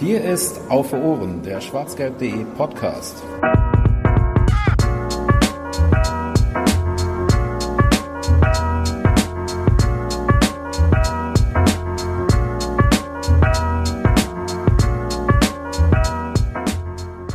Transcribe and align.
Hier 0.00 0.22
ist 0.22 0.60
Auf 0.68 0.92
Ohren, 0.92 1.42
der 1.42 1.60
schwarzgelb.de 1.60 2.44
Podcast. 2.56 3.20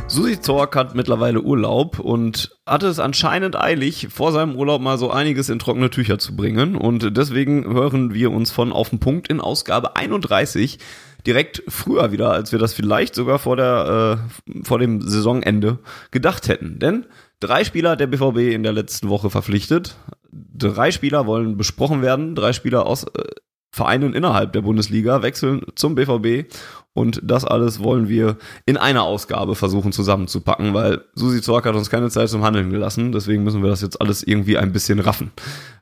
Susi 0.06 0.40
Zorc 0.40 0.74
hat 0.74 0.94
mittlerweile 0.94 1.42
Urlaub 1.42 1.98
und 1.98 2.56
hatte 2.64 2.86
es 2.86 2.98
anscheinend 2.98 3.60
eilig, 3.60 4.08
vor 4.10 4.32
seinem 4.32 4.56
Urlaub 4.56 4.80
mal 4.80 4.96
so 4.96 5.10
einiges 5.10 5.50
in 5.50 5.58
trockene 5.58 5.90
Tücher 5.90 6.18
zu 6.18 6.34
bringen. 6.34 6.76
Und 6.76 7.14
deswegen 7.14 7.66
hören 7.66 8.14
wir 8.14 8.30
uns 8.30 8.50
von 8.52 8.72
Auf 8.72 8.88
den 8.88 9.00
Punkt 9.00 9.28
in 9.28 9.42
Ausgabe 9.42 9.96
31 9.96 10.78
direkt 11.26 11.62
früher 11.68 12.12
wieder, 12.12 12.30
als 12.30 12.52
wir 12.52 12.58
das 12.58 12.74
vielleicht 12.74 13.14
sogar 13.14 13.38
vor, 13.38 13.56
der, 13.56 14.18
äh, 14.48 14.64
vor 14.64 14.78
dem 14.78 15.02
Saisonende 15.02 15.78
gedacht 16.10 16.48
hätten. 16.48 16.78
Denn 16.78 17.06
drei 17.40 17.64
Spieler 17.64 17.90
hat 17.90 18.00
der 18.00 18.06
BVB 18.06 18.54
in 18.54 18.62
der 18.62 18.72
letzten 18.72 19.08
Woche 19.08 19.30
verpflichtet. 19.30 19.96
Drei 20.30 20.90
Spieler 20.90 21.26
wollen 21.26 21.56
besprochen 21.56 22.02
werden. 22.02 22.34
Drei 22.34 22.52
Spieler 22.52 22.86
aus 22.86 23.04
äh, 23.04 23.24
Vereinen 23.70 24.14
innerhalb 24.14 24.52
der 24.52 24.62
Bundesliga 24.62 25.22
wechseln 25.22 25.62
zum 25.74 25.96
BVB 25.96 26.48
und 26.94 27.20
das 27.24 27.44
alles 27.44 27.82
wollen 27.82 28.08
wir 28.08 28.36
in 28.66 28.76
einer 28.76 29.02
Ausgabe 29.02 29.56
versuchen 29.56 29.90
zusammenzupacken, 29.90 30.74
weil 30.74 31.02
Susi 31.14 31.42
Zorc 31.42 31.66
hat 31.66 31.74
uns 31.74 31.90
keine 31.90 32.08
Zeit 32.08 32.28
zum 32.28 32.44
Handeln 32.44 32.70
gelassen. 32.70 33.10
Deswegen 33.10 33.42
müssen 33.42 33.62
wir 33.62 33.70
das 33.70 33.82
jetzt 33.82 34.00
alles 34.00 34.22
irgendwie 34.22 34.58
ein 34.58 34.72
bisschen 34.72 35.00
raffen. 35.00 35.32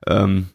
Ähm, 0.07 0.47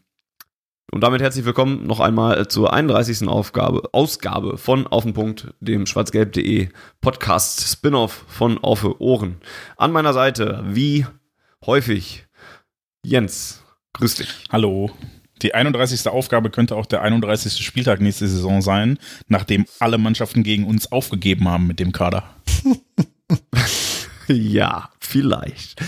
und 0.90 1.02
damit 1.02 1.20
herzlich 1.20 1.44
willkommen 1.44 1.86
noch 1.86 2.00
einmal 2.00 2.48
zur 2.48 2.72
31. 2.72 3.28
Aufgabe, 3.28 3.90
Ausgabe 3.92 4.56
von 4.56 4.86
Auf 4.86 5.04
den 5.04 5.12
Punkt, 5.12 5.52
dem 5.60 5.86
schwarzgelb.de 5.86 6.68
Podcast 7.00 7.60
Spin-off 7.70 8.24
von 8.26 8.58
Auf 8.58 8.84
Ohren. 8.98 9.36
An 9.76 9.92
meiner 9.92 10.12
Seite, 10.12 10.64
wie 10.66 11.06
häufig, 11.64 12.26
Jens. 13.04 13.62
Grüß 13.92 14.14
dich. 14.16 14.28
Hallo. 14.50 14.90
Die 15.42 15.54
31. 15.54 16.08
Aufgabe 16.08 16.50
könnte 16.50 16.74
auch 16.74 16.86
der 16.86 17.02
31. 17.02 17.64
Spieltag 17.64 18.00
nächste 18.00 18.26
Saison 18.26 18.62
sein, 18.62 18.98
nachdem 19.28 19.66
alle 19.78 19.98
Mannschaften 19.98 20.42
gegen 20.42 20.64
uns 20.64 20.90
aufgegeben 20.90 21.48
haben 21.48 21.66
mit 21.66 21.80
dem 21.80 21.92
Kader. 21.92 22.24
ja, 24.26 24.90
vielleicht. 25.00 25.80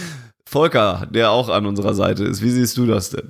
Volker, 0.51 1.07
der 1.09 1.31
auch 1.31 1.49
an 1.49 1.65
unserer 1.65 1.95
Seite 1.95 2.25
ist, 2.25 2.43
wie 2.43 2.51
siehst 2.51 2.77
du 2.77 2.85
das 2.85 3.11
denn? 3.11 3.29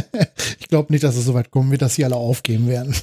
ich 0.58 0.66
glaube 0.68 0.90
nicht, 0.94 1.04
dass 1.04 1.14
es 1.14 1.26
so 1.26 1.34
weit 1.34 1.50
kommen 1.50 1.70
wird, 1.70 1.82
dass 1.82 1.94
sie 1.94 2.06
alle 2.06 2.16
aufgeben 2.16 2.68
werden. 2.68 2.96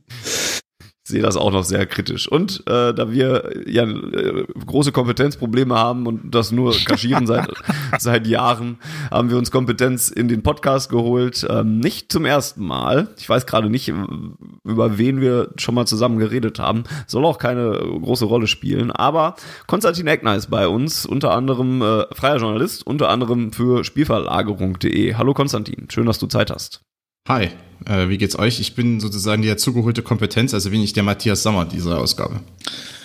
sehe 1.06 1.20
das 1.20 1.36
auch 1.36 1.52
noch 1.52 1.64
sehr 1.64 1.84
kritisch. 1.84 2.26
Und 2.26 2.60
äh, 2.66 2.94
da 2.94 3.12
wir 3.12 3.62
ja 3.66 3.84
äh, 3.84 4.46
große 4.66 4.90
Kompetenzprobleme 4.90 5.74
haben 5.74 6.06
und 6.06 6.34
das 6.34 6.50
nur 6.50 6.74
kaschieren 6.74 7.26
seit, 7.26 7.46
seit 7.98 8.26
Jahren, 8.26 8.78
haben 9.10 9.28
wir 9.28 9.36
uns 9.36 9.50
Kompetenz 9.50 10.08
in 10.08 10.28
den 10.28 10.42
Podcast 10.42 10.88
geholt. 10.88 11.46
Ähm, 11.48 11.78
nicht 11.78 12.10
zum 12.10 12.24
ersten 12.24 12.64
Mal. 12.64 13.08
Ich 13.18 13.28
weiß 13.28 13.44
gerade 13.44 13.68
nicht, 13.68 13.92
über 14.64 14.96
wen 14.96 15.20
wir 15.20 15.50
schon 15.58 15.74
mal 15.74 15.86
zusammen 15.86 16.18
geredet 16.18 16.58
haben. 16.58 16.84
Soll 17.06 17.26
auch 17.26 17.38
keine 17.38 17.72
große 17.72 18.24
Rolle 18.24 18.46
spielen. 18.46 18.90
Aber 18.90 19.36
Konstantin 19.66 20.06
Eckner 20.06 20.36
ist 20.36 20.50
bei 20.50 20.66
uns, 20.66 21.04
unter 21.04 21.32
anderem 21.32 21.82
äh, 21.82 22.06
freier 22.14 22.38
Journalist, 22.38 22.86
unter 22.86 23.10
anderem 23.10 23.52
für 23.52 23.84
Spielverlagerung.de. 23.84 25.14
Hallo 25.14 25.34
Konstantin, 25.34 25.88
schön, 25.90 26.06
dass 26.06 26.18
du 26.18 26.26
Zeit 26.28 26.50
hast. 26.50 26.80
Hi, 27.26 27.48
äh, 27.86 28.10
wie 28.10 28.18
geht's 28.18 28.38
euch? 28.38 28.60
Ich 28.60 28.74
bin 28.74 29.00
sozusagen 29.00 29.40
die 29.40 29.48
dazugeholte 29.48 30.02
Kompetenz, 30.02 30.52
also 30.52 30.68
bin 30.68 30.82
ich 30.82 30.92
der 30.92 31.04
Matthias 31.04 31.42
Sommer 31.42 31.64
dieser 31.64 31.98
Ausgabe. 31.98 32.40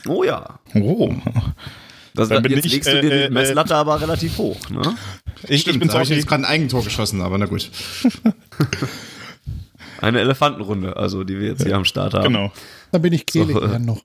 Oh 0.09 0.25
ja. 0.25 0.59
Oh. 0.75 1.13
Das, 2.13 2.27
Dann 2.27 2.43
bin 2.43 2.51
jetzt 2.51 2.65
ich, 2.65 2.73
legst 2.73 2.91
du 2.91 2.99
dir 2.99 3.11
äh, 3.11 3.27
die 3.27 3.33
Messlatte 3.33 3.77
aber 3.77 4.01
relativ 4.01 4.37
hoch, 4.37 4.57
ne? 4.69 4.81
Ich, 5.47 5.61
Stimmt, 5.61 5.75
ich 5.75 5.79
bin 5.79 5.87
da 5.87 5.93
habe 5.93 6.03
ich 6.03 6.09
jetzt 6.09 6.27
gerade 6.27 6.43
ein 6.43 6.45
Eigentor 6.45 6.83
geschossen, 6.83 7.21
aber 7.21 7.37
na 7.37 7.45
gut. 7.45 7.71
Eine 10.01 10.19
Elefantenrunde, 10.19 10.97
also 10.97 11.23
die 11.23 11.39
wir 11.39 11.47
jetzt 11.47 11.63
hier 11.63 11.77
am 11.77 11.85
Start 11.85 12.13
haben. 12.13 12.23
Genau. 12.23 12.51
Dann 12.91 13.01
bin 13.01 13.13
ich 13.13 13.25
Kehle 13.25 13.53
So, 13.53 13.61
äh, 13.61 13.69
dann 13.69 13.85
noch. 13.85 14.03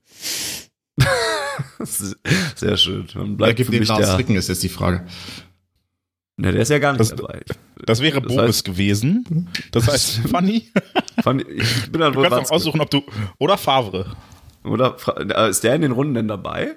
Sehr 1.81 2.77
schön. 2.77 3.09
Dann 3.13 3.31
Wer 3.31 3.37
bleibt 3.37 3.57
gibt 3.57 3.67
für 3.67 3.73
den 3.73 3.81
mich 3.81 3.89
Lars 3.89 4.07
der. 4.07 4.19
Ricken, 4.19 4.37
ist 4.37 4.49
jetzt 4.49 4.63
die 4.63 4.69
Frage. 4.69 5.07
Ne, 6.37 6.50
der 6.53 6.62
ist 6.62 6.69
ja 6.71 6.78
gar 6.81 6.93
nicht 6.93 7.00
Das- 7.00 7.15
dabei. 7.15 7.43
Das 7.87 8.00
wäre 8.00 8.21
Das 8.21 8.34
Boris 8.34 8.59
heißt- 8.61 8.65
gewesen. 8.65 9.49
Das 9.71 9.87
heißt, 9.89 10.19
Fanny, 10.31 10.69
Fand, 11.22 11.43
ich 11.49 11.91
bin 11.93 12.00
dann 12.00 12.12
du 12.12 12.22
kannst 12.22 12.50
auch 12.50 12.56
aussuchen, 12.56 12.81
ob 12.81 12.91
du. 12.91 13.03
Oder 13.39 13.56
Favre. 13.59 14.17
Oder 14.65 14.97
ist 15.49 15.62
der 15.65 15.75
in 15.75 15.83
den 15.83 15.93
Runden 15.93 16.15
denn 16.15 16.28
dabei? 16.28 16.77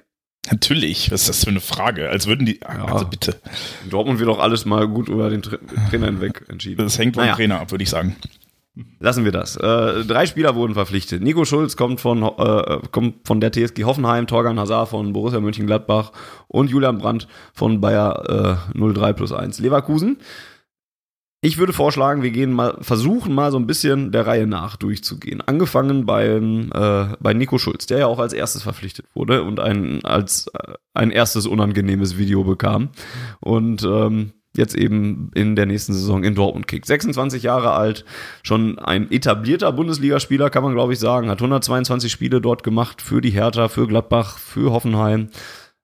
Natürlich. 0.51 1.11
Was 1.11 1.21
ist 1.21 1.29
das 1.29 1.43
für 1.43 1.49
eine 1.49 1.59
Frage? 1.61 2.09
Als 2.09 2.27
würden 2.27 2.45
die. 2.45 2.61
Also 2.63 3.05
bitte. 3.05 3.39
In 3.83 3.89
Dortmund 3.89 4.19
wird 4.19 4.29
auch 4.29 4.39
alles 4.39 4.65
mal 4.65 4.87
gut 4.87 5.09
über 5.09 5.29
den 5.29 5.41
Tra 5.41 5.57
Trainer 5.89 6.05
hinweg 6.07 6.45
entschieden. 6.49 6.77
Das 6.83 6.97
hängt 6.99 7.15
vom 7.15 7.23
Naja. 7.23 7.35
Trainer 7.35 7.59
ab, 7.61 7.71
würde 7.71 7.83
ich 7.83 7.89
sagen. 7.89 8.15
Lassen 8.99 9.25
wir 9.25 9.31
das. 9.31 9.55
Äh, 9.55 10.05
drei 10.05 10.25
Spieler 10.25 10.55
wurden 10.55 10.73
verpflichtet. 10.73 11.21
Nico 11.23 11.45
Schulz 11.45 11.75
kommt 11.75 11.99
von, 11.99 12.23
äh, 12.23 12.79
kommt 12.91 13.27
von 13.27 13.39
der 13.41 13.51
TSG 13.51 13.83
Hoffenheim, 13.85 14.27
Torgan 14.27 14.59
Hazard 14.59 14.89
von 14.89 15.13
Borussia 15.13 15.39
Mönchengladbach 15.39 16.11
und 16.47 16.69
Julian 16.69 16.97
Brandt 16.97 17.27
von 17.53 17.81
Bayer 17.81 18.59
äh, 18.73 18.93
03 18.93 19.13
plus 19.13 19.31
1 19.31 19.59
Leverkusen. 19.59 20.17
Ich 21.41 21.59
würde 21.59 21.71
vorschlagen, 21.71 22.23
wir 22.23 22.31
gehen 22.31 22.51
mal, 22.51 22.77
versuchen 22.81 23.33
mal 23.33 23.51
so 23.51 23.59
ein 23.59 23.67
bisschen 23.67 24.11
der 24.11 24.25
Reihe 24.25 24.47
nach 24.47 24.75
durchzugehen. 24.75 25.41
Angefangen 25.45 26.05
beim, 26.07 26.71
äh, 26.73 27.15
bei 27.19 27.33
Nico 27.33 27.59
Schulz, 27.59 27.85
der 27.85 27.99
ja 27.99 28.07
auch 28.07 28.17
als 28.17 28.33
erstes 28.33 28.63
verpflichtet 28.63 29.05
wurde 29.13 29.43
und 29.43 29.59
ein, 29.59 30.03
als 30.03 30.47
äh, 30.47 30.73
ein 30.95 31.11
erstes 31.11 31.45
unangenehmes 31.45 32.17
Video 32.17 32.43
bekam. 32.43 32.89
Und 33.39 33.83
ähm, 33.83 34.33
jetzt 34.57 34.75
eben 34.75 35.31
in 35.33 35.55
der 35.55 35.65
nächsten 35.65 35.93
Saison 35.93 36.23
in 36.23 36.35
Dortmund 36.35 36.67
kickt. 36.67 36.85
26 36.85 37.43
Jahre 37.43 37.71
alt, 37.71 38.05
schon 38.43 38.79
ein 38.79 39.11
etablierter 39.11 39.71
Bundesligaspieler, 39.71 40.49
kann 40.49 40.63
man 40.63 40.73
glaube 40.73 40.93
ich 40.93 40.99
sagen, 40.99 41.29
hat 41.29 41.39
122 41.39 42.11
Spiele 42.11 42.41
dort 42.41 42.63
gemacht 42.63 43.01
für 43.01 43.21
die 43.21 43.29
Hertha, 43.29 43.67
für 43.67 43.87
Gladbach, 43.87 44.37
für 44.37 44.71
Hoffenheim. 44.71 45.29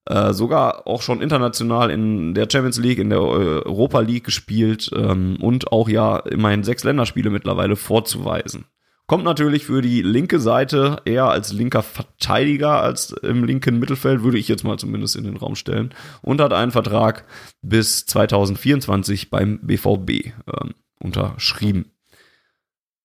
Äh, 0.06 0.34
sogar 0.34 0.86
auch 0.86 1.02
schon 1.02 1.22
international 1.22 1.90
in 1.90 2.34
der 2.34 2.48
Champions 2.52 2.78
League, 2.78 3.00
in 3.00 3.10
der 3.10 3.22
Europa 3.22 4.02
League 4.02 4.26
gespielt 4.26 4.92
ähm, 4.94 5.38
und 5.40 5.72
auch 5.72 5.88
ja 5.88 6.18
immerhin 6.18 6.64
sechs 6.64 6.84
Länderspiele 6.84 7.30
mittlerweile 7.30 7.78
vorzuweisen. 7.78 8.66
Kommt 9.14 9.26
natürlich 9.26 9.66
für 9.66 9.84
die 9.84 10.02
linke 10.02 10.40
Seite 10.40 11.00
eher 11.06 11.26
als 11.26 11.54
linker 11.54 11.84
Verteidiger 11.84 12.82
als 12.82 13.12
im 13.12 13.44
linken 13.44 13.78
Mittelfeld, 13.78 14.24
würde 14.24 14.40
ich 14.40 14.48
jetzt 14.48 14.64
mal 14.64 14.80
zumindest 14.80 15.16
in 15.16 15.24
den 15.24 15.38
Raum 15.38 15.54
stellen. 15.54 15.94
Und 16.24 16.42
hat 16.42 16.52
einen 16.52 16.72
Vertrag 16.72 17.24
bis 17.62 18.08
2024 18.08 19.30
beim 19.30 19.60
BVB 19.62 20.34
ähm, 20.48 20.74
unterschrieben. 21.00 21.92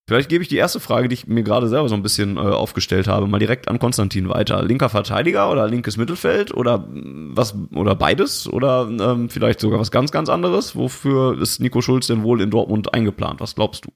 Vielleicht 0.06 0.30
gebe 0.30 0.40
ich 0.40 0.48
die 0.48 0.56
erste 0.56 0.80
Frage, 0.80 1.08
die 1.08 1.12
ich 1.14 1.26
mir 1.26 1.42
gerade 1.42 1.68
selber 1.68 1.90
so 1.90 1.94
ein 1.94 2.02
bisschen 2.02 2.38
äh, 2.38 2.40
aufgestellt 2.40 3.06
habe, 3.06 3.26
mal 3.26 3.38
direkt 3.38 3.68
an 3.68 3.78
Konstantin 3.78 4.30
weiter. 4.30 4.62
Linker 4.62 4.88
Verteidiger 4.88 5.52
oder 5.52 5.68
linkes 5.68 5.98
Mittelfeld 5.98 6.54
oder 6.54 6.78
mm, 6.78 7.32
was 7.36 7.54
oder 7.74 7.94
beides 7.94 8.50
oder 8.50 8.88
ähm, 8.88 9.28
vielleicht 9.28 9.60
sogar 9.60 9.78
was 9.78 9.90
ganz 9.90 10.10
ganz 10.10 10.30
anderes? 10.30 10.74
Wofür 10.74 11.38
ist 11.38 11.60
Nico 11.60 11.82
Schulz 11.82 12.06
denn 12.06 12.22
wohl 12.22 12.40
in 12.40 12.48
Dortmund 12.48 12.94
eingeplant? 12.94 13.42
Was 13.42 13.54
glaubst 13.54 13.84
du? 13.84 13.90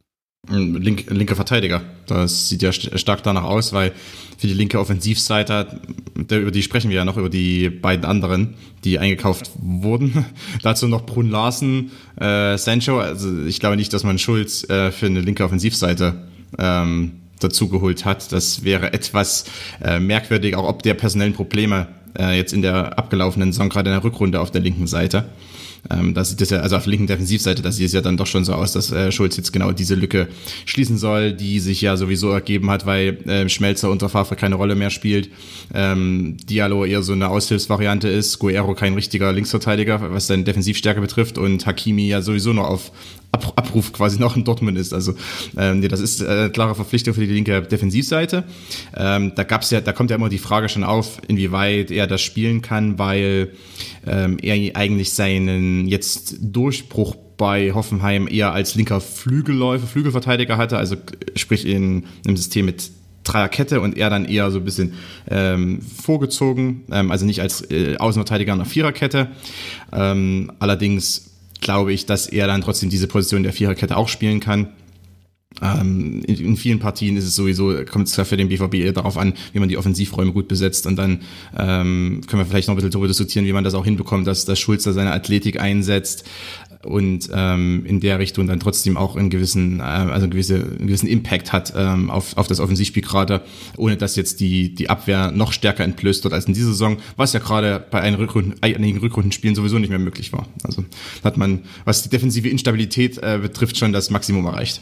Link, 0.50 1.08
linker 1.08 1.36
Verteidiger. 1.36 1.82
Das 2.08 2.48
sieht 2.48 2.62
ja 2.62 2.72
st 2.72 2.98
stark 2.98 3.22
danach 3.22 3.44
aus, 3.44 3.72
weil 3.72 3.92
für 4.36 4.48
die 4.48 4.54
linke 4.54 4.80
Offensivseite, 4.80 5.80
über 6.16 6.50
die 6.50 6.64
sprechen 6.64 6.90
wir 6.90 6.96
ja 6.96 7.04
noch, 7.04 7.16
über 7.16 7.30
die 7.30 7.70
beiden 7.70 8.04
anderen, 8.04 8.54
die 8.82 8.98
eingekauft 8.98 9.52
wurden. 9.60 10.26
Dazu 10.62 10.88
noch 10.88 11.06
Brun 11.06 11.30
Larsen, 11.30 11.92
äh, 12.20 12.58
Sancho. 12.58 12.98
Also 12.98 13.44
ich 13.44 13.60
glaube 13.60 13.76
nicht, 13.76 13.92
dass 13.92 14.02
man 14.02 14.18
Schulz 14.18 14.68
äh, 14.68 14.90
für 14.90 15.06
eine 15.06 15.20
linke 15.20 15.44
Offensivseite 15.44 16.26
ähm, 16.58 17.12
dazu 17.38 17.68
geholt 17.68 18.04
hat. 18.04 18.32
Das 18.32 18.64
wäre 18.64 18.92
etwas 18.92 19.44
äh, 19.80 20.00
merkwürdig, 20.00 20.56
auch 20.56 20.68
ob 20.68 20.82
der 20.82 20.94
personellen 20.94 21.34
Probleme 21.34 21.86
äh, 22.18 22.36
jetzt 22.36 22.52
in 22.52 22.62
der 22.62 22.98
abgelaufenen 22.98 23.52
Saison, 23.52 23.68
gerade 23.68 23.90
in 23.90 23.94
der 23.94 24.02
Rückrunde 24.02 24.40
auf 24.40 24.50
der 24.50 24.60
linken 24.60 24.88
Seite. 24.88 25.28
Ähm, 25.90 26.14
da 26.14 26.24
sieht 26.24 26.40
es 26.40 26.50
ja, 26.50 26.60
also 26.60 26.76
auf 26.76 26.84
der 26.84 26.90
linken 26.90 27.06
Defensivseite, 27.08 27.62
da 27.62 27.72
sieht 27.72 27.86
es 27.86 27.92
ja 27.92 28.00
dann 28.00 28.16
doch 28.16 28.26
schon 28.26 28.44
so 28.44 28.54
aus, 28.54 28.72
dass 28.72 28.92
äh, 28.92 29.10
Schulz 29.10 29.36
jetzt 29.36 29.52
genau 29.52 29.72
diese 29.72 29.94
Lücke 29.94 30.28
schließen 30.64 30.96
soll, 30.96 31.32
die 31.32 31.58
sich 31.58 31.80
ja 31.80 31.96
sowieso 31.96 32.30
ergeben 32.30 32.70
hat, 32.70 32.86
weil 32.86 33.18
äh, 33.28 33.48
Schmelzer 33.48 33.90
unter 33.90 34.08
Favre 34.08 34.36
keine 34.36 34.54
Rolle 34.54 34.74
mehr 34.74 34.90
spielt. 34.90 35.30
Ähm, 35.74 36.36
Diallo 36.48 36.84
eher 36.84 37.02
so 37.02 37.12
eine 37.12 37.28
Aushilfsvariante 37.28 38.08
ist, 38.08 38.38
Guerrero 38.38 38.74
kein 38.74 38.94
richtiger 38.94 39.32
Linksverteidiger, 39.32 40.12
was 40.12 40.28
seine 40.28 40.44
Defensivstärke 40.44 41.00
betrifft 41.00 41.36
und 41.36 41.66
Hakimi 41.66 42.06
ja 42.06 42.22
sowieso 42.22 42.52
noch 42.52 42.68
auf 42.68 42.92
Ab 43.32 43.52
Abruf 43.56 43.92
quasi 43.92 44.18
noch 44.20 44.36
in 44.36 44.44
Dortmund 44.44 44.78
ist. 44.78 44.92
Also 44.92 45.14
ähm, 45.56 45.80
nee, 45.80 45.88
das 45.88 46.00
ist 46.00 46.20
äh, 46.20 46.50
klare 46.50 46.74
Verpflichtung 46.74 47.14
für 47.14 47.26
die 47.26 47.32
linke 47.32 47.62
Defensivseite. 47.62 48.44
Ähm, 48.96 49.32
da 49.34 49.42
gab's 49.44 49.70
ja, 49.70 49.80
da 49.80 49.92
kommt 49.92 50.10
ja 50.10 50.16
immer 50.16 50.28
die 50.28 50.38
Frage 50.38 50.68
schon 50.68 50.84
auf, 50.84 51.20
inwieweit 51.28 51.90
er 51.90 52.06
das 52.06 52.20
spielen 52.20 52.60
kann, 52.60 52.98
weil 52.98 53.52
ähm, 54.06 54.38
er 54.42 54.76
eigentlich 54.76 55.12
seinen 55.12 55.88
jetzt 55.88 56.36
Durchbruch 56.40 57.16
bei 57.36 57.72
Hoffenheim 57.72 58.28
eher 58.28 58.52
als 58.52 58.74
linker 58.74 59.00
Flügelläufer, 59.00 59.86
Flügelverteidiger 59.86 60.58
hatte, 60.58 60.76
also 60.76 60.96
sprich 61.34 61.66
in 61.66 62.04
einem 62.26 62.36
System 62.36 62.66
mit 62.66 62.90
Dreierkette 63.24 63.80
und 63.80 63.96
er 63.96 64.10
dann 64.10 64.24
eher 64.24 64.50
so 64.50 64.58
ein 64.58 64.64
bisschen 64.64 64.94
ähm, 65.30 65.80
vorgezogen, 65.80 66.82
ähm, 66.90 67.10
also 67.10 67.24
nicht 67.24 67.40
als 67.40 67.68
äh, 67.70 67.96
Außenverteidiger 67.96 68.52
einer 68.52 68.64
Viererkette. 68.64 69.28
Ähm, 69.92 70.52
allerdings 70.58 71.31
glaube 71.62 71.92
ich, 71.92 72.04
dass 72.04 72.26
er 72.26 72.46
dann 72.46 72.60
trotzdem 72.60 72.90
diese 72.90 73.06
Position 73.06 73.42
der 73.42 73.52
Viererkette 73.52 73.96
auch 73.96 74.08
spielen 74.08 74.40
kann. 74.40 74.68
Ähm, 75.60 76.22
in, 76.26 76.36
in, 76.36 76.56
vielen 76.56 76.78
Partien 76.78 77.16
ist 77.16 77.24
es 77.24 77.36
sowieso, 77.36 77.74
kommt 77.84 78.08
es 78.08 78.14
für 78.14 78.36
den 78.36 78.48
BVB 78.48 78.74
eher 78.76 78.92
darauf 78.92 79.18
an, 79.18 79.34
wie 79.52 79.58
man 79.58 79.68
die 79.68 79.76
Offensivräume 79.76 80.32
gut 80.32 80.48
besetzt 80.48 80.86
und 80.86 80.96
dann 80.96 81.20
ähm, 81.58 82.22
können 82.26 82.40
wir 82.40 82.46
vielleicht 82.46 82.68
noch 82.68 82.74
ein 82.74 82.76
bisschen 82.76 82.90
darüber 82.90 83.08
diskutieren, 83.08 83.44
wie 83.44 83.52
man 83.52 83.64
das 83.64 83.74
auch 83.74 83.84
hinbekommt, 83.84 84.26
dass, 84.26 84.44
dass 84.46 84.58
Schulz 84.58 84.84
da 84.84 84.92
seine 84.92 85.12
Athletik 85.12 85.60
einsetzt 85.60 86.24
und 86.84 87.30
ähm, 87.32 87.84
in 87.86 88.00
der 88.00 88.18
Richtung 88.18 88.46
dann 88.46 88.60
trotzdem 88.60 88.96
auch 88.96 89.16
einen 89.16 89.30
gewissen, 89.30 89.80
äh, 89.80 89.82
also 89.82 90.24
einen, 90.24 90.30
gewisse, 90.30 90.56
einen 90.56 90.86
gewissen 90.86 91.08
Impact 91.08 91.52
hat 91.52 91.72
ähm, 91.76 92.10
auf, 92.10 92.36
auf 92.36 92.48
das 92.48 92.60
Offensivspiel 92.60 93.02
gerade, 93.02 93.42
ohne 93.76 93.96
dass 93.96 94.16
jetzt 94.16 94.40
die, 94.40 94.74
die 94.74 94.90
Abwehr 94.90 95.30
noch 95.30 95.52
stärker 95.52 95.84
entblößt 95.84 96.24
wird 96.24 96.34
als 96.34 96.46
in 96.46 96.54
dieser 96.54 96.68
Saison, 96.68 96.98
was 97.16 97.32
ja 97.32 97.40
gerade 97.40 97.84
bei 97.90 98.00
einigen, 98.00 98.22
Rückrunden, 98.22 98.54
einigen 98.62 98.98
Rückrundenspielen 98.98 99.54
sowieso 99.54 99.78
nicht 99.78 99.90
mehr 99.90 99.98
möglich 99.98 100.32
war. 100.32 100.48
Also 100.64 100.84
hat 101.22 101.36
man, 101.36 101.62
was 101.84 102.02
die 102.02 102.08
defensive 102.08 102.48
Instabilität 102.48 103.18
äh, 103.18 103.38
betrifft, 103.40 103.76
schon 103.76 103.92
das 103.92 104.10
Maximum 104.10 104.46
erreicht. 104.46 104.80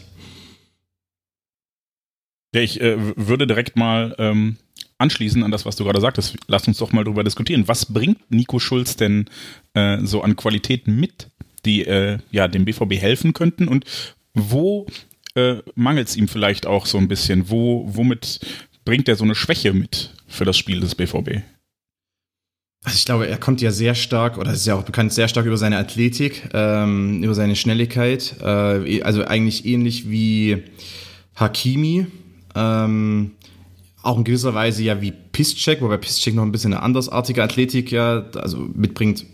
Ja, 2.54 2.62
ich 2.62 2.80
äh, 2.80 2.96
würde 3.16 3.46
direkt 3.46 3.76
mal 3.76 4.14
ähm, 4.18 4.56
anschließen 4.98 5.42
an 5.42 5.50
das, 5.50 5.64
was 5.64 5.76
du 5.76 5.84
gerade 5.84 6.00
sagtest. 6.00 6.36
Lass 6.46 6.66
uns 6.66 6.78
doch 6.78 6.92
mal 6.92 7.04
darüber 7.04 7.24
diskutieren. 7.24 7.68
Was 7.68 7.86
bringt 7.86 8.18
Nico 8.30 8.58
Schulz 8.58 8.96
denn 8.96 9.26
äh, 9.74 9.98
so 10.04 10.22
an 10.22 10.36
Qualitäten 10.36 10.98
mit, 10.98 11.28
die 11.64 11.84
äh, 11.86 12.18
ja 12.30 12.48
dem 12.48 12.64
BVB 12.64 12.94
helfen 12.94 13.32
könnten? 13.32 13.68
Und 13.68 13.84
wo 14.34 14.86
äh, 15.34 15.56
mangelt 15.74 16.08
es 16.08 16.16
ihm 16.16 16.28
vielleicht 16.28 16.66
auch 16.66 16.86
so 16.86 16.98
ein 16.98 17.08
bisschen? 17.08 17.50
Wo, 17.50 17.84
womit 17.86 18.40
bringt 18.84 19.08
er 19.08 19.16
so 19.16 19.24
eine 19.24 19.34
Schwäche 19.34 19.72
mit 19.72 20.14
für 20.26 20.44
das 20.44 20.56
Spiel 20.56 20.80
des 20.80 20.94
BVB? 20.94 21.42
Also 22.82 22.96
ich 22.96 23.04
glaube, 23.04 23.28
er 23.28 23.36
kommt 23.36 23.60
ja 23.60 23.70
sehr 23.70 23.94
stark, 23.94 24.38
oder 24.38 24.52
ist 24.52 24.66
ja 24.66 24.74
auch 24.74 24.84
bekannt, 24.84 25.12
sehr 25.12 25.28
stark 25.28 25.44
über 25.44 25.58
seine 25.58 25.76
Athletik, 25.76 26.48
ähm, 26.54 27.22
über 27.22 27.34
seine 27.34 27.54
Schnelligkeit. 27.54 28.36
Äh, 28.40 29.02
also 29.02 29.24
eigentlich 29.24 29.66
ähnlich 29.66 30.08
wie 30.08 30.64
Hakimi, 31.34 32.06
ähm, 32.54 33.32
auch 34.02 34.16
in 34.16 34.24
gewisser 34.24 34.54
Weise 34.54 34.82
ja 34.82 35.02
wie 35.02 35.12
Piszczek, 35.12 35.82
wobei 35.82 35.98
Piszczek 35.98 36.34
noch 36.34 36.42
ein 36.42 36.52
bisschen 36.52 36.72
eine 36.72 36.82
andersartige 36.82 37.42
Athletik 37.42 37.92
ja, 37.92 38.24
also 38.34 38.58
mitbringt. 38.74 39.26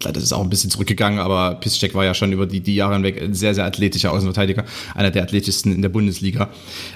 Das 0.00 0.22
ist 0.22 0.32
auch 0.32 0.42
ein 0.42 0.50
bisschen 0.50 0.70
zurückgegangen, 0.70 1.18
aber 1.18 1.54
Piszczek 1.54 1.94
war 1.94 2.04
ja 2.04 2.14
schon 2.14 2.32
über 2.32 2.46
die, 2.46 2.60
die 2.60 2.74
Jahre 2.74 2.94
hinweg 2.94 3.22
ein 3.22 3.34
sehr, 3.34 3.54
sehr 3.54 3.64
athletischer 3.64 4.12
Außenverteidiger, 4.12 4.64
einer 4.94 5.10
der 5.10 5.22
athletischsten 5.22 5.74
in 5.74 5.82
der 5.82 5.88
Bundesliga. 5.88 6.50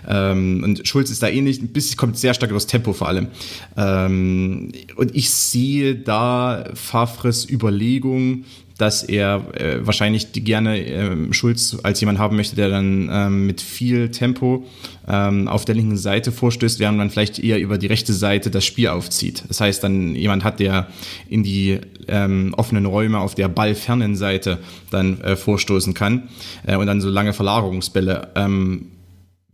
Ähm, 0.07 0.63
und 0.63 0.87
Schulz 0.87 1.11
ist 1.11 1.23
da 1.23 1.29
ähnlich, 1.29 1.63
ein 1.63 1.69
bisschen 1.69 1.97
kommt 1.97 2.19
sehr 2.19 2.35
stark 2.35 2.51
übers 2.51 2.67
Tempo 2.67 2.93
vor 2.93 3.09
allem. 3.09 3.29
Ähm, 3.77 4.73
und 4.97 5.15
ich 5.15 5.31
sehe 5.31 5.95
da 5.95 6.65
Favres 6.75 7.49
Überlegung, 7.49 8.45
dass 8.79 9.03
er 9.03 9.43
äh, 9.61 9.85
wahrscheinlich 9.85 10.33
gerne 10.33 10.79
äh, 10.79 11.33
Schulz 11.33 11.77
als 11.83 12.01
jemand 12.01 12.19
haben 12.19 12.37
möchte, 12.37 12.55
der 12.57 12.69
dann 12.69 13.11
ähm, 13.13 13.47
mit 13.47 13.61
viel 13.61 14.11
Tempo 14.11 14.65
ähm, 15.07 15.49
auf 15.49 15.65
der 15.65 15.75
linken 15.75 15.97
Seite 15.97 16.31
vorstößt, 16.31 16.79
während 16.79 16.97
man 16.97 17.11
vielleicht 17.11 17.41
eher 17.41 17.59
über 17.59 17.77
die 17.77 17.89
rechte 17.89 18.13
Seite 18.13 18.51
das 18.51 18.65
Spiel 18.65 18.89
aufzieht. 18.89 19.43
Das 19.49 19.61
heißt, 19.61 19.83
dann 19.83 20.15
jemand 20.15 20.45
hat, 20.45 20.61
der 20.61 20.87
in 21.29 21.43
die 21.43 21.81
ähm, 22.07 22.55
offenen 22.57 22.87
Räume 22.87 23.19
auf 23.19 23.35
der 23.35 23.49
ballfernen 23.49 24.15
Seite 24.15 24.59
dann 24.91 25.21
äh, 25.23 25.35
vorstoßen 25.35 25.93
kann 25.93 26.29
äh, 26.65 26.77
und 26.77 26.87
dann 26.87 27.01
so 27.01 27.11
lange 27.11 27.33
Verlagerungsbälle 27.33 28.29
ähm, 28.37 28.93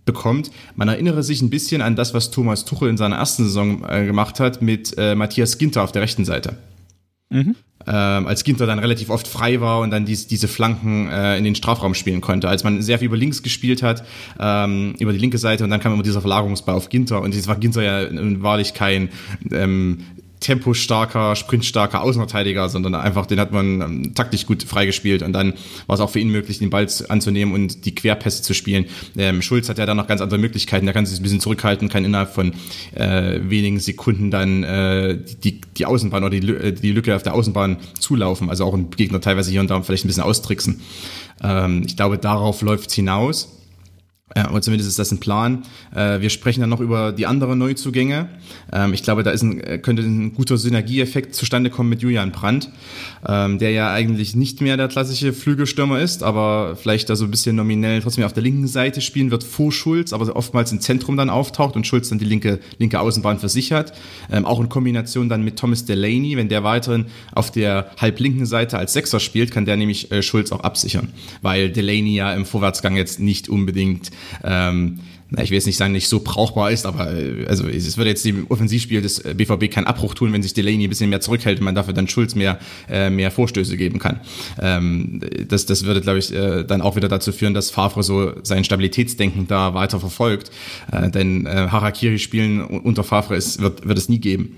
bekommt. 0.05 0.51
Man 0.77 0.89
erinnere 0.89 1.23
sich 1.23 1.41
ein 1.41 1.49
bisschen 1.49 1.81
an 1.81 1.97
das, 1.97 2.13
was 2.13 2.31
Thomas 2.31 2.67
Tuchel 2.67 2.91
in 2.91 2.99
seiner 2.99 3.17
ersten 3.17 3.45
Saison 3.45 3.85
äh, 3.89 4.05
gemacht 4.05 4.39
hat 4.39 4.61
mit 4.61 4.95
äh, 4.99 5.15
Matthias 5.15 5.57
Ginter 5.57 5.83
auf 5.83 5.93
der 5.93 6.03
rechten 6.03 6.27
Seite. 6.27 6.59
Mhm. 7.31 7.57
Ähm, 7.87 8.27
als 8.27 8.45
Ginter 8.45 8.67
dann 8.67 8.79
relativ 8.79 9.11
oft 9.11 9.27
frei 9.29 9.61
war 9.61 9.81
und 9.81 9.91
dann 9.91 10.05
dies, 10.05 10.27
diese 10.27 10.49
Flanken 10.49 11.09
äh, 11.11 11.37
in 11.37 11.45
den 11.45 11.55
Strafraum 11.55 11.95
spielen 11.95 12.21
konnte. 12.21 12.49
Als 12.49 12.65
man 12.65 12.83
sehr 12.83 12.99
viel 12.99 13.07
über 13.07 13.17
links 13.17 13.43
gespielt 13.43 13.83
hat, 13.83 14.05
ähm, 14.39 14.95
über 14.99 15.13
die 15.13 15.19
linke 15.19 15.39
Seite 15.39 15.65
und 15.65 15.71
dann 15.71 15.81
kam 15.81 15.93
immer 15.93 16.03
dieser 16.03 16.21
Verlagerungsball 16.21 16.75
auf 16.75 16.89
Ginter 16.89 17.21
und 17.21 17.35
es 17.35 17.47
war 17.49 17.57
Ginter 17.57 17.83
ja 17.83 18.09
wahrlich 18.43 18.75
kein 18.75 19.11
ähm, 19.53 19.99
tempostarker, 20.45 21.37
sprintstarker 21.37 22.03
Außenverteidiger, 22.03 22.69
sondern 22.69 22.95
einfach, 22.95 23.25
den 23.25 23.41
hat 23.41 23.51
man 23.51 23.81
ähm, 23.81 24.15
taktisch 24.15 24.45
gut 24.45 24.63
freigespielt 24.63 25.23
und 25.23 25.33
dann 25.33 25.55
war 25.87 25.95
es 25.95 26.01
auch 26.01 26.11
für 26.11 26.21
ihn 26.21 26.29
möglich, 26.29 26.59
den 26.59 26.69
Ball 26.69 26.87
anzunehmen 27.09 27.55
und 27.55 27.87
die 27.87 27.95
Querpässe 27.95 28.43
zu 28.43 28.53
spielen. 28.53 28.85
Ähm, 29.17 29.41
Schulz 29.41 29.71
hat 29.71 29.79
ja 29.79 29.87
dann 29.87 29.97
noch 29.97 30.07
ganz 30.07 30.21
andere 30.21 30.39
Möglichkeiten, 30.39 30.85
der 30.85 30.93
kann 30.93 31.07
sich 31.07 31.19
ein 31.19 31.23
bisschen 31.23 31.41
zurückhalten, 31.41 31.89
kann 31.89 32.05
innerhalb 32.05 32.35
von 32.35 32.53
äh, 32.95 33.41
wenigen 33.43 33.81
Sekunden 33.81 34.31
dann 34.31 34.65
äh, 34.65 35.19
die, 35.43 35.63
die 35.79 35.87
Außenbahn 35.87 36.23
oder 36.23 36.39
die, 36.39 36.47
äh, 36.47 36.73
die 36.73 36.93
Lücke 36.93 37.17
auf 37.17 37.23
der 37.23 37.33
Außenbahn 37.33 37.79
zulaufen, 37.99 38.51
also 38.51 38.67
auch 38.67 38.75
ein 38.75 38.91
Gegner 38.91 39.23
teilweise 39.23 39.51
hier 39.51 39.63
und 39.63 39.71
da 39.71 39.81
vielleicht 39.81 40.05
ein 40.05 40.09
bisschen 40.09 40.25
austricksen. 40.25 40.83
Ähm, 41.43 41.85
ich 41.87 41.97
glaube, 41.97 42.19
darauf 42.19 42.61
läuft 42.61 42.93
hinaus. 42.93 43.64
Ja, 44.37 44.51
oder 44.51 44.63
zumindest 44.63 44.89
ist 44.89 44.99
das 44.99 45.13
ein 45.13 45.21
Plan. 45.21 45.63
Äh, 45.95 46.21
wir 46.21 46.29
sprechen 46.29 46.61
dann 46.61 46.71
noch 46.71 46.81
über 46.81 47.13
die 47.13 47.27
anderen 47.27 47.57
Neuzugänge. 47.59 48.29
Ähm, 48.73 48.93
ich 48.93 49.05
glaube, 49.05 49.23
da 49.23 49.31
ist 49.31 49.43
ein, 49.43 49.61
äh, 49.61 49.79
könnte 49.79 50.03
ein 50.03 50.35
guter 50.35 50.59
Synergieeffekt 50.59 51.37
zustande 51.37 51.71
kommen 51.71 51.89
mit 51.89 52.03
Julian 52.03 52.33
Brandt, 52.33 52.69
ähm, 53.29 53.59
der 53.59 53.71
ja 53.71 53.93
eigentlich 53.93 54.35
nicht 54.35 54.61
mehr 54.61 54.77
der 54.77 54.89
klassische 54.89 55.33
Flügelstürmer 55.33 56.01
ist, 56.01 56.25
aber 56.25 56.75
vielleicht 56.75 57.11
da 57.11 57.17
so 57.17 57.27
ein 57.27 57.31
bisschen 57.31 57.55
nominell 57.55 58.03
trotzdem 58.03 58.25
auf 58.25 58.33
der 58.33 58.43
linken 58.43 58.67
Seite 58.67 59.01
spielen 59.01 59.31
wird 59.31 59.45
vor 59.45 59.71
Schulz, 59.71 60.13
aber 60.13 60.35
oftmals 60.35 60.73
im 60.73 60.81
Zentrum 60.81 61.17
dann 61.17 61.31
auftaucht 61.31 61.77
und 61.77 61.87
Schulz 61.87 62.09
dann 62.09 62.19
die 62.19 62.25
linke, 62.25 62.59
linke 62.79 62.99
Außenbahn 62.99 63.39
für 63.39 63.49
sich 63.49 63.71
hat. 63.71 63.93
Ähm, 64.33 64.47
auch 64.47 64.59
in 64.59 64.69
Kombination 64.69 65.29
dann 65.29 65.45
mit 65.45 65.61
Thomas 65.61 65.85
Delaney, 65.85 66.37
wenn 66.37 66.49
der 66.49 66.65
weiterhin 66.65 67.07
auf 67.33 67.53
der 67.53 67.93
halblinken 68.01 68.47
Seite 68.47 68.79
als 68.79 68.95
Sechser 68.95 69.21
spielt, 69.21 69.53
kann 69.53 69.65
der 69.65 69.77
nämlich 69.77 70.11
äh, 70.11 70.23
Schulz 70.23 70.51
auch 70.51 70.61
absichern, 70.61 71.13
weil 71.41 71.71
Delaney 71.71 72.17
ja 72.17 72.35
im 72.35 72.47
Vorwärtsgang 72.47 72.97
jetzt 72.97 73.21
nicht 73.21 73.49
unbedingt 73.49 74.11
ähm, 74.43 75.01
na, 75.31 75.43
ich 75.43 75.51
will 75.51 75.57
jetzt 75.57 75.67
nicht 75.67 75.77
sagen, 75.77 75.93
nicht 75.93 76.09
so 76.09 76.21
brauchbar 76.21 76.71
ist, 76.71 76.87
aber 76.87 77.13
äh, 77.13 77.47
also 77.47 77.67
es 77.69 77.97
würde 77.97 78.11
jetzt 78.11 78.25
dem 78.25 78.47
Offensivspiel 78.49 79.01
des 79.03 79.21
BVB 79.21 79.63
äh, 79.65 79.69
keinen 79.69 79.87
Abbruch 79.87 80.15
tun, 80.15 80.33
wenn 80.33 80.43
sich 80.43 80.55
Delaney 80.55 80.85
ein 80.87 80.91
bisschen 80.91 81.11
mehr 81.11 81.21
zurückhält 81.21 81.59
und 81.59 81.65
man 81.65 81.75
dafür 81.75 81.95
dann 81.95 82.09
Schulz 82.09 82.35
mehr, 82.35 82.59
äh, 82.89 83.11
mehr 83.11 83.31
Vorstöße 83.31 83.77
geben 83.77 83.99
kann. 83.99 84.21
Ähm, 84.61 85.21
das, 85.49 85.67
das 85.67 85.85
würde, 85.85 86.01
glaube 86.01 86.19
ich, 86.19 86.33
äh, 86.33 86.65
dann 86.65 86.83
auch 86.83 86.97
wieder 86.97 87.09
dazu 87.09 87.33
führen, 87.33 87.55
dass 87.55 87.71
Favre 87.71 88.03
so 88.03 88.33
sein 88.43 88.65
Stabilitätsdenken 88.65 89.47
da 89.47 89.75
weiter 89.75 89.99
verfolgt. 89.99 90.51
Äh, 90.93 91.11
denn 91.11 91.47
äh, 91.47 91.69
Harakiri-Spielen 91.71 92.61
unter 92.63 93.03
Favre 93.03 93.35
ist, 93.37 93.61
wird, 93.61 93.87
wird 93.89 93.99
es 93.99 94.09
nie 94.09 94.19
geben. 94.19 94.57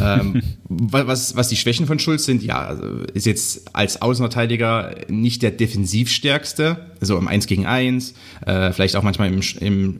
Ähm, 0.00 0.42
was, 0.68 1.36
was 1.36 1.48
die 1.48 1.56
Schwächen 1.56 1.86
von 1.86 1.98
Schulz 1.98 2.24
sind, 2.24 2.42
ja, 2.42 2.76
ist 3.12 3.26
jetzt 3.26 3.74
als 3.74 4.00
Außenverteidiger 4.00 4.94
nicht 5.08 5.42
der 5.42 5.50
defensivstärkste, 5.50 6.86
also 7.00 7.18
im 7.18 7.28
1 7.28 7.46
gegen 7.46 7.66
1, 7.66 8.14
äh, 8.46 8.72
vielleicht 8.72 8.96
auch 8.96 9.02
manchmal 9.02 9.32
im, 9.32 9.40
im 9.60 9.95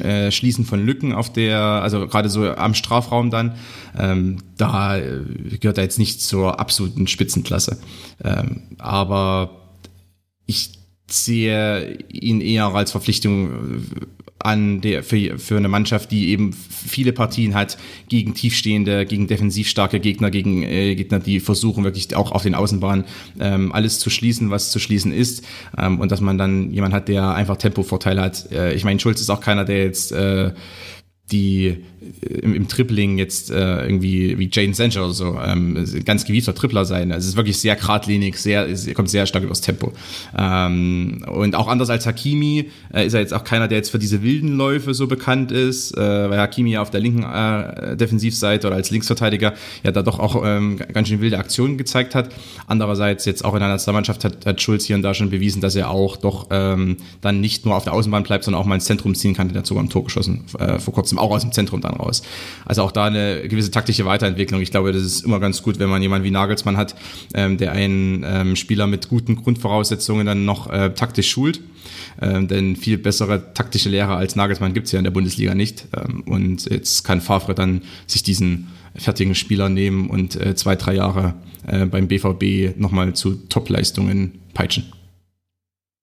äh, 0.00 0.30
Schließen 0.30 0.64
von 0.64 0.84
Lücken 0.84 1.12
auf 1.12 1.32
der, 1.32 1.60
also 1.60 2.06
gerade 2.06 2.28
so 2.28 2.48
am 2.48 2.74
Strafraum 2.74 3.30
dann, 3.30 3.54
ähm, 3.98 4.38
da 4.56 4.98
äh, 4.98 5.20
gehört 5.60 5.78
er 5.78 5.84
jetzt 5.84 5.98
nicht 5.98 6.20
zur 6.20 6.60
absoluten 6.60 7.06
Spitzenklasse. 7.06 7.78
Ähm, 8.22 8.62
aber 8.78 9.62
ich 10.46 10.72
sehe 11.08 11.98
ihn 12.08 12.40
eher 12.40 12.66
als 12.66 12.90
Verpflichtung 12.90 13.84
an 14.44 14.80
der, 14.80 15.02
für, 15.02 15.38
für 15.38 15.56
eine 15.56 15.68
Mannschaft, 15.68 16.10
die 16.10 16.28
eben 16.28 16.52
viele 16.52 17.12
Partien 17.12 17.54
hat 17.54 17.78
gegen 18.08 18.34
tiefstehende, 18.34 19.06
gegen 19.06 19.26
defensiv 19.26 19.68
starke 19.68 20.00
Gegner, 20.00 20.30
gegen 20.30 20.62
äh, 20.62 20.94
Gegner, 20.94 21.18
die 21.18 21.40
versuchen 21.40 21.82
wirklich 21.82 22.14
auch 22.14 22.30
auf 22.30 22.42
den 22.42 22.54
Außenbahnen 22.54 23.04
ähm, 23.40 23.72
alles 23.72 23.98
zu 23.98 24.10
schließen, 24.10 24.50
was 24.50 24.70
zu 24.70 24.78
schließen 24.78 25.12
ist. 25.12 25.44
Ähm, 25.78 25.98
und 25.98 26.12
dass 26.12 26.20
man 26.20 26.36
dann 26.36 26.70
jemand 26.72 26.92
hat, 26.92 27.08
der 27.08 27.34
einfach 27.34 27.56
Tempovorteile 27.56 28.20
hat. 28.20 28.52
Äh, 28.52 28.74
ich 28.74 28.84
meine, 28.84 29.00
Schulz 29.00 29.20
ist 29.20 29.30
auch 29.30 29.40
keiner, 29.40 29.64
der 29.64 29.84
jetzt 29.84 30.12
äh, 30.12 30.52
die 31.32 31.84
im, 32.42 32.54
im 32.54 32.68
Tripling 32.68 33.18
jetzt 33.18 33.50
äh, 33.50 33.84
irgendwie 33.84 34.38
wie 34.38 34.48
Jane 34.52 34.74
Sancho 34.74 35.00
oder 35.04 35.12
so 35.12 35.38
ähm, 35.44 35.84
ganz 36.04 36.24
gewiefter 36.24 36.54
Tripler 36.54 36.84
sein. 36.84 37.12
Also 37.12 37.24
es 37.24 37.30
ist 37.30 37.36
wirklich 37.36 37.58
sehr 37.58 37.76
geradlinig, 37.76 38.36
sehr, 38.36 38.66
kommt 38.94 39.10
sehr 39.10 39.26
stark 39.26 39.44
übers 39.44 39.60
Tempo. 39.60 39.92
Ähm, 40.36 41.24
und 41.32 41.54
auch 41.54 41.68
anders 41.68 41.90
als 41.90 42.06
Hakimi 42.06 42.70
äh, 42.92 43.06
ist 43.06 43.14
er 43.14 43.20
jetzt 43.20 43.34
auch 43.34 43.44
keiner, 43.44 43.68
der 43.68 43.78
jetzt 43.78 43.90
für 43.90 43.98
diese 43.98 44.22
wilden 44.22 44.56
Läufe 44.56 44.94
so 44.94 45.06
bekannt 45.06 45.52
ist, 45.52 45.96
äh, 45.96 46.00
weil 46.00 46.38
Hakimi 46.38 46.72
ja 46.72 46.82
auf 46.82 46.90
der 46.90 47.00
linken 47.00 47.22
äh, 47.22 47.96
Defensivseite 47.96 48.66
oder 48.66 48.76
als 48.76 48.90
Linksverteidiger 48.90 49.54
ja 49.82 49.92
da 49.92 50.02
doch 50.02 50.18
auch 50.18 50.42
ähm, 50.44 50.78
ganz 50.92 51.08
schön 51.08 51.20
wilde 51.20 51.38
Aktionen 51.38 51.78
gezeigt 51.78 52.14
hat. 52.14 52.30
Andererseits 52.66 53.24
jetzt 53.24 53.44
auch 53.44 53.54
in 53.54 53.60
der 53.60 53.68
Nationalmannschaft 53.68 54.24
hat, 54.24 54.46
hat 54.46 54.60
Schulz 54.60 54.84
hier 54.84 54.96
und 54.96 55.02
da 55.02 55.14
schon 55.14 55.30
bewiesen, 55.30 55.60
dass 55.60 55.74
er 55.74 55.90
auch 55.90 56.16
doch 56.16 56.48
ähm, 56.50 56.96
dann 57.20 57.40
nicht 57.40 57.64
nur 57.64 57.76
auf 57.76 57.84
der 57.84 57.92
Außenbahn 57.92 58.22
bleibt, 58.22 58.44
sondern 58.44 58.60
auch 58.62 58.66
mal 58.66 58.76
ins 58.76 58.84
Zentrum 58.84 59.14
ziehen 59.14 59.34
kann. 59.34 59.48
Der 59.48 59.58
hat 59.58 59.66
sogar 59.66 59.82
ein 59.82 59.90
Tor 59.90 60.04
geschossen, 60.04 60.44
äh, 60.58 60.78
vor 60.78 60.94
kurzem 60.94 61.18
auch 61.18 61.30
aus 61.30 61.42
dem 61.42 61.52
Zentrum 61.52 61.80
dann 61.80 61.93
dann 61.94 62.00
raus. 62.00 62.22
Also 62.64 62.82
auch 62.82 62.92
da 62.92 63.06
eine 63.06 63.48
gewisse 63.48 63.70
taktische 63.70 64.04
Weiterentwicklung. 64.04 64.60
Ich 64.60 64.70
glaube, 64.70 64.92
das 64.92 65.02
ist 65.02 65.24
immer 65.24 65.40
ganz 65.40 65.62
gut, 65.62 65.78
wenn 65.78 65.88
man 65.88 66.02
jemanden 66.02 66.24
wie 66.24 66.30
Nagelsmann 66.30 66.76
hat, 66.76 66.94
ähm, 67.34 67.58
der 67.58 67.72
einen 67.72 68.24
ähm, 68.26 68.56
Spieler 68.56 68.86
mit 68.86 69.08
guten 69.08 69.36
Grundvoraussetzungen 69.36 70.26
dann 70.26 70.44
noch 70.44 70.70
äh, 70.70 70.90
taktisch 70.90 71.30
schult. 71.30 71.60
Ähm, 72.20 72.48
denn 72.48 72.76
viel 72.76 72.98
bessere 72.98 73.54
taktische 73.54 73.88
Lehrer 73.88 74.16
als 74.16 74.36
Nagelsmann 74.36 74.72
gibt's 74.72 74.92
ja 74.92 74.98
in 74.98 75.04
der 75.04 75.10
Bundesliga 75.10 75.54
nicht. 75.54 75.86
Ähm, 75.96 76.22
und 76.22 76.70
jetzt 76.70 77.04
kann 77.04 77.20
Favre 77.20 77.54
dann 77.54 77.82
sich 78.06 78.22
diesen 78.22 78.68
fertigen 78.96 79.34
Spieler 79.34 79.68
nehmen 79.68 80.08
und 80.08 80.36
äh, 80.36 80.54
zwei, 80.54 80.76
drei 80.76 80.94
Jahre 80.94 81.34
äh, 81.66 81.86
beim 81.86 82.08
BVB 82.08 82.78
nochmal 82.78 83.12
zu 83.14 83.34
Topleistungen 83.48 84.40
peitschen. 84.54 84.84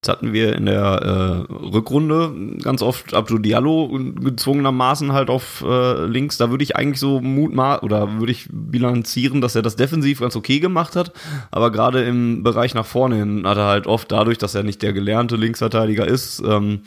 Jetzt 0.03 0.10
hatten 0.10 0.34
wir 0.34 0.55
in 0.55 0.65
der 0.65 1.46
äh, 1.51 1.53
Rückrunde 1.53 2.34
ganz 2.63 2.81
oft 2.81 3.13
Abdou 3.13 3.38
Diallo 3.38 3.88
gezwungenermaßen 4.20 5.13
halt 5.13 5.29
auf 5.29 5.63
äh, 5.63 6.05
links. 6.05 6.38
Da 6.38 6.50
würde 6.50 6.63
ich 6.63 6.75
eigentlich 6.75 7.00
so 7.00 7.22
mutmaßen 7.22 7.84
oder 7.84 8.17
würde 8.17 8.31
ich 8.31 8.48
bilanzieren, 8.51 9.41
dass 9.41 9.53
er 9.53 9.62
das 9.62 9.75
defensiv 9.75 10.22
ganz 10.22 10.36
okay 10.36 10.60
gemacht 10.60 10.96
hat. 10.96 11.12
Aber 11.51 11.72
gerade 11.72 12.03
im 12.03 12.41
Bereich 12.41 12.74
nach 12.74 12.88
vorne 12.88 13.17
hin 13.17 13.43
hat 13.46 13.60
er 13.60 13.67
halt 13.67 13.86
oft 13.86 14.12
dadurch, 14.12 14.39
dass 14.39 14.55
er 14.55 14.63
nicht 14.63 14.81
der 14.81 14.93
gelernte 14.93 15.36
Linksverteidiger 15.36 16.08
ist, 16.08 16.41
ähm, 16.43 16.81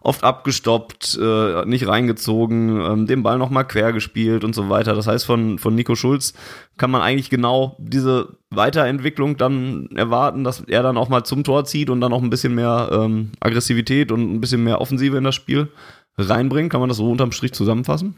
oft 0.00 0.22
abgestoppt, 0.24 1.18
äh, 1.20 1.64
nicht 1.66 1.86
reingezogen, 1.86 2.80
ähm, 2.80 3.06
den 3.06 3.22
Ball 3.22 3.38
nochmal 3.38 3.66
quer 3.66 3.92
gespielt 3.92 4.44
und 4.44 4.54
so 4.54 4.68
weiter. 4.68 4.94
Das 4.94 5.06
heißt, 5.06 5.26
von, 5.26 5.58
von 5.58 5.74
Nico 5.74 5.94
Schulz 5.94 6.34
kann 6.76 6.90
man 6.90 7.02
eigentlich 7.02 7.30
genau 7.30 7.76
diese 7.78 8.36
Weiterentwicklung 8.50 9.36
dann 9.36 9.88
erwarten, 9.94 10.44
dass 10.44 10.60
er 10.60 10.82
dann 10.82 10.96
auch 10.96 11.08
mal 11.08 11.24
zum 11.24 11.44
Tor 11.44 11.64
zieht 11.64 11.90
und 11.90 12.00
dann 12.00 12.12
auch 12.12 12.22
ein 12.22 12.30
bisschen 12.30 12.54
mehr 12.54 12.90
ähm, 12.92 13.32
Aggressivität 13.40 14.12
und 14.12 14.34
ein 14.34 14.40
bisschen 14.40 14.62
mehr 14.62 14.80
Offensive 14.80 15.16
in 15.16 15.24
das 15.24 15.34
Spiel 15.34 15.68
reinbringt. 16.16 16.70
Kann 16.70 16.80
man 16.80 16.88
das 16.88 16.98
so 16.98 17.10
unterm 17.10 17.32
Strich 17.32 17.52
zusammenfassen? 17.52 18.16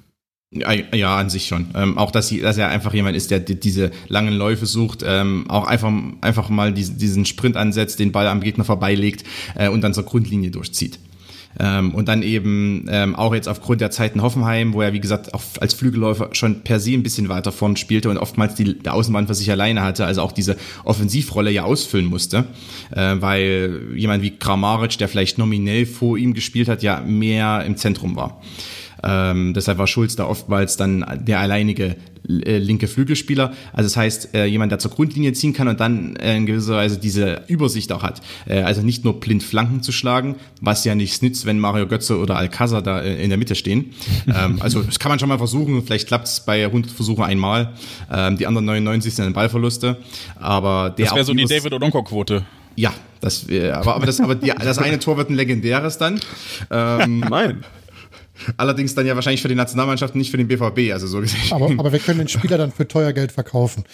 Ja, 0.52 1.16
an 1.16 1.30
sich 1.30 1.46
schon. 1.46 1.68
Ähm, 1.76 1.96
auch, 1.96 2.10
dass, 2.10 2.26
sie, 2.26 2.40
dass 2.40 2.58
er 2.58 2.68
einfach 2.68 2.92
jemand 2.92 3.16
ist, 3.16 3.30
der 3.30 3.38
diese 3.38 3.92
langen 4.08 4.34
Läufe 4.34 4.66
sucht, 4.66 5.04
ähm, 5.06 5.48
auch 5.48 5.64
einfach, 5.64 5.92
einfach 6.22 6.48
mal 6.48 6.72
diesen, 6.72 6.98
diesen 6.98 7.24
Sprint 7.24 7.56
ansetzt, 7.56 8.00
den 8.00 8.10
Ball 8.10 8.26
am 8.26 8.40
Gegner 8.40 8.64
vorbeilegt 8.64 9.22
äh, 9.54 9.68
und 9.68 9.80
dann 9.82 9.94
zur 9.94 10.04
Grundlinie 10.04 10.50
durchzieht. 10.50 10.98
Ähm, 11.58 11.94
und 11.94 12.08
dann 12.08 12.22
eben 12.22 12.86
ähm, 12.88 13.16
auch 13.16 13.34
jetzt 13.34 13.48
aufgrund 13.48 13.80
der 13.80 13.90
Zeit 13.90 14.14
in 14.14 14.22
Hoffenheim, 14.22 14.72
wo 14.72 14.82
er, 14.82 14.92
wie 14.92 15.00
gesagt, 15.00 15.34
auch 15.34 15.42
als 15.60 15.74
Flügelläufer 15.74 16.30
schon 16.32 16.60
per 16.60 16.78
se 16.78 16.92
ein 16.92 17.02
bisschen 17.02 17.28
weiter 17.28 17.50
vorn 17.50 17.76
spielte 17.76 18.08
und 18.08 18.18
oftmals 18.18 18.54
die 18.54 18.78
der 18.78 18.94
Außenbahn 18.94 19.26
für 19.26 19.34
sich 19.34 19.50
alleine 19.50 19.82
hatte, 19.82 20.04
also 20.04 20.22
auch 20.22 20.32
diese 20.32 20.56
Offensivrolle 20.84 21.50
ja 21.50 21.64
ausfüllen 21.64 22.06
musste, 22.06 22.44
äh, 22.94 23.16
weil 23.18 23.88
jemand 23.96 24.22
wie 24.22 24.30
Kramaric, 24.30 24.98
der 24.98 25.08
vielleicht 25.08 25.38
nominell 25.38 25.86
vor 25.86 26.16
ihm 26.16 26.34
gespielt 26.34 26.68
hat, 26.68 26.82
ja 26.82 27.00
mehr 27.00 27.64
im 27.66 27.76
Zentrum 27.76 28.14
war. 28.14 28.40
Ähm, 29.02 29.54
deshalb 29.54 29.78
war 29.78 29.86
Schulz 29.86 30.16
da 30.16 30.26
oftmals 30.26 30.76
dann 30.76 31.04
der 31.26 31.40
alleinige 31.40 31.96
äh, 32.28 32.58
linke 32.58 32.86
Flügelspieler. 32.86 33.52
Also 33.72 33.86
das 33.86 33.96
heißt, 33.96 34.34
äh, 34.34 34.44
jemand, 34.44 34.72
der 34.72 34.78
zur 34.78 34.90
Grundlinie 34.90 35.32
ziehen 35.32 35.52
kann 35.52 35.68
und 35.68 35.80
dann 35.80 36.16
äh, 36.16 36.36
in 36.36 36.46
gewisser 36.46 36.74
Weise 36.76 36.98
diese 36.98 37.42
Übersicht 37.48 37.92
auch 37.92 38.02
hat. 38.02 38.20
Äh, 38.46 38.62
also 38.62 38.82
nicht 38.82 39.04
nur 39.04 39.20
blind 39.20 39.42
Flanken 39.42 39.82
zu 39.82 39.90
schlagen, 39.92 40.36
was 40.60 40.84
ja 40.84 40.94
nichts 40.94 41.22
nützt, 41.22 41.46
wenn 41.46 41.58
Mario 41.58 41.86
Götze 41.86 42.18
oder 42.18 42.36
Alcázar 42.36 42.82
da 42.82 43.00
äh, 43.00 43.22
in 43.22 43.30
der 43.30 43.38
Mitte 43.38 43.54
stehen. 43.54 43.92
ähm, 44.26 44.58
also 44.60 44.82
das 44.82 44.98
kann 44.98 45.10
man 45.10 45.18
schon 45.18 45.28
mal 45.28 45.38
versuchen. 45.38 45.82
Vielleicht 45.82 46.08
klappt 46.08 46.28
es 46.28 46.40
bei 46.40 46.64
100 46.64 46.92
Versuchen 46.92 47.24
einmal. 47.24 47.72
Ähm, 48.12 48.36
die 48.36 48.46
anderen 48.46 48.66
99 48.66 49.14
sind 49.14 49.32
Ballverluste. 49.32 49.96
Aber 50.36 50.90
der 50.90 51.06
das 51.06 51.14
wäre 51.14 51.24
so 51.24 51.34
die 51.34 51.44
David 51.44 51.72
Odonko-Quote. 51.72 52.44
Ja, 52.76 52.92
das, 53.20 53.46
aber, 53.72 53.96
aber 53.96 54.06
das, 54.06 54.20
aber 54.20 54.34
die, 54.34 54.48
das 54.48 54.78
eine 54.78 54.98
Tor 54.98 55.16
wird 55.16 55.28
ein 55.30 55.34
legendäres 55.34 55.98
dann. 55.98 56.20
Ähm, 56.70 57.20
Nein. 57.20 57.64
Allerdings 58.56 58.94
dann 58.94 59.06
ja 59.06 59.14
wahrscheinlich 59.14 59.42
für 59.42 59.48
die 59.48 59.54
Nationalmannschaft, 59.54 60.14
nicht 60.14 60.30
für 60.30 60.36
den 60.36 60.48
BVB, 60.48 60.92
also 60.92 61.06
so 61.06 61.20
gesehen. 61.20 61.52
Aber, 61.52 61.70
aber 61.70 61.92
wir 61.92 61.98
können 61.98 62.18
den 62.18 62.28
Spieler 62.28 62.58
dann 62.58 62.72
für 62.72 62.86
teuer 62.86 63.12
Geld 63.12 63.32
verkaufen. 63.32 63.84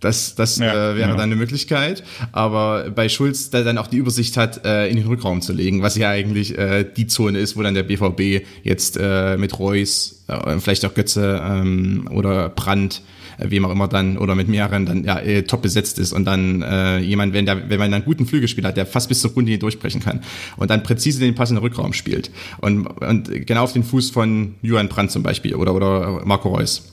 Das, 0.00 0.34
das 0.34 0.58
ja, 0.58 0.72
äh, 0.72 0.96
wäre 0.96 1.00
ja. 1.00 1.08
dann 1.08 1.20
eine 1.20 1.36
Möglichkeit. 1.36 2.02
Aber 2.32 2.90
bei 2.90 3.08
Schulz, 3.08 3.50
der 3.50 3.64
dann 3.64 3.78
auch 3.78 3.86
die 3.86 3.96
Übersicht 3.96 4.36
hat, 4.36 4.64
äh, 4.64 4.88
in 4.88 4.96
den 4.96 5.06
Rückraum 5.06 5.40
zu 5.40 5.52
legen, 5.52 5.82
was 5.82 5.96
ja 5.96 6.10
eigentlich 6.10 6.56
äh, 6.58 6.84
die 6.84 7.06
Zone 7.06 7.38
ist, 7.38 7.56
wo 7.56 7.62
dann 7.62 7.74
der 7.74 7.82
BVB 7.82 8.46
jetzt 8.62 8.98
äh, 9.00 9.36
mit 9.38 9.58
Reus, 9.58 10.24
äh, 10.28 10.58
vielleicht 10.58 10.84
auch 10.84 10.94
Götze 10.94 11.42
ähm, 11.42 12.08
oder 12.12 12.50
Brandt 12.50 12.96
äh, 12.96 13.16
wem 13.38 13.64
auch 13.64 13.70
immer 13.70 13.88
dann, 13.88 14.18
oder 14.18 14.34
mit 14.34 14.48
mehreren 14.48 14.86
dann 14.86 15.04
ja 15.04 15.18
äh, 15.18 15.42
top 15.42 15.62
besetzt 15.62 15.98
ist 15.98 16.12
und 16.12 16.24
dann 16.24 16.62
äh, 16.62 16.98
jemand, 16.98 17.32
wenn 17.32 17.46
der, 17.46 17.68
wenn 17.68 17.78
man 17.78 17.92
einen 17.92 18.04
guten 18.04 18.26
Flügelspieler 18.26 18.68
hat, 18.68 18.76
der 18.76 18.86
fast 18.86 19.08
bis 19.08 19.20
zur 19.20 19.32
Grundlinie 19.32 19.58
durchbrechen 19.58 20.00
kann 20.00 20.20
und 20.56 20.70
dann 20.70 20.82
präzise 20.82 21.20
den 21.20 21.34
Pass 21.34 21.50
in 21.50 21.56
den 21.56 21.62
Rückraum 21.62 21.92
spielt 21.92 22.30
und, 22.58 22.86
und 22.86 23.46
genau 23.46 23.64
auf 23.64 23.72
den 23.72 23.84
Fuß 23.84 24.10
von 24.10 24.54
Johann 24.62 24.88
Brandt 24.88 25.10
zum 25.10 25.22
Beispiel 25.22 25.54
oder, 25.54 25.74
oder 25.74 26.22
Marco 26.24 26.48
Reus 26.48 26.92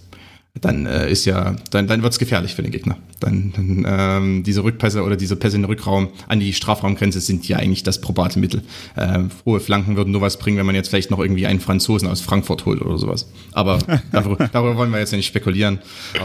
dann 0.61 0.85
äh, 0.85 1.09
ist 1.09 1.25
ja, 1.25 1.55
dann, 1.71 1.87
dann 1.87 2.03
wird's 2.03 2.19
gefährlich 2.19 2.53
für 2.53 2.61
den 2.61 2.71
Gegner. 2.71 2.97
Dann, 3.23 3.53
dann 3.55 3.85
ähm, 3.87 4.43
diese 4.43 4.63
Rückpässe 4.63 5.03
oder 5.03 5.15
diese 5.15 5.35
Pässe 5.35 5.55
in 5.55 5.63
den 5.63 5.69
Rückraum 5.69 6.09
an 6.27 6.39
die 6.39 6.53
Strafraumgrenze 6.53 7.21
sind 7.21 7.47
ja 7.47 7.57
eigentlich 7.57 7.83
das 7.83 8.01
probate 8.01 8.39
Mittel. 8.39 8.63
Ähm, 8.97 9.29
hohe 9.45 9.59
Flanken 9.59 9.95
würden 9.95 10.11
nur 10.11 10.21
was 10.21 10.37
bringen, 10.37 10.57
wenn 10.57 10.65
man 10.65 10.75
jetzt 10.75 10.89
vielleicht 10.89 11.11
noch 11.11 11.19
irgendwie 11.19 11.47
einen 11.47 11.59
Franzosen 11.59 12.07
aus 12.07 12.21
Frankfurt 12.21 12.65
holt 12.65 12.81
oder 12.81 12.97
sowas. 12.97 13.29
Aber 13.51 13.79
darüber, 14.11 14.49
darüber 14.51 14.77
wollen 14.77 14.91
wir 14.91 14.99
jetzt 14.99 15.11
ja 15.11 15.17
nicht 15.17 15.27
spekulieren. 15.27 15.79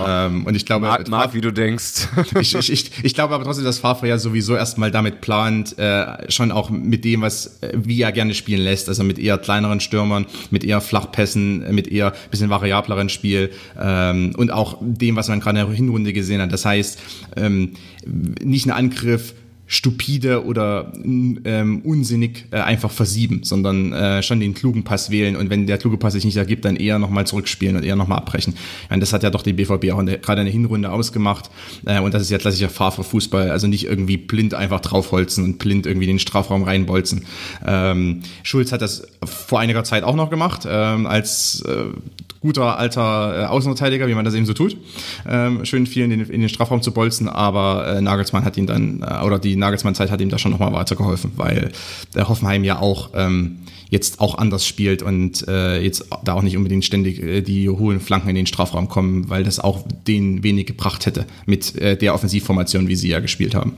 Ähm, 0.06 0.44
und 0.44 0.54
ich 0.54 0.66
glaube, 0.66 0.86
Marc, 0.86 1.08
Marc, 1.08 1.34
wie 1.34 1.40
du 1.40 1.52
denkst. 1.52 2.08
ich, 2.40 2.54
ich, 2.54 2.72
ich, 2.72 2.90
ich 3.04 3.14
glaube 3.14 3.34
aber 3.34 3.44
trotzdem, 3.44 3.64
dass 3.64 3.78
Favre 3.78 4.08
ja 4.08 4.18
sowieso 4.18 4.56
erstmal 4.56 4.90
damit 4.90 5.20
plant, 5.20 5.78
äh, 5.78 6.30
schon 6.30 6.50
auch 6.50 6.70
mit 6.70 7.04
dem, 7.04 7.22
was 7.22 7.62
äh, 7.62 7.72
wie 7.76 8.02
er 8.02 8.12
gerne 8.12 8.34
spielen 8.34 8.62
lässt, 8.62 8.88
also 8.88 9.04
mit 9.04 9.18
eher 9.18 9.38
kleineren 9.38 9.80
Stürmern, 9.80 10.26
mit 10.50 10.64
eher 10.64 10.80
Flachpässen, 10.80 11.74
mit 11.74 11.88
eher 11.88 12.12
bisschen 12.30 12.50
variableren 12.50 13.08
Spiel. 13.08 13.50
Ähm, 13.80 14.32
und 14.36 14.50
auch 14.50 14.78
dem, 14.80 15.16
was 15.16 15.28
man 15.28 15.40
gerade 15.40 15.60
in 15.60 15.66
der 15.66 15.74
Hinrunde 15.74 16.12
gesehen 16.12 16.40
hat. 16.40 16.52
Das 16.52 16.64
heißt, 16.64 16.87
ähm, 17.36 17.72
nicht 18.42 18.66
ein 18.66 18.72
Angriff 18.72 19.34
stupide 19.68 20.46
oder 20.46 20.92
ähm, 21.04 21.82
unsinnig 21.84 22.46
äh, 22.50 22.56
einfach 22.56 22.90
versieben, 22.90 23.40
sondern 23.44 23.92
äh, 23.92 24.22
schon 24.22 24.40
den 24.40 24.54
klugen 24.54 24.82
Pass 24.82 25.10
wählen 25.10 25.36
und 25.36 25.50
wenn 25.50 25.66
der 25.66 25.76
kluge 25.76 25.98
Pass 25.98 26.14
sich 26.14 26.24
nicht 26.24 26.38
ergibt, 26.38 26.64
dann 26.64 26.74
eher 26.74 26.98
nochmal 26.98 27.26
zurückspielen 27.26 27.76
und 27.76 27.84
eher 27.84 27.94
nochmal 27.94 28.18
abbrechen. 28.18 28.54
meine, 28.88 29.00
das 29.00 29.12
hat 29.12 29.22
ja 29.22 29.30
doch 29.30 29.42
die 29.42 29.52
BVB 29.52 29.92
auch 29.92 30.02
gerade 30.02 30.40
in 30.40 30.46
der 30.46 30.52
Hinrunde 30.52 30.90
ausgemacht 30.90 31.50
äh, 31.84 32.00
und 32.00 32.14
das 32.14 32.22
ist 32.22 32.30
ja 32.30 32.38
klassischer 32.38 32.70
Fahrerfußball, 32.70 33.50
also 33.50 33.66
nicht 33.66 33.84
irgendwie 33.84 34.16
blind 34.16 34.54
einfach 34.54 34.80
draufholzen 34.80 35.44
und 35.44 35.58
blind 35.58 35.86
irgendwie 35.86 36.06
den 36.06 36.18
Strafraum 36.18 36.62
reinbolzen. 36.62 37.26
Ähm, 37.64 38.22
Schulz 38.42 38.72
hat 38.72 38.80
das 38.80 39.06
vor 39.22 39.60
einiger 39.60 39.84
Zeit 39.84 40.02
auch 40.02 40.16
noch 40.16 40.30
gemacht, 40.30 40.66
ähm, 40.66 41.06
als 41.06 41.62
äh, 41.68 41.84
guter 42.40 42.78
alter 42.78 43.42
äh, 43.42 43.44
Außenverteidiger, 43.46 44.08
wie 44.08 44.14
man 44.14 44.24
das 44.24 44.34
eben 44.34 44.46
so 44.46 44.54
tut. 44.54 44.76
Ähm, 45.28 45.64
schön 45.64 45.86
viel 45.86 46.04
in 46.04 46.10
den, 46.10 46.20
in 46.20 46.40
den 46.40 46.48
Strafraum 46.48 46.82
zu 46.82 46.92
bolzen, 46.92 47.28
aber 47.28 47.86
äh, 47.86 48.00
Nagelsmann 48.00 48.44
hat 48.44 48.56
ihn 48.56 48.66
dann, 48.66 49.02
äh, 49.02 49.24
oder 49.24 49.38
die 49.38 49.56
Nagelsmann-Zeit 49.56 50.10
hat 50.10 50.20
ihm 50.20 50.28
da 50.28 50.38
schon 50.38 50.52
nochmal 50.52 50.72
weitergeholfen, 50.72 51.32
weil 51.36 51.72
der 52.14 52.28
Hoffenheim 52.28 52.64
ja 52.64 52.78
auch 52.80 53.10
ähm, 53.14 53.58
jetzt 53.90 54.20
auch 54.20 54.36
anders 54.36 54.66
spielt 54.66 55.02
und 55.02 55.46
äh, 55.48 55.80
jetzt 55.80 56.08
da 56.24 56.34
auch 56.34 56.42
nicht 56.42 56.56
unbedingt 56.56 56.84
ständig 56.84 57.22
äh, 57.22 57.40
die 57.42 57.68
hohen 57.68 58.00
Flanken 58.00 58.28
in 58.28 58.34
den 58.34 58.46
Strafraum 58.46 58.88
kommen, 58.88 59.28
weil 59.30 59.44
das 59.44 59.60
auch 59.60 59.84
den 60.06 60.42
wenig 60.42 60.66
gebracht 60.66 61.06
hätte 61.06 61.26
mit 61.46 61.76
äh, 61.76 61.96
der 61.96 62.14
Offensivformation, 62.14 62.88
wie 62.88 62.96
sie 62.96 63.08
ja 63.08 63.20
gespielt 63.20 63.54
haben. 63.54 63.74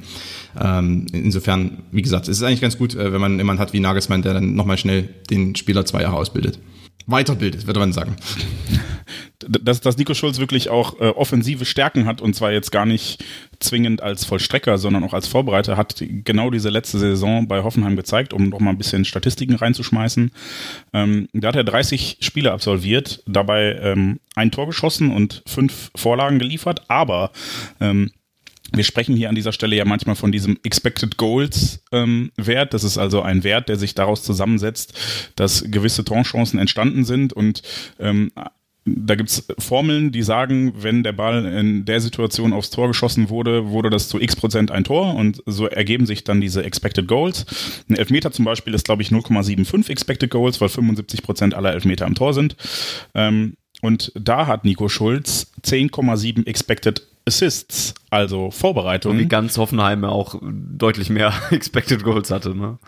Ähm, 0.60 1.06
insofern, 1.12 1.78
wie 1.92 2.02
gesagt, 2.02 2.28
es 2.28 2.38
ist 2.38 2.42
eigentlich 2.42 2.60
ganz 2.60 2.76
gut, 2.76 2.96
wenn 2.96 3.20
man 3.20 3.38
jemanden 3.38 3.60
hat 3.60 3.72
wie 3.72 3.80
Nagelsmann, 3.80 4.22
der 4.22 4.34
dann 4.34 4.56
nochmal 4.56 4.78
schnell 4.78 5.08
den 5.30 5.54
Spieler 5.54 5.86
zwei 5.86 6.02
Jahre 6.02 6.16
ausbildet 6.16 6.58
weiterbildet, 7.06 7.66
würde 7.66 7.80
man 7.80 7.92
sagen. 7.92 8.16
Dass, 9.38 9.80
dass 9.80 9.96
Nico 9.96 10.14
Schulz 10.14 10.38
wirklich 10.38 10.68
auch 10.68 11.00
äh, 11.00 11.08
offensive 11.08 11.64
Stärken 11.64 12.06
hat 12.06 12.20
und 12.20 12.34
zwar 12.34 12.52
jetzt 12.52 12.70
gar 12.70 12.84
nicht 12.84 13.24
zwingend 13.58 14.02
als 14.02 14.24
Vollstrecker, 14.24 14.78
sondern 14.78 15.02
auch 15.02 15.14
als 15.14 15.28
Vorbereiter, 15.28 15.76
hat 15.76 15.96
genau 15.98 16.50
diese 16.50 16.68
letzte 16.68 16.98
Saison 16.98 17.48
bei 17.48 17.62
Hoffenheim 17.62 17.96
gezeigt, 17.96 18.32
um 18.32 18.50
noch 18.50 18.60
mal 18.60 18.70
ein 18.70 18.78
bisschen 18.78 19.04
Statistiken 19.04 19.54
reinzuschmeißen. 19.54 20.30
Ähm, 20.92 21.28
da 21.32 21.48
hat 21.48 21.56
er 21.56 21.64
30 21.64 22.18
Spiele 22.20 22.52
absolviert, 22.52 23.22
dabei 23.26 23.78
ähm, 23.82 24.20
ein 24.34 24.50
Tor 24.50 24.66
geschossen 24.66 25.10
und 25.10 25.42
fünf 25.46 25.90
Vorlagen 25.96 26.38
geliefert, 26.38 26.84
aber 26.88 27.32
ähm, 27.80 28.10
wir 28.72 28.84
sprechen 28.84 29.16
hier 29.16 29.28
an 29.28 29.34
dieser 29.34 29.52
Stelle 29.52 29.76
ja 29.76 29.84
manchmal 29.84 30.16
von 30.16 30.32
diesem 30.32 30.58
Expected 30.62 31.16
Goals 31.16 31.82
ähm, 31.92 32.30
Wert. 32.36 32.74
Das 32.74 32.84
ist 32.84 32.98
also 32.98 33.22
ein 33.22 33.44
Wert, 33.44 33.68
der 33.68 33.76
sich 33.76 33.94
daraus 33.94 34.22
zusammensetzt, 34.22 34.94
dass 35.36 35.64
gewisse 35.66 36.04
Torchancen 36.04 36.58
entstanden 36.58 37.04
sind 37.04 37.32
und 37.32 37.62
ähm, 37.98 38.32
da 38.86 39.14
gibt's 39.14 39.46
Formeln, 39.58 40.10
die 40.10 40.22
sagen, 40.22 40.72
wenn 40.78 41.02
der 41.02 41.12
Ball 41.12 41.44
in 41.44 41.84
der 41.84 42.00
Situation 42.00 42.52
aufs 42.52 42.70
Tor 42.70 42.88
geschossen 42.88 43.28
wurde, 43.28 43.68
wurde 43.68 43.90
das 43.90 44.08
zu 44.08 44.18
x 44.18 44.36
Prozent 44.36 44.70
ein 44.70 44.84
Tor 44.84 45.14
und 45.14 45.42
so 45.46 45.66
ergeben 45.66 46.06
sich 46.06 46.24
dann 46.24 46.40
diese 46.40 46.64
Expected 46.64 47.06
Goals. 47.06 47.44
Ein 47.88 47.96
Elfmeter 47.96 48.32
zum 48.32 48.46
Beispiel 48.46 48.72
ist, 48.72 48.86
glaube 48.86 49.02
ich, 49.02 49.10
0,75 49.10 49.90
Expected 49.90 50.30
Goals, 50.30 50.60
weil 50.60 50.70
75 50.70 51.22
Prozent 51.22 51.54
aller 51.54 51.72
Elfmeter 51.72 52.06
am 52.06 52.14
Tor 52.14 52.32
sind. 52.32 52.56
Ähm, 53.14 53.54
und 53.82 54.12
da 54.14 54.46
hat 54.46 54.64
Nico 54.64 54.88
Schulz 54.88 55.52
10,7 55.62 56.46
Expected 56.46 57.06
Assists, 57.30 57.94
also 58.10 58.50
Vorbereitungen. 58.50 59.20
Wie 59.20 59.28
ganz 59.28 59.56
Hoffenheim 59.56 60.04
auch 60.04 60.34
deutlich 60.42 61.10
mehr 61.10 61.32
Expected 61.50 62.02
Goals 62.02 62.32
hatte, 62.32 62.56
ne? 62.56 62.78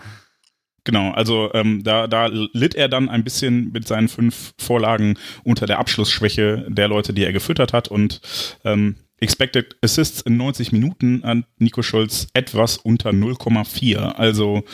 Genau, 0.84 1.12
also 1.12 1.49
ähm, 1.54 1.84
da, 1.84 2.08
da 2.08 2.26
litt 2.26 2.75
er 2.75 2.88
dann 2.88 3.08
ein 3.08 3.22
bisschen 3.22 3.70
mit 3.70 3.87
seinen 3.87 4.08
fünf 4.08 4.52
Vorlagen 4.58 5.16
unter 5.44 5.66
der 5.66 5.78
Abschlussschwäche 5.78 6.66
der 6.68 6.88
Leute, 6.88 7.12
die 7.12 7.22
er 7.22 7.32
gefüttert 7.32 7.72
hat 7.72 7.87
und 7.87 8.20
ähm, 8.64 8.96
Expected 9.20 9.76
Assists 9.80 10.22
in 10.22 10.37
90 10.37 10.72
Minuten 10.72 11.22
an 11.22 11.44
Nico 11.58 11.82
Schulz 11.82 12.26
etwas 12.34 12.78
unter 12.78 13.11
0,4. 13.11 13.96
Also 14.16 14.64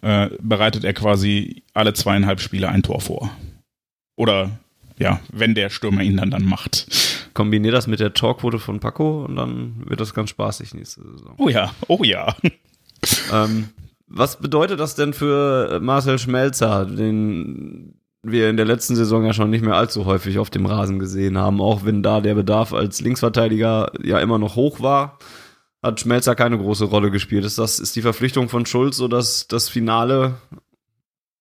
äh, 0.00 0.30
bereitet 0.40 0.84
er 0.84 0.94
quasi 0.94 1.64
alle 1.74 1.92
zweieinhalb 1.92 2.40
Spiele 2.40 2.70
ein 2.70 2.82
Tor 2.82 3.02
vor. 3.02 3.30
Oder 4.16 4.58
ja, 4.98 5.20
wenn 5.30 5.54
der 5.54 5.68
Stürmer 5.68 6.00
ihn 6.02 6.16
dann 6.16 6.30
dann 6.30 6.46
macht. 6.46 6.86
Kombinier 7.38 7.70
das 7.70 7.86
mit 7.86 8.00
der 8.00 8.14
Torquote 8.14 8.58
von 8.58 8.80
Paco 8.80 9.24
und 9.24 9.36
dann 9.36 9.84
wird 9.86 10.00
das 10.00 10.12
ganz 10.12 10.30
spaßig 10.30 10.74
nächste 10.74 11.02
Saison. 11.02 11.36
Oh 11.38 11.48
ja, 11.48 11.70
oh 11.86 12.02
ja. 12.02 12.34
ähm, 13.32 13.68
was 14.08 14.40
bedeutet 14.40 14.80
das 14.80 14.96
denn 14.96 15.12
für 15.12 15.78
Marcel 15.80 16.18
Schmelzer, 16.18 16.84
den 16.84 17.94
wir 18.24 18.50
in 18.50 18.56
der 18.56 18.66
letzten 18.66 18.96
Saison 18.96 19.24
ja 19.24 19.32
schon 19.32 19.50
nicht 19.50 19.64
mehr 19.64 19.76
allzu 19.76 20.04
häufig 20.04 20.40
auf 20.40 20.50
dem 20.50 20.66
Rasen 20.66 20.98
gesehen 20.98 21.38
haben, 21.38 21.60
auch 21.60 21.84
wenn 21.84 22.02
da 22.02 22.20
der 22.20 22.34
Bedarf 22.34 22.72
als 22.72 23.00
Linksverteidiger 23.00 23.92
ja 24.02 24.18
immer 24.18 24.40
noch 24.40 24.56
hoch 24.56 24.80
war, 24.80 25.20
hat 25.80 26.00
Schmelzer 26.00 26.34
keine 26.34 26.58
große 26.58 26.86
Rolle 26.86 27.12
gespielt. 27.12 27.44
Ist 27.44 27.58
das 27.58 27.78
ist 27.78 27.94
die 27.94 28.02
Verpflichtung 28.02 28.48
von 28.48 28.66
Schulz 28.66 28.96
so 28.96 29.06
dass 29.06 29.46
das 29.46 29.68
finale 29.68 30.34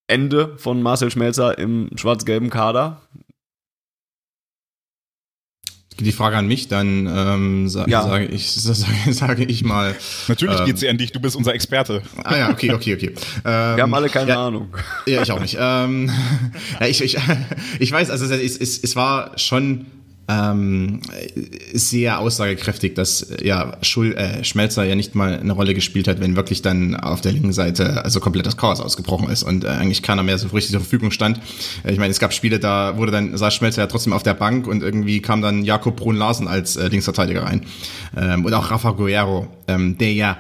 Ende 0.06 0.56
von 0.58 0.84
Marcel 0.84 1.10
Schmelzer 1.10 1.58
im 1.58 1.89
schwarz-gelben 1.96 2.51
Kader? 2.51 3.01
Die 6.00 6.12
Frage 6.12 6.38
an 6.38 6.48
mich, 6.48 6.68
dann 6.68 7.08
ähm, 7.08 7.70
sa 7.70 7.86
ja. 7.88 8.04
sage 8.04 8.25
ich, 8.25 8.51
sage, 8.51 9.13
sage 9.13 9.44
ich 9.46 9.63
mal. 9.63 9.96
Natürlich 10.27 10.60
ähm, 10.60 10.66
geht 10.66 10.80
sie 10.80 10.89
an 10.89 10.98
dich, 10.98 11.12
du 11.12 11.20
bist 11.20 11.36
unser 11.36 11.54
Experte. 11.54 12.01
Ah 12.24 12.38
ja, 12.38 12.50
okay, 12.50 12.74
okay, 12.74 12.96
okay. 12.96 13.08
Ähm, 13.08 13.13
Wir 13.75 13.84
haben 13.84 13.94
alle 13.94 14.10
keine 14.10 14.32
ja, 14.32 14.48
Ahnung. 14.48 14.70
Ja, 15.06 15.22
ich 15.22 15.32
auch 15.32 15.39
nicht. 15.39 15.58
Ähm, 15.60 16.12
ja, 16.80 16.88
ich, 16.88 17.01
ich, 17.01 17.18
ich 17.80 17.92
weiß, 17.92 18.10
also 18.10 18.25
es, 18.25 18.58
es, 18.58 18.84
es 18.84 18.96
war 18.96 19.38
schon 19.38 19.86
ähm, 20.27 21.00
sehr 21.74 22.19
aussagekräftig, 22.19 22.96
dass 22.96 23.27
ja 23.41 23.77
Schul 23.81 24.13
äh, 24.13 24.43
Schmelzer 24.43 24.84
ja 24.84 24.96
nicht 24.96 25.15
mal 25.15 25.39
eine 25.39 25.53
Rolle 25.53 25.74
gespielt 25.74 26.07
hat, 26.07 26.19
wenn 26.19 26.36
wirklich 26.36 26.62
dann 26.62 26.96
auf 26.96 27.22
der 27.22 27.31
linken 27.31 27.53
Seite 27.53 28.03
also 28.03 28.19
komplett 28.19 28.46
das 28.46 28.57
Chaos 28.57 28.81
ausgebrochen 28.81 29.29
ist 29.29 29.43
und 29.43 29.63
äh, 29.63 29.69
eigentlich 29.69 30.03
keiner 30.03 30.24
mehr 30.24 30.38
so 30.38 30.48
richtig 30.50 30.72
zur 30.72 30.81
Verfügung 30.81 31.12
stand. 31.12 31.39
Äh, 31.84 31.93
ich 31.93 31.98
meine, 31.98 32.12
es 32.12 32.19
gab 32.19 32.34
Spiele, 32.34 32.60
da 32.60 32.98
wurde 32.98 33.12
dann 33.12 33.38
saß 33.38 33.53
Schmelzer 33.53 33.81
ja 33.84 33.88
trotzdem 33.88 34.12
auf 34.12 34.24
der 34.24 34.34
Bank 34.34 34.67
und 34.67 34.84
irgendwie 34.84 35.22
kam 35.22 35.41
dann 35.41 35.63
Jakob 35.63 35.96
Brun 35.96 36.17
Larsen 36.17 36.48
als 36.48 36.75
äh, 36.75 36.88
Linksverteidiger 36.89 37.43
rein 37.43 37.62
ähm, 38.17 38.43
und 38.43 38.53
auch 38.53 38.69
Rafa 38.69 38.91
Guerrero, 38.91 39.48
ähm, 39.67 39.98
der 39.98 40.13
ja 40.13 40.38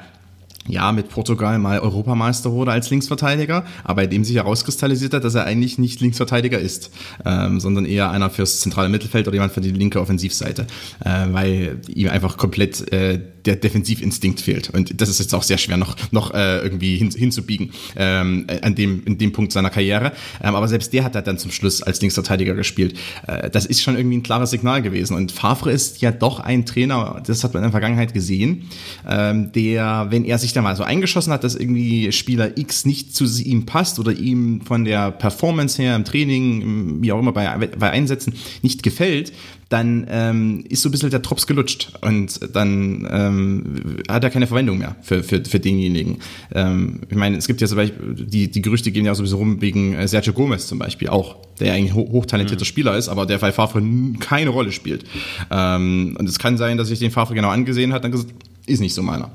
ja 0.67 0.91
mit 0.91 1.09
Portugal 1.09 1.59
mal 1.59 1.79
Europameister 1.79 2.51
wurde 2.51 2.71
als 2.71 2.89
Linksverteidiger, 2.89 3.65
aber 3.83 3.97
bei 3.97 4.07
dem 4.07 4.23
sich 4.23 4.35
herauskristallisiert 4.35 5.13
hat, 5.13 5.23
dass 5.23 5.35
er 5.35 5.45
eigentlich 5.45 5.77
nicht 5.77 6.01
Linksverteidiger 6.01 6.59
ist, 6.59 6.91
ähm, 7.25 7.59
sondern 7.59 7.85
eher 7.85 8.11
einer 8.11 8.29
fürs 8.29 8.59
zentrale 8.59 8.89
Mittelfeld 8.89 9.27
oder 9.27 9.35
jemand 9.35 9.53
für 9.53 9.61
die 9.61 9.71
linke 9.71 9.99
Offensivseite, 9.99 10.67
äh, 11.03 11.25
weil 11.31 11.81
ihm 11.87 12.09
einfach 12.09 12.37
komplett 12.37 12.91
äh, 12.93 13.19
der 13.47 13.55
Defensivinstinkt 13.55 14.41
fehlt. 14.41 14.69
Und 14.69 14.99
das 15.01 15.09
ist 15.09 15.19
jetzt 15.19 15.33
auch 15.33 15.43
sehr 15.43 15.57
schwer 15.57 15.77
noch, 15.77 15.95
noch 16.11 16.33
äh, 16.33 16.59
irgendwie 16.59 16.97
hin, 16.97 17.09
hinzubiegen 17.09 17.71
ähm, 17.95 18.45
an 18.61 18.75
dem, 18.75 19.03
in 19.05 19.17
dem 19.17 19.31
Punkt 19.31 19.51
seiner 19.51 19.69
Karriere. 19.69 20.11
Ähm, 20.43 20.53
aber 20.55 20.67
selbst 20.67 20.93
der 20.93 21.03
hat 21.03 21.15
er 21.15 21.21
dann 21.21 21.37
zum 21.37 21.51
Schluss 21.51 21.81
als 21.81 22.01
Linksverteidiger 22.01 22.53
gespielt. 22.53 22.97
Äh, 23.25 23.49
das 23.49 23.65
ist 23.65 23.81
schon 23.81 23.95
irgendwie 23.95 24.17
ein 24.17 24.23
klares 24.23 24.51
Signal 24.51 24.81
gewesen. 24.81 25.15
Und 25.15 25.31
Favre 25.31 25.71
ist 25.71 26.01
ja 26.01 26.11
doch 26.11 26.39
ein 26.39 26.65
Trainer, 26.65 27.23
das 27.25 27.43
hat 27.43 27.53
man 27.53 27.63
in 27.63 27.67
der 27.67 27.71
Vergangenheit 27.71 28.13
gesehen, 28.13 28.69
ähm, 29.07 29.51
der, 29.53 30.07
wenn 30.09 30.25
er 30.25 30.37
sich 30.37 30.53
da 30.53 30.61
mal 30.61 30.75
so 30.75 30.83
eingeschossen 30.83 31.31
hat, 31.31 31.43
dass 31.43 31.55
irgendwie 31.55 32.11
Spieler 32.11 32.57
X 32.57 32.85
nicht 32.85 33.15
zu 33.15 33.25
ihm 33.41 33.65
passt 33.65 33.99
oder 33.99 34.11
ihm 34.11 34.61
von 34.61 34.83
der 34.83 35.11
Performance 35.11 35.81
her 35.81 35.95
im 35.95 36.03
Training, 36.03 37.01
wie 37.01 37.11
auch 37.11 37.19
immer 37.19 37.31
bei, 37.31 37.55
bei 37.57 37.89
Einsätzen 37.89 38.33
nicht 38.61 38.83
gefällt, 38.83 39.31
dann 39.69 40.07
ähm, 40.09 40.63
ist 40.69 40.81
so 40.81 40.89
ein 40.89 40.91
bisschen 40.91 41.09
der 41.09 41.19
Drops 41.19 41.45
gelutscht 41.45 41.91
und 42.01 42.55
dann 42.55 43.07
ähm, 43.11 43.97
hat 44.07 44.23
er 44.23 44.29
keine 44.29 44.47
Verwendung 44.47 44.77
mehr 44.77 44.95
für, 45.01 45.23
für, 45.23 45.43
für 45.43 45.59
denjenigen. 45.59 46.19
Ähm, 46.53 47.01
ich 47.09 47.17
meine, 47.17 47.37
es 47.37 47.47
gibt 47.47 47.59
ja 47.59 47.67
zum 47.67 47.77
Beispiel, 47.77 48.15
die, 48.15 48.49
die 48.49 48.61
Gerüchte 48.61 48.91
gehen 48.91 49.05
ja 49.05 49.13
sowieso 49.13 49.37
rum 49.37 49.61
wegen 49.61 49.93
äh, 49.93 50.07
Sergio 50.07 50.33
Gomez 50.33 50.67
zum 50.67 50.79
Beispiel 50.79 51.09
auch, 51.09 51.35
der 51.59 51.67
ja 51.67 51.73
eigentlich 51.73 51.93
hoch, 51.93 52.09
hochtalentierter 52.11 52.63
mhm. 52.63 52.67
Spieler 52.67 52.97
ist, 52.97 53.09
aber 53.09 53.25
der 53.25 53.39
bei 53.39 53.51
Favre 53.51 53.83
keine 54.19 54.51
Rolle 54.51 54.71
spielt. 54.71 55.03
Ähm, 55.51 56.15
und 56.17 56.29
es 56.29 56.39
kann 56.39 56.57
sein, 56.57 56.77
dass 56.77 56.87
sich 56.87 56.99
den 56.99 57.11
Favre 57.11 57.33
genau 57.33 57.49
angesehen 57.49 57.91
hat 57.91 58.05
und 58.05 58.11
gesagt, 58.11 58.33
ist 58.67 58.79
nicht 58.79 58.93
so 58.93 59.01
meiner. 59.01 59.31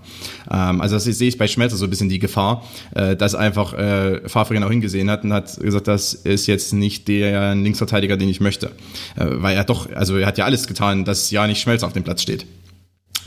Ähm, 0.51 0.81
also 0.81 0.95
das 0.95 1.05
sehe 1.05 1.29
ich 1.29 1.39
bei 1.39 1.49
Schmelzer 1.49 1.77
so 1.77 1.85
ein 1.85 1.91
bisschen 1.91 2.09
die 2.09 2.19
Gefahr, 2.19 2.65
äh, 2.95 3.17
dass 3.17 3.35
einfach 3.35 3.75
äh, 3.75 4.29
Favre 4.29 4.55
genau 4.55 4.69
hingesehen 4.69 5.11
hat 5.11 5.25
und 5.25 5.33
hat 5.33 5.59
gesagt, 5.59 5.89
das 5.89 6.15
ist 6.15 6.47
jetzt 6.47 6.73
nicht 6.73 7.09
der 7.09 7.55
Linksverteidiger, 7.55 8.17
den 8.17 8.29
ich 8.29 8.41
möchte. 8.41 8.67
Äh, 9.17 9.27
weil 9.27 9.57
er 9.57 9.65
doch, 9.65 9.91
also 9.93 10.17
er 10.17 10.27
hat 10.27 10.39
ja 10.39 10.45
alles 10.45 10.67
getan, 10.67 11.05
dass 11.05 11.31
ja 11.31 11.47
nicht 11.47 11.61
Schmelzer 11.61 11.87
auf 11.87 11.93
dem 11.93 12.05
Platz 12.05 12.23
steht. 12.23 12.47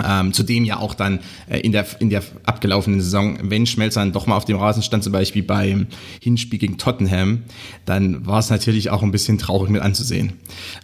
Ähm, 0.04 0.34
zudem 0.34 0.66
ja 0.66 0.78
auch 0.78 0.94
dann 0.94 1.20
äh, 1.50 1.60
in, 1.60 1.72
der, 1.72 1.86
in 2.00 2.10
der 2.10 2.24
abgelaufenen 2.44 3.02
Saison, 3.02 3.38
wenn 3.44 3.66
Schmelzer 3.66 4.02
dann 4.02 4.12
doch 4.12 4.28
mal 4.28 4.36
auf 4.36 4.46
dem 4.46 4.58
Rasen 4.58 4.84
stand, 4.84 5.04
zum 5.04 5.14
Beispiel 5.14 5.44
beim 5.44 5.88
Hinspiel 6.22 6.60
gegen 6.60 6.78
Tottenham, 6.78 7.44
dann 7.86 8.26
war 8.26 8.40
es 8.40 8.50
natürlich 8.50 8.90
auch 8.90 9.04
ein 9.04 9.12
bisschen 9.12 9.38
traurig 9.38 9.70
mit 9.70 9.82
anzusehen. 9.82 10.34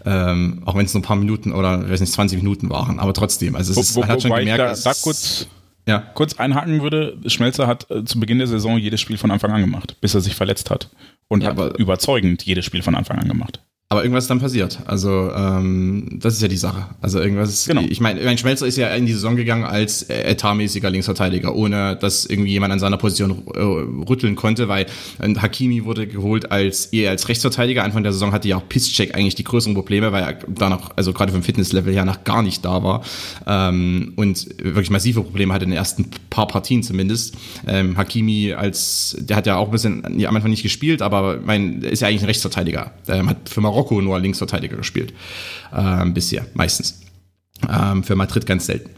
Ähm, 0.05 0.61
auch 0.65 0.75
wenn 0.75 0.85
es 0.85 0.93
nur 0.93 1.01
ein 1.01 1.05
paar 1.05 1.17
Minuten 1.17 1.51
oder 1.51 1.89
weiß 1.89 1.99
nicht, 1.99 2.13
20 2.13 2.41
Minuten 2.41 2.69
waren, 2.69 2.99
aber 2.99 3.13
trotzdem. 3.13 3.55
Also 3.55 3.71
es 3.71 3.77
ist, 3.77 3.95
wo, 3.95 4.01
wo, 4.01 4.07
hat 4.07 4.21
schon 4.21 4.31
gemerkt, 4.31 4.59
da, 4.59 4.91
da 4.91 4.93
kurz, 5.01 5.47
ja. 5.87 5.99
kurz 5.99 6.35
einhaken 6.35 6.81
würde, 6.81 7.17
Schmelzer 7.25 7.67
hat 7.67 7.89
äh, 7.91 8.05
zu 8.05 8.19
Beginn 8.19 8.37
der 8.37 8.47
Saison 8.47 8.77
jedes 8.77 9.01
Spiel 9.01 9.17
von 9.17 9.31
Anfang 9.31 9.51
an 9.51 9.61
gemacht, 9.61 9.97
bis 10.01 10.13
er 10.13 10.21
sich 10.21 10.35
verletzt 10.35 10.69
hat. 10.69 10.89
Und 11.27 11.43
ja, 11.43 11.55
hat 11.55 11.77
überzeugend 11.77 12.43
jedes 12.43 12.65
Spiel 12.65 12.81
von 12.81 12.95
Anfang 12.95 13.19
an 13.19 13.27
gemacht. 13.27 13.61
Aber 13.91 14.03
irgendwas 14.03 14.23
ist 14.23 14.29
dann 14.29 14.39
passiert. 14.39 14.79
Also 14.85 15.33
ähm, 15.35 16.07
das 16.21 16.35
ist 16.35 16.41
ja 16.41 16.47
die 16.47 16.55
Sache. 16.55 16.85
Also 17.01 17.19
irgendwas. 17.19 17.65
Genau. 17.65 17.81
Ich 17.81 17.99
meine, 17.99 18.21
mein 18.23 18.37
Schmelzer 18.37 18.65
ist 18.65 18.77
ja 18.77 18.87
in 18.95 19.05
die 19.05 19.11
Saison 19.11 19.35
gegangen 19.35 19.65
als 19.65 20.03
äh, 20.03 20.31
etatmäßiger 20.31 20.89
Linksverteidiger, 20.89 21.53
ohne 21.53 21.97
dass 21.97 22.25
irgendwie 22.25 22.51
jemand 22.51 22.71
an 22.71 22.79
seiner 22.79 22.95
Position 22.95 23.43
äh, 23.53 23.59
rütteln 23.59 24.37
konnte, 24.37 24.69
weil 24.69 24.85
äh, 25.19 25.35
Hakimi 25.35 25.83
wurde 25.83 26.07
geholt 26.07 26.53
als 26.53 26.85
eher 26.85 27.09
als 27.09 27.27
Rechtsverteidiger. 27.27 27.83
Anfang 27.83 28.03
der 28.03 28.13
Saison 28.13 28.31
hatte 28.31 28.47
ja 28.47 28.55
auch 28.55 28.69
Pisscheck 28.69 29.13
eigentlich 29.13 29.35
die 29.35 29.43
größeren 29.43 29.73
Probleme, 29.73 30.13
weil 30.13 30.23
er 30.23 30.39
da 30.47 30.69
noch, 30.69 30.91
also 30.95 31.11
gerade 31.11 31.33
vom 31.33 31.43
Fitnesslevel 31.43 31.93
her 31.93 32.05
noch 32.05 32.23
gar 32.23 32.43
nicht 32.43 32.63
da 32.63 32.83
war 32.83 33.03
ähm, 33.45 34.13
und 34.15 34.47
wirklich 34.63 34.89
massive 34.89 35.21
Probleme 35.21 35.53
hatte 35.53 35.65
in 35.65 35.71
den 35.71 35.77
ersten 35.77 36.09
paar 36.29 36.47
Partien 36.47 36.81
zumindest. 36.81 37.35
Ähm, 37.67 37.97
Hakimi 37.97 38.53
als, 38.53 39.17
der 39.19 39.35
hat 39.35 39.47
ja 39.47 39.57
auch 39.57 39.65
ein 39.65 39.71
bisschen 39.71 40.05
am 40.05 40.35
Anfang 40.37 40.51
nicht 40.51 40.63
gespielt, 40.63 41.01
aber 41.01 41.41
mein, 41.43 41.81
ist 41.81 41.99
ja 42.01 42.07
eigentlich 42.07 42.21
ein 42.21 42.27
Rechtsverteidiger. 42.27 42.91
Der 43.05 43.25
hat 43.25 43.49
für 43.49 43.59
Marokko 43.59 43.80
Marokko 43.81 44.01
nur 44.01 44.19
Linksverteidiger 44.19 44.77
gespielt. 44.77 45.13
Ähm, 45.75 46.13
bisher, 46.13 46.45
meistens. 46.53 47.01
Ähm, 47.69 48.03
für 48.03 48.15
Madrid 48.15 48.45
ganz 48.45 48.65
selten. 48.65 48.89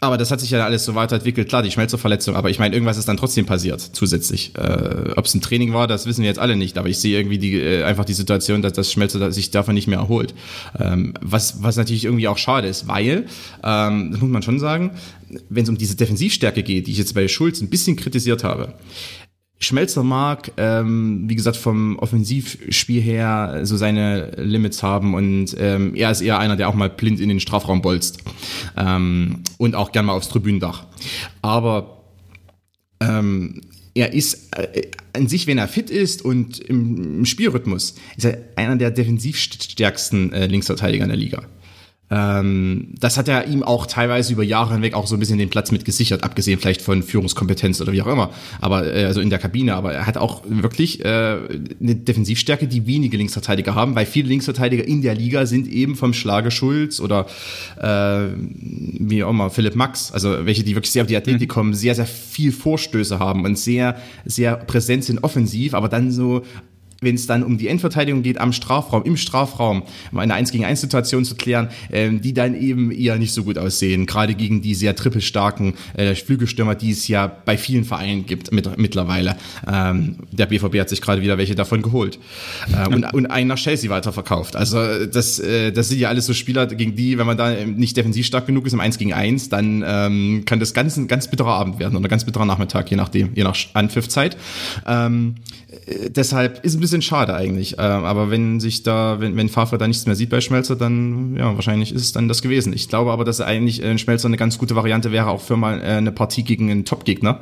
Aber 0.00 0.18
das 0.18 0.30
hat 0.30 0.40
sich 0.40 0.50
ja 0.50 0.62
alles 0.62 0.84
so 0.84 0.94
weiterentwickelt. 0.94 1.48
Klar, 1.48 1.62
die 1.62 1.70
Schmelzerverletzung, 1.70 2.36
aber 2.36 2.50
ich 2.50 2.58
meine, 2.58 2.74
irgendwas 2.74 2.98
ist 2.98 3.08
dann 3.08 3.16
trotzdem 3.16 3.46
passiert 3.46 3.80
zusätzlich. 3.80 4.52
Äh, 4.54 5.12
Ob 5.16 5.24
es 5.24 5.34
ein 5.34 5.40
Training 5.40 5.72
war, 5.72 5.86
das 5.86 6.04
wissen 6.04 6.20
wir 6.20 6.28
jetzt 6.28 6.38
alle 6.38 6.56
nicht. 6.56 6.76
Aber 6.76 6.88
ich 6.88 6.98
sehe 6.98 7.16
irgendwie 7.16 7.38
die, 7.38 7.54
äh, 7.58 7.84
einfach 7.84 8.04
die 8.04 8.12
Situation, 8.12 8.60
dass 8.60 8.74
das 8.74 8.92
Schmelzer 8.92 9.32
sich 9.32 9.50
davon 9.50 9.74
nicht 9.74 9.86
mehr 9.86 9.98
erholt. 9.98 10.34
Ähm, 10.78 11.14
was, 11.22 11.62
was 11.62 11.76
natürlich 11.76 12.04
irgendwie 12.04 12.28
auch 12.28 12.36
schade 12.36 12.68
ist, 12.68 12.86
weil, 12.86 13.26
ähm, 13.62 14.10
das 14.10 14.20
muss 14.20 14.30
man 14.30 14.42
schon 14.42 14.58
sagen, 14.58 14.90
wenn 15.48 15.62
es 15.62 15.70
um 15.70 15.78
diese 15.78 15.96
Defensivstärke 15.96 16.62
geht, 16.62 16.86
die 16.86 16.92
ich 16.92 16.98
jetzt 16.98 17.14
bei 17.14 17.26
Schulz 17.26 17.62
ein 17.62 17.70
bisschen 17.70 17.96
kritisiert 17.96 18.44
habe, 18.44 18.74
Schmelzer 19.60 20.02
mag, 20.02 20.52
ähm, 20.56 21.24
wie 21.26 21.36
gesagt, 21.36 21.56
vom 21.56 21.98
Offensivspiel 21.98 23.00
her 23.00 23.60
so 23.62 23.76
seine 23.76 24.32
Limits 24.36 24.82
haben 24.82 25.14
und 25.14 25.56
ähm, 25.58 25.94
er 25.94 26.10
ist 26.10 26.20
eher 26.20 26.38
einer, 26.38 26.56
der 26.56 26.68
auch 26.68 26.74
mal 26.74 26.90
blind 26.90 27.20
in 27.20 27.28
den 27.28 27.40
Strafraum 27.40 27.80
bolzt 27.80 28.18
ähm, 28.76 29.42
und 29.56 29.74
auch 29.74 29.92
gern 29.92 30.06
mal 30.06 30.12
aufs 30.12 30.28
Tribündach. 30.28 30.86
Aber 31.40 32.04
ähm, 33.00 33.60
er 33.94 34.12
ist 34.12 34.54
äh, 34.56 34.90
an 35.12 35.28
sich, 35.28 35.46
wenn 35.46 35.58
er 35.58 35.68
fit 35.68 35.88
ist 35.88 36.22
und 36.22 36.58
im, 36.58 37.18
im 37.18 37.24
Spielrhythmus, 37.24 37.94
ist 38.16 38.24
er 38.24 38.38
einer 38.56 38.76
der 38.76 38.90
defensivstärksten 38.90 40.32
äh, 40.32 40.46
Linksverteidiger 40.46 41.04
in 41.04 41.10
der 41.10 41.18
Liga. 41.18 41.44
Ähm, 42.10 42.88
das 43.00 43.16
hat 43.16 43.28
er 43.28 43.46
ihm 43.46 43.62
auch 43.62 43.86
teilweise 43.86 44.32
über 44.34 44.42
Jahre 44.42 44.74
hinweg 44.74 44.94
auch 44.94 45.06
so 45.06 45.16
ein 45.16 45.20
bisschen 45.20 45.38
den 45.38 45.48
Platz 45.48 45.72
mit 45.72 45.84
gesichert, 45.86 46.22
abgesehen 46.22 46.60
vielleicht 46.60 46.82
von 46.82 47.02
Führungskompetenz 47.02 47.80
oder 47.80 47.92
wie 47.92 48.02
auch 48.02 48.06
immer, 48.06 48.30
aber 48.60 48.94
äh, 48.94 49.04
also 49.06 49.20
in 49.20 49.30
der 49.30 49.38
Kabine. 49.38 49.74
Aber 49.74 49.94
er 49.94 50.06
hat 50.06 50.18
auch 50.18 50.42
wirklich 50.46 51.02
äh, 51.04 51.08
eine 51.08 51.94
Defensivstärke, 51.94 52.68
die 52.68 52.86
wenige 52.86 53.16
Linksverteidiger 53.16 53.74
haben, 53.74 53.94
weil 53.94 54.04
viele 54.04 54.28
Linksverteidiger 54.28 54.86
in 54.86 55.00
der 55.00 55.14
Liga 55.14 55.46
sind 55.46 55.66
eben 55.66 55.96
vom 55.96 56.12
Schlage 56.12 56.50
Schulz 56.50 57.00
oder 57.00 57.26
äh, 57.80 58.34
wie 58.36 59.24
auch 59.24 59.30
immer 59.30 59.48
Philipp 59.50 59.74
Max, 59.74 60.12
also 60.12 60.44
welche, 60.44 60.62
die 60.62 60.74
wirklich 60.74 60.92
sehr 60.92 61.02
auf 61.02 61.08
die 61.08 61.16
Athletik 61.16 61.48
mhm. 61.48 61.54
kommen, 61.54 61.74
sehr, 61.74 61.94
sehr 61.94 62.06
viel 62.06 62.52
Vorstöße 62.52 63.18
haben 63.18 63.44
und 63.44 63.58
sehr, 63.58 63.96
sehr 64.26 64.56
präsent 64.56 65.04
sind 65.04 65.24
offensiv, 65.24 65.72
aber 65.72 65.88
dann 65.88 66.10
so 66.10 66.42
wenn 67.04 67.14
es 67.14 67.26
dann 67.26 67.42
um 67.42 67.58
die 67.58 67.68
Endverteidigung 67.68 68.22
geht 68.22 68.38
am 68.38 68.52
Strafraum, 68.52 69.04
im 69.04 69.16
Strafraum, 69.16 69.82
um 70.12 70.18
eine 70.18 70.34
1 70.34 70.50
gegen 70.52 70.64
1 70.64 70.80
Situation 70.80 71.24
zu 71.24 71.34
klären, 71.34 71.68
ähm, 71.92 72.20
die 72.20 72.34
dann 72.34 72.54
eben 72.54 72.90
eher 72.90 73.16
nicht 73.16 73.32
so 73.32 73.44
gut 73.44 73.58
aussehen, 73.58 74.06
gerade 74.06 74.34
gegen 74.34 74.62
die 74.62 74.74
sehr 74.74 74.96
trippelstarken 74.96 75.74
äh, 75.96 76.14
Flügelstürmer, 76.14 76.74
die 76.74 76.90
es 76.90 77.08
ja 77.08 77.26
bei 77.26 77.56
vielen 77.56 77.84
Vereinen 77.84 78.26
gibt 78.26 78.52
mit, 78.52 78.78
mittlerweile. 78.78 79.36
Ähm, 79.70 80.16
der 80.32 80.46
BVB 80.46 80.80
hat 80.80 80.88
sich 80.88 81.00
gerade 81.00 81.22
wieder 81.22 81.38
welche 81.38 81.54
davon 81.54 81.82
geholt 81.82 82.18
äh, 82.72 82.88
und, 82.94 83.04
und 83.12 83.26
einen 83.26 83.48
nach 83.48 83.58
Chelsea 83.58 83.90
weiterverkauft. 83.90 84.56
Also 84.56 85.06
das, 85.06 85.38
äh, 85.38 85.72
das 85.72 85.88
sind 85.88 85.98
ja 85.98 86.08
alles 86.08 86.26
so 86.26 86.34
Spieler, 86.34 86.66
gegen 86.66 86.96
die, 86.96 87.18
wenn 87.18 87.26
man 87.26 87.36
da 87.36 87.54
nicht 87.64 87.96
defensiv 87.96 88.26
stark 88.26 88.46
genug 88.46 88.66
ist 88.66 88.72
im 88.72 88.80
1 88.80 88.98
gegen 88.98 89.12
1, 89.12 89.48
dann 89.48 89.84
ähm, 89.86 90.42
kann 90.44 90.60
das 90.60 90.74
ganz 90.74 90.96
ein 90.96 91.08
ganz 91.08 91.28
bitterer 91.28 91.54
Abend 91.54 91.78
werden 91.78 91.96
oder 91.96 92.08
ganz 92.08 92.24
bitterer 92.24 92.46
Nachmittag, 92.46 92.90
je 92.90 92.96
nachdem, 92.96 93.30
je 93.34 93.44
nach 93.44 93.56
Anpfiffzeit. 93.74 94.36
Ähm, 94.86 95.36
äh, 95.86 96.10
deshalb 96.10 96.64
ist 96.64 96.74
ein 96.74 96.80
bisschen 96.80 96.93
schade 97.02 97.34
eigentlich. 97.34 97.78
Äh, 97.78 97.82
aber 97.82 98.30
wenn 98.30 98.60
sich 98.60 98.82
da, 98.82 99.20
wenn, 99.20 99.36
wenn 99.36 99.48
Favre 99.48 99.78
da 99.78 99.86
nichts 99.88 100.06
mehr 100.06 100.14
sieht 100.14 100.30
bei 100.30 100.40
Schmelzer, 100.40 100.76
dann 100.76 101.36
ja, 101.36 101.54
wahrscheinlich 101.54 101.92
ist 101.92 102.02
es 102.02 102.12
dann 102.12 102.28
das 102.28 102.42
gewesen. 102.42 102.72
Ich 102.72 102.88
glaube 102.88 103.12
aber, 103.12 103.24
dass 103.24 103.40
eigentlich 103.40 103.82
äh, 103.82 103.96
Schmelzer 103.98 104.28
eine 104.28 104.36
ganz 104.36 104.58
gute 104.58 104.76
Variante 104.76 105.12
wäre, 105.12 105.28
auch 105.28 105.40
für 105.40 105.56
mal 105.56 105.80
äh, 105.80 105.84
eine 105.84 106.12
Partie 106.12 106.42
gegen 106.42 106.70
einen 106.70 106.84
Top-Gegner. 106.84 107.40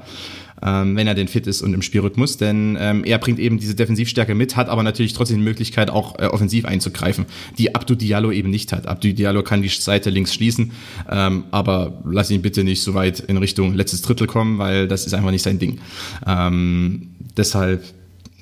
Ähm, 0.64 0.94
wenn 0.94 1.08
er 1.08 1.14
denn 1.16 1.26
fit 1.26 1.48
ist 1.48 1.60
und 1.60 1.74
im 1.74 1.82
Spielrhythmus, 1.82 2.36
denn 2.36 2.78
ähm, 2.78 3.02
er 3.02 3.18
bringt 3.18 3.40
eben 3.40 3.58
diese 3.58 3.74
Defensivstärke 3.74 4.36
mit, 4.36 4.54
hat 4.54 4.68
aber 4.68 4.84
natürlich 4.84 5.12
trotzdem 5.12 5.38
die 5.38 5.42
Möglichkeit, 5.42 5.90
auch 5.90 6.20
äh, 6.20 6.26
offensiv 6.26 6.66
einzugreifen, 6.66 7.26
die 7.58 7.74
Abdu 7.74 7.96
Diallo 7.96 8.30
eben 8.30 8.48
nicht 8.48 8.72
hat. 8.72 8.86
Abdu 8.86 9.12
Diallo 9.12 9.42
kann 9.42 9.62
die 9.62 9.68
Seite 9.68 10.10
links 10.10 10.32
schließen, 10.32 10.70
ähm, 11.10 11.44
aber 11.50 12.00
lass 12.04 12.30
ihn 12.30 12.42
bitte 12.42 12.62
nicht 12.62 12.82
so 12.82 12.94
weit 12.94 13.18
in 13.18 13.38
Richtung 13.38 13.74
letztes 13.74 14.02
Drittel 14.02 14.28
kommen, 14.28 14.58
weil 14.58 14.86
das 14.86 15.04
ist 15.04 15.14
einfach 15.14 15.32
nicht 15.32 15.42
sein 15.42 15.58
Ding. 15.58 15.80
Ähm, 16.28 17.08
deshalb 17.36 17.82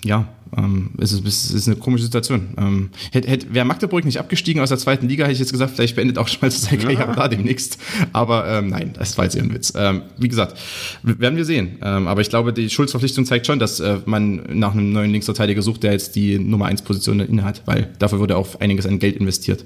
ja, 0.04 0.28
ähm, 0.56 0.90
es, 0.98 1.12
ist, 1.12 1.24
es 1.24 1.50
ist 1.52 1.68
eine 1.68 1.76
komische 1.76 2.04
Situation. 2.04 2.54
Ähm, 2.58 2.90
hätte, 3.12 3.28
hätte, 3.28 3.54
wäre 3.54 3.64
Magdeburg 3.64 4.04
nicht 4.04 4.18
abgestiegen 4.18 4.60
aus 4.62 4.68
der 4.68 4.78
zweiten 4.78 5.08
Liga, 5.08 5.24
hätte 5.24 5.34
ich 5.34 5.38
jetzt 5.38 5.52
gesagt, 5.52 5.74
vielleicht 5.74 5.96
beendet 5.96 6.18
auch 6.18 6.28
schon 6.28 6.38
mal 6.42 6.50
seine 6.50 6.78
Karriere 6.78 7.02
ja. 7.02 7.14
da 7.14 7.28
demnächst. 7.28 7.78
Aber 8.12 8.46
ähm, 8.48 8.68
nein, 8.68 8.92
das 8.94 9.16
war 9.16 9.24
jetzt 9.24 9.36
eher 9.36 9.42
ein 9.42 9.54
Witz. 9.54 9.72
Ähm, 9.76 10.02
wie 10.18 10.28
gesagt, 10.28 10.58
werden 11.02 11.36
wir 11.36 11.44
sehen. 11.44 11.78
Ähm, 11.82 12.08
aber 12.08 12.20
ich 12.20 12.28
glaube, 12.28 12.52
die 12.52 12.70
Schulzverpflichtung 12.70 13.24
zeigt 13.24 13.46
schon, 13.46 13.58
dass 13.58 13.80
äh, 13.80 13.98
man 14.06 14.42
nach 14.58 14.72
einem 14.72 14.92
neuen 14.92 15.10
Linksverteidiger 15.10 15.62
sucht, 15.62 15.82
der 15.82 15.92
jetzt 15.92 16.16
die 16.16 16.38
Nummer 16.38 16.66
1 16.66 16.82
Position 16.82 17.20
innehat, 17.20 17.62
weil 17.66 17.88
dafür 17.98 18.18
wurde 18.18 18.36
auch 18.36 18.60
einiges 18.60 18.86
an 18.86 18.98
Geld 18.98 19.16
investiert. 19.16 19.64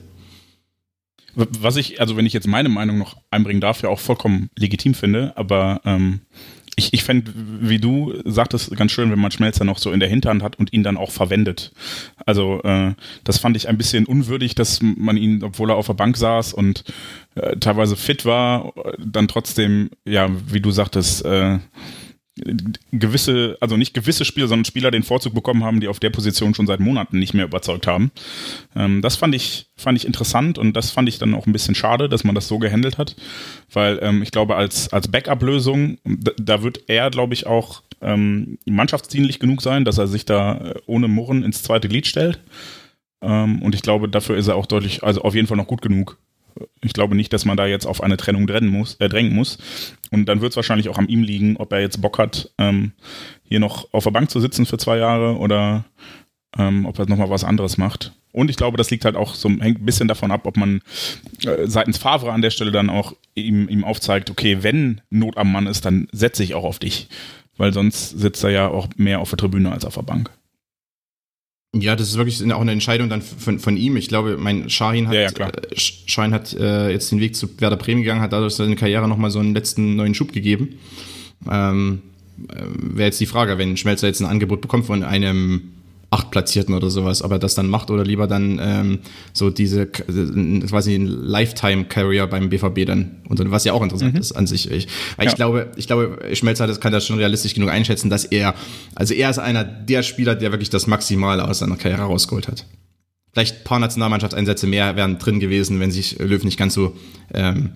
Was 1.37 1.77
ich, 1.77 2.01
also 2.01 2.16
wenn 2.16 2.27
ich 2.27 2.33
jetzt 2.33 2.47
meine 2.47 2.68
Meinung 2.68 2.99
noch 2.99 3.16
einbringen 3.31 3.61
darf, 3.61 3.83
ja 3.83 3.88
auch 3.88 3.99
vollkommen 3.99 4.51
legitim 4.57 4.94
finde, 4.94 5.33
aber 5.37 5.81
ähm, 5.85 6.20
ich, 6.77 6.93
ich 6.93 7.05
fände, 7.05 7.33
wie 7.35 7.79
du 7.79 8.15
sagtest, 8.25 8.77
ganz 8.77 8.93
schön, 8.93 9.11
wenn 9.11 9.19
man 9.19 9.31
Schmelzer 9.31 9.65
noch 9.65 9.79
so 9.79 9.93
in 9.93 10.01
der 10.01 10.09
Hinterhand 10.09 10.43
hat 10.43 10.59
und 10.59 10.73
ihn 10.73 10.83
dann 10.83 10.97
auch 10.97 11.11
verwendet. 11.11 11.73
Also 12.27 12.63
äh, 12.63 12.95
das 13.23 13.39
fand 13.39 13.57
ich 13.57 13.69
ein 13.69 13.79
bisschen 13.79 14.07
unwürdig, 14.07 14.55
dass 14.55 14.81
man 14.83 15.17
ihn, 15.17 15.43
obwohl 15.45 15.71
er 15.71 15.77
auf 15.77 15.87
der 15.87 15.95
Bank 15.95 16.17
saß 16.17 16.53
und 16.53 16.85
äh, 17.37 17.57
teilweise 17.57 17.97
fit 17.97 18.25
war, 18.25 18.73
dann 18.99 19.29
trotzdem, 19.29 19.91
ja, 20.05 20.29
wie 20.47 20.61
du 20.61 20.71
sagtest, 20.71 21.25
äh, 21.25 21.59
gewisse, 22.90 23.57
also 23.61 23.77
nicht 23.77 23.94
gewisse 23.94 24.25
Spieler, 24.25 24.49
sondern 24.49 24.64
Spieler 24.64 24.90
den 24.90 25.05
Vorzug 25.05 25.35
bekommen 25.35 25.62
haben, 25.62 25.81
die 25.81 25.87
auf 25.87 26.01
der 26.01 26.11
Position 26.11 26.55
schon 26.55 26.66
seit 26.66 26.81
Monaten 26.81 27.18
nicht 27.18 27.33
mehr 27.33 27.44
überzeugt 27.44 27.87
haben. 27.87 28.11
Ähm, 28.75 29.03
das 29.03 29.14
fand 29.14 29.37
ich, 29.37 29.66
fand 29.77 29.97
ich 29.97 30.05
interessant 30.05 30.59
und 30.59 30.73
das 30.73 30.90
fand 30.90 31.09
ich 31.09 31.18
dann 31.18 31.35
auch 31.35 31.47
ein 31.47 31.53
bisschen 31.53 31.77
schade, 31.77 32.09
dass 32.09 32.25
man 32.25 32.35
das 32.35 32.49
so 32.49 32.59
gehandelt 32.59 32.99
hat, 32.99 33.14
weil 33.73 34.01
ähm, 34.03 34.23
ich 34.23 34.33
glaube, 34.33 34.57
als, 34.57 34.92
als 34.92 35.07
Backup-Lösung, 35.09 35.99
da, 36.05 36.33
da, 36.37 36.62
wird 36.64 36.81
er, 36.88 37.11
glaube 37.11 37.35
ich, 37.35 37.47
auch 37.47 37.83
ähm, 38.01 38.59
mannschaftsdienlich 38.66 39.38
genug 39.38 39.62
sein, 39.62 39.85
dass 39.85 39.99
er 39.99 40.09
sich 40.09 40.25
da 40.25 40.57
äh, 40.57 40.75
ohne 40.87 41.07
Murren 41.07 41.44
ins 41.44 41.62
zweite 41.62 41.88
Glied 41.88 42.09
stellt. 42.09 42.40
Ähm, 43.23 43.62
und 43.62 43.77
ich 43.77 43.83
glaube, 43.83 44.09
dafür 44.09 44.37
ist 44.37 44.49
er 44.49 44.57
auch 44.57 44.66
deutlich, 44.66 45.05
also 45.05 45.23
auf 45.23 45.37
jeden 45.37 45.47
Fall 45.47 45.57
noch 45.57 45.68
gut 45.68 45.83
genug. 45.83 46.18
Ich 46.83 46.93
glaube 46.93 47.14
nicht, 47.14 47.33
dass 47.33 47.45
man 47.45 47.57
da 47.57 47.67
jetzt 47.67 47.87
auf 47.87 48.03
eine 48.03 48.17
Trennung 48.17 48.47
drängen 48.47 48.71
muss. 48.71 48.95
Äh, 48.97 49.09
drängen 49.09 49.35
muss. 49.35 49.59
Und 50.11 50.27
dann 50.27 50.40
wird 50.40 50.53
es 50.53 50.57
wahrscheinlich 50.57 50.88
auch 50.88 50.99
an 50.99 51.09
ihm 51.09 51.23
liegen, 51.23 51.57
ob 51.57 51.73
er 51.73 51.81
jetzt 51.81 52.01
Bock 52.01 52.19
hat, 52.19 52.51
ähm, 52.59 52.93
hier 53.43 53.61
noch 53.61 53.93
auf 53.93 54.05
der 54.05 54.11
Bank 54.11 54.31
zu 54.31 54.40
sitzen 54.40 54.67
für 54.67 54.79
zwei 54.79 54.99
Jahre 54.99 55.37
oder 55.38 55.85
ähm, 56.57 56.87
ob 56.87 56.99
er 56.99 57.09
nochmal 57.09 57.31
was 57.31 57.45
anderes 57.45 57.79
macht. 57.79 58.12
Und 58.33 58.51
ich 58.51 58.57
glaube, 58.57 58.77
das 58.77 58.90
liegt 58.90 59.05
halt 59.05 59.14
auch 59.14 59.35
so, 59.35 59.49
hängt 59.49 59.81
ein 59.81 59.87
bisschen 59.87 60.09
davon 60.09 60.33
ab, 60.33 60.47
ob 60.47 60.57
man 60.57 60.81
äh, 61.45 61.67
seitens 61.67 61.99
Favre 61.99 62.33
an 62.33 62.43
der 62.43 62.51
Stelle 62.51 62.73
dann 62.73 62.90
auch 62.90 63.14
ihm, 63.35 63.69
ihm 63.69 63.85
aufzeigt, 63.85 64.31
okay, 64.31 64.59
wenn 64.62 65.01
Not 65.11 65.37
am 65.37 65.53
Mann 65.53 65.69
ist, 65.69 65.85
dann 65.85 66.09
setze 66.11 66.43
ich 66.43 66.55
auch 66.55 66.64
auf 66.64 66.81
dich. 66.81 67.09
Weil 67.57 67.73
sonst 67.73 68.11
sitzt 68.11 68.43
er 68.43 68.51
ja 68.51 68.69
auch 68.69 68.88
mehr 68.97 69.21
auf 69.21 69.31
der 69.31 69.38
Tribüne 69.38 69.71
als 69.71 69.85
auf 69.85 69.95
der 69.95 70.03
Bank. 70.03 70.31
Ja, 71.75 71.97
das 71.97 72.09
ist 72.09 72.17
wirklich 72.17 72.41
auch 72.53 72.61
eine 72.61 72.73
Entscheidung 72.73 73.09
dann 73.09 73.23
von, 73.23 73.59
von 73.59 73.77
ihm. 73.77 73.97
Ich 73.97 74.09
glaube, 74.09 74.37
mein 74.39 74.71
Shahin 74.71 75.09
hat, 75.09 75.15
ja, 75.15 75.23
ja, 75.23 75.49
äh, 75.49 75.77
Shahin 75.77 76.33
hat 76.33 76.53
äh, 76.55 76.91
jetzt 76.91 77.11
den 77.11 77.21
Weg 77.21 77.35
zu 77.35 77.49
Werder 77.61 77.77
Bremen 77.77 78.03
gegangen, 78.03 78.21
hat 78.21 78.33
dadurch 78.33 78.55
seine 78.55 78.77
Karriere 78.77 79.09
nochmal 79.09 79.31
so 79.31 79.41
einen 79.41 79.55
letzten 79.55 79.97
neuen 79.97 80.15
Schub 80.15 80.33
gegeben. 80.33 80.79
Ähm, 81.51 82.03
äh, 82.49 82.63
Wäre 82.77 83.07
jetzt 83.07 83.21
die 83.21 83.27
Frage, 83.27 83.59
wenn 83.59 83.77
Schmelzer 83.77 84.07
jetzt 84.07 84.21
ein 84.21 84.27
Angebot 84.27 84.61
bekommt 84.61 84.87
von 84.87 85.03
einem 85.03 85.73
Achtplatzierten 86.14 86.74
oder 86.74 86.90
sowas, 86.90 87.22
ob 87.22 87.33
er 87.33 87.40
das 87.40 87.57
dann 87.57 87.66
macht 87.66 87.90
oder 87.90 88.05
lieber 88.05 88.29
dann 88.29 88.61
ähm, 88.62 88.98
so 89.33 89.50
diese 89.50 89.87
quasi 89.87 90.94
ein 90.94 91.07
Lifetime-Carrier 91.07 92.29
beim 92.29 92.50
BVB 92.50 92.87
dann 92.87 93.16
und 93.29 93.50
was 93.50 93.64
ja 93.64 93.72
auch 93.72 93.83
interessant 93.83 94.14
mhm. 94.14 94.20
ist 94.20 94.33
an 94.33 94.46
sich. 94.46 94.70
Ich, 94.70 94.87
ja. 95.18 95.24
ich 95.24 95.35
glaube, 95.35 95.72
ich 95.77 95.88
glaube, 95.88 96.18
Schmelzer 96.33 96.68
das 96.68 96.81
kann 96.81 96.92
das 96.92 97.05
schon 97.05 97.18
realistisch 97.18 97.55
genug 97.55 97.70
einschätzen, 97.70 98.11
dass 98.11 98.24
er, 98.24 98.55
also 98.94 99.12
er 99.12 99.29
ist 99.29 99.38
einer 99.38 99.64
der 99.64 100.05
Spieler, 100.05 100.37
der 100.37 100.53
wirklich 100.53 100.70
das 100.70 100.87
Maximale 100.87 101.46
aus 101.46 101.59
seiner 101.59 101.77
Karriere 101.77 102.03
rausgeholt 102.03 102.46
hat. 102.46 102.64
Vielleicht 103.33 103.57
ein 103.59 103.64
paar 103.64 103.81
Nationalmannschaftseinsätze 103.81 104.68
mehr 104.68 104.94
wären 104.94 105.18
drin 105.18 105.40
gewesen, 105.40 105.81
wenn 105.81 105.90
sich 105.90 106.20
Löw 106.20 106.44
nicht 106.44 106.57
ganz 106.57 106.74
so 106.74 106.96
ähm, 107.33 107.72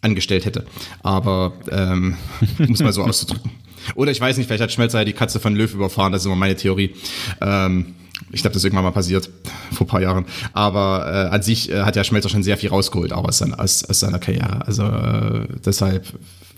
angestellt 0.00 0.44
hätte. 0.44 0.66
Aber 1.04 1.52
ähm, 1.70 2.16
muss 2.58 2.82
mal 2.82 2.92
so 2.92 3.04
auszudrücken. 3.04 3.52
Oder 3.94 4.10
ich 4.10 4.20
weiß 4.20 4.36
nicht, 4.36 4.46
vielleicht 4.46 4.62
hat 4.62 4.72
Schmelzer 4.72 4.98
ja 4.98 5.04
die 5.04 5.12
Katze 5.12 5.40
von 5.40 5.54
Löw 5.54 5.72
überfahren, 5.72 6.12
das 6.12 6.22
ist 6.22 6.26
immer 6.26 6.36
meine 6.36 6.56
Theorie. 6.56 6.94
Ähm, 7.40 7.94
ich 8.32 8.40
glaube, 8.40 8.54
das 8.54 8.58
ist 8.58 8.64
irgendwann 8.64 8.84
mal 8.84 8.92
passiert, 8.92 9.30
vor 9.72 9.86
ein 9.86 9.88
paar 9.88 10.02
Jahren. 10.02 10.26
Aber 10.52 11.06
äh, 11.06 11.34
an 11.34 11.42
sich 11.42 11.70
äh, 11.70 11.82
hat 11.82 11.96
ja 11.96 12.04
Schmelzer 12.04 12.28
schon 12.28 12.42
sehr 12.42 12.56
viel 12.56 12.70
rausgeholt, 12.70 13.12
auch 13.12 13.24
aus, 13.24 13.38
seiner, 13.38 13.60
aus, 13.60 13.84
aus 13.84 14.00
seiner 14.00 14.18
Karriere. 14.18 14.66
Also 14.66 14.82
äh, 14.84 15.46
deshalb, 15.64 16.06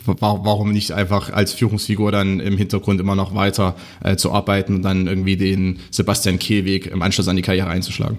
warum 0.04 0.72
nicht 0.72 0.92
einfach 0.92 1.30
als 1.30 1.52
Führungsfigur 1.52 2.12
dann 2.12 2.40
im 2.40 2.56
Hintergrund 2.56 3.00
immer 3.00 3.14
noch 3.14 3.34
weiter 3.34 3.76
äh, 4.02 4.16
zu 4.16 4.32
arbeiten 4.32 4.76
und 4.76 4.82
dann 4.82 5.06
irgendwie 5.06 5.36
den 5.36 5.80
Sebastian 5.90 6.38
Kehlweg 6.38 6.86
im 6.86 7.02
Anschluss 7.02 7.28
an 7.28 7.36
die 7.36 7.42
Karriere 7.42 7.68
einzuschlagen? 7.68 8.18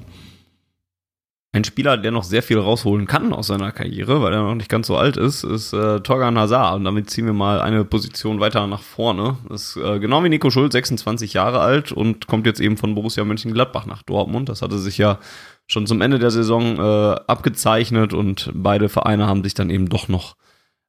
Ein 1.52 1.64
Spieler, 1.64 1.98
der 1.98 2.12
noch 2.12 2.24
sehr 2.24 2.44
viel 2.44 2.60
rausholen 2.60 3.08
kann 3.08 3.34
aus 3.34 3.48
seiner 3.48 3.72
Karriere, 3.72 4.22
weil 4.22 4.34
er 4.34 4.44
noch 4.44 4.54
nicht 4.54 4.70
ganz 4.70 4.86
so 4.86 4.98
alt 4.98 5.18
ist, 5.18 5.44
ist 5.44 5.74
äh, 5.74 6.00
Torgan 6.02 6.38
Hazard. 6.38 6.76
Und 6.76 6.84
damit 6.84 7.10
ziehen 7.10 7.26
wir 7.26 7.34
mal 7.34 7.60
eine 7.60 7.84
Position 7.86 8.40
weiter 8.40 8.68
nach 8.68 8.84
vorne. 8.84 9.38
ist 9.50 9.76
äh, 9.76 10.00
genau 10.00 10.24
wie 10.24 10.30
Nico 10.30 10.52
Schulz, 10.52 10.74
26 10.74 11.34
Jahre 11.34 11.60
alt 11.60 11.92
und 11.92 12.28
kommt 12.28 12.46
jetzt 12.46 12.60
eben 12.60 12.78
von 12.78 12.94
Borussia 12.94 13.26
Mönchengladbach 13.26 13.88
nach 13.88 14.04
Dortmund. 14.04 14.48
Das 14.48 14.62
hatte 14.62 14.78
sich 14.78 15.00
ja 15.00 15.18
schon 15.66 15.88
zum 15.88 16.02
Ende 16.02 16.20
der 16.20 16.30
Saison 16.30 16.78
äh, 16.78 17.16
abgezeichnet 17.26 18.14
und 18.14 18.52
beide 18.54 18.88
Vereine 18.88 19.26
haben 19.26 19.44
sich 19.44 19.56
dann 19.56 19.72
eben 19.72 19.90
doch 19.90 20.08
noch 20.08 20.36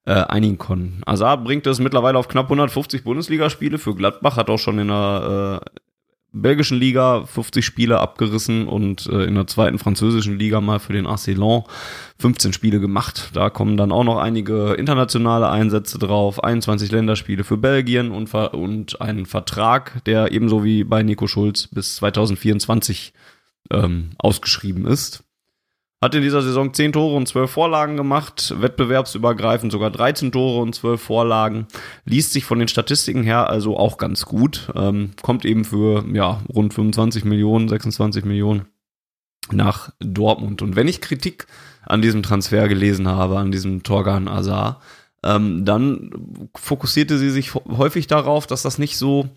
äh, 0.05 0.13
einigen 0.13 0.59
können. 0.59 1.01
Hazard 1.07 1.43
bringt 1.43 1.65
es 1.65 1.79
mittlerweile 1.79 2.19
auf 2.19 2.27
knapp 2.27 2.45
150 2.45 3.03
Bundesligaspiele 3.03 3.79
für 3.79 3.95
Gladbach, 3.95 4.37
hat 4.37 4.51
auch 4.51 4.59
schon 4.59 4.77
in 4.77 4.89
der 4.89 5.61
äh, 5.65 5.80
belgischen 6.33 6.77
Liga 6.77 7.25
50 7.25 7.65
Spiele 7.65 7.99
abgerissen 7.99 8.67
und 8.67 9.05
äh, 9.07 9.25
in 9.25 9.35
der 9.35 9.47
zweiten 9.47 9.79
französischen 9.79 10.39
Liga 10.39 10.61
mal 10.61 10.79
für 10.79 10.93
den 10.93 11.05
Arcelon 11.05 11.63
15 12.19 12.53
Spiele 12.53 12.79
gemacht. 12.79 13.31
Da 13.33 13.49
kommen 13.49 13.75
dann 13.75 13.91
auch 13.91 14.03
noch 14.03 14.17
einige 14.17 14.73
internationale 14.73 15.49
Einsätze 15.49 15.99
drauf, 15.99 16.43
21 16.43 16.91
Länderspiele 16.91 17.43
für 17.43 17.57
Belgien 17.57 18.11
und, 18.11 18.33
und 18.33 19.01
einen 19.01 19.25
Vertrag, 19.25 20.03
der 20.05 20.31
ebenso 20.31 20.63
wie 20.63 20.83
bei 20.83 21.03
Nico 21.03 21.27
Schulz 21.27 21.67
bis 21.67 21.97
2024 21.97 23.13
ähm, 23.69 24.11
ausgeschrieben 24.17 24.85
ist. 24.85 25.23
Hat 26.03 26.15
in 26.15 26.23
dieser 26.23 26.41
Saison 26.41 26.73
10 26.73 26.93
Tore 26.93 27.15
und 27.15 27.27
12 27.27 27.51
Vorlagen 27.51 27.95
gemacht, 27.95 28.55
wettbewerbsübergreifend 28.57 29.71
sogar 29.71 29.91
13 29.91 30.31
Tore 30.31 30.59
und 30.63 30.73
12 30.73 30.99
Vorlagen. 30.99 31.67
Liest 32.05 32.33
sich 32.33 32.43
von 32.43 32.57
den 32.57 32.67
Statistiken 32.67 33.21
her 33.21 33.51
also 33.51 33.77
auch 33.77 33.99
ganz 33.99 34.25
gut. 34.25 34.71
Ähm, 34.75 35.11
kommt 35.21 35.45
eben 35.45 35.63
für 35.63 36.03
ja, 36.11 36.41
rund 36.51 36.73
25 36.73 37.23
Millionen, 37.23 37.69
26 37.69 38.25
Millionen 38.25 38.65
nach 39.51 39.91
Dortmund. 39.99 40.63
Und 40.63 40.75
wenn 40.75 40.87
ich 40.87 41.01
Kritik 41.01 41.45
an 41.83 42.01
diesem 42.01 42.23
Transfer 42.23 42.67
gelesen 42.67 43.07
habe, 43.07 43.37
an 43.37 43.51
diesem 43.51 43.83
Torgan 43.83 44.27
Azar, 44.27 44.81
ähm, 45.23 45.65
dann 45.65 46.49
fokussierte 46.55 47.19
sie 47.19 47.29
sich 47.29 47.53
häufig 47.53 48.07
darauf, 48.07 48.47
dass 48.47 48.63
das 48.63 48.79
nicht 48.79 48.97
so 48.97 49.29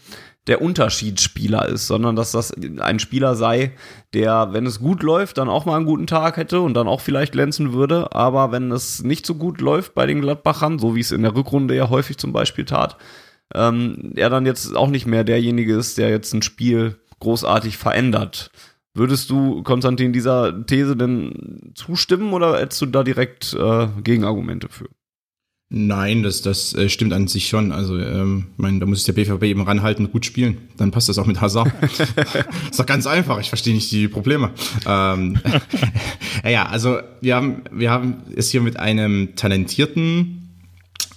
der 0.46 0.60
Unterschiedsspieler 0.60 1.66
ist, 1.68 1.86
sondern 1.86 2.16
dass 2.16 2.32
das 2.32 2.52
ein 2.52 2.98
Spieler 2.98 3.34
sei, 3.34 3.72
der, 4.12 4.52
wenn 4.52 4.66
es 4.66 4.78
gut 4.78 5.02
läuft, 5.02 5.38
dann 5.38 5.48
auch 5.48 5.64
mal 5.64 5.76
einen 5.76 5.86
guten 5.86 6.06
Tag 6.06 6.36
hätte 6.36 6.60
und 6.60 6.74
dann 6.74 6.86
auch 6.86 7.00
vielleicht 7.00 7.32
glänzen 7.32 7.72
würde. 7.72 8.12
Aber 8.12 8.52
wenn 8.52 8.70
es 8.70 9.02
nicht 9.02 9.24
so 9.24 9.36
gut 9.36 9.60
läuft 9.60 9.94
bei 9.94 10.06
den 10.06 10.20
Gladbachern, 10.20 10.78
so 10.78 10.94
wie 10.94 11.00
es 11.00 11.12
in 11.12 11.22
der 11.22 11.34
Rückrunde 11.34 11.74
ja 11.74 11.88
häufig 11.88 12.18
zum 12.18 12.32
Beispiel 12.32 12.66
tat, 12.66 12.98
ähm, 13.54 14.12
er 14.16 14.28
dann 14.28 14.44
jetzt 14.44 14.76
auch 14.76 14.88
nicht 14.88 15.06
mehr 15.06 15.24
derjenige 15.24 15.74
ist, 15.76 15.96
der 15.96 16.10
jetzt 16.10 16.34
ein 16.34 16.42
Spiel 16.42 16.98
großartig 17.20 17.78
verändert. 17.78 18.50
Würdest 18.92 19.30
du, 19.30 19.62
Konstantin, 19.62 20.12
dieser 20.12 20.66
These 20.66 20.96
denn 20.96 21.72
zustimmen 21.74 22.32
oder 22.32 22.60
hättest 22.60 22.82
du 22.82 22.86
da 22.86 23.02
direkt 23.02 23.54
äh, 23.54 23.88
Gegenargumente 24.02 24.68
für? 24.68 24.88
Nein, 25.70 26.22
das, 26.22 26.42
das 26.42 26.74
äh, 26.74 26.88
stimmt 26.88 27.12
an 27.12 27.26
sich 27.26 27.48
schon. 27.48 27.72
Also, 27.72 27.98
ähm, 27.98 28.48
mein, 28.56 28.80
da 28.80 28.86
muss 28.86 29.04
sich 29.04 29.06
der 29.06 29.14
BVB 29.14 29.44
eben 29.44 29.62
ranhalten 29.62 30.06
und 30.06 30.12
gut 30.12 30.26
spielen. 30.26 30.58
Dann 30.76 30.90
passt 30.90 31.08
das 31.08 31.18
auch 31.18 31.26
mit 31.26 31.40
Hazard. 31.40 31.72
ist 32.70 32.78
doch 32.78 32.86
ganz 32.86 33.06
einfach. 33.06 33.40
Ich 33.40 33.48
verstehe 33.48 33.74
nicht 33.74 33.90
die 33.90 34.06
Probleme. 34.06 34.50
Ähm, 34.86 35.38
ja, 36.44 36.50
ja, 36.50 36.66
also 36.66 36.98
wir 37.20 37.34
haben, 37.34 37.62
wir 37.72 37.90
haben 37.90 38.22
es 38.36 38.50
hier 38.50 38.60
mit 38.60 38.78
einem 38.78 39.34
talentierten 39.36 40.43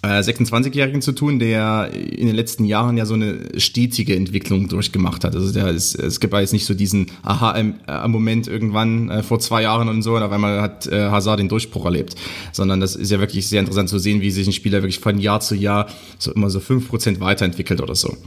26-Jährigen 0.07 0.99
äh, 0.99 1.01
zu 1.01 1.11
tun, 1.11 1.39
der 1.39 1.91
in 1.93 2.27
den 2.27 2.35
letzten 2.35 2.65
Jahren 2.65 2.97
ja 2.97 3.05
so 3.05 3.13
eine 3.13 3.59
stetige 3.59 4.15
Entwicklung 4.15 4.67
durchgemacht 4.67 5.23
hat. 5.23 5.35
Also 5.35 5.51
der 5.51 5.69
ist, 5.69 5.95
es 5.95 6.19
gibt 6.19 6.33
jetzt 6.33 6.53
nicht 6.53 6.65
so 6.65 6.73
diesen 6.73 7.07
Aha-Moment 7.23 8.47
irgendwann 8.47 9.09
äh, 9.09 9.23
vor 9.23 9.39
zwei 9.39 9.63
Jahren 9.63 9.89
und 9.89 10.01
so, 10.01 10.15
und 10.15 10.23
auf 10.23 10.31
einmal 10.31 10.61
hat 10.61 10.87
äh, 10.87 11.09
Hazard 11.09 11.39
den 11.39 11.49
Durchbruch 11.49 11.85
erlebt, 11.85 12.15
sondern 12.51 12.79
das 12.79 12.95
ist 12.95 13.11
ja 13.11 13.19
wirklich 13.19 13.47
sehr 13.47 13.59
interessant 13.59 13.89
zu 13.89 13.99
sehen, 13.99 14.21
wie 14.21 14.31
sich 14.31 14.47
ein 14.47 14.53
Spieler 14.53 14.81
wirklich 14.81 14.99
von 14.99 15.19
Jahr 15.19 15.39
zu 15.39 15.55
Jahr 15.55 15.87
so 16.17 16.31
immer 16.33 16.49
so 16.49 16.59
fünf 16.59 16.87
Prozent 16.87 17.19
weiterentwickelt 17.19 17.81
oder 17.81 17.95
so. 17.95 18.17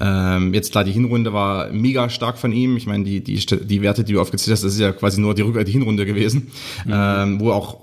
Ähm, 0.00 0.54
jetzt 0.54 0.72
klar, 0.72 0.84
die 0.84 0.92
Hinrunde 0.92 1.32
war 1.32 1.70
mega 1.70 2.08
stark 2.08 2.38
von 2.38 2.52
ihm. 2.52 2.76
Ich 2.76 2.86
meine, 2.86 3.04
die, 3.04 3.22
die, 3.22 3.34
die 3.36 3.82
Werte, 3.82 4.04
die 4.04 4.12
du 4.12 4.20
aufgezählt 4.20 4.52
hast, 4.52 4.64
das 4.64 4.74
ist 4.74 4.80
ja 4.80 4.92
quasi 4.92 5.20
nur 5.20 5.34
die, 5.34 5.42
Rück 5.42 5.64
die 5.64 5.72
Hinrunde 5.72 6.06
gewesen, 6.06 6.48
mhm. 6.84 6.92
ähm, 6.92 7.40
wo 7.40 7.50
auch 7.52 7.78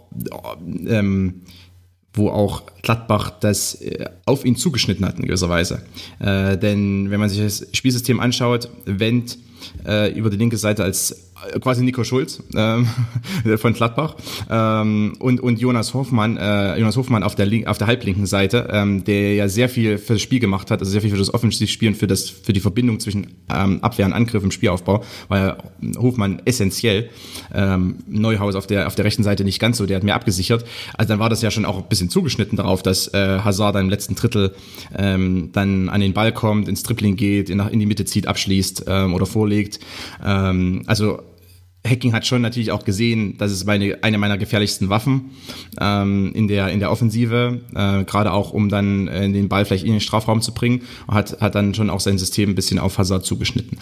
ähm, 0.88 1.42
wo 2.14 2.30
auch 2.30 2.64
Gladbach 2.82 3.32
das 3.40 3.76
äh, 3.76 4.06
auf 4.26 4.44
ihn 4.46 4.56
zugeschnitten 4.56 5.06
hat 5.06 5.18
in 5.18 5.26
gewisser 5.26 5.50
Weise. 5.50 5.82
Äh, 6.20 6.58
denn 6.58 7.10
wenn 7.10 7.20
man 7.20 7.30
sich 7.30 7.40
das 7.40 7.68
Spielsystem 7.72 8.20
anschaut, 8.20 8.70
Wendt 8.86 9.38
äh, 9.86 10.12
über 10.12 10.30
die 10.30 10.38
linke 10.38 10.58
Seite 10.58 10.84
als 10.84 11.31
quasi 11.62 11.84
Nico 11.84 12.04
Schulz 12.04 12.44
ähm, 12.56 12.88
von 13.58 13.74
Gladbach 13.74 14.16
ähm, 14.50 15.14
und 15.20 15.40
und 15.40 15.60
Jonas 15.60 15.94
Hofmann 15.94 16.38
äh, 16.38 16.78
Jonas 16.78 16.98
Hofmann 16.98 17.24
auf 17.24 17.36
der 17.36 17.46
Link, 17.46 17.68
auf 17.68 17.78
der 17.78 17.88
halblinken 17.88 18.26
Seite 18.26 18.70
ähm, 18.72 19.04
der 19.04 19.36
ja 19.36 19.48
sehr 19.48 19.70
viel 19.70 19.98
für 19.98 20.14
das 20.14 20.22
Spiel 20.22 20.40
gemacht 20.40 20.72
hat 20.72 20.80
also 20.80 20.92
sehr 20.92 21.02
viel 21.02 21.12
für 21.12 21.18
das 21.18 21.34
Offensivspielen 21.34 21.96
für 21.96 22.08
das 22.08 22.30
für 22.30 22.54
die 22.54 22.60
Verbindung 22.60 23.00
zwischen 23.00 23.28
ähm, 23.54 23.80
Abwehr 23.82 24.06
und 24.06 24.14
Angriff 24.14 24.44
im 24.44 24.52
Spielaufbau 24.52 25.04
weil 25.28 25.58
Hofmann 25.98 26.42
essentiell. 26.46 27.10
Ähm, 27.54 27.98
Neuhaus 28.08 28.56
auf 28.56 28.68
der 28.68 28.88
auf 28.88 28.96
der 28.96 29.06
rechten 29.06 29.24
Seite 29.24 29.44
nicht 29.44 29.60
ganz 29.60 29.78
so 29.78 29.86
der 29.86 29.98
hat 29.98 30.04
mehr 30.04 30.16
abgesichert. 30.16 30.66
Also 30.98 31.10
dann 31.10 31.20
war 31.20 31.30
das 31.30 31.42
ja 31.42 31.52
schon 31.52 31.66
auch 31.66 31.78
ein 31.78 31.90
bisschen 31.90 32.10
zugeschnitten 32.10 32.58
darauf 32.58 32.84
dass 32.84 33.14
äh, 33.14 33.40
Hazard 33.40 33.76
dann 33.76 33.86
im 33.86 33.90
letzten 33.90 34.16
Drittel 34.16 34.54
ähm, 34.98 35.50
dann 35.54 35.90
an 35.90 36.02
den 36.02 36.14
Ball 36.14 36.32
kommt 36.32 36.68
ins 36.68 36.84
Tripling 36.84 37.16
geht 37.16 37.50
in, 37.50 37.60
in 37.60 37.80
die 37.80 37.86
Mitte 37.86 38.06
zieht 38.06 38.28
abschließt 38.28 38.86
ähm, 38.88 39.14
oder 39.14 39.26
vorlegt. 39.26 39.80
Ähm, 40.24 40.84
also 40.86 41.20
Hacking 41.88 42.14
hat 42.14 42.28
schon 42.28 42.42
natürlich 42.42 42.72
auch 42.72 42.86
gesehen, 42.86 43.38
das 43.38 43.52
ist 43.52 43.66
meine, 43.66 44.04
eine 44.04 44.18
meiner 44.18 44.38
gefährlichsten 44.38 44.90
Waffen 44.90 45.32
ähm, 45.80 46.32
in, 46.34 46.48
der, 46.48 46.70
in 46.70 46.80
der 46.80 46.92
Offensive, 46.92 47.62
äh, 47.74 48.04
gerade 48.04 48.32
auch 48.34 48.52
um 48.52 48.70
dann 48.70 49.08
äh, 49.08 49.32
den 49.32 49.50
Ball 49.50 49.66
vielleicht 49.66 49.86
in 49.86 49.94
den 49.94 50.02
Strafraum 50.02 50.42
zu 50.42 50.54
bringen, 50.54 50.84
hat, 51.08 51.42
hat 51.42 51.56
dann 51.56 51.74
schon 51.74 51.90
auch 51.90 52.00
sein 52.00 52.20
System 52.20 52.50
ein 52.50 52.56
bisschen 52.56 52.78
auf 52.78 52.98
Hazard 52.98 53.26
zugeschnitten. 53.26 53.80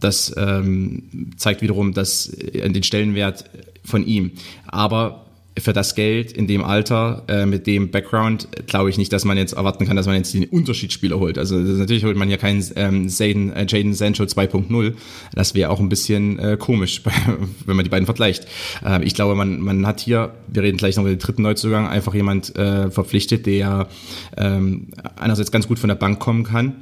Das 0.00 0.34
ähm, 0.36 1.30
zeigt 1.36 1.62
wiederum 1.62 1.92
dass, 1.92 2.28
äh, 2.28 2.68
den 2.68 2.82
Stellenwert 2.82 3.44
von 3.84 4.04
ihm. 4.04 4.32
Aber 4.66 5.25
für 5.58 5.72
das 5.72 5.94
Geld 5.94 6.32
in 6.32 6.46
dem 6.46 6.62
Alter, 6.62 7.24
äh, 7.28 7.46
mit 7.46 7.66
dem 7.66 7.90
Background, 7.90 8.48
glaube 8.66 8.90
ich 8.90 8.98
nicht, 8.98 9.12
dass 9.12 9.24
man 9.24 9.38
jetzt 9.38 9.54
erwarten 9.54 9.86
kann, 9.86 9.96
dass 9.96 10.06
man 10.06 10.16
jetzt 10.16 10.34
den 10.34 10.44
Unterschiedsspieler 10.44 11.18
holt. 11.18 11.38
Also 11.38 11.56
natürlich 11.56 12.04
holt 12.04 12.16
man 12.16 12.28
ja 12.28 12.36
keinen 12.36 12.64
ähm, 12.76 13.08
Jaden, 13.08 13.52
äh, 13.52 13.66
Jaden 13.68 13.94
Sancho 13.94 14.24
2.0. 14.24 14.94
Das 15.34 15.54
wäre 15.54 15.70
auch 15.70 15.80
ein 15.80 15.88
bisschen 15.88 16.38
äh, 16.38 16.56
komisch, 16.58 17.02
wenn 17.66 17.76
man 17.76 17.84
die 17.84 17.90
beiden 17.90 18.06
vergleicht. 18.06 18.46
Äh, 18.84 19.02
ich 19.04 19.14
glaube, 19.14 19.34
man, 19.34 19.60
man 19.60 19.86
hat 19.86 20.00
hier, 20.00 20.34
wir 20.48 20.62
reden 20.62 20.76
gleich 20.76 20.96
noch 20.96 21.04
über 21.04 21.10
den 21.10 21.18
dritten 21.18 21.42
Neuzugang, 21.42 21.86
einfach 21.88 22.14
jemand 22.14 22.54
äh, 22.56 22.90
verpflichtet, 22.90 23.46
der 23.46 23.88
ähm, 24.36 24.88
einerseits 25.16 25.50
ganz 25.50 25.66
gut 25.68 25.78
von 25.78 25.88
der 25.88 25.96
Bank 25.96 26.18
kommen 26.18 26.44
kann 26.44 26.74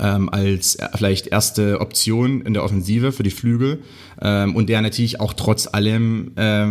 ähm, 0.00 0.28
als 0.30 0.76
äh, 0.76 0.88
vielleicht 0.94 1.26
erste 1.26 1.80
Option 1.80 2.42
in 2.42 2.54
der 2.54 2.64
Offensive 2.64 3.12
für 3.12 3.22
die 3.22 3.30
Flügel 3.30 3.82
ähm, 4.20 4.56
und 4.56 4.68
der 4.68 4.80
natürlich 4.80 5.20
auch 5.20 5.34
trotz 5.34 5.68
allem 5.70 6.32
äh, 6.36 6.68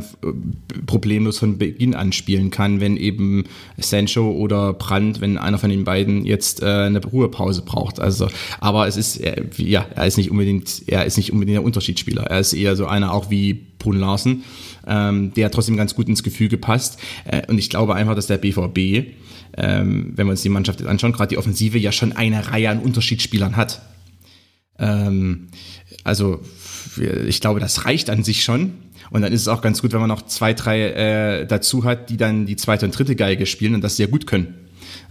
problemlos 0.87 1.37
von 1.37 1.57
Beginn 1.57 1.93
an 1.93 2.13
spielen 2.13 2.49
kann, 2.49 2.81
wenn 2.81 2.97
eben 2.97 3.43
Sancho 3.77 4.31
oder 4.31 4.73
Brandt, 4.73 5.21
wenn 5.21 5.37
einer 5.37 5.59
von 5.59 5.69
den 5.69 5.83
beiden 5.83 6.25
jetzt 6.25 6.61
äh, 6.61 6.65
eine 6.65 7.03
Ruhepause 7.03 7.61
braucht. 7.61 7.99
Also, 7.99 8.27
aber 8.59 8.87
es 8.87 8.97
ist 8.97 9.17
äh, 9.17 9.43
ja, 9.57 9.85
er 9.95 10.07
ist 10.07 10.17
nicht 10.17 10.31
unbedingt, 10.31 10.83
er 10.87 11.05
ist 11.05 11.17
nicht 11.17 11.31
unbedingt 11.31 11.55
der 11.55 11.63
Unterschiedsspieler. 11.63 12.23
Er 12.23 12.39
ist 12.39 12.53
eher 12.53 12.75
so 12.75 12.87
einer 12.87 13.13
auch 13.13 13.29
wie 13.29 13.53
Brun 13.77 13.97
Larsen, 13.97 14.43
ähm, 14.87 15.33
der 15.35 15.51
trotzdem 15.51 15.77
ganz 15.77 15.95
gut 15.95 16.07
ins 16.07 16.23
Gefüge 16.23 16.57
passt. 16.57 16.99
Äh, 17.25 17.43
und 17.47 17.57
ich 17.57 17.69
glaube 17.69 17.95
einfach, 17.95 18.15
dass 18.15 18.27
der 18.27 18.37
BVB 18.37 19.11
ähm, 19.57 20.13
wenn 20.15 20.27
wir 20.27 20.31
uns 20.31 20.41
die 20.41 20.49
Mannschaft 20.49 20.79
jetzt 20.79 20.89
anschauen, 20.89 21.11
gerade 21.11 21.29
die 21.29 21.37
Offensive 21.37 21.77
ja 21.77 21.91
schon 21.91 22.13
eine 22.13 22.47
Reihe 22.47 22.69
an 22.69 22.79
Unterschiedsspielern 22.79 23.55
hat. 23.55 23.81
Ähm, 24.79 25.47
also 26.03 26.41
ich 26.97 27.41
glaube, 27.41 27.59
das 27.59 27.85
reicht 27.85 28.09
an 28.09 28.23
sich 28.23 28.43
schon. 28.43 28.73
Und 29.11 29.21
dann 29.23 29.33
ist 29.33 29.41
es 29.41 29.47
auch 29.47 29.61
ganz 29.61 29.81
gut, 29.81 29.91
wenn 29.91 29.99
man 29.99 30.07
noch 30.07 30.25
zwei, 30.25 30.53
drei 30.53 30.81
äh, 31.41 31.45
dazu 31.45 31.83
hat, 31.83 32.09
die 32.09 32.17
dann 32.17 32.45
die 32.45 32.55
zweite 32.55 32.85
und 32.85 32.97
dritte 32.97 33.15
Geige 33.15 33.45
spielen 33.45 33.75
und 33.75 33.81
das 33.81 33.97
sehr 33.97 34.07
gut 34.07 34.25
können. 34.25 34.60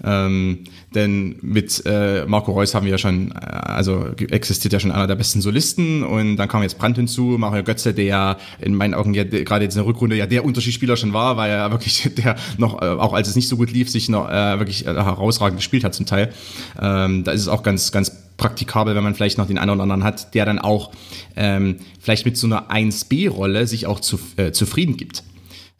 Ähm, 0.02 0.64
denn 0.94 1.36
mit 1.42 1.82
äh, 1.86 2.24
Marco 2.26 2.52
Reus 2.52 2.74
haben 2.74 2.84
wir 2.84 2.92
ja 2.92 2.98
schon, 2.98 3.32
äh, 3.32 3.34
also 3.34 4.06
existiert 4.30 4.72
ja 4.72 4.80
schon 4.80 4.90
einer 4.90 5.06
der 5.06 5.16
besten 5.16 5.40
Solisten 5.40 6.02
und 6.02 6.36
dann 6.36 6.48
kam 6.48 6.62
jetzt 6.62 6.78
Brandt 6.78 6.96
hinzu, 6.96 7.36
Mario 7.38 7.62
Götze, 7.62 7.94
der 7.94 8.04
ja 8.04 8.36
in 8.60 8.74
meinen 8.74 8.94
Augen 8.94 9.14
ja 9.14 9.24
gerade 9.24 9.64
jetzt 9.64 9.74
in 9.74 9.80
der 9.80 9.86
Rückrunde 9.86 10.16
ja 10.16 10.26
der 10.26 10.44
Unterschiedsspieler 10.44 10.96
schon 10.96 11.12
war, 11.12 11.36
weil 11.36 11.50
er 11.50 11.70
wirklich 11.70 12.08
der 12.16 12.36
noch, 12.58 12.80
äh, 12.80 12.86
auch 12.86 13.12
als 13.12 13.28
es 13.28 13.36
nicht 13.36 13.48
so 13.48 13.56
gut 13.56 13.70
lief, 13.70 13.90
sich 13.90 14.08
noch 14.08 14.28
äh, 14.28 14.58
wirklich 14.58 14.86
äh, 14.86 14.94
herausragend 14.94 15.58
gespielt 15.58 15.84
hat 15.84 15.94
zum 15.94 16.06
Teil. 16.06 16.32
Ähm, 16.80 17.24
da 17.24 17.32
ist 17.32 17.42
es 17.42 17.48
auch 17.48 17.62
ganz, 17.62 17.92
ganz 17.92 18.12
praktikabel, 18.36 18.94
wenn 18.94 19.04
man 19.04 19.14
vielleicht 19.14 19.38
noch 19.38 19.46
den 19.46 19.58
einen 19.58 19.70
oder 19.70 19.82
anderen 19.82 20.02
hat, 20.02 20.34
der 20.34 20.46
dann 20.46 20.58
auch 20.58 20.92
ähm, 21.36 21.76
vielleicht 22.00 22.24
mit 22.24 22.36
so 22.36 22.46
einer 22.46 22.70
1B-Rolle 22.70 23.66
sich 23.66 23.86
auch 23.86 24.00
zu, 24.00 24.18
äh, 24.36 24.50
zufrieden 24.50 24.96
gibt. 24.96 25.22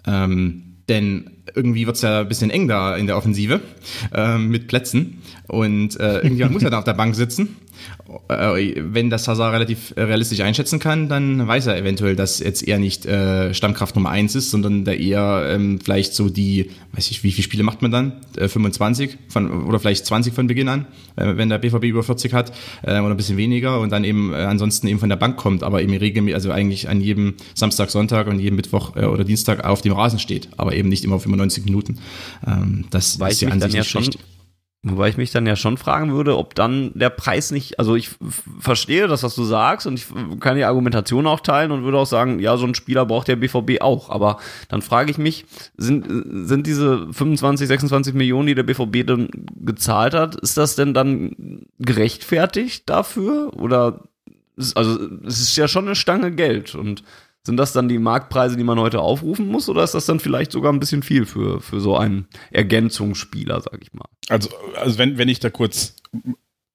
Ähm, 0.07 0.70
denn 0.90 1.31
irgendwie 1.55 1.87
wird 1.87 1.96
es 1.96 2.03
ja 2.03 2.20
ein 2.20 2.29
bisschen 2.29 2.50
eng 2.50 2.68
da 2.68 2.96
in 2.96 3.07
der 3.07 3.16
Offensive 3.16 3.61
ähm, 4.14 4.48
mit 4.48 4.68
Plätzen. 4.68 5.22
Und 5.48 5.98
äh, 5.98 6.16
irgendjemand 6.16 6.53
muss 6.53 6.62
ja 6.62 6.70
da 6.70 6.79
auf 6.79 6.85
der 6.85 6.94
Bank 6.94 7.14
sitzen. 7.14 7.57
Äh, 8.29 8.75
wenn 8.77 9.11
das 9.11 9.29
Hazard 9.29 9.53
relativ 9.53 9.95
realistisch 9.97 10.40
einschätzen 10.40 10.79
kann, 10.79 11.09
dann 11.09 11.47
weiß 11.47 11.66
er 11.66 11.77
eventuell, 11.77 12.16
dass 12.16 12.40
jetzt 12.40 12.66
eher 12.66 12.79
nicht 12.79 13.07
äh, 13.07 13.55
Stammkraft 13.55 13.95
Nummer 13.95 14.11
eins 14.11 14.35
ist, 14.35 14.51
sondern 14.51 14.85
der 14.85 14.99
eher 14.99 15.49
ähm, 15.51 15.79
vielleicht 15.83 16.14
so 16.14 16.29
die, 16.29 16.71
weiß 16.93 17.11
ich, 17.11 17.23
wie 17.23 17.33
viele 17.33 17.45
Spiele 17.45 17.62
macht 17.62 17.83
man 17.83 17.90
dann? 17.90 18.12
Äh, 18.37 18.49
25 18.49 19.16
von, 19.29 19.64
oder 19.64 19.79
vielleicht 19.79 20.07
20 20.07 20.35
von 20.35 20.47
Beginn 20.47 20.69
an, 20.69 20.87
äh, 21.16 21.37
wenn 21.37 21.49
der 21.49 21.59
BVB 21.59 21.85
über 21.85 22.03
40 22.03 22.33
hat 22.33 22.53
äh, 22.83 22.99
oder 22.99 23.11
ein 23.11 23.16
bisschen 23.16 23.37
weniger 23.37 23.81
und 23.81 23.90
dann 23.90 24.05
eben 24.05 24.33
äh, 24.33 24.37
ansonsten 24.37 24.88
eben 24.88 24.99
von 24.99 25.09
der 25.09 25.16
Bank 25.16 25.37
kommt, 25.37 25.62
aber 25.62 25.83
eben 25.83 25.95
regelmäßig, 25.95 26.35
also 26.35 26.51
eigentlich 26.51 26.88
an 26.88 27.01
jedem 27.01 27.35
Samstag, 27.55 27.90
Sonntag 27.90 28.27
und 28.27 28.40
jedem 28.40 28.57
Mittwoch 28.57 28.97
äh, 28.97 29.05
oder 29.05 29.25
Dienstag 29.25 29.64
auf 29.64 29.83
dem 29.83 29.93
Rasen 29.93 30.19
steht, 30.19 30.49
aber 30.57 30.75
eben 30.75 30.88
nicht 30.88 31.05
immer 31.05 31.16
auf 31.16 31.23
95 31.23 31.64
Minuten. 31.64 31.99
Ähm, 32.47 32.87
das 32.90 33.21
Weiß 33.21 33.35
ist 33.35 33.40
ja 33.43 33.49
an 33.51 33.61
sich 33.61 33.73
ja 33.73 33.85
schon, 33.85 34.11
Wobei 34.83 35.11
ich 35.11 35.19
mich 35.19 35.31
dann 35.31 35.45
ja 35.45 35.57
schon 35.57 35.77
fragen 35.77 36.14
würde, 36.14 36.38
ob 36.38 36.55
dann 36.55 36.93
der 36.95 37.11
Preis 37.11 37.51
nicht, 37.51 37.79
also 37.79 37.97
ich 37.97 38.12
verstehe 38.59 39.09
das, 39.09 39.23
was 39.23 39.35
du 39.35 39.45
sagst 39.45 39.87
und 39.87 39.99
ich 39.99 40.07
kann 40.40 40.57
die 40.57 40.64
Argumentation 40.64 41.27
auch 41.27 41.40
teilen 41.40 41.71
und 41.71 41.85
würde 41.85 41.99
auch 41.99 42.07
sagen, 42.07 42.38
ja, 42.38 42.57
so 42.57 42.64
ein 42.64 42.75
Spieler 42.75 43.05
braucht 43.05 43.29
der 43.29 43.37
BVB 43.37 43.83
auch. 43.83 44.09
Aber 44.09 44.38
dann 44.71 44.81
frage 44.81 45.11
ich 45.11 45.19
mich, 45.19 45.45
sind, 45.77 46.07
sind 46.49 46.66
diese 46.66 47.12
25, 47.12 47.69
26 47.69 48.14
Millionen, 48.14 48.47
die 48.47 48.55
der 48.55 48.62
BVB 48.62 49.07
dann 49.07 49.29
gezahlt 49.57 50.14
hat, 50.14 50.37
ist 50.37 50.57
das 50.57 50.77
denn 50.77 50.95
dann 50.95 51.66
gerechtfertigt 51.79 52.88
dafür? 52.88 53.53
Oder, 53.59 54.05
also 54.75 54.99
es 55.27 55.40
ist 55.43 55.57
ja 55.57 55.69
schon 55.69 55.88
eine 55.88 55.95
Stange 55.95 56.33
Geld 56.33 56.75
und 56.75 57.05
sind 57.44 57.57
das 57.57 57.72
dann 57.72 57.88
die 57.88 57.98
Marktpreise, 57.98 58.57
die 58.57 58.64
man 58.64 58.79
heute 58.79 59.00
aufrufen 59.00 59.48
muss, 59.48 59.68
oder 59.68 59.83
ist 59.83 59.94
das 59.94 60.07
dann 60.07 60.20
vielleicht 60.20 60.53
sogar 60.53 60.72
ein 60.72 60.81
bisschen 60.81 61.03
viel 61.03 61.24
für, 61.24 61.61
für 61.61 61.81
so 61.81 61.96
einen 61.96 62.29
Ergänzungsspieler, 62.50 63.61
sag 63.61 63.79
ich 63.83 63.92
mal? 63.92 64.05
Also, 64.29 64.50
also 64.76 64.98
wenn, 64.98 65.18
wenn 65.18 65.29
ich 65.29 65.40
da 65.40 65.50
kurz 65.50 65.96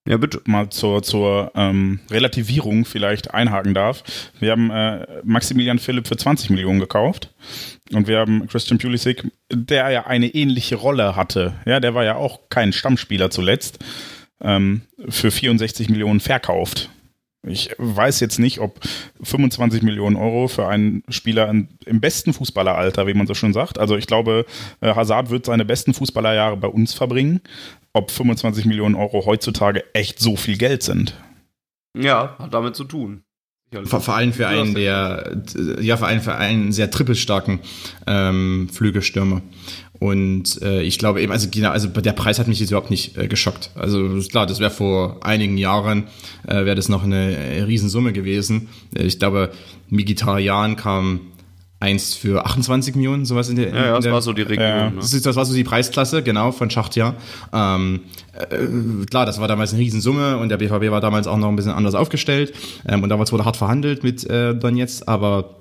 ja, 0.08 0.17
bitte. 0.17 0.41
mal 0.45 0.69
zur, 0.69 1.01
zur 1.01 1.51
ähm, 1.56 1.99
Relativierung 2.12 2.86
vielleicht 2.86 3.34
einhaken 3.34 3.73
darf. 3.73 4.04
Wir 4.39 4.51
haben 4.51 4.69
äh, 4.69 5.08
Maximilian 5.23 5.80
Philipp 5.80 6.08
für 6.08 6.15
20 6.15 6.51
Millionen 6.51 6.80
gekauft 6.80 7.34
und 7.91 8.08
wir 8.08 8.19
haben 8.19 8.47
Christian 8.47 8.78
Pulisic, 8.78 9.23
der 9.51 9.89
ja 9.89 10.06
eine 10.06 10.28
ähnliche 10.28 10.75
Rolle 10.75 11.15
hatte. 11.15 11.56
Ja, 11.65 11.80
der 11.80 11.95
war 11.95 12.04
ja 12.04 12.15
auch 12.15 12.49
kein 12.49 12.71
Stammspieler 12.71 13.32
zuletzt, 13.32 13.80
ähm, 14.41 14.82
für 15.10 15.32
64 15.32 15.89
Millionen 15.89 16.19
verkauft. 16.19 16.89
Ich 17.48 17.70
weiß 17.78 18.20
jetzt 18.20 18.40
nicht, 18.40 18.60
ob 18.60 18.80
25 19.22 19.84
Millionen 19.84 20.16
Euro 20.16 20.48
für 20.48 20.68
einen 20.68 21.04
Spieler 21.10 21.50
im 21.50 22.02
besten 22.02 22.34
Fußballeralter, 22.34 23.08
wie 23.08 23.14
man 23.14 23.28
so 23.28 23.34
schon 23.34 23.54
sagt. 23.54 23.78
Also 23.78 23.96
ich 23.98 24.08
glaube, 24.08 24.46
äh, 24.82 24.96
Hazard 24.96 25.30
wird 25.30 25.46
seine 25.46 25.66
besten 25.66 25.94
Fußballerjahre 25.94 26.58
bei 26.58 26.68
uns 26.68 26.94
verbringen. 26.94 27.42
Ob 27.94 28.12
25 28.12 28.66
Millionen 28.66 28.96
Euro 28.96 29.26
heutzutage 29.26 29.84
echt 29.94 30.20
so 30.20 30.36
viel 30.36 30.58
Geld 30.58 30.84
sind, 30.84 31.16
Ja, 31.98 32.36
hat 32.40 32.54
damit 32.54 32.76
zu 32.76 32.84
tun. 32.84 33.24
Vor, 33.84 34.00
vor 34.00 34.16
allem 34.16 34.32
für 34.32 34.48
einen, 34.48 34.74
der, 34.74 35.38
ja, 35.82 35.98
vor 35.98 36.08
allem 36.08 36.22
für 36.22 36.36
einen 36.36 36.72
sehr 36.72 36.92
trippelstarken 36.92 37.60
ähm, 38.08 38.70
Flügelstürmer. 38.72 39.42
Und 40.00 40.62
äh, 40.62 40.82
ich 40.82 41.00
glaube 41.00 41.22
eben, 41.22 41.32
also 41.32 41.48
genau, 41.50 41.70
also 41.70 41.88
der 41.88 42.12
Preis 42.12 42.40
hat 42.40 42.48
mich 42.48 42.60
jetzt 42.60 42.72
überhaupt 42.72 42.90
nicht 42.90 43.18
äh, 43.18 43.28
geschockt. 43.28 43.72
Also 43.76 44.20
klar, 44.30 44.46
das 44.46 44.60
wäre 44.60 44.72
vor 44.72 45.18
einigen 45.24 45.58
Jahren, 45.58 46.06
äh, 46.48 46.66
wäre 46.66 46.76
das 46.76 46.90
noch 46.90 47.04
eine 47.04 47.36
äh, 47.36 47.62
Riesensumme 47.64 48.12
gewesen. 48.14 48.68
Äh, 48.96 49.04
ich 49.04 49.20
glaube, 49.20 49.52
Migitarian 49.90 50.76
kam 50.76 51.22
eins 51.80 52.16
für 52.16 52.46
28 52.46 52.96
Millionen, 52.96 53.26
sowas 53.26 53.50
in 53.50 53.56
der. 53.56 53.70
Ja, 53.70 53.76
ja, 53.76 53.88
in 53.88 53.94
das 53.96 54.04
der, 54.04 54.14
war 54.14 54.22
so 54.22 54.34
die 54.34 54.42
Region. 54.42 54.68
Ja. 54.68 54.90
Ne? 54.90 54.98
das, 54.98 55.22
das 55.22 55.36
war 55.36 55.46
so 55.46 55.54
die 55.54 55.64
Preisklasse, 55.64 56.24
genau, 56.24 56.52
von 56.52 56.70
Schachtja. 56.70 57.16
Ähm, 57.54 58.02
äh, 58.34 59.06
klar, 59.06 59.26
das 59.26 59.40
war 59.40 59.48
damals 59.48 59.74
eine 59.74 59.82
Riesensumme 59.82 60.38
und 60.38 60.50
der 60.50 60.58
BVB 60.58 60.92
war 60.92 61.02
damals 61.02 61.28
auch 61.28 61.38
noch 61.38 61.50
ein 61.50 61.56
bisschen 61.56 61.72
anders 61.72 61.96
aufgestellt. 61.96 62.54
Ähm, 62.88 63.04
und 63.04 63.10
damals 63.10 63.32
wurde 63.32 63.46
hart 63.46 63.58
verhandelt 63.58 64.04
mit 64.04 64.28
äh, 64.30 64.56
Donetsk, 64.56 65.04
aber 65.08 65.56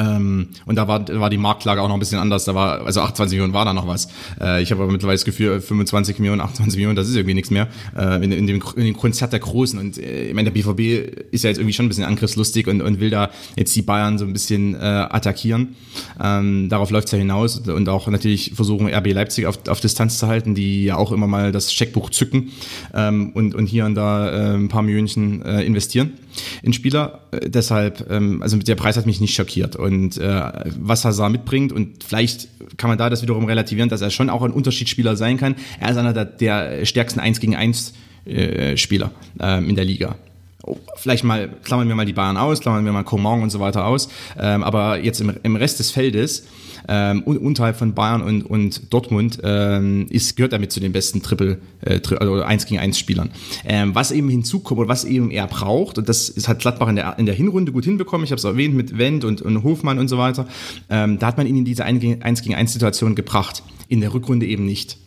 ähm, 0.00 0.50
und 0.64 0.76
da 0.76 0.86
war, 0.86 1.08
war 1.08 1.28
die 1.28 1.38
Marktlage 1.38 1.82
auch 1.82 1.88
noch 1.88 1.94
ein 1.94 2.00
bisschen 2.00 2.20
anders. 2.20 2.44
Da 2.44 2.54
war, 2.54 2.86
also 2.86 3.00
28 3.00 3.36
Millionen 3.36 3.52
war 3.52 3.64
da 3.64 3.72
noch 3.72 3.88
was. 3.88 4.08
Äh, 4.40 4.62
ich 4.62 4.70
habe 4.70 4.82
aber 4.82 4.92
mittlerweile 4.92 5.16
das 5.16 5.24
Gefühl, 5.24 5.60
25 5.60 6.20
Millionen, 6.20 6.40
28 6.40 6.76
Millionen, 6.76 6.94
das 6.94 7.08
ist 7.08 7.16
irgendwie 7.16 7.34
nichts 7.34 7.50
mehr. 7.50 7.66
Äh, 7.96 8.24
in, 8.24 8.30
in, 8.30 8.46
dem, 8.46 8.62
in 8.76 8.84
dem 8.84 8.96
Konzert 8.96 9.32
der 9.32 9.40
Großen. 9.40 9.76
Und 9.76 9.98
äh, 9.98 10.28
ich 10.28 10.34
meine, 10.34 10.50
der 10.50 10.62
BVB 10.62 11.32
ist 11.32 11.42
ja 11.42 11.50
jetzt 11.50 11.58
irgendwie 11.58 11.72
schon 11.72 11.86
ein 11.86 11.88
bisschen 11.88 12.04
angriffslustig 12.04 12.68
und, 12.68 12.80
und 12.80 13.00
will 13.00 13.10
da 13.10 13.30
jetzt 13.56 13.74
die 13.74 13.82
Bayern 13.82 14.18
so 14.18 14.24
ein 14.24 14.32
bisschen 14.32 14.76
äh, 14.76 14.78
attackieren. 14.78 15.74
Ähm, 16.22 16.68
darauf 16.68 16.90
läuft's 16.90 17.10
ja 17.10 17.18
hinaus. 17.18 17.58
Und 17.58 17.88
auch 17.88 18.06
natürlich 18.06 18.52
versuchen, 18.54 18.86
RB 18.86 19.12
Leipzig 19.12 19.46
auf, 19.46 19.58
auf 19.66 19.80
Distanz 19.80 20.18
zu 20.18 20.28
halten, 20.28 20.54
die 20.54 20.84
ja 20.84 20.96
auch 20.96 21.10
immer 21.10 21.26
mal 21.26 21.50
das 21.50 21.72
Scheckbuch 21.72 22.10
zücken 22.10 22.52
ähm, 22.94 23.32
und, 23.34 23.56
und 23.56 23.66
hier 23.66 23.84
und 23.84 23.96
da 23.96 24.30
äh, 24.30 24.54
ein 24.54 24.68
paar 24.68 24.82
Millionchen 24.82 25.42
äh, 25.42 25.62
investieren 25.64 26.12
in 26.62 26.72
Spieler. 26.72 27.20
Äh, 27.30 27.50
deshalb, 27.50 28.10
ähm, 28.10 28.42
also 28.42 28.56
der 28.56 28.74
Preis 28.74 28.96
hat 28.96 29.06
mich 29.06 29.20
nicht 29.20 29.34
schockiert. 29.34 29.76
Und 29.76 30.18
äh, 30.18 30.52
was 30.78 31.04
Hazard 31.04 31.32
mitbringt, 31.32 31.72
und 31.72 32.04
vielleicht 32.04 32.48
kann 32.76 32.88
man 32.88 32.98
da 32.98 33.10
das 33.10 33.22
wiederum 33.22 33.44
relativieren, 33.44 33.88
dass 33.88 34.00
er 34.00 34.10
schon 34.10 34.30
auch 34.30 34.42
ein 34.42 34.52
Unterschiedsspieler 34.52 35.16
sein 35.16 35.36
kann. 35.36 35.56
Er 35.80 35.90
ist 35.90 35.96
einer 35.96 36.12
der, 36.12 36.84
stärksten 36.84 37.20
1 37.20 37.40
gegen 37.40 37.56
1 37.56 37.94
äh, 38.24 38.76
Spieler 38.76 39.10
ähm, 39.40 39.68
in 39.68 39.76
der 39.76 39.84
Liga. 39.84 40.16
Oh, 40.64 40.76
Vielleicht 40.96 41.22
mal, 41.22 41.48
klammern 41.62 41.86
wir 41.88 41.94
mal 41.94 42.04
die 42.04 42.12
Bayern 42.12 42.36
aus, 42.36 42.58
klammern 42.60 42.84
wir 42.84 42.90
mal 42.92 43.04
Coman 43.04 43.42
und 43.42 43.50
so 43.50 43.60
weiter 43.60 43.86
aus. 43.86 44.08
Ähm, 44.38 44.64
aber 44.64 44.98
jetzt 45.00 45.20
im, 45.20 45.32
im 45.44 45.54
Rest 45.54 45.78
des 45.78 45.92
Feldes, 45.92 46.46
ähm, 46.88 47.22
un- 47.24 47.38
unterhalb 47.38 47.76
von 47.76 47.94
Bayern 47.94 48.22
und, 48.22 48.42
und 48.42 48.92
Dortmund, 48.92 49.38
ähm, 49.44 50.06
ist, 50.10 50.36
gehört 50.36 50.52
damit 50.52 50.72
zu 50.72 50.80
den 50.80 50.90
besten 50.90 51.22
Triple, 51.22 51.58
äh, 51.82 52.00
Tri 52.00 52.16
also 52.16 52.42
1 52.42 52.66
gegen 52.66 52.80
1 52.80 52.98
Spielern. 52.98 53.30
Ähm, 53.64 53.94
was 53.94 54.10
eben 54.10 54.28
hinzukommt 54.28 54.80
und 54.80 54.88
was 54.88 55.04
eben 55.04 55.30
er 55.30 55.46
braucht, 55.46 55.96
und 55.96 56.08
das 56.08 56.34
hat 56.48 56.58
Gladbach 56.58 56.88
in 56.88 56.96
der, 56.96 57.16
in 57.20 57.26
der 57.26 57.36
Hinrunde 57.36 57.70
gut 57.70 57.84
hinbekommen, 57.84 58.24
ich 58.24 58.32
habe 58.32 58.38
es 58.38 58.44
erwähnt 58.44 58.74
mit 58.74 58.98
Wendt 58.98 59.24
und, 59.24 59.40
und 59.42 59.62
Hofmann 59.62 60.00
und 60.00 60.08
so 60.08 60.18
weiter, 60.18 60.48
ähm, 60.90 61.20
da 61.20 61.28
hat 61.28 61.36
man 61.36 61.46
ihn 61.46 61.56
in 61.56 61.64
diese 61.64 61.84
1 61.84 62.00
gegen 62.00 62.20
1 62.22 62.42
gegen 62.42 62.56
1 62.56 62.72
Situation 62.72 63.14
gebracht. 63.14 63.62
In 63.86 64.00
der 64.00 64.12
Rückrunde 64.12 64.44
eben 64.46 64.64
nicht. 64.66 64.98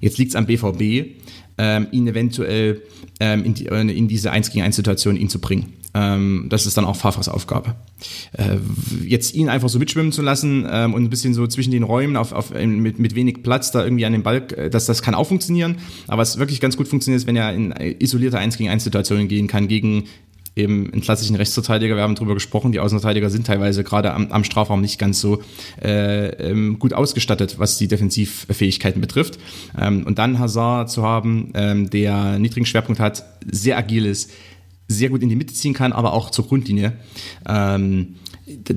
Jetzt 0.00 0.16
liegt 0.18 0.30
es 0.30 0.36
am 0.36 0.46
BVB, 0.46 1.10
ähm, 1.58 1.88
ihn 1.90 2.06
eventuell 2.06 2.82
ähm, 3.20 3.44
in, 3.44 3.54
die, 3.54 3.66
äh, 3.66 3.80
in 3.80 4.08
diese 4.08 4.30
1 4.30 4.50
gegen 4.50 4.64
1 4.64 4.76
Situation 4.76 5.16
ihn 5.16 5.28
zu 5.28 5.40
bringen. 5.40 5.72
Ähm, 5.96 6.46
das 6.50 6.66
ist 6.66 6.76
dann 6.76 6.84
auch 6.84 6.96
Favres 6.96 7.28
Aufgabe. 7.28 7.74
Äh, 8.32 8.58
jetzt 9.02 9.34
ihn 9.34 9.48
einfach 9.48 9.70
so 9.70 9.78
mitschwimmen 9.78 10.12
zu 10.12 10.20
lassen 10.20 10.66
ähm, 10.70 10.92
und 10.92 11.04
ein 11.04 11.08
bisschen 11.08 11.32
so 11.32 11.46
zwischen 11.46 11.70
den 11.70 11.84
Räumen 11.84 12.16
auf, 12.16 12.32
auf, 12.32 12.52
mit, 12.52 12.98
mit 12.98 13.14
wenig 13.14 13.42
Platz 13.42 13.70
da 13.70 13.82
irgendwie 13.82 14.04
an 14.04 14.12
den 14.12 14.22
Ball, 14.22 14.46
äh, 14.56 14.68
das, 14.68 14.84
das 14.84 15.00
kann 15.00 15.14
auch 15.14 15.26
funktionieren. 15.26 15.78
Aber 16.06 16.20
was 16.20 16.38
wirklich 16.38 16.60
ganz 16.60 16.76
gut 16.76 16.86
funktioniert, 16.86 17.22
ist, 17.22 17.26
wenn 17.26 17.36
er 17.36 17.54
in 17.54 17.72
isolierte 17.72 18.38
1 18.38 18.58
gegen 18.58 18.68
1 18.68 18.84
Situationen 18.84 19.28
gehen 19.28 19.46
kann 19.46 19.68
gegen 19.68 20.04
eben 20.56 20.90
einen 20.90 21.02
klassischen 21.02 21.36
Rechtsverteidiger, 21.36 21.94
wir 21.94 22.02
haben 22.02 22.14
drüber 22.14 22.34
gesprochen, 22.34 22.72
die 22.72 22.80
Außenverteidiger 22.80 23.28
sind 23.28 23.46
teilweise 23.46 23.84
gerade 23.84 24.12
am, 24.12 24.32
am 24.32 24.42
Strafraum 24.42 24.80
nicht 24.80 24.98
ganz 24.98 25.20
so 25.20 25.42
äh, 25.82 26.28
ähm, 26.28 26.78
gut 26.78 26.94
ausgestattet, 26.94 27.58
was 27.58 27.76
die 27.76 27.88
Defensivfähigkeiten 27.88 29.00
betrifft. 29.00 29.38
Ähm, 29.78 30.04
und 30.06 30.18
dann 30.18 30.38
Hazard 30.38 30.90
zu 30.90 31.02
haben, 31.02 31.52
ähm, 31.54 31.90
der 31.90 32.38
niedrigen 32.38 32.66
Schwerpunkt 32.66 33.00
hat, 33.00 33.24
sehr 33.44 33.76
agil 33.76 34.06
ist, 34.06 34.32
sehr 34.88 35.10
gut 35.10 35.22
in 35.22 35.28
die 35.28 35.36
Mitte 35.36 35.52
ziehen 35.52 35.74
kann, 35.74 35.92
aber 35.92 36.14
auch 36.14 36.30
zur 36.30 36.46
Grundlinie. 36.46 36.94
Ähm, 37.46 38.16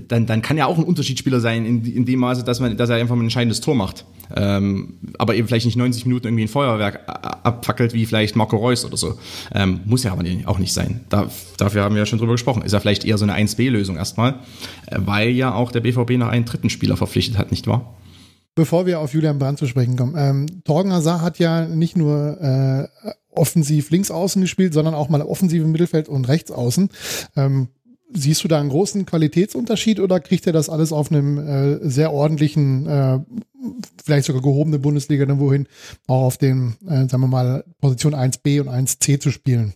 dann, 0.07 0.25
dann 0.25 0.41
kann 0.41 0.57
er 0.57 0.67
auch 0.67 0.77
ein 0.77 0.83
Unterschiedsspieler 0.83 1.39
sein, 1.39 1.65
in, 1.65 1.85
in 1.85 2.05
dem 2.05 2.19
Maße, 2.19 2.43
dass, 2.43 2.59
man, 2.59 2.75
dass 2.75 2.89
er 2.89 2.97
einfach 2.97 3.15
mal 3.15 3.21
ein 3.21 3.25
entscheidendes 3.25 3.61
Tor 3.61 3.75
macht. 3.75 4.05
Ähm, 4.35 4.95
aber 5.17 5.35
eben 5.35 5.47
vielleicht 5.47 5.65
nicht 5.65 5.77
90 5.77 6.05
Minuten 6.05 6.27
irgendwie 6.27 6.43
ein 6.43 6.49
Feuerwerk 6.49 7.01
abfackelt, 7.07 7.93
wie 7.93 8.05
vielleicht 8.05 8.35
Marco 8.35 8.57
Reus 8.57 8.85
oder 8.85 8.97
so. 8.97 9.19
Ähm, 9.53 9.81
muss 9.85 10.03
ja 10.03 10.11
aber 10.11 10.23
auch 10.45 10.59
nicht 10.59 10.73
sein. 10.73 11.01
Da, 11.09 11.29
dafür 11.57 11.83
haben 11.83 11.95
wir 11.95 11.99
ja 11.99 12.05
schon 12.05 12.19
drüber 12.19 12.33
gesprochen. 12.33 12.63
Ist 12.63 12.71
ja 12.71 12.79
vielleicht 12.79 13.05
eher 13.05 13.17
so 13.17 13.25
eine 13.25 13.35
1B-Lösung 13.35 13.97
erstmal, 13.97 14.39
äh, 14.87 14.97
weil 14.99 15.29
ja 15.29 15.53
auch 15.53 15.71
der 15.71 15.81
BVB 15.81 16.11
noch 16.11 16.29
einen 16.29 16.45
dritten 16.45 16.69
Spieler 16.69 16.97
verpflichtet 16.97 17.37
hat, 17.37 17.51
nicht 17.51 17.67
wahr? 17.67 17.95
Bevor 18.55 18.85
wir 18.85 18.99
auf 18.99 19.13
Julian 19.13 19.39
Brandt 19.39 19.59
zu 19.59 19.67
sprechen 19.67 19.95
kommen, 19.95 20.15
ähm, 20.17 20.63
Torgen 20.63 20.91
Hazard 20.91 21.21
hat 21.21 21.39
ja 21.39 21.65
nicht 21.65 21.95
nur 21.95 22.41
äh, 22.41 23.11
offensiv 23.29 23.89
links 23.91 24.11
außen 24.11 24.41
gespielt, 24.41 24.73
sondern 24.73 24.95
auch 24.95 25.09
mal 25.09 25.21
offensiv 25.21 25.63
im 25.63 25.71
Mittelfeld 25.71 26.09
und 26.09 26.27
rechts 26.27 26.51
außen. 26.51 26.89
Ähm, 27.35 27.69
siehst 28.11 28.43
du 28.43 28.47
da 28.47 28.59
einen 28.59 28.69
großen 28.69 29.05
Qualitätsunterschied 29.05 29.99
oder 29.99 30.19
kriegt 30.19 30.47
er 30.47 30.53
das 30.53 30.69
alles 30.69 30.91
auf 30.91 31.11
einem 31.11 31.37
äh, 31.37 31.89
sehr 31.89 32.11
ordentlichen, 32.11 32.87
äh, 32.87 33.19
vielleicht 34.03 34.25
sogar 34.25 34.41
gehobenen 34.41 34.81
Bundesliga 34.81 35.25
dann 35.25 35.39
wohin, 35.39 35.67
auch 36.07 36.23
auf 36.23 36.37
den, 36.37 36.75
äh, 36.87 37.07
sagen 37.07 37.21
wir 37.21 37.27
mal, 37.27 37.63
Position 37.79 38.15
1b 38.15 38.61
und 38.61 38.69
1c 38.69 39.19
zu 39.19 39.31
spielen? 39.31 39.73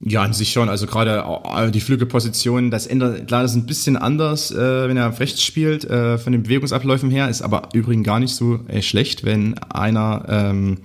Ja, 0.00 0.22
an 0.22 0.32
sich 0.32 0.52
schon. 0.52 0.68
Also 0.68 0.86
gerade 0.86 1.72
die 1.72 1.80
Flügelposition, 1.80 2.70
das 2.70 2.86
ändert, 2.86 3.26
klar, 3.26 3.42
das 3.42 3.52
ist 3.52 3.56
ein 3.56 3.66
bisschen 3.66 3.96
anders, 3.96 4.52
äh, 4.52 4.88
wenn 4.88 4.96
er 4.96 5.18
rechts 5.18 5.42
spielt, 5.42 5.84
äh, 5.84 6.18
von 6.18 6.32
den 6.32 6.44
Bewegungsabläufen 6.44 7.10
her, 7.10 7.28
ist 7.28 7.42
aber 7.42 7.70
übrigens 7.72 8.06
gar 8.06 8.20
nicht 8.20 8.34
so 8.34 8.60
äh, 8.68 8.80
schlecht, 8.80 9.24
wenn 9.24 9.58
einer 9.58 10.24
ähm, 10.28 10.78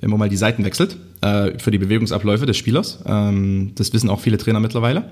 immer 0.00 0.16
mal 0.16 0.30
die 0.30 0.38
Seiten 0.38 0.64
wechselt 0.64 0.96
äh, 1.24 1.58
für 1.58 1.70
die 1.70 1.78
Bewegungsabläufe 1.78 2.46
des 2.46 2.56
Spielers. 2.56 2.98
Ähm, 3.06 3.72
das 3.76 3.92
wissen 3.92 4.10
auch 4.10 4.20
viele 4.20 4.38
Trainer 4.38 4.60
mittlerweile. 4.60 5.04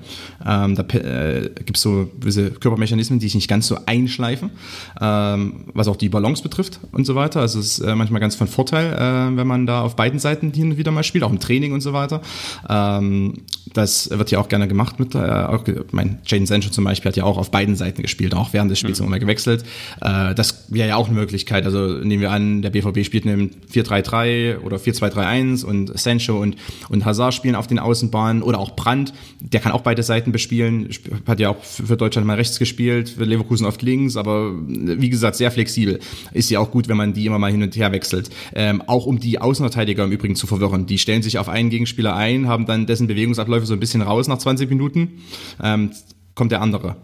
Ähm, 0.46 0.74
da 0.74 0.82
äh, 0.82 1.50
gibt 1.64 1.76
es 1.76 1.82
so 1.82 2.10
gewisse 2.20 2.50
Körpermechanismen, 2.50 3.18
die 3.18 3.26
sich 3.26 3.34
nicht 3.34 3.48
ganz 3.48 3.66
so 3.66 3.78
einschleifen, 3.86 4.50
ähm, 5.00 5.64
was 5.72 5.88
auch 5.88 5.96
die 5.96 6.08
Balance 6.08 6.42
betrifft 6.42 6.80
und 6.92 7.06
so 7.06 7.14
weiter. 7.14 7.40
Also 7.40 7.58
es 7.58 7.78
ist 7.78 7.80
äh, 7.80 7.94
manchmal 7.94 8.20
ganz 8.20 8.34
von 8.34 8.46
Vorteil, 8.46 8.92
äh, 8.92 9.36
wenn 9.36 9.46
man 9.46 9.66
da 9.66 9.82
auf 9.82 9.96
beiden 9.96 10.18
Seiten 10.18 10.52
hin 10.52 10.72
und 10.72 10.76
wieder 10.76 10.90
mal 10.90 11.02
spielt, 11.02 11.24
auch 11.24 11.30
im 11.30 11.40
Training 11.40 11.72
und 11.72 11.80
so 11.80 11.92
weiter. 11.92 12.20
Ähm, 12.68 13.34
das 13.72 14.10
wird 14.10 14.30
ja 14.30 14.38
auch 14.38 14.48
gerne 14.48 14.68
gemacht 14.68 14.98
mit, 14.98 15.14
äh, 15.14 15.18
auch, 15.18 15.64
mein 15.92 16.18
Jaden 16.26 16.46
Sancho 16.46 16.70
zum 16.70 16.84
Beispiel 16.84 17.10
hat 17.10 17.16
ja 17.16 17.24
auch 17.24 17.38
auf 17.38 17.50
beiden 17.50 17.76
Seiten 17.76 18.02
gespielt, 18.02 18.34
auch 18.34 18.52
während 18.52 18.70
des 18.70 18.78
Spiels 18.78 19.00
immer 19.00 19.10
mal 19.10 19.20
gewechselt. 19.20 19.64
Äh, 20.00 20.34
das 20.34 20.66
wäre 20.68 20.88
ja 20.88 20.96
auch 20.96 21.08
eine 21.08 21.16
Möglichkeit. 21.16 21.64
Also 21.64 21.98
nehmen 21.98 22.20
wir 22.20 22.30
an, 22.30 22.62
der 22.62 22.70
BVB 22.70 23.04
spielt 23.04 23.24
in 23.24 23.30
einem 23.30 23.50
4-3-3 23.72 24.60
oder 24.60 24.76
4-2-3-1 24.76 25.64
und 25.64 25.98
Sancho 26.02 26.40
und, 26.40 26.56
und 26.88 27.04
Hazard 27.04 27.34
spielen 27.34 27.54
auf 27.54 27.66
den 27.66 27.78
Außenbahnen 27.78 28.42
oder 28.42 28.58
auch 28.58 28.76
Brandt, 28.76 29.12
der 29.40 29.60
kann 29.60 29.72
auch 29.72 29.82
beide 29.82 30.02
Seiten 30.02 30.32
bespielen, 30.32 30.88
Sp- 30.90 31.12
hat 31.26 31.40
ja 31.40 31.50
auch 31.50 31.62
für 31.62 31.96
Deutschland 31.96 32.26
mal 32.26 32.36
rechts 32.36 32.58
gespielt, 32.58 33.10
für 33.10 33.24
Leverkusen 33.24 33.66
oft 33.66 33.82
links, 33.82 34.16
aber 34.16 34.52
wie 34.66 35.10
gesagt, 35.10 35.36
sehr 35.36 35.50
flexibel. 35.50 36.00
Ist 36.32 36.50
ja 36.50 36.60
auch 36.60 36.70
gut, 36.70 36.88
wenn 36.88 36.96
man 36.96 37.12
die 37.12 37.26
immer 37.26 37.38
mal 37.38 37.50
hin 37.50 37.62
und 37.62 37.76
her 37.76 37.92
wechselt. 37.92 38.30
Ähm, 38.54 38.82
auch 38.86 39.06
um 39.06 39.18
die 39.20 39.40
Außenverteidiger 39.40 40.04
im 40.04 40.12
Übrigen 40.12 40.36
zu 40.36 40.46
verwirren. 40.46 40.86
Die 40.86 40.98
stellen 40.98 41.22
sich 41.22 41.38
auf 41.38 41.48
einen 41.48 41.70
Gegenspieler 41.70 42.14
ein, 42.16 42.48
haben 42.48 42.66
dann 42.66 42.86
dessen 42.86 43.06
Bewegungsabläufe 43.06 43.66
so 43.66 43.74
ein 43.74 43.80
bisschen 43.80 44.02
raus 44.02 44.28
nach 44.28 44.38
20 44.38 44.68
Minuten. 44.68 45.20
Ähm, 45.62 45.90
kommt 46.34 46.52
der 46.52 46.62
andere. 46.62 46.96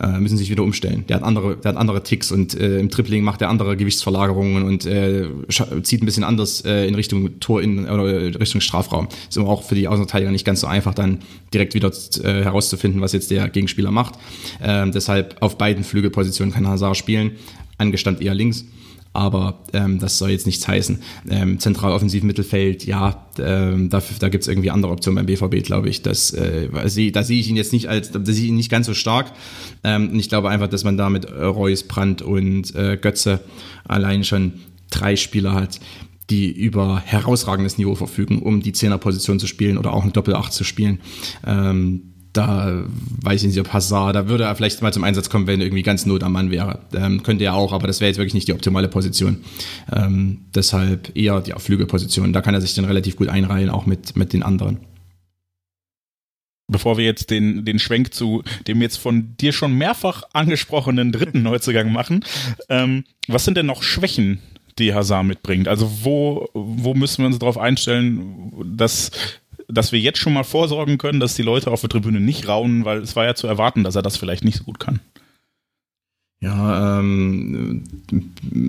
Äh, 0.00 0.18
müssen 0.18 0.36
sich 0.36 0.50
wieder 0.50 0.62
umstellen. 0.62 1.04
Der 1.08 1.16
hat 1.16 1.22
andere, 1.22 1.56
der 1.56 1.70
hat 1.70 1.76
andere 1.76 2.02
Ticks 2.02 2.32
und 2.32 2.54
äh, 2.54 2.78
im 2.78 2.88
Tripling 2.88 3.22
macht 3.22 3.42
er 3.42 3.48
andere 3.50 3.76
Gewichtsverlagerungen 3.76 4.62
und 4.62 4.86
äh, 4.86 5.28
zieht 5.82 6.02
ein 6.02 6.06
bisschen 6.06 6.24
anders 6.24 6.64
äh, 6.64 6.86
in 6.86 6.94
Richtung 6.94 7.40
Tor 7.40 7.60
in 7.60 7.88
oder 7.88 8.40
Richtung 8.40 8.60
Strafraum. 8.60 9.08
Ist 9.28 9.36
aber 9.36 9.48
auch 9.48 9.62
für 9.64 9.74
die 9.74 9.88
Außenverteidiger 9.88 10.30
nicht 10.30 10.44
ganz 10.44 10.60
so 10.60 10.66
einfach, 10.66 10.94
dann 10.94 11.18
direkt 11.52 11.74
wieder 11.74 11.90
äh, 12.22 12.44
herauszufinden, 12.44 13.00
was 13.00 13.12
jetzt 13.12 13.30
der 13.30 13.48
Gegenspieler 13.48 13.90
macht. 13.90 14.14
Ähm, 14.62 14.92
deshalb 14.92 15.36
auf 15.40 15.58
beiden 15.58 15.84
Flügelpositionen 15.84 16.54
kann 16.54 16.66
Hazard 16.66 16.96
spielen, 16.96 17.32
angestand 17.76 18.22
eher 18.22 18.34
links. 18.34 18.64
Aber 19.18 19.58
ähm, 19.72 19.98
das 19.98 20.16
soll 20.16 20.30
jetzt 20.30 20.46
nichts 20.46 20.68
heißen. 20.68 21.00
Ähm, 21.28 21.58
zentral 21.58 21.90
offensiv 21.90 22.22
Mittelfeld, 22.22 22.86
ja, 22.86 23.26
ähm, 23.40 23.90
da, 23.90 24.00
da 24.20 24.28
gibt 24.28 24.42
es 24.42 24.48
irgendwie 24.48 24.70
andere 24.70 24.92
Optionen 24.92 25.16
beim 25.16 25.26
BVB, 25.26 25.66
glaube 25.66 25.88
ich. 25.88 26.02
Das, 26.02 26.30
äh, 26.30 26.68
da 27.10 27.24
sehe 27.24 27.40
ich 27.40 27.48
ihn 27.48 27.56
jetzt 27.56 27.72
nicht 27.72 27.88
als, 27.88 28.12
da 28.12 28.20
sehe 28.24 28.44
ich 28.44 28.50
ihn 28.50 28.54
nicht 28.54 28.70
ganz 28.70 28.86
so 28.86 28.94
stark. 28.94 29.32
Ähm, 29.82 30.14
ich 30.14 30.28
glaube 30.28 30.50
einfach, 30.50 30.68
dass 30.68 30.84
man 30.84 30.96
da 30.96 31.10
mit 31.10 31.28
Reus, 31.28 31.82
Brandt 31.82 32.22
und 32.22 32.72
äh, 32.76 32.96
Götze 32.96 33.40
allein 33.88 34.22
schon 34.22 34.52
drei 34.88 35.16
Spieler 35.16 35.52
hat, 35.52 35.80
die 36.30 36.52
über 36.52 37.00
herausragendes 37.04 37.76
Niveau 37.76 37.96
verfügen, 37.96 38.40
um 38.40 38.62
die 38.62 38.72
Zehnerposition 38.72 39.40
zu 39.40 39.48
spielen 39.48 39.78
oder 39.78 39.92
auch 39.94 40.04
ein 40.04 40.12
Doppel-Acht 40.12 40.52
zu 40.52 40.62
spielen. 40.62 41.00
Ähm, 41.44 42.14
da 42.38 42.84
weiß 43.22 43.42
ich 43.42 43.48
nicht, 43.48 43.60
ob 43.60 43.72
Hazard, 43.72 44.14
da 44.14 44.28
würde 44.28 44.44
er 44.44 44.54
vielleicht 44.54 44.80
mal 44.80 44.92
zum 44.92 45.02
Einsatz 45.04 45.28
kommen, 45.28 45.46
wenn 45.48 45.60
irgendwie 45.60 45.82
ganz 45.82 46.06
Not 46.06 46.22
am 46.22 46.32
Mann 46.32 46.50
wäre. 46.52 46.80
Ähm, 46.94 47.22
könnte 47.24 47.44
er 47.44 47.54
auch, 47.54 47.72
aber 47.72 47.86
das 47.88 48.00
wäre 48.00 48.08
jetzt 48.08 48.18
wirklich 48.18 48.34
nicht 48.34 48.46
die 48.46 48.52
optimale 48.52 48.88
Position. 48.88 49.44
Ähm, 49.92 50.46
deshalb 50.54 51.16
eher 51.16 51.40
die 51.40 51.52
Flügelposition. 51.56 52.32
Da 52.32 52.40
kann 52.40 52.54
er 52.54 52.60
sich 52.60 52.74
dann 52.74 52.84
relativ 52.84 53.16
gut 53.16 53.28
einreihen, 53.28 53.70
auch 53.70 53.86
mit, 53.86 54.16
mit 54.16 54.32
den 54.32 54.42
anderen. 54.42 54.78
bevor 56.70 56.98
wir 56.98 57.04
jetzt 57.04 57.30
den, 57.30 57.64
den 57.64 57.78
Schwenk 57.78 58.14
zu 58.14 58.42
dem 58.66 58.82
jetzt 58.82 58.98
von 58.98 59.36
dir 59.38 59.52
schon 59.52 59.72
mehrfach 59.72 60.22
angesprochenen 60.32 61.12
dritten 61.12 61.42
Neuzugang 61.42 61.92
machen, 61.92 62.24
ähm, 62.68 63.04
was 63.26 63.44
sind 63.44 63.56
denn 63.56 63.66
noch 63.66 63.82
Schwächen, 63.82 64.40
die 64.78 64.94
Hazard 64.94 65.26
mitbringt? 65.26 65.66
Also 65.66 65.90
wo, 66.02 66.48
wo 66.54 66.94
müssen 66.94 67.22
wir 67.22 67.26
uns 67.26 67.38
darauf 67.38 67.58
einstellen, 67.58 68.52
dass, 68.76 69.10
dass 69.68 69.92
wir 69.92 70.00
jetzt 70.00 70.18
schon 70.18 70.32
mal 70.32 70.44
vorsorgen 70.44 70.98
können, 70.98 71.20
dass 71.20 71.34
die 71.34 71.42
Leute 71.42 71.70
auf 71.70 71.80
der 71.82 71.90
Tribüne 71.90 72.20
nicht 72.20 72.48
raunen, 72.48 72.84
weil 72.84 72.98
es 72.98 73.14
war 73.16 73.26
ja 73.26 73.34
zu 73.34 73.46
erwarten, 73.46 73.84
dass 73.84 73.96
er 73.96 74.02
das 74.02 74.16
vielleicht 74.16 74.44
nicht 74.44 74.56
so 74.56 74.64
gut 74.64 74.80
kann. 74.80 75.00
Ja, 76.40 77.00
ähm, 77.00 77.82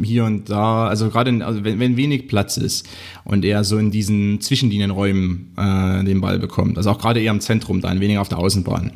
hier 0.03 0.26
und 0.26 0.49
da, 0.49 0.88
also 0.88 1.09
gerade 1.09 1.45
also 1.45 1.63
wenn, 1.63 1.80
wenn 1.80 1.97
wenig 1.97 2.28
Platz 2.28 2.57
ist 2.57 2.89
und 3.26 3.45
er 3.45 3.63
so 3.63 3.78
in 3.78 3.91
diesen 3.91 4.41
Zwischenlinienräumen 4.41 5.51
äh, 5.55 6.03
den 6.03 6.20
Ball 6.20 6.39
bekommt, 6.39 6.78
also 6.78 6.89
auch 6.89 6.97
gerade 6.97 7.22
eher 7.22 7.32
im 7.32 7.41
Zentrum 7.41 7.80
dann, 7.80 7.99
weniger 7.99 8.22
auf 8.22 8.30
der 8.30 8.39
Außenbahn. 8.39 8.91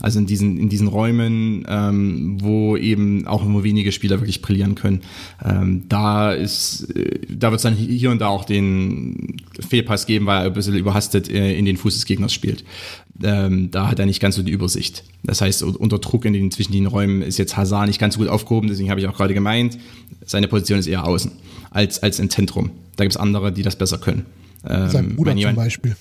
Also 0.00 0.18
in 0.18 0.26
diesen, 0.26 0.58
in 0.58 0.68
diesen 0.68 0.88
Räumen, 0.88 1.64
ähm, 1.68 2.36
wo 2.42 2.76
eben 2.76 3.26
auch 3.26 3.46
nur 3.46 3.64
wenige 3.64 3.92
Spieler 3.92 4.20
wirklich 4.20 4.42
brillieren 4.42 4.74
können, 4.74 5.00
ähm, 5.42 5.84
da 5.88 6.32
ist, 6.32 6.94
äh, 6.94 7.20
da 7.30 7.50
wird 7.50 7.60
es 7.60 7.62
dann 7.62 7.76
hier 7.76 8.10
und 8.10 8.20
da 8.20 8.28
auch 8.28 8.44
den 8.44 9.38
Fehlpass 9.66 10.04
geben, 10.04 10.26
weil 10.26 10.42
er 10.42 10.46
ein 10.48 10.52
bisschen 10.52 10.76
überhastet 10.76 11.30
äh, 11.30 11.56
in 11.56 11.64
den 11.64 11.78
Fuß 11.78 11.94
des 11.94 12.04
Gegners 12.04 12.34
spielt 12.34 12.62
ähm, 13.22 13.70
da 13.70 13.88
hat 13.88 13.98
er 13.98 14.06
nicht 14.06 14.20
ganz 14.20 14.36
so 14.36 14.42
die 14.42 14.52
Übersicht. 14.52 15.04
Das 15.24 15.40
heißt, 15.40 15.62
unter 15.62 15.98
Druck 15.98 16.24
in 16.24 16.32
den 16.32 16.50
zwischen 16.50 16.72
den 16.72 16.86
Räumen 16.86 17.22
ist 17.22 17.38
jetzt 17.38 17.56
Hazard 17.56 17.88
nicht 17.88 17.98
ganz 17.98 18.17
gut 18.18 18.28
aufgehoben, 18.28 18.68
deswegen 18.68 18.90
habe 18.90 19.00
ich 19.00 19.06
auch 19.06 19.16
gerade 19.16 19.34
gemeint, 19.34 19.78
seine 20.24 20.48
Position 20.48 20.78
ist 20.78 20.86
eher 20.86 21.04
außen 21.04 21.32
als, 21.70 22.02
als 22.02 22.18
im 22.18 22.30
Zentrum. 22.30 22.70
Da 22.96 23.04
gibt 23.04 23.14
es 23.14 23.16
andere, 23.16 23.52
die 23.52 23.62
das 23.62 23.76
besser 23.76 23.98
können. 23.98 24.26
Ähm, 24.68 24.90
sein 24.90 25.16
Bruder 25.16 25.34
jemand, 25.34 25.56
zum 25.56 25.64
Beispiel. 25.64 25.96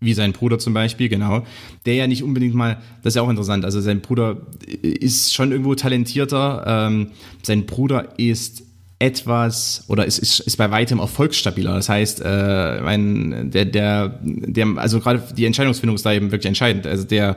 Wie 0.00 0.14
sein 0.14 0.32
Bruder 0.32 0.58
zum 0.58 0.74
Beispiel, 0.74 1.08
genau. 1.08 1.44
Der 1.86 1.94
ja 1.94 2.06
nicht 2.06 2.22
unbedingt 2.22 2.54
mal, 2.54 2.78
das 3.02 3.12
ist 3.12 3.16
ja 3.16 3.22
auch 3.22 3.30
interessant, 3.30 3.64
also 3.64 3.80
sein 3.80 4.00
Bruder 4.00 4.38
ist 4.82 5.32
schon 5.32 5.50
irgendwo 5.50 5.74
talentierter. 5.74 6.64
Ähm, 6.66 7.08
sein 7.42 7.66
Bruder 7.66 8.18
ist 8.18 8.62
etwas 9.00 9.84
oder 9.88 10.06
es 10.06 10.18
ist, 10.18 10.40
ist 10.40 10.56
bei 10.56 10.70
weitem 10.70 11.00
erfolgsstabiler. 11.00 11.74
Das 11.74 11.88
heißt, 11.88 12.22
äh, 12.24 12.80
mein, 12.80 13.50
der, 13.50 13.64
der, 13.64 14.20
der, 14.22 14.66
also 14.76 15.00
gerade 15.00 15.22
die 15.36 15.46
Entscheidungsfindung 15.46 15.96
ist 15.96 16.06
da 16.06 16.12
eben 16.12 16.30
wirklich 16.30 16.46
entscheidend. 16.46 16.86
Also 16.86 17.04
der, 17.04 17.36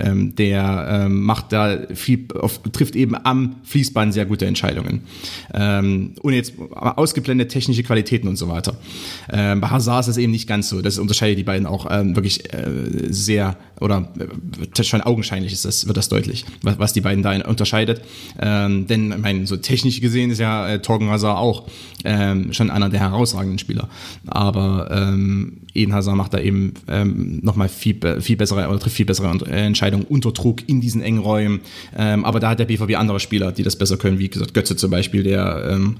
ähm, 0.00 0.34
der 0.34 1.04
ähm, 1.04 1.22
macht 1.22 1.52
da 1.52 1.78
viel, 1.94 2.26
auf, 2.34 2.60
trifft 2.72 2.96
eben 2.96 3.14
am 3.24 3.56
Fließband 3.64 4.14
sehr 4.14 4.24
gute 4.24 4.46
Entscheidungen. 4.46 5.02
Ähm, 5.52 6.14
und 6.22 6.32
jetzt 6.32 6.54
ausgeblendet 6.72 7.50
technische 7.50 7.82
Qualitäten 7.82 8.26
und 8.26 8.36
so 8.36 8.48
weiter. 8.48 8.76
Ähm, 9.30 9.60
bei 9.60 9.68
Hazard 9.68 10.00
ist 10.00 10.08
das 10.08 10.16
eben 10.16 10.32
nicht 10.32 10.48
ganz 10.48 10.70
so. 10.70 10.80
Das 10.80 10.98
unterscheidet 10.98 11.38
die 11.38 11.44
beiden 11.44 11.66
auch 11.66 11.86
ähm, 11.90 12.16
wirklich 12.16 12.52
äh, 12.54 12.68
sehr 13.10 13.56
oder 13.80 14.12
äh, 14.18 14.82
schon 14.82 15.00
augenscheinlich 15.00 15.52
ist 15.52 15.64
das, 15.64 15.86
wird 15.86 15.96
das 15.96 16.08
deutlich, 16.08 16.44
was, 16.62 16.78
was 16.78 16.92
die 16.92 17.00
beiden 17.00 17.22
da 17.22 17.32
unterscheidet. 17.46 18.02
Ähm, 18.40 18.86
denn, 18.86 19.12
ich 19.12 19.18
meine, 19.18 19.46
so 19.46 19.56
technisch 19.56 20.00
gesehen 20.00 20.30
ist 20.30 20.38
ja 20.38 20.69
äh, 20.74 20.78
Torgen 20.80 21.10
Hazard 21.10 21.38
auch 21.38 21.66
ähm, 22.04 22.52
schon 22.52 22.70
einer 22.70 22.88
der 22.88 23.00
herausragenden 23.00 23.58
Spieler. 23.58 23.88
Aber 24.26 24.88
ähm, 24.90 25.58
Eden 25.74 25.94
Hazard 25.94 26.16
macht 26.16 26.34
da 26.34 26.38
eben 26.38 26.74
ähm, 26.88 27.40
nochmal 27.42 27.68
viel, 27.68 27.98
viel 28.20 28.36
bessere 28.36 28.68
oder 28.68 28.78
trifft 28.78 28.96
viel 28.96 29.06
bessere 29.06 29.30
äh, 29.46 29.66
Entscheidungen 29.66 30.04
unter 30.08 30.32
Druck 30.32 30.68
in 30.68 30.80
diesen 30.80 31.02
engen 31.02 31.20
Räumen. 31.20 31.60
Ähm, 31.96 32.24
aber 32.24 32.40
da 32.40 32.50
hat 32.50 32.58
der 32.58 32.64
BVB 32.64 32.96
andere 32.96 33.20
Spieler, 33.20 33.52
die 33.52 33.62
das 33.62 33.76
besser 33.76 33.96
können, 33.96 34.18
wie 34.18 34.28
gesagt 34.28 34.54
Götze 34.54 34.76
zum 34.76 34.90
Beispiel, 34.90 35.22
der 35.22 35.68
ähm, 35.70 35.96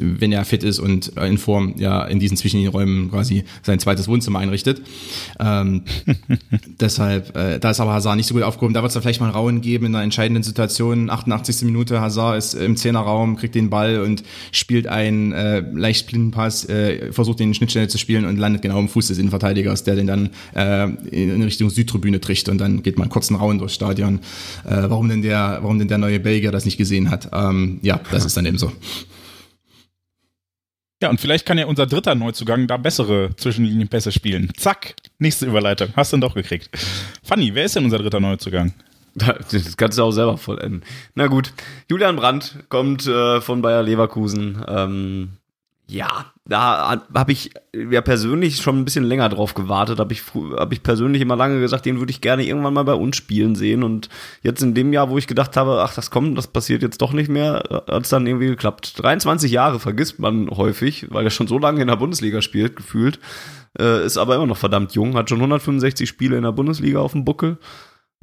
wenn 0.00 0.32
er 0.32 0.44
fit 0.44 0.64
ist 0.64 0.78
und 0.78 1.08
in 1.08 1.38
Form 1.38 1.74
ja 1.78 2.04
in 2.04 2.18
diesen 2.18 2.36
Zwischenräumen 2.36 3.10
quasi 3.10 3.44
sein 3.62 3.78
zweites 3.78 4.08
Wohnzimmer 4.08 4.38
einrichtet. 4.38 4.82
Ähm, 5.38 5.82
deshalb, 6.80 7.36
äh, 7.36 7.58
da 7.58 7.70
ist 7.70 7.80
aber 7.80 7.92
Hazard 7.92 8.16
nicht 8.16 8.26
so 8.26 8.34
gut 8.34 8.42
aufgehoben. 8.42 8.74
Da 8.74 8.82
wird 8.82 8.94
es 8.94 9.00
vielleicht 9.00 9.20
mal 9.20 9.26
einen 9.26 9.34
Rauen 9.34 9.60
geben 9.60 9.86
in 9.86 9.94
einer 9.94 10.04
entscheidenden 10.04 10.42
Situation. 10.42 11.10
88. 11.10 11.62
Minute, 11.62 12.00
Hazard 12.00 12.38
ist 12.38 12.54
im 12.54 12.76
Zehnerraum, 12.76 13.36
kriegt 13.36 13.54
den 13.54 13.70
Ball 13.70 14.00
und 14.00 14.22
spielt 14.52 14.86
einen 14.86 15.32
äh, 15.32 15.60
leicht 15.60 16.06
blinden 16.06 16.30
Pass, 16.30 16.68
äh, 16.68 17.12
versucht 17.12 17.40
den 17.40 17.54
Schnittstelle 17.54 17.88
zu 17.88 17.98
spielen 17.98 18.24
und 18.24 18.38
landet 18.38 18.62
genau 18.62 18.78
am 18.78 18.88
Fuß 18.88 19.08
des 19.08 19.18
Innenverteidigers, 19.18 19.84
der 19.84 19.96
den 19.96 20.06
dann 20.06 20.30
äh, 20.54 20.88
in 21.10 21.42
Richtung 21.42 21.70
Südtribüne 21.70 22.20
tricht 22.20 22.48
und 22.48 22.58
dann 22.58 22.82
geht 22.82 22.98
man 22.98 23.08
kurz 23.08 23.30
einen 23.30 23.38
Rauen 23.38 23.58
durchs 23.58 23.74
Stadion. 23.74 24.20
Äh, 24.64 24.84
warum 24.88 25.08
denn 25.08 25.22
der, 25.22 25.58
warum 25.62 25.78
denn 25.78 25.88
der 25.88 25.98
neue 25.98 26.20
Belgier 26.20 26.52
das 26.52 26.64
nicht 26.64 26.76
gesehen 26.76 27.10
hat? 27.10 27.30
Ähm, 27.32 27.78
ja, 27.82 28.00
das 28.10 28.24
ist 28.24 28.36
dann 28.36 28.46
eben 28.46 28.58
so. 28.58 28.72
Ja, 31.04 31.10
und 31.10 31.20
vielleicht 31.20 31.44
kann 31.44 31.58
ja 31.58 31.66
unser 31.66 31.84
dritter 31.84 32.14
Neuzugang 32.14 32.66
da 32.66 32.78
bessere 32.78 33.36
Zwischenlinienpässe 33.36 34.10
spielen. 34.10 34.50
Zack, 34.56 34.94
nächste 35.18 35.44
Überleitung. 35.44 35.90
Hast 35.94 36.12
du 36.12 36.16
ihn 36.16 36.22
doch 36.22 36.34
gekriegt. 36.34 36.70
Fanny, 37.22 37.54
wer 37.54 37.66
ist 37.66 37.76
denn 37.76 37.84
unser 37.84 37.98
dritter 37.98 38.20
Neuzugang? 38.20 38.72
Das 39.14 39.76
kannst 39.76 39.98
du 39.98 40.02
auch 40.02 40.12
selber 40.12 40.38
vollenden. 40.38 40.82
Na 41.14 41.26
gut, 41.26 41.52
Julian 41.90 42.16
Brandt 42.16 42.64
kommt 42.70 43.06
äh, 43.06 43.42
von 43.42 43.60
Bayer 43.60 43.82
Leverkusen. 43.82 44.64
Ähm, 44.66 45.32
ja, 45.86 46.32
da 46.46 47.02
habe 47.14 47.32
ich 47.32 47.50
ja 47.74 48.00
persönlich 48.00 48.56
schon 48.56 48.78
ein 48.78 48.84
bisschen 48.84 49.04
länger 49.04 49.28
drauf 49.28 49.52
gewartet. 49.54 49.98
Habe 49.98 50.14
ich, 50.14 50.22
hab 50.56 50.72
ich 50.72 50.82
persönlich 50.82 51.20
immer 51.20 51.36
lange 51.36 51.60
gesagt, 51.60 51.84
den 51.84 51.98
würde 51.98 52.10
ich 52.10 52.22
gerne 52.22 52.44
irgendwann 52.44 52.72
mal 52.74 52.84
bei 52.84 52.94
uns 52.94 53.16
spielen 53.16 53.54
sehen. 53.54 53.82
Und 53.82 54.08
jetzt 54.42 54.62
in 54.62 54.74
dem 54.74 54.92
Jahr, 54.92 55.10
wo 55.10 55.18
ich 55.18 55.26
gedacht 55.26 55.56
habe, 55.56 55.82
ach, 55.82 55.94
das 55.94 56.10
kommt, 56.10 56.38
das 56.38 56.46
passiert 56.46 56.82
jetzt 56.82 57.02
doch 57.02 57.12
nicht 57.12 57.28
mehr, 57.28 57.62
hat 57.86 58.04
es 58.04 58.08
dann 58.08 58.26
irgendwie 58.26 58.46
geklappt. 58.46 58.94
23 59.02 59.52
Jahre 59.52 59.78
vergisst 59.78 60.18
man 60.18 60.48
häufig, 60.50 61.06
weil 61.10 61.24
er 61.24 61.30
schon 61.30 61.48
so 61.48 61.58
lange 61.58 61.82
in 61.82 61.88
der 61.88 61.96
Bundesliga 61.96 62.40
spielt, 62.40 62.76
gefühlt. 62.76 63.18
Äh, 63.78 64.06
ist 64.06 64.16
aber 64.16 64.36
immer 64.36 64.46
noch 64.46 64.56
verdammt 64.56 64.92
jung, 64.92 65.14
hat 65.16 65.28
schon 65.28 65.38
165 65.38 66.08
Spiele 66.08 66.36
in 66.36 66.44
der 66.44 66.52
Bundesliga 66.52 67.00
auf 67.00 67.12
dem 67.12 67.24
Buckel. 67.24 67.58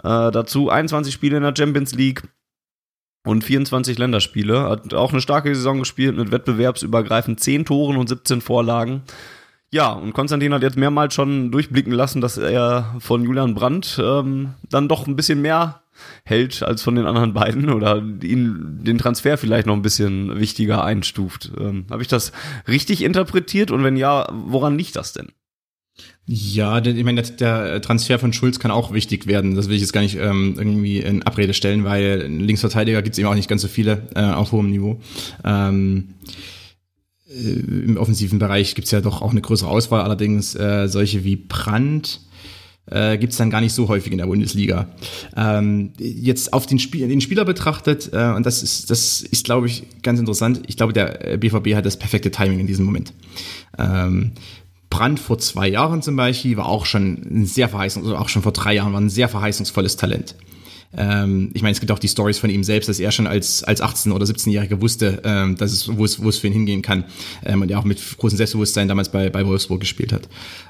Äh, 0.04 0.32
dazu 0.32 0.70
21 0.70 1.14
Spiele 1.14 1.38
in 1.38 1.44
der 1.44 1.54
Champions 1.56 1.94
League 1.94 2.24
und 3.26 3.44
24 3.44 3.98
Länderspiele. 3.98 4.70
Hat 4.70 4.94
auch 4.94 5.12
eine 5.12 5.22
starke 5.22 5.54
Saison 5.54 5.80
gespielt 5.80 6.18
mit 6.18 6.32
wettbewerbsübergreifend 6.32 7.40
10 7.40 7.66
Toren 7.66 7.98
und 7.98 8.10
17 8.10 8.42
Vorlagen. 8.42 9.04
Ja, 9.74 9.94
und 9.94 10.14
Konstantin 10.14 10.54
hat 10.54 10.64
jetzt 10.64 10.78
mehrmals 10.78 11.14
schon 11.14 11.50
durchblicken 11.50 11.94
lassen, 11.94 12.20
dass 12.20 12.38
er 12.38 12.96
von 13.00 13.24
Julian 13.24 13.54
Brandt 13.54 14.02
ähm, 14.04 14.56
dann 14.70 14.90
doch 14.90 15.08
ein 15.08 15.16
bisschen 15.16 15.42
mehr 15.42 15.82
hält 16.26 16.62
als 16.64 16.82
von 16.82 16.96
den 16.96 17.06
anderen 17.06 17.34
beiden 17.34 17.70
oder 17.70 17.98
ihn 17.98 18.80
den 18.84 18.98
Transfer 18.98 19.38
vielleicht 19.38 19.68
noch 19.68 19.76
ein 19.76 19.82
bisschen 19.82 20.40
wichtiger 20.40 20.84
einstuft. 20.84 21.52
Ähm, 21.58 21.86
Habe 21.90 22.02
ich 22.02 22.10
das 22.10 22.34
richtig 22.68 23.02
interpretiert 23.02 23.72
und 23.72 23.84
wenn 23.84 23.96
ja, 23.96 24.28
woran 24.32 24.78
liegt 24.78 24.96
das 24.98 25.14
denn? 25.14 25.30
Ja, 26.28 26.78
ich 26.86 27.04
meine, 27.04 27.22
der 27.24 27.82
Transfer 27.82 28.20
von 28.20 28.32
Schulz 28.32 28.60
kann 28.60 28.72
auch 28.72 28.94
wichtig 28.94 29.28
werden. 29.28 29.56
Das 29.56 29.68
will 29.68 29.76
ich 29.76 29.82
jetzt 29.82 29.92
gar 29.92 30.02
nicht 30.02 30.16
ähm, 30.16 30.56
irgendwie 30.58 31.00
in 31.00 31.24
Abrede 31.24 31.54
stellen, 31.54 31.84
weil 31.84 32.28
Linksverteidiger 32.28 33.02
gibt 33.02 33.16
es 33.16 33.20
eben 33.20 33.28
auch 33.28 33.36
nicht 33.36 33.50
ganz 33.50 33.64
so 33.64 33.68
viele 33.68 34.08
äh, 34.16 34.22
auf 34.22 34.52
hohem 34.52 34.70
Niveau. 34.70 35.02
Ähm, 35.44 36.16
äh, 37.28 37.50
Im 37.50 37.98
offensiven 37.98 38.40
Bereich 38.40 38.76
gibt 38.76 38.86
es 38.86 38.92
ja 38.92 39.02
doch 39.02 39.22
auch 39.22 39.32
eine 39.32 39.42
größere 39.42 39.70
Auswahl, 39.70 40.02
allerdings 40.02 40.56
äh, 40.56 40.88
solche 40.88 41.24
wie 41.24 41.36
Brandt 41.36 42.22
äh, 42.86 43.18
gibt 43.18 43.32
es 43.32 43.38
dann 43.38 43.50
gar 43.50 43.62
nicht 43.62 43.74
so 43.74 43.88
häufig 43.88 44.12
in 44.12 44.18
der 44.18 44.26
Bundesliga. 44.28 44.88
Ähm, 45.36 45.94
jetzt 45.98 46.54
auf 46.54 46.66
den, 46.66 46.80
Spiel, 46.80 47.08
den 47.08 47.22
Spieler 47.22 47.46
betrachtet, 47.46 48.12
äh, 48.14 48.34
und 48.34 48.46
das 48.46 48.64
ist, 48.64 48.90
das 48.90 49.22
ist, 49.22 49.46
glaube 49.46 49.68
ich, 49.68 49.84
ganz 50.02 50.20
interessant, 50.20 50.62
ich 50.68 50.78
glaube, 50.78 50.94
der 50.94 51.38
BVB 51.38 51.76
hat 51.76 51.86
das 51.86 51.98
perfekte 51.98 52.32
Timing 52.32 52.60
in 52.60 52.68
diesem 52.68 52.86
Moment. 52.86 53.14
Ähm, 53.78 54.34
Brand 54.92 55.20
vor 55.20 55.40
zwei 55.40 55.68
Jahren 55.68 56.04
zum 56.04 56.16
Beispiel 56.16 56.58
war 56.58 56.68
auch 56.68 56.86
schon 56.86 57.14
ein 57.32 57.46
sehr 57.48 57.70
verheißungs, 57.70 58.06
also 58.06 58.18
auch 58.18 58.30
schon 58.30 58.44
vor 58.44 58.52
drei 58.52 58.76
Jahren 58.76 58.94
war 58.94 59.02
ein 59.02 59.10
sehr 59.10 59.30
verheißungsvolles 59.30 59.96
Talent. 59.96 60.36
Ähm, 60.96 61.50
ich 61.54 61.62
meine, 61.62 61.72
es 61.72 61.80
gibt 61.80 61.92
auch 61.92 62.00
die 62.00 62.10
Stories 62.10 62.38
von 62.38 62.50
ihm 62.50 62.64
selbst, 62.64 62.90
dass 62.90 63.00
er 63.00 63.12
schon 63.12 63.26
als, 63.26 63.64
als 63.64 63.82
18- 63.82 64.12
oder 64.12 64.26
17-Jähriger 64.26 64.82
wusste, 64.82 65.22
ähm, 65.24 65.56
dass 65.56 65.72
es, 65.72 65.98
wo 65.98 66.04
es, 66.06 66.22
wo 66.22 66.30
es 66.30 66.38
für 66.38 66.48
ihn 66.48 66.54
hingehen 66.54 66.82
kann. 66.82 67.06
Ähm, 67.46 67.62
und 67.62 67.72
er 67.72 67.80
auch 67.80 67.86
mit 67.86 68.00
großem 68.18 68.38
Selbstbewusstsein 68.38 68.88
damals 68.88 69.10
bei, 69.10 69.30
bei 69.30 69.46
Wolfsburg 69.48 69.80
gespielt 69.80 70.12
hat. 70.12 70.28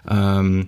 Ähm, 0.09 0.67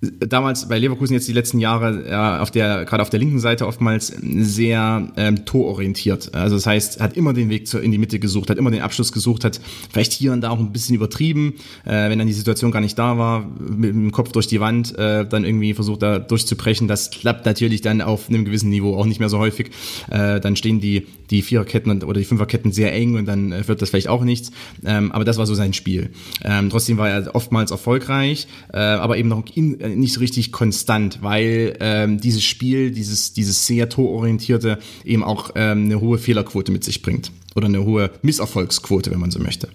damals 0.00 0.66
bei 0.68 0.78
Leverkusen 0.78 1.12
jetzt 1.12 1.28
die 1.28 1.32
letzten 1.32 1.58
Jahre 1.58 2.08
ja, 2.08 2.40
auf 2.40 2.50
der 2.50 2.86
gerade 2.86 3.02
auf 3.02 3.10
der 3.10 3.20
linken 3.20 3.38
Seite 3.38 3.66
oftmals 3.66 4.06
sehr 4.08 5.12
ähm, 5.16 5.44
tororientiert. 5.44 6.34
Also 6.34 6.56
das 6.56 6.64
heißt, 6.64 7.00
hat 7.00 7.16
immer 7.16 7.34
den 7.34 7.50
Weg 7.50 7.68
zur, 7.68 7.82
in 7.82 7.92
die 7.92 7.98
Mitte 7.98 8.18
gesucht, 8.18 8.48
hat 8.48 8.56
immer 8.56 8.70
den 8.70 8.80
Abschluss 8.80 9.12
gesucht, 9.12 9.44
hat 9.44 9.60
vielleicht 9.92 10.12
hier 10.12 10.32
und 10.32 10.40
da 10.40 10.50
auch 10.50 10.58
ein 10.58 10.72
bisschen 10.72 10.94
übertrieben, 10.94 11.54
äh, 11.84 12.08
wenn 12.08 12.18
dann 12.18 12.28
die 12.28 12.32
Situation 12.32 12.70
gar 12.70 12.80
nicht 12.80 12.98
da 12.98 13.18
war, 13.18 13.46
mit 13.58 13.90
dem 13.90 14.10
Kopf 14.10 14.32
durch 14.32 14.46
die 14.46 14.60
Wand, 14.60 14.96
äh, 14.98 15.26
dann 15.26 15.44
irgendwie 15.44 15.74
versucht 15.74 16.02
da 16.02 16.18
durchzubrechen. 16.18 16.88
Das 16.88 17.10
klappt 17.10 17.44
natürlich 17.44 17.82
dann 17.82 18.00
auf 18.00 18.28
einem 18.28 18.46
gewissen 18.46 18.70
Niveau 18.70 18.96
auch 18.96 19.06
nicht 19.06 19.20
mehr 19.20 19.28
so 19.28 19.38
häufig. 19.38 19.70
Äh, 20.10 20.40
dann 20.40 20.56
stehen 20.56 20.80
die 20.80 21.06
die 21.30 21.42
Viererketten 21.42 22.02
oder 22.02 22.18
die 22.18 22.24
Fünferketten 22.24 22.72
sehr 22.72 22.92
eng 22.92 23.16
und 23.16 23.26
dann 23.26 23.52
äh, 23.52 23.66
wird 23.68 23.80
das 23.80 23.90
vielleicht 23.90 24.08
auch 24.08 24.24
nichts. 24.24 24.50
Ähm, 24.84 25.12
aber 25.12 25.24
das 25.24 25.38
war 25.38 25.46
so 25.46 25.54
sein 25.54 25.72
Spiel. 25.72 26.10
Ähm, 26.44 26.70
trotzdem 26.70 26.98
war 26.98 27.08
er 27.08 27.34
oftmals 27.34 27.70
erfolgreich, 27.70 28.48
äh, 28.72 28.78
aber 28.78 29.16
eben 29.16 29.28
noch 29.28 29.44
in, 29.54 29.78
nicht 29.96 30.14
so 30.14 30.20
richtig 30.20 30.52
konstant, 30.52 31.22
weil 31.22 31.76
ähm, 31.80 32.20
dieses 32.20 32.44
Spiel, 32.44 32.90
dieses, 32.90 33.32
dieses 33.32 33.66
sehr 33.66 33.88
tororientierte 33.88 34.78
eben 35.04 35.22
auch 35.22 35.50
ähm, 35.54 35.84
eine 35.84 36.00
hohe 36.00 36.18
Fehlerquote 36.18 36.72
mit 36.72 36.84
sich 36.84 37.02
bringt. 37.02 37.32
Oder 37.54 37.66
eine 37.66 37.84
hohe 37.84 38.10
Misserfolgsquote, 38.22 39.10
wenn 39.10 39.20
man 39.20 39.30
so 39.30 39.40
möchte. 39.40 39.68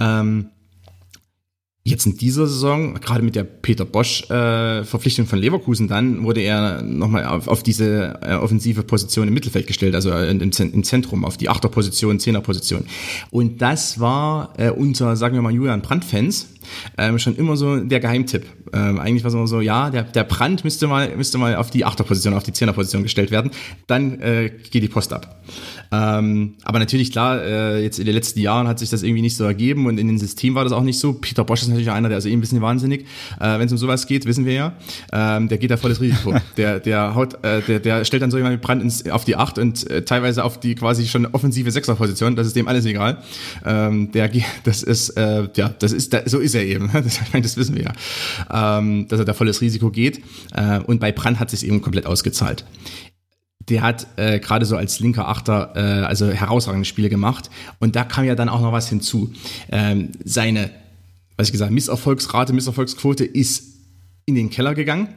Ähm, 0.00 0.50
Jetzt 1.88 2.04
in 2.04 2.18
dieser 2.18 2.46
Saison, 2.46 3.00
gerade 3.00 3.22
mit 3.22 3.34
der 3.34 3.44
Peter 3.44 3.86
Bosch 3.86 4.28
äh, 4.28 4.84
von 4.84 5.38
Leverkusen, 5.38 5.88
dann 5.88 6.22
wurde 6.22 6.42
er 6.42 6.82
nochmal 6.82 7.24
auf, 7.24 7.48
auf 7.48 7.62
diese 7.62 8.18
äh, 8.20 8.34
offensive 8.34 8.82
Position 8.82 9.26
im 9.26 9.32
Mittelfeld 9.32 9.66
gestellt, 9.66 9.94
also 9.94 10.12
im, 10.12 10.38
im 10.40 10.84
Zentrum, 10.84 11.24
auf 11.24 11.38
die 11.38 11.48
Achterposition, 11.48 12.20
Zehnerposition. 12.20 12.84
Und 13.30 13.62
das 13.62 14.00
war 14.00 14.52
äh, 14.58 14.68
unter, 14.68 15.16
sagen 15.16 15.34
wir 15.34 15.40
mal, 15.40 15.54
Julian 15.54 15.80
Brandt-Fans 15.80 16.48
ähm, 16.96 17.18
schon 17.18 17.36
immer 17.36 17.56
so 17.56 17.76
der 17.78 18.00
Geheimtipp. 18.00 18.44
Ähm, 18.72 18.98
eigentlich 18.98 19.24
war 19.24 19.28
es 19.28 19.34
immer 19.34 19.46
so, 19.46 19.60
ja, 19.60 19.90
der, 19.90 20.02
der 20.02 20.24
Brand 20.24 20.64
müsste 20.64 20.86
mal, 20.86 21.16
müsste 21.16 21.38
mal 21.38 21.56
auf 21.56 21.70
die 21.70 21.84
Achterposition, 21.84 22.34
auf 22.34 22.42
die 22.42 22.52
Zehnerposition 22.52 23.02
gestellt 23.02 23.30
werden. 23.30 23.50
Dann 23.86 24.20
äh, 24.20 24.50
geht 24.70 24.82
die 24.82 24.88
Post 24.88 25.12
ab. 25.12 25.42
Ähm, 25.90 26.54
aber 26.64 26.78
natürlich, 26.78 27.12
klar, 27.12 27.42
äh, 27.42 27.82
jetzt 27.82 27.98
in 27.98 28.04
den 28.04 28.14
letzten 28.14 28.40
Jahren 28.40 28.68
hat 28.68 28.78
sich 28.78 28.90
das 28.90 29.02
irgendwie 29.02 29.22
nicht 29.22 29.36
so 29.36 29.44
ergeben 29.44 29.86
und 29.86 29.98
in 29.98 30.06
dem 30.06 30.18
System 30.18 30.54
war 30.54 30.64
das 30.64 30.72
auch 30.72 30.82
nicht 30.82 30.98
so. 30.98 31.14
Peter 31.14 31.44
Bosch 31.44 31.62
ist 31.62 31.68
natürlich 31.78 31.96
einer, 31.96 32.08
der 32.08 32.18
ist 32.18 32.26
eh 32.26 32.32
ein 32.32 32.40
bisschen 32.40 32.60
wahnsinnig. 32.60 33.06
Äh, 33.40 33.58
Wenn 33.58 33.66
es 33.66 33.72
um 33.72 33.78
sowas 33.78 34.06
geht, 34.06 34.26
wissen 34.26 34.44
wir 34.44 34.52
ja, 34.52 34.72
ähm, 35.12 35.48
der 35.48 35.58
geht 35.58 35.70
da 35.70 35.76
volles 35.76 36.00
Risiko. 36.00 36.34
der, 36.56 36.80
der 36.80 37.14
haut, 37.14 37.42
äh, 37.44 37.62
der, 37.62 37.80
der 37.80 38.04
stellt 38.04 38.22
dann 38.22 38.30
so 38.30 38.36
jemand 38.36 38.54
mit 38.54 38.62
Brand 38.62 38.82
ins, 38.82 39.08
auf 39.08 39.24
die 39.24 39.36
Acht 39.36 39.58
und 39.58 39.88
äh, 39.90 40.02
teilweise 40.02 40.44
auf 40.44 40.58
die 40.60 40.74
quasi 40.74 41.06
schon 41.06 41.26
offensive 41.26 41.70
Sechserposition. 41.70 42.36
Das 42.36 42.46
ist 42.46 42.56
dem 42.56 42.68
alles 42.68 42.84
egal. 42.84 43.18
Ähm, 43.64 44.12
der, 44.12 44.30
das 44.64 44.82
ist, 44.82 45.10
äh, 45.10 45.48
ja, 45.54 45.68
das 45.78 45.92
ist, 45.92 46.12
da, 46.12 46.22
so 46.26 46.38
ist 46.38 46.54
er 46.54 46.64
eben. 46.64 46.90
Das, 47.08 47.20
das 47.32 47.56
wissen 47.56 47.76
wir 47.76 47.84
ja, 47.84 48.78
ähm, 48.78 49.06
dass 49.08 49.20
er 49.20 49.24
da 49.24 49.32
volles 49.32 49.60
Risiko 49.60 49.90
geht. 49.90 50.20
Äh, 50.52 50.80
und 50.80 51.00
bei 51.00 51.12
Brand 51.12 51.38
hat 51.38 51.50
sich 51.50 51.66
eben 51.66 51.80
komplett 51.80 52.06
ausgezahlt 52.06 52.64
der 53.68 53.82
hat 53.82 54.06
äh, 54.16 54.38
gerade 54.38 54.64
so 54.64 54.76
als 54.76 55.00
linker 55.00 55.28
Achter 55.28 55.72
äh, 55.74 56.04
also 56.04 56.28
herausragende 56.28 56.86
Spiele 56.86 57.08
gemacht. 57.08 57.50
Und 57.78 57.96
da 57.96 58.04
kam 58.04 58.24
ja 58.24 58.34
dann 58.34 58.48
auch 58.48 58.60
noch 58.60 58.72
was 58.72 58.88
hinzu. 58.88 59.32
Ähm, 59.70 60.10
seine, 60.24 60.70
was 61.38 61.48
ich 61.48 61.52
gesagt, 61.52 61.70
Misserfolgsrate, 61.70 62.52
Misserfolgsquote 62.52 63.24
ist 63.24 63.76
in 64.26 64.34
den 64.34 64.50
Keller 64.50 64.74
gegangen. 64.74 65.08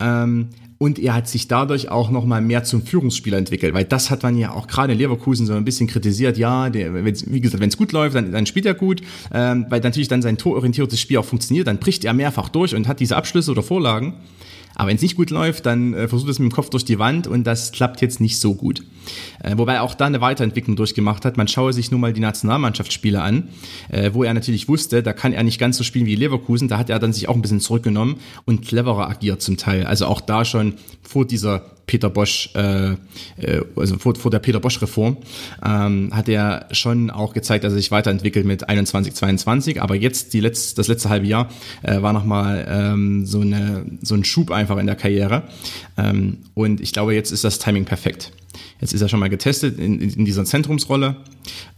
Ähm, 0.00 0.48
und 0.78 0.98
er 0.98 1.14
hat 1.14 1.26
sich 1.26 1.48
dadurch 1.48 1.88
auch 1.88 2.10
noch 2.10 2.26
mal 2.26 2.40
mehr 2.40 2.62
zum 2.62 2.82
Führungsspieler 2.82 3.38
entwickelt, 3.38 3.74
weil 3.74 3.84
das 3.84 4.10
hat 4.10 4.22
man 4.22 4.36
ja 4.36 4.52
auch 4.52 4.66
gerade 4.66 4.92
in 4.92 4.98
Leverkusen 4.98 5.46
so 5.46 5.54
ein 5.54 5.64
bisschen 5.64 5.86
kritisiert. 5.86 6.36
Ja, 6.36 6.68
der, 6.68 7.04
wie 7.04 7.40
gesagt, 7.40 7.60
wenn 7.62 7.70
es 7.70 7.78
gut 7.78 7.92
läuft, 7.92 8.14
dann, 8.14 8.30
dann 8.30 8.46
spielt 8.46 8.66
er 8.66 8.74
gut, 8.74 9.00
ähm, 9.32 9.66
weil 9.70 9.80
natürlich 9.80 10.08
dann 10.08 10.22
sein 10.22 10.36
tororientiertes 10.36 11.00
Spiel 11.00 11.16
auch 11.16 11.24
funktioniert, 11.24 11.66
dann 11.66 11.78
bricht 11.78 12.04
er 12.04 12.12
mehrfach 12.12 12.50
durch 12.50 12.74
und 12.74 12.88
hat 12.88 13.00
diese 13.00 13.16
Abschlüsse 13.16 13.50
oder 13.50 13.62
Vorlagen. 13.62 14.14
Aber 14.74 14.90
wenn 14.90 14.96
es 14.96 15.02
nicht 15.02 15.16
gut 15.16 15.30
läuft, 15.30 15.64
dann 15.64 15.94
äh, 15.94 16.06
versucht 16.06 16.30
es 16.30 16.38
mit 16.38 16.52
dem 16.52 16.54
Kopf 16.54 16.68
durch 16.68 16.84
die 16.84 16.98
Wand 16.98 17.26
und 17.26 17.44
das 17.44 17.72
klappt 17.72 18.02
jetzt 18.02 18.20
nicht 18.20 18.38
so 18.38 18.54
gut. 18.54 18.84
Äh, 19.42 19.56
wobei 19.56 19.74
er 19.74 19.82
auch 19.82 19.94
da 19.94 20.06
eine 20.06 20.20
Weiterentwicklung 20.20 20.76
durchgemacht 20.76 21.24
hat. 21.24 21.36
Man 21.36 21.48
schaue 21.48 21.72
sich 21.72 21.90
nur 21.90 22.00
mal 22.00 22.12
die 22.12 22.20
Nationalmannschaftsspiele 22.20 23.20
an, 23.20 23.48
äh, 23.90 24.10
wo 24.12 24.24
er 24.24 24.34
natürlich 24.34 24.68
wusste, 24.68 25.02
da 25.02 25.12
kann 25.12 25.32
er 25.32 25.42
nicht 25.42 25.58
ganz 25.58 25.76
so 25.76 25.84
spielen 25.84 26.06
wie 26.06 26.14
Leverkusen. 26.14 26.68
Da 26.68 26.78
hat 26.78 26.90
er 26.90 26.98
dann 26.98 27.12
sich 27.12 27.28
auch 27.28 27.34
ein 27.34 27.42
bisschen 27.42 27.60
zurückgenommen 27.60 28.16
und 28.44 28.62
cleverer 28.62 29.08
agiert 29.08 29.42
zum 29.42 29.56
Teil. 29.56 29.86
Also 29.86 30.06
auch 30.06 30.20
da 30.20 30.44
schon 30.44 30.74
vor 31.02 31.26
dieser 31.26 31.76
Peter 31.86 32.10
Bosch, 32.10 32.50
äh, 32.54 32.92
äh, 32.92 32.96
also 33.76 33.96
vor, 33.98 34.14
vor 34.16 34.30
der 34.30 34.40
Peter 34.40 34.60
Bosch 34.60 34.80
Reform, 34.82 35.16
ähm, 35.64 36.10
hat 36.12 36.28
er 36.28 36.66
schon 36.72 37.10
auch 37.10 37.32
gezeigt, 37.32 37.64
dass 37.64 37.72
er 37.72 37.76
sich 37.76 37.90
weiterentwickelt 37.90 38.44
mit 38.44 38.68
21, 38.68 39.14
22. 39.14 39.80
Aber 39.80 39.94
jetzt 39.94 40.34
die 40.34 40.40
letzte, 40.40 40.76
das 40.76 40.88
letzte 40.88 41.08
halbe 41.08 41.26
Jahr 41.26 41.48
äh, 41.82 42.02
war 42.02 42.12
nochmal 42.12 42.66
ähm, 42.68 43.24
so, 43.26 43.40
eine, 43.40 43.86
so 44.02 44.14
ein 44.14 44.24
Schub 44.24 44.50
einfach 44.50 44.76
in 44.78 44.86
der 44.86 44.96
Karriere. 44.96 45.44
Ähm, 45.96 46.38
und 46.54 46.80
ich 46.80 46.92
glaube, 46.92 47.14
jetzt 47.14 47.30
ist 47.30 47.44
das 47.44 47.58
Timing 47.58 47.84
perfekt. 47.84 48.32
Jetzt 48.80 48.92
ist 48.92 49.00
er 49.00 49.08
schon 49.08 49.20
mal 49.20 49.28
getestet 49.28 49.78
in, 49.78 50.00
in 50.00 50.24
dieser 50.24 50.44
Zentrumsrolle. 50.44 51.16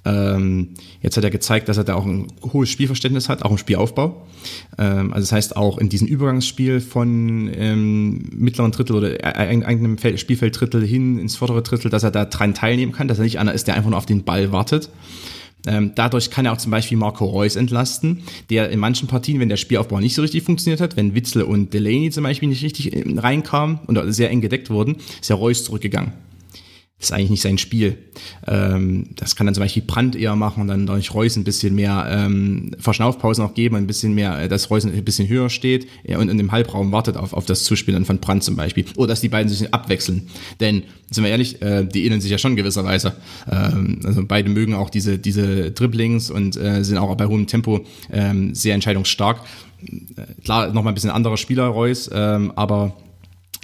Ähm, 0.04 0.70
jetzt 1.00 1.16
hat 1.16 1.24
er 1.24 1.30
gezeigt, 1.30 1.68
dass 1.68 1.76
er 1.76 1.84
da 1.84 1.94
auch 1.94 2.06
ein 2.06 2.28
hohes 2.52 2.70
Spielverständnis 2.70 3.28
hat, 3.28 3.42
auch 3.42 3.50
im 3.50 3.58
Spielaufbau. 3.58 4.26
Ähm, 4.78 5.12
also 5.12 5.24
das 5.24 5.32
heißt 5.32 5.56
auch 5.56 5.78
in 5.78 5.88
diesem 5.88 6.06
Übergangsspiel 6.06 6.80
von 6.80 7.50
ähm, 7.54 8.28
mittleren 8.32 8.72
Drittel 8.72 8.96
oder 8.96 9.24
einem 9.24 9.98
Spielfelddrittel 9.98 10.84
hin 10.86 11.18
ins 11.18 11.36
vordere 11.36 11.62
Drittel, 11.62 11.90
dass 11.90 12.02
er 12.02 12.10
da 12.10 12.24
dran 12.24 12.54
teilnehmen 12.54 12.92
kann, 12.92 13.08
dass 13.08 13.18
er 13.18 13.24
nicht 13.24 13.38
einer 13.38 13.52
ist, 13.52 13.66
der 13.66 13.74
einfach 13.74 13.90
nur 13.90 13.98
auf 13.98 14.06
den 14.06 14.24
Ball 14.24 14.52
wartet. 14.52 14.90
Ähm, 15.66 15.92
dadurch 15.94 16.30
kann 16.30 16.46
er 16.46 16.52
auch 16.52 16.58
zum 16.58 16.70
Beispiel 16.70 16.96
Marco 16.96 17.24
Reus 17.24 17.56
entlasten, 17.56 18.22
der 18.48 18.70
in 18.70 18.78
manchen 18.78 19.08
Partien, 19.08 19.40
wenn 19.40 19.48
der 19.48 19.56
Spielaufbau 19.56 19.98
nicht 19.98 20.14
so 20.14 20.22
richtig 20.22 20.44
funktioniert 20.44 20.80
hat, 20.80 20.96
wenn 20.96 21.14
Witzel 21.14 21.42
und 21.42 21.74
Delaney 21.74 22.10
zum 22.10 22.24
Beispiel 22.24 22.48
nicht 22.48 22.62
richtig 22.62 22.94
äh, 22.94 23.04
reinkamen 23.18 23.80
und 23.86 24.12
sehr 24.12 24.30
eng 24.30 24.40
gedeckt 24.40 24.70
wurden, 24.70 24.96
ist 25.20 25.28
ja 25.28 25.36
Reus 25.36 25.64
zurückgegangen. 25.64 26.12
Ist 27.00 27.12
eigentlich 27.12 27.30
nicht 27.30 27.42
sein 27.42 27.58
Spiel. 27.58 27.96
Ähm, 28.48 29.10
das 29.14 29.36
kann 29.36 29.46
dann 29.46 29.54
zum 29.54 29.62
Beispiel 29.62 29.84
Brand 29.86 30.16
eher 30.16 30.34
machen 30.34 30.62
und 30.62 30.66
dann 30.66 30.84
durch 30.84 31.14
Reus 31.14 31.36
ein 31.36 31.44
bisschen 31.44 31.76
mehr 31.76 32.08
ähm, 32.10 32.72
Verschnaufpausen 32.80 33.44
auch 33.44 33.54
geben, 33.54 33.76
ein 33.76 33.86
bisschen 33.86 34.14
mehr, 34.14 34.36
äh, 34.40 34.48
dass 34.48 34.68
Reus 34.68 34.84
ein 34.84 35.04
bisschen 35.04 35.28
höher 35.28 35.48
steht 35.48 35.86
und 36.08 36.28
in 36.28 36.38
dem 36.38 36.50
Halbraum 36.50 36.90
wartet 36.90 37.16
auf, 37.16 37.34
auf 37.34 37.46
das 37.46 37.62
Zuspielen 37.62 38.04
von 38.04 38.18
Brand 38.18 38.42
zum 38.42 38.56
Beispiel. 38.56 38.84
Oder 38.96 39.08
dass 39.08 39.20
die 39.20 39.28
beiden 39.28 39.48
sich 39.48 39.72
abwechseln. 39.72 40.28
Denn, 40.58 40.82
sind 41.08 41.22
wir 41.22 41.30
ehrlich, 41.30 41.62
äh, 41.62 41.84
die 41.84 42.04
ähneln 42.04 42.20
sich 42.20 42.32
ja 42.32 42.38
schon 42.38 42.56
gewisserweise. 42.56 43.14
Ähm, 43.48 44.00
also 44.04 44.24
beide 44.26 44.50
mögen 44.50 44.74
auch 44.74 44.90
diese, 44.90 45.18
diese 45.18 45.70
Dribblings 45.70 46.32
und 46.32 46.56
äh, 46.56 46.82
sind 46.82 46.98
auch 46.98 47.14
bei 47.14 47.26
hohem 47.26 47.46
Tempo 47.46 47.86
ähm, 48.12 48.56
sehr 48.56 48.74
entscheidungsstark. 48.74 49.44
Äh, 49.86 50.42
klar, 50.42 50.72
nochmal 50.72 50.92
ein 50.92 50.94
bisschen 50.94 51.10
anderer 51.10 51.36
Spieler, 51.36 51.66
Reus, 51.66 52.10
ähm, 52.12 52.52
aber 52.56 52.96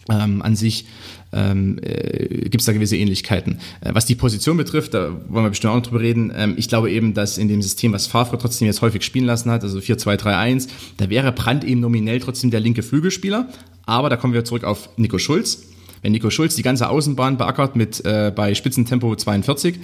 ähm, 0.08 0.42
an 0.42 0.56
sich 0.56 0.86
ähm, 1.34 1.78
äh, 1.82 2.48
gibt 2.48 2.60
es 2.60 2.64
da 2.64 2.72
gewisse 2.72 2.96
Ähnlichkeiten. 2.96 3.58
Äh, 3.80 3.90
was 3.92 4.06
die 4.06 4.14
Position 4.14 4.56
betrifft, 4.56 4.94
da 4.94 5.10
wollen 5.28 5.44
wir 5.44 5.50
bestimmt 5.50 5.72
auch 5.72 5.76
noch 5.76 5.82
drüber 5.82 6.00
reden, 6.00 6.32
ähm, 6.34 6.54
ich 6.56 6.68
glaube 6.68 6.90
eben, 6.90 7.14
dass 7.14 7.38
in 7.38 7.48
dem 7.48 7.60
System, 7.60 7.92
was 7.92 8.06
Favre 8.06 8.38
trotzdem 8.38 8.66
jetzt 8.66 8.80
häufig 8.82 9.02
spielen 9.02 9.26
lassen 9.26 9.50
hat, 9.50 9.62
also 9.62 9.78
4-2-3-1, 9.78 10.68
da 10.96 11.10
wäre 11.10 11.32
Brandt 11.32 11.64
eben 11.64 11.80
nominell 11.80 12.20
trotzdem 12.20 12.50
der 12.50 12.60
linke 12.60 12.82
Flügelspieler, 12.82 13.48
aber 13.86 14.08
da 14.08 14.16
kommen 14.16 14.32
wir 14.32 14.44
zurück 14.44 14.64
auf 14.64 14.88
Nico 14.96 15.18
Schulz. 15.18 15.64
Wenn 16.04 16.12
Nico 16.12 16.28
Schulz 16.28 16.54
die 16.54 16.62
ganze 16.62 16.90
Außenbahn 16.90 17.38
beackert 17.38 17.76
mit 17.76 18.04
äh, 18.04 18.30
bei 18.34 18.54
Spitzentempo 18.54 19.16
42, 19.16 19.76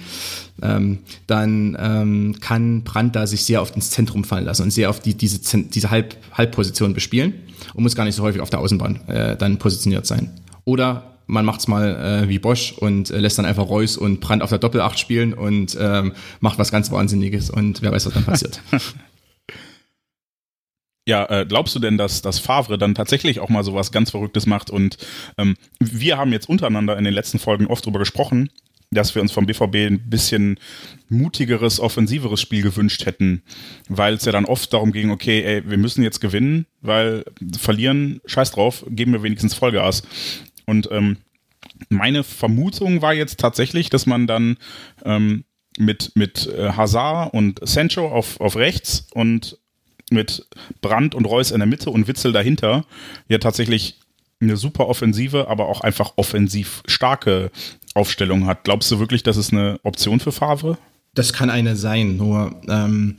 ähm, 0.61 0.99
dann 1.25 1.75
ähm, 1.79 2.35
kann 2.39 2.83
Brandt 2.83 3.15
da 3.15 3.25
sich 3.25 3.43
sehr 3.43 3.59
oft 3.59 3.75
ins 3.75 3.89
Zentrum 3.89 4.23
fallen 4.23 4.45
lassen 4.45 4.61
und 4.61 4.69
sehr 4.69 4.91
oft 4.91 5.03
die, 5.03 5.15
diese, 5.15 5.63
diese 5.63 5.89
Halb, 5.89 6.15
Halbposition 6.33 6.93
bespielen 6.93 7.33
und 7.73 7.81
muss 7.81 7.95
gar 7.95 8.05
nicht 8.05 8.13
so 8.13 8.21
häufig 8.21 8.39
auf 8.39 8.51
der 8.51 8.59
Außenbahn 8.59 9.07
äh, 9.07 9.35
dann 9.35 9.57
positioniert 9.57 10.05
sein. 10.05 10.29
Oder 10.63 11.10
man 11.27 11.45
macht's 11.45 11.67
mal 11.67 12.23
äh, 12.23 12.29
wie 12.29 12.39
Bosch 12.39 12.73
und 12.73 13.09
äh, 13.09 13.19
lässt 13.19 13.37
dann 13.37 13.45
einfach 13.45 13.67
Reus 13.67 13.97
und 13.97 14.19
Brand 14.19 14.43
auf 14.43 14.49
der 14.49 14.59
Doppelacht 14.59 14.99
spielen 14.99 15.33
und 15.33 15.77
ähm, 15.79 16.13
macht 16.39 16.59
was 16.59 16.71
ganz 16.71 16.91
Wahnsinniges 16.91 17.49
und 17.49 17.81
wer 17.81 17.91
weiß, 17.91 18.05
was 18.05 18.13
dann 18.13 18.25
passiert. 18.25 18.61
Ja, 21.07 21.25
äh, 21.29 21.45
glaubst 21.47 21.75
du 21.75 21.79
denn, 21.79 21.97
dass, 21.97 22.21
dass 22.21 22.37
Favre 22.37 22.77
dann 22.77 22.93
tatsächlich 22.93 23.39
auch 23.39 23.49
mal 23.49 23.63
sowas 23.63 23.91
ganz 23.91 24.11
Verrücktes 24.11 24.45
macht? 24.45 24.69
Und 24.69 24.97
ähm, 25.37 25.55
wir 25.79 26.17
haben 26.17 26.31
jetzt 26.31 26.47
untereinander 26.47 26.95
in 26.97 27.03
den 27.03 27.13
letzten 27.13 27.39
Folgen 27.39 27.65
oft 27.65 27.85
drüber 27.85 27.97
gesprochen, 27.97 28.51
dass 28.91 29.15
wir 29.15 29.21
uns 29.21 29.31
vom 29.31 29.45
BVB 29.45 29.75
ein 29.75 30.09
bisschen 30.09 30.59
mutigeres, 31.09 31.79
offensiveres 31.79 32.41
Spiel 32.41 32.61
gewünscht 32.61 33.05
hätten, 33.05 33.41
weil 33.87 34.15
es 34.15 34.25
ja 34.25 34.31
dann 34.31 34.45
oft 34.45 34.71
darum 34.73 34.91
ging, 34.91 35.11
okay, 35.11 35.41
ey, 35.43 35.69
wir 35.69 35.77
müssen 35.77 36.03
jetzt 36.03 36.19
gewinnen, 36.19 36.67
weil 36.81 37.23
verlieren, 37.57 38.21
scheiß 38.25 38.51
drauf, 38.51 38.85
geben 38.89 39.13
wir 39.13 39.23
wenigstens 39.23 39.53
Vollgas. 39.53 40.03
Und 40.71 40.87
ähm, 40.89 41.17
meine 41.89 42.23
Vermutung 42.23 43.01
war 43.01 43.13
jetzt 43.13 43.41
tatsächlich, 43.41 43.89
dass 43.89 44.05
man 44.05 44.25
dann 44.25 44.57
ähm, 45.03 45.43
mit, 45.77 46.13
mit 46.15 46.47
äh, 46.47 46.71
Hazard 46.71 47.33
und 47.33 47.59
Sancho 47.61 48.07
auf, 48.07 48.39
auf 48.39 48.55
rechts 48.55 49.05
und 49.13 49.57
mit 50.09 50.47
Brandt 50.79 51.13
und 51.13 51.25
Reus 51.25 51.51
in 51.51 51.59
der 51.59 51.67
Mitte 51.67 51.89
und 51.89 52.07
Witzel 52.07 52.31
dahinter 52.31 52.85
ja 53.27 53.37
tatsächlich 53.37 53.99
eine 54.39 54.55
super 54.55 54.87
offensive, 54.87 55.49
aber 55.49 55.67
auch 55.67 55.81
einfach 55.81 56.13
offensiv 56.15 56.83
starke 56.87 57.51
Aufstellung 57.93 58.47
hat. 58.47 58.63
Glaubst 58.63 58.89
du 58.91 58.99
wirklich, 58.99 59.23
das 59.23 59.35
ist 59.35 59.51
eine 59.51 59.77
Option 59.83 60.21
für 60.21 60.31
Favre? 60.31 60.77
Das 61.13 61.33
kann 61.33 61.49
eine 61.49 61.75
sein, 61.75 62.15
nur 62.15 62.55
ähm, 62.69 63.17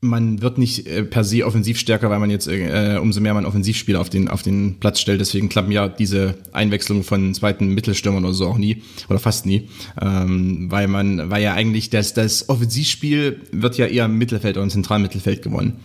man 0.00 0.42
wird 0.42 0.58
nicht 0.58 0.86
äh, 0.86 1.04
per 1.04 1.24
se 1.24 1.44
offensiv 1.44 1.78
stärker, 1.78 2.10
weil 2.10 2.18
man 2.18 2.30
jetzt 2.30 2.48
äh, 2.48 2.98
umso 3.00 3.20
mehr 3.20 3.34
man 3.34 3.46
Offensivspieler 3.46 4.00
auf 4.00 4.10
den, 4.10 4.28
auf 4.28 4.42
den 4.42 4.78
Platz 4.78 5.00
stellt. 5.00 5.20
Deswegen 5.20 5.48
klappen 5.48 5.72
ja 5.72 5.88
diese 5.88 6.34
Einwechslung 6.52 7.02
von 7.02 7.34
zweiten 7.34 7.68
Mittelstürmern 7.68 8.24
oder 8.24 8.34
so 8.34 8.46
auch 8.46 8.58
nie 8.58 8.82
oder 9.08 9.18
fast 9.18 9.46
nie. 9.46 9.68
Ähm, 10.00 10.70
weil 10.70 10.88
man, 10.88 11.30
weil 11.30 11.42
ja 11.42 11.54
eigentlich 11.54 11.90
das, 11.90 12.14
das 12.14 12.48
Offensivspiel 12.48 13.40
wird 13.52 13.78
ja 13.78 13.86
eher 13.86 14.04
im 14.04 14.18
Mittelfeld 14.18 14.56
oder 14.56 14.64
im 14.64 14.70
Zentralmittelfeld 14.70 15.42
gewonnen. 15.42 15.80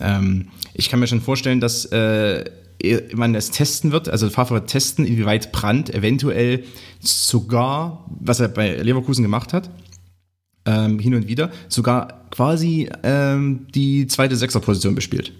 Ähm, 0.00 0.48
ich 0.74 0.88
kann 0.88 1.00
mir 1.00 1.06
schon 1.06 1.20
vorstellen, 1.20 1.60
dass 1.60 1.84
äh, 1.86 2.44
man 3.14 3.34
es 3.34 3.50
testen 3.50 3.92
wird, 3.92 4.08
also 4.08 4.30
Favre 4.30 4.66
testen, 4.66 5.04
inwieweit 5.04 5.52
Brandt 5.52 5.94
eventuell 5.94 6.64
sogar, 7.00 8.06
was 8.20 8.40
er 8.40 8.48
bei 8.48 8.76
Leverkusen 8.76 9.22
gemacht 9.22 9.52
hat, 9.52 9.70
ähm, 10.66 10.98
hin 10.98 11.14
und 11.14 11.28
wieder, 11.28 11.50
sogar 11.68 12.28
quasi 12.30 12.88
ähm, 13.02 13.66
die 13.74 14.06
zweite 14.06 14.36
Sechserposition 14.36 14.94
bespielt. 14.94 15.32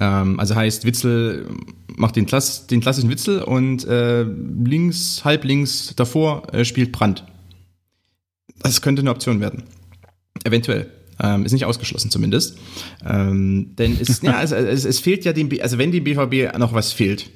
Ähm, 0.00 0.40
also 0.40 0.54
heißt, 0.54 0.84
Witzel 0.84 1.46
macht 1.96 2.16
den, 2.16 2.26
Klass, 2.26 2.66
den 2.66 2.80
klassischen 2.80 3.10
Witzel 3.10 3.42
und 3.42 3.86
äh, 3.86 4.22
links, 4.22 5.24
halb 5.24 5.44
links 5.44 5.94
davor 5.96 6.52
äh, 6.52 6.64
spielt 6.64 6.92
Brandt. 6.92 7.24
Das 8.62 8.80
könnte 8.80 9.00
eine 9.00 9.10
Option 9.10 9.40
werden. 9.40 9.64
Eventuell. 10.44 10.90
Ähm, 11.22 11.44
ist 11.44 11.52
nicht 11.52 11.66
ausgeschlossen 11.66 12.10
zumindest. 12.10 12.58
Ähm, 13.04 13.76
denn 13.76 13.96
es, 14.00 14.22
ja, 14.22 14.42
es, 14.42 14.50
es, 14.50 14.84
es 14.84 14.98
fehlt 14.98 15.24
ja 15.24 15.32
dem, 15.32 15.50
also 15.60 15.78
wenn 15.78 15.92
dem 15.92 16.04
BVB 16.04 16.56
noch 16.58 16.72
was 16.72 16.92
fehlt, 16.92 17.30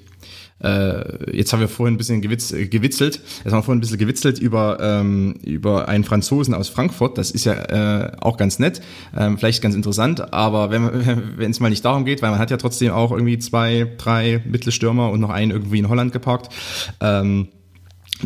äh, 0.62 1.36
jetzt 1.36 1.52
haben 1.52 1.60
wir 1.60 1.68
vorhin 1.68 1.94
ein 1.94 1.98
bisschen 1.98 2.22
gewitz, 2.22 2.52
äh, 2.52 2.66
gewitzelt, 2.66 3.16
jetzt 3.16 3.52
haben 3.52 3.58
wir 3.58 3.62
vorhin 3.62 3.78
ein 3.78 3.80
bisschen 3.80 3.98
gewitzelt 3.98 4.38
über, 4.38 4.78
ähm, 4.80 5.34
über 5.42 5.88
einen 5.88 6.04
Franzosen 6.04 6.54
aus 6.54 6.68
Frankfurt. 6.68 7.18
Das 7.18 7.30
ist 7.30 7.44
ja 7.44 7.54
äh, 7.54 8.12
auch 8.20 8.36
ganz 8.36 8.58
nett, 8.58 8.80
ähm, 9.16 9.38
vielleicht 9.38 9.62
ganz 9.62 9.74
interessant, 9.74 10.32
aber 10.32 10.70
wenn 10.70 11.40
es 11.50 11.60
mal 11.60 11.68
nicht 11.68 11.84
darum 11.84 12.04
geht, 12.04 12.22
weil 12.22 12.30
man 12.30 12.38
hat 12.38 12.50
ja 12.50 12.56
trotzdem 12.56 12.92
auch 12.92 13.12
irgendwie 13.12 13.38
zwei, 13.38 13.86
drei 13.98 14.42
Mittelstürmer 14.46 15.10
und 15.10 15.20
noch 15.20 15.30
einen 15.30 15.50
irgendwie 15.50 15.78
in 15.78 15.88
Holland 15.88 16.12
geparkt, 16.12 16.52
ähm, 17.00 17.48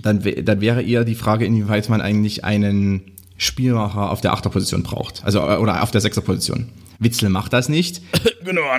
dann, 0.03 0.23
dann 0.45 0.61
wäre 0.61 0.83
eher 0.83 1.05
die 1.05 1.17
Frage, 1.17 1.45
inwieweit 1.45 1.89
man 1.89 2.01
eigentlich 2.01 2.45
einen 2.45 3.03
Spielmacher 3.37 4.11
auf 4.11 4.21
der 4.21 4.33
Achterposition 4.33 4.83
braucht. 4.83 5.25
Also 5.25 5.41
äh, 5.41 5.57
oder 5.57 5.83
auf 5.83 5.91
der 5.91 6.01
Sechserposition. 6.01 6.69
Witzel 7.01 7.29
macht 7.31 7.53
das 7.53 7.69
nicht. 7.69 8.03
genau. 8.45 8.63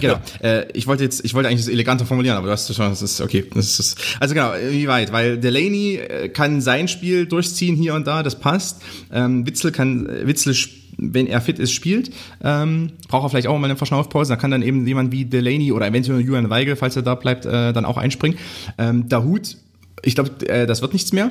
Genau. 0.00 0.18
Äh, 0.42 0.66
ich 0.72 0.88
wollte 0.88 1.04
jetzt, 1.04 1.24
ich 1.24 1.32
wollte 1.32 1.48
eigentlich 1.48 1.60
das 1.60 1.68
eleganter 1.68 2.04
formulieren, 2.06 2.36
aber 2.36 2.48
du 2.48 2.52
hast 2.52 2.74
schon, 2.74 2.88
das 2.88 3.02
ist 3.02 3.20
okay. 3.20 3.44
Das 3.54 3.78
ist, 3.78 4.16
also 4.18 4.34
genau, 4.34 4.50
wie 4.70 4.88
weit? 4.88 5.12
Weil 5.12 5.38
Delaney 5.38 5.94
äh, 5.94 6.28
kann 6.28 6.60
sein 6.60 6.88
Spiel 6.88 7.26
durchziehen 7.26 7.76
hier 7.76 7.94
und 7.94 8.04
da, 8.04 8.24
das 8.24 8.40
passt. 8.40 8.82
Ähm, 9.12 9.46
Witzel 9.46 9.70
kann, 9.70 10.08
Witzel 10.26 10.56
wenn 10.98 11.26
er 11.26 11.40
fit 11.40 11.58
ist, 11.58 11.72
spielt, 11.72 12.10
ähm, 12.42 12.92
braucht 13.08 13.26
er 13.26 13.30
vielleicht 13.30 13.46
auch 13.46 13.58
mal 13.58 13.66
eine 13.66 13.76
Verschnaufpause. 13.76 14.32
Da 14.32 14.36
kann 14.36 14.50
dann 14.50 14.62
eben 14.62 14.86
jemand 14.86 15.12
wie 15.12 15.24
Delaney 15.24 15.72
oder 15.72 15.86
eventuell 15.86 16.20
Julian 16.20 16.50
Weigel, 16.50 16.76
falls 16.76 16.96
er 16.96 17.02
da 17.02 17.14
bleibt, 17.14 17.46
äh, 17.46 17.72
dann 17.72 17.84
auch 17.84 17.96
einspringen. 17.96 18.38
Ähm, 18.78 19.08
Dahut, 19.08 19.56
ich 20.02 20.14
glaube, 20.14 20.48
äh, 20.48 20.66
das 20.66 20.82
wird 20.82 20.92
nichts 20.92 21.12
mehr. 21.12 21.30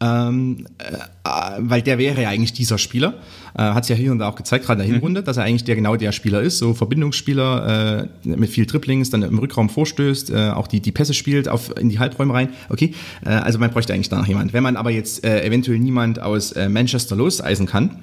Ähm, 0.00 0.66
äh, 0.78 0.98
weil 1.22 1.82
der 1.82 1.98
wäre 1.98 2.22
ja 2.22 2.28
eigentlich 2.30 2.52
dieser 2.52 2.78
Spieler. 2.78 3.14
Äh, 3.54 3.62
Hat 3.62 3.82
es 3.84 3.88
ja 3.88 3.96
hier 3.96 4.12
und 4.12 4.18
da 4.18 4.28
auch 4.28 4.36
gezeigt, 4.36 4.66
gerade 4.66 4.82
in 4.82 4.86
der 4.86 4.88
mhm. 4.88 5.00
Hinrunde, 5.00 5.20
mhm. 5.20 5.24
dass 5.24 5.36
er 5.36 5.44
eigentlich 5.44 5.64
der 5.64 5.76
genau 5.76 5.96
der 5.96 6.12
Spieler 6.12 6.40
ist, 6.40 6.58
so 6.58 6.74
Verbindungsspieler 6.74 8.08
äh, 8.24 8.28
mit 8.28 8.50
viel 8.50 8.66
Dribblings, 8.66 9.10
dann 9.10 9.22
im 9.22 9.38
Rückraum 9.38 9.68
vorstößt, 9.68 10.30
äh, 10.30 10.50
auch 10.50 10.66
die, 10.66 10.80
die 10.80 10.92
Pässe 10.92 11.14
spielt 11.14 11.48
auf, 11.48 11.76
in 11.76 11.88
die 11.88 11.98
Halbräume 11.98 12.32
rein. 12.32 12.50
Okay, 12.68 12.94
äh, 13.24 13.30
also 13.30 13.58
man 13.58 13.70
bräuchte 13.70 13.92
eigentlich 13.92 14.08
danach 14.08 14.26
jemand. 14.26 14.52
Wenn 14.52 14.62
man 14.62 14.76
aber 14.76 14.90
jetzt 14.90 15.24
äh, 15.24 15.44
eventuell 15.44 15.78
niemand 15.78 16.20
aus 16.20 16.52
äh, 16.52 16.68
Manchester 16.68 17.16
loseisen 17.16 17.66
kann 17.66 17.96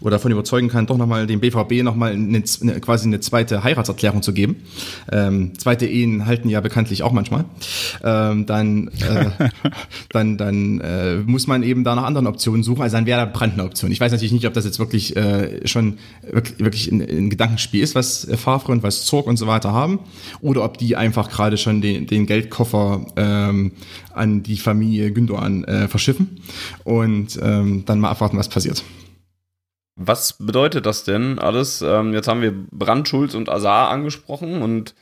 oder 0.00 0.12
davon 0.12 0.32
überzeugen 0.32 0.68
kann, 0.68 0.86
doch 0.86 0.96
nochmal 0.96 1.26
dem 1.26 1.40
BVB 1.40 1.82
nochmal 1.82 2.12
eine, 2.12 2.42
eine, 2.60 2.80
quasi 2.80 3.06
eine 3.06 3.20
zweite 3.20 3.64
Heiratserklärung 3.64 4.22
zu 4.22 4.32
geben, 4.32 4.56
ähm, 5.10 5.58
zweite 5.58 5.86
Ehen 5.86 6.26
halten 6.26 6.48
ja 6.48 6.60
bekanntlich 6.60 7.02
auch 7.02 7.12
manchmal, 7.12 7.44
ähm, 8.04 8.46
dann, 8.46 8.88
äh, 8.88 9.30
dann, 10.10 10.38
dann 10.38 10.80
äh, 10.80 11.16
muss 11.16 11.46
man 11.46 11.62
eben 11.62 11.84
da 11.84 11.94
nach 11.94 12.04
anderen 12.04 12.26
Optionen 12.26 12.61
suchen. 12.62 12.82
Also 12.82 12.96
dann 12.96 13.06
wäre 13.06 13.20
da 13.20 13.26
Brand 13.26 13.54
eine 13.54 13.64
Option. 13.64 13.90
Ich 13.90 14.00
weiß 14.00 14.12
natürlich 14.12 14.32
nicht, 14.32 14.46
ob 14.46 14.54
das 14.54 14.64
jetzt 14.64 14.78
wirklich 14.78 15.16
äh, 15.16 15.66
schon 15.66 15.98
wirklich, 16.58 16.90
ein, 16.90 17.00
ein 17.00 17.30
Gedankenspiel 17.30 17.82
ist, 17.82 17.94
was 17.94 18.26
Favre 18.36 18.72
und 18.72 18.82
was 18.82 19.04
Zorg 19.04 19.26
und 19.26 19.36
so 19.36 19.46
weiter 19.46 19.72
haben, 19.72 20.00
oder 20.40 20.64
ob 20.64 20.78
die 20.78 20.96
einfach 20.96 21.30
gerade 21.30 21.56
schon 21.56 21.80
den, 21.80 22.06
den 22.06 22.26
Geldkoffer 22.26 23.06
ähm, 23.16 23.72
an 24.12 24.42
die 24.42 24.56
Familie 24.56 25.12
Gündogan 25.12 25.64
äh, 25.64 25.88
verschiffen 25.88 26.40
und 26.84 27.38
ähm, 27.42 27.84
dann 27.86 28.00
mal 28.00 28.10
abwarten, 28.10 28.38
was 28.38 28.48
passiert. 28.48 28.82
Was 29.94 30.38
bedeutet 30.38 30.86
das 30.86 31.04
denn 31.04 31.38
alles? 31.38 31.82
Ähm, 31.82 32.14
jetzt 32.14 32.26
haben 32.26 32.40
wir 32.40 32.54
Brand, 32.70 33.08
Schulz 33.08 33.34
und 33.34 33.48
Azar 33.48 33.90
angesprochen 33.90 34.62
und 34.62 34.94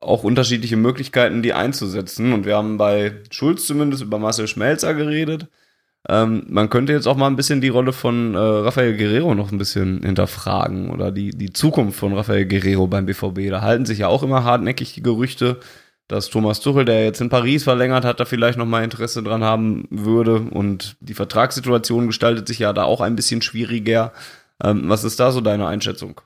auch 0.00 0.22
unterschiedliche 0.22 0.76
Möglichkeiten, 0.76 1.42
die 1.42 1.52
einzusetzen. 1.52 2.32
Und 2.32 2.46
wir 2.46 2.56
haben 2.56 2.76
bei 2.76 3.22
Schulz 3.30 3.66
zumindest 3.66 4.02
über 4.02 4.18
Marcel 4.18 4.46
Schmelzer 4.46 4.94
geredet. 4.94 5.48
Ähm, 6.08 6.44
man 6.48 6.68
könnte 6.68 6.92
jetzt 6.92 7.06
auch 7.06 7.16
mal 7.16 7.28
ein 7.28 7.36
bisschen 7.36 7.62
die 7.62 7.70
Rolle 7.70 7.92
von 7.92 8.34
äh, 8.34 8.38
Rafael 8.38 8.96
Guerrero 8.96 9.34
noch 9.34 9.52
ein 9.52 9.58
bisschen 9.58 10.02
hinterfragen 10.02 10.90
oder 10.90 11.10
die, 11.10 11.30
die 11.30 11.52
Zukunft 11.52 11.98
von 11.98 12.12
Rafael 12.12 12.46
Guerrero 12.46 12.86
beim 12.86 13.06
BVB. 13.06 13.48
Da 13.48 13.62
halten 13.62 13.86
sich 13.86 14.00
ja 14.00 14.08
auch 14.08 14.22
immer 14.22 14.44
hartnäckig 14.44 14.92
die 14.92 15.02
Gerüchte, 15.02 15.60
dass 16.06 16.28
Thomas 16.28 16.60
Tuchel, 16.60 16.84
der 16.84 17.04
jetzt 17.04 17.22
in 17.22 17.30
Paris 17.30 17.64
verlängert 17.64 18.04
hat, 18.04 18.20
da 18.20 18.26
vielleicht 18.26 18.58
noch 18.58 18.66
mal 18.66 18.84
Interesse 18.84 19.22
dran 19.22 19.42
haben 19.42 19.88
würde. 19.90 20.40
Und 20.40 20.96
die 21.00 21.14
Vertragssituation 21.14 22.06
gestaltet 22.06 22.48
sich 22.48 22.58
ja 22.58 22.74
da 22.74 22.84
auch 22.84 23.00
ein 23.00 23.16
bisschen 23.16 23.40
schwieriger. 23.40 24.12
Ähm, 24.62 24.82
was 24.90 25.04
ist 25.04 25.18
da 25.20 25.32
so 25.32 25.40
deine 25.40 25.66
Einschätzung? 25.66 26.20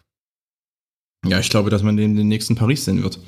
Ja, 1.24 1.38
ich 1.38 1.50
glaube, 1.50 1.70
dass 1.70 1.84
man 1.84 1.96
den, 1.96 2.16
den 2.16 2.26
nächsten 2.26 2.56
Paris 2.56 2.84
sehen 2.84 3.04
wird. 3.04 3.20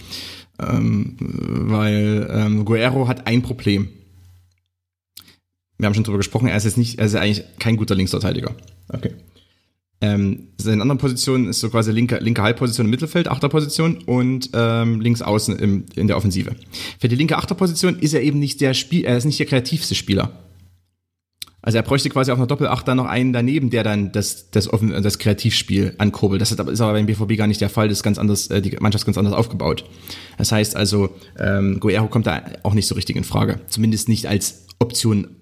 Ähm, 0.59 1.17
weil 1.21 2.29
ähm, 2.29 2.65
Guerrero 2.65 3.07
hat 3.07 3.29
ein 3.29 3.43
Problem 3.43 3.89
wir 5.81 5.87
haben 5.87 5.95
schon 5.95 6.05
drüber 6.05 6.19
gesprochen, 6.19 6.49
er 6.49 6.57
ist 6.57 6.65
jetzt 6.65 6.79
nicht, 6.79 6.99
er 6.99 7.07
ist 7.07 7.15
eigentlich 7.15 7.45
kein 7.59 7.77
guter 7.77 7.95
Linksverteidiger. 7.95 8.55
Okay. 8.89 9.13
Ähm, 10.03 10.49
seine 10.57 10.81
andere 10.81 10.99
Position 10.99 11.49
ist 11.49 11.61
so 11.61 11.69
quasi 11.69 11.93
linke, 11.93 12.19
linke 12.19 12.43
Halbposition 12.43 12.87
im 12.87 12.91
Mittelfeld, 12.91 13.29
Achterposition 13.29 13.99
und 14.07 14.51
ähm, 14.55 15.01
links 15.01 15.21
außen 15.21 15.59
im, 15.59 15.85
in 15.95 16.07
der 16.07 16.17
Offensive. 16.17 16.57
Für 16.99 17.09
die 17.09 17.17
linke 17.17 17.37
Achterposition 17.37 17.99
ist 17.99 18.15
er 18.15 18.23
eben 18.23 18.39
nicht 18.39 18.61
der 18.63 18.73
Spiel, 18.73 19.05
er 19.05 19.19
ist 19.19 19.27
nicht 19.27 19.39
der 19.39 19.47
kreativste 19.47 19.95
Spieler. 19.95 20.31
Also 21.63 21.77
er 21.77 21.83
bräuchte 21.83 22.09
quasi 22.09 22.33
auf 22.33 22.39
einer 22.39 22.47
Doppelacht 22.47 22.89
dann 22.89 22.97
noch 22.97 23.05
einen 23.05 23.35
daneben, 23.35 23.69
der 23.69 23.85
dann 23.85 24.13
das, 24.13 24.51
das, 24.51 24.73
Offen 24.73 24.91
das 25.03 25.19
Kreativspiel 25.19 25.95
ankurbelt. 25.99 26.41
Das 26.41 26.51
ist 26.51 26.59
aber 26.59 26.93
beim 26.93 27.05
BVB 27.05 27.37
gar 27.37 27.47
nicht 27.47 27.61
der 27.61 27.69
Fall, 27.69 27.89
das 27.89 27.99
ist 27.99 28.03
ganz 28.03 28.19
anders, 28.19 28.47
äh, 28.47 28.63
die 28.63 28.75
Mannschaft 28.81 29.03
ist 29.03 29.07
ganz 29.07 29.19
anders 29.19 29.35
aufgebaut. 29.35 29.85
Das 30.39 30.53
heißt 30.53 30.77
also, 30.77 31.11
ähm, 31.39 31.79
Guerrero 31.79 32.09
kommt 32.09 32.27
da 32.27 32.43
auch 32.63 32.73
nicht 32.73 32.87
so 32.87 32.95
richtig 32.95 33.17
in 33.17 33.25
Frage. 33.25 33.61
Zumindest 33.69 34.09
nicht 34.09 34.27
als 34.27 34.67
Option 34.79 35.37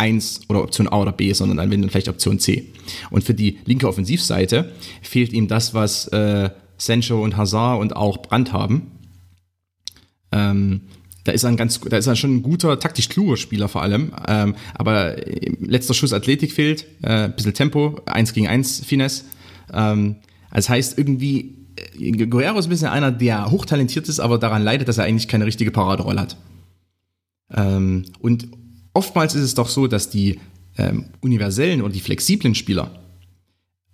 1 0.00 0.42
oder 0.48 0.62
Option 0.62 0.88
A 0.88 0.98
oder 0.98 1.12
B, 1.12 1.32
sondern 1.32 1.58
dann 1.58 1.70
wenn 1.70 1.82
dann 1.82 1.90
vielleicht 1.90 2.08
Option 2.08 2.38
C. 2.38 2.72
Und 3.10 3.22
für 3.22 3.34
die 3.34 3.58
linke 3.66 3.86
Offensivseite 3.86 4.72
fehlt 5.02 5.32
ihm 5.32 5.46
das, 5.46 5.74
was 5.74 6.08
äh, 6.08 6.50
Sancho 6.78 7.22
und 7.22 7.36
Hazard 7.36 7.80
und 7.80 7.94
auch 7.94 8.22
Brandt 8.22 8.52
haben. 8.52 8.90
Ähm, 10.32 10.82
da 11.24 11.32
ist 11.32 11.44
er 11.44 11.50
ein 11.50 11.56
ganz, 11.56 11.78
da 11.80 11.98
ist 11.98 12.06
er 12.06 12.16
schon 12.16 12.36
ein 12.36 12.42
guter, 12.42 12.78
taktisch 12.80 13.10
kluger 13.10 13.36
Spieler 13.36 13.68
vor 13.68 13.82
allem. 13.82 14.12
Ähm, 14.26 14.54
aber 14.74 15.16
letzter 15.60 15.92
Schuss 15.92 16.14
Athletik 16.14 16.52
fehlt, 16.52 16.86
äh, 17.02 17.28
bisschen 17.28 17.52
Tempo, 17.52 18.00
1 18.06 18.32
gegen 18.32 18.48
1 18.48 18.84
Finesse. 18.84 19.24
Ähm, 19.72 20.16
das 20.50 20.70
heißt 20.70 20.96
irgendwie, 20.96 21.56
äh, 21.98 22.12
Guerrero 22.12 22.58
ist 22.58 22.66
ein 22.66 22.70
bisschen 22.70 22.88
einer, 22.88 23.12
der 23.12 23.50
hochtalentiert 23.50 24.08
ist, 24.08 24.18
aber 24.18 24.38
daran 24.38 24.62
leidet, 24.62 24.88
dass 24.88 24.96
er 24.96 25.04
eigentlich 25.04 25.28
keine 25.28 25.44
richtige 25.44 25.70
Paraderolle 25.70 26.22
hat. 26.22 26.36
Ähm, 27.54 28.06
und 28.20 28.48
oftmals 28.92 29.34
ist 29.34 29.42
es 29.42 29.54
doch 29.54 29.68
so, 29.68 29.86
dass 29.86 30.10
die 30.10 30.38
ähm, 30.76 31.06
universellen 31.20 31.82
oder 31.82 31.92
die 31.92 32.00
flexiblen 32.00 32.54
Spieler 32.54 32.90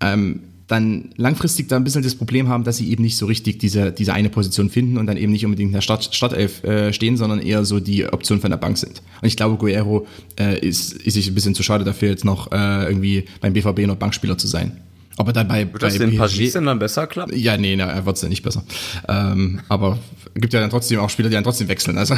ähm, 0.00 0.40
dann 0.66 1.10
langfristig 1.16 1.68
da 1.68 1.76
ein 1.76 1.84
bisschen 1.84 2.02
das 2.02 2.16
Problem 2.16 2.48
haben, 2.48 2.64
dass 2.64 2.78
sie 2.78 2.90
eben 2.90 3.02
nicht 3.02 3.16
so 3.16 3.26
richtig 3.26 3.58
diese, 3.58 3.92
diese 3.92 4.12
eine 4.12 4.30
Position 4.30 4.68
finden 4.68 4.98
und 4.98 5.06
dann 5.06 5.16
eben 5.16 5.30
nicht 5.30 5.44
unbedingt 5.44 5.68
in 5.68 5.74
der 5.74 5.80
Start, 5.80 6.12
Startelf 6.12 6.64
äh, 6.64 6.92
stehen, 6.92 7.16
sondern 7.16 7.40
eher 7.40 7.64
so 7.64 7.78
die 7.78 8.04
Option 8.06 8.40
von 8.40 8.50
der 8.50 8.58
Bank 8.58 8.76
sind. 8.76 9.00
Und 9.20 9.28
ich 9.28 9.36
glaube, 9.36 9.56
Guerrero 9.56 10.06
äh, 10.38 10.58
ist, 10.58 10.92
ist 10.92 11.14
sich 11.14 11.28
ein 11.28 11.34
bisschen 11.34 11.54
zu 11.54 11.62
schade 11.62 11.84
dafür, 11.84 12.08
jetzt 12.08 12.24
noch 12.24 12.50
äh, 12.50 12.86
irgendwie 12.86 13.26
beim 13.40 13.52
BVB 13.52 13.86
noch 13.86 13.96
Bankspieler 13.96 14.38
zu 14.38 14.48
sein. 14.48 14.80
Aber 15.18 15.32
dann 15.32 15.48
bei, 15.48 15.72
Wird 15.72 15.82
das 15.82 15.96
den 15.96 16.16
Paris 16.16 16.52
denn 16.52 16.66
dann 16.66 16.78
besser 16.78 17.06
klappen? 17.06 17.34
Ja, 17.34 17.56
nee, 17.56 17.74
na, 17.74 17.86
er 17.86 18.04
wird 18.04 18.16
es 18.16 18.22
ja 18.22 18.28
nicht 18.28 18.42
besser. 18.42 18.64
Ähm, 19.08 19.60
aber 19.68 19.98
gibt 20.34 20.52
ja 20.52 20.60
dann 20.60 20.68
trotzdem 20.68 20.98
auch 20.98 21.08
Spieler, 21.08 21.30
die 21.30 21.34
dann 21.34 21.44
trotzdem 21.44 21.68
wechseln. 21.68 21.96
Also 21.96 22.16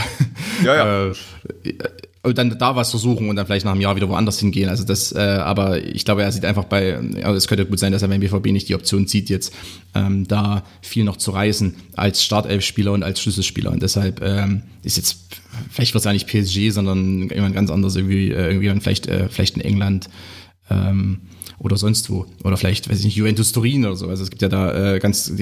ja, 0.65 1.07
ja. 1.07 1.13
Äh, 1.65 1.75
dann 2.23 2.59
da 2.59 2.77
was 2.77 2.91
versuchen 2.91 3.29
und 3.29 3.37
dann 3.37 3.47
vielleicht 3.47 3.65
nach 3.65 3.73
einem 3.73 3.81
Jahr 3.81 3.97
wieder 3.97 4.09
woanders 4.09 4.39
hingehen. 4.39 4.69
Also 4.69 4.85
das, 4.85 5.13
äh, 5.13 5.19
aber 5.19 5.85
ich 5.85 6.05
glaube, 6.05 6.23
er 6.23 6.33
sieht 6.33 6.45
einfach 6.45 6.65
bei, 6.65 6.99
also 7.23 7.35
es 7.35 7.47
könnte 7.47 7.65
gut 7.67 7.79
sein, 7.79 7.93
dass 7.93 8.03
er 8.03 8.09
beim 8.09 8.21
BVB 8.21 8.47
nicht 8.47 8.69
die 8.69 8.75
Option 8.75 9.07
zieht, 9.07 9.31
jetzt 9.31 9.55
ähm, 9.95 10.27
da 10.27 10.65
viel 10.83 11.05
noch 11.05 11.17
zu 11.17 11.31
reißen 11.31 11.75
als 11.97 12.25
Startelf-Spieler 12.25 12.93
und 12.93 13.03
als 13.03 13.21
Schlüsselspieler. 13.21 13.71
Und 13.71 13.83
deshalb 13.83 14.21
ähm, 14.23 14.63
ist 14.83 14.97
jetzt, 14.97 15.19
vielleicht 15.71 15.95
wird 15.95 16.01
es 16.01 16.05
ja 16.05 16.13
nicht 16.13 16.27
PSG, 16.27 16.71
sondern 16.71 17.29
jemand 17.29 17.55
ganz 17.55 17.71
anderes, 17.71 17.97
irgendwie, 17.97 18.31
äh, 18.31 18.53
irgendwie 18.53 18.81
vielleicht, 18.81 19.07
äh, 19.07 19.29
vielleicht 19.29 19.57
in 19.57 19.63
England. 19.63 20.09
Ähm, 20.71 21.21
oder 21.61 21.77
sonst 21.77 22.09
wo. 22.11 22.27
Oder 22.45 22.57
vielleicht, 22.57 22.89
weiß 22.89 22.99
ich 23.01 23.05
nicht, 23.05 23.17
Juventus 23.17 23.53
Turin 23.53 23.85
oder 23.85 23.97
so. 23.97 24.09
Also 24.09 24.23
es 24.23 24.31
gibt 24.31 24.43
ja 24.43 24.49
da 24.49 24.95
äh, 24.95 24.99
ganz, 25.01 25.33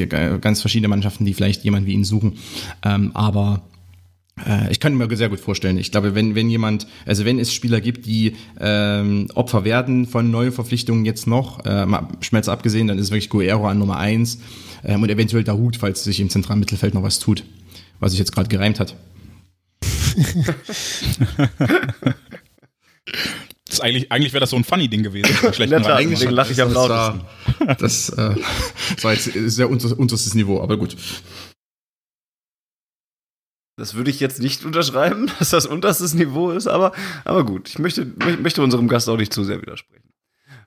ganz 0.41 0.61
verschiedene 0.61 0.89
Mannschaften, 0.89 1.27
die 1.27 1.35
vielleicht 1.35 1.65
jemand 1.65 1.87
wie 1.87 1.93
ihn 1.93 2.05
suchen. 2.05 2.39
Ähm, 2.83 3.11
aber 3.15 3.63
ich 4.71 4.81
kann 4.81 4.95
mir 4.95 5.17
sehr 5.17 5.31
gut 5.31 5.41
vorstellen. 5.41 5.79
Ich 5.79 5.91
glaube, 5.91 6.15
wenn, 6.15 6.35
wenn 6.35 6.51
jemand, 6.51 6.87
also 7.07 7.25
wenn 7.25 7.39
es 7.39 7.55
Spieler 7.55 7.81
gibt, 7.81 8.05
die 8.05 8.37
ähm, 8.61 9.29
Opfer 9.35 9.65
werden 9.65 10.07
von 10.07 10.31
neuen 10.31 10.53
Verpflichtungen 10.53 11.07
jetzt 11.07 11.27
noch, 11.27 11.65
äh, 11.65 11.87
Schmelzer 12.21 12.53
abgesehen, 12.53 12.87
dann 12.87 12.99
ist 12.99 13.07
es 13.07 13.11
wirklich 13.11 13.31
Guerrero 13.31 13.67
an 13.67 13.79
Nummer 13.79 13.97
eins 13.97 14.41
ähm, 14.85 15.03
und 15.03 15.09
eventuell 15.09 15.43
Dahut, 15.43 15.77
falls 15.77 16.05
sich 16.05 16.21
im 16.21 16.29
zentralen 16.29 16.61
Mittelfeld 16.61 16.93
noch 16.93 17.03
was 17.03 17.19
tut, 17.19 17.45
was 17.99 18.13
sich 18.13 18.19
jetzt 18.19 18.33
gerade 18.33 18.49
gereimt 18.49 18.79
hat. 18.79 18.95
Das 23.69 23.81
eigentlich, 23.81 24.13
eigentlich 24.13 24.33
wäre 24.33 24.41
das 24.41 24.51
so 24.51 24.57
ein 24.57 24.63
funny 24.63 24.87
Ding 24.89 25.03
gewesen. 25.03 25.53
Schlecht 25.53 25.73
eigentlich 25.73 26.31
lache 26.31 26.53
ich 26.53 26.63
am 26.63 26.73
lautesten. 26.73 27.23
Das, 27.79 28.09
äh, 28.11 28.35
das 28.95 29.05
war 29.05 29.13
jetzt 29.13 29.25
sehr 29.35 29.69
unter, 29.69 29.99
unterstes 29.99 30.35
Niveau, 30.35 30.61
aber 30.61 30.77
gut. 30.77 30.97
Das 33.77 33.95
würde 33.95 34.11
ich 34.11 34.21
jetzt 34.21 34.41
nicht 34.41 34.65
unterschreiben, 34.65 35.31
dass 35.39 35.51
das 35.51 35.67
unterstes 35.67 36.15
Niveau 36.15 36.51
ist, 36.51 36.67
aber, 36.67 36.93
aber 37.25 37.45
gut, 37.45 37.69
ich 37.69 37.79
möchte, 37.79 38.07
möchte 38.41 38.63
unserem 38.63 38.89
Gast 38.89 39.09
auch 39.09 39.19
nicht 39.19 39.33
zu 39.33 39.45
sehr 39.45 39.61
widersprechen. 39.61 40.09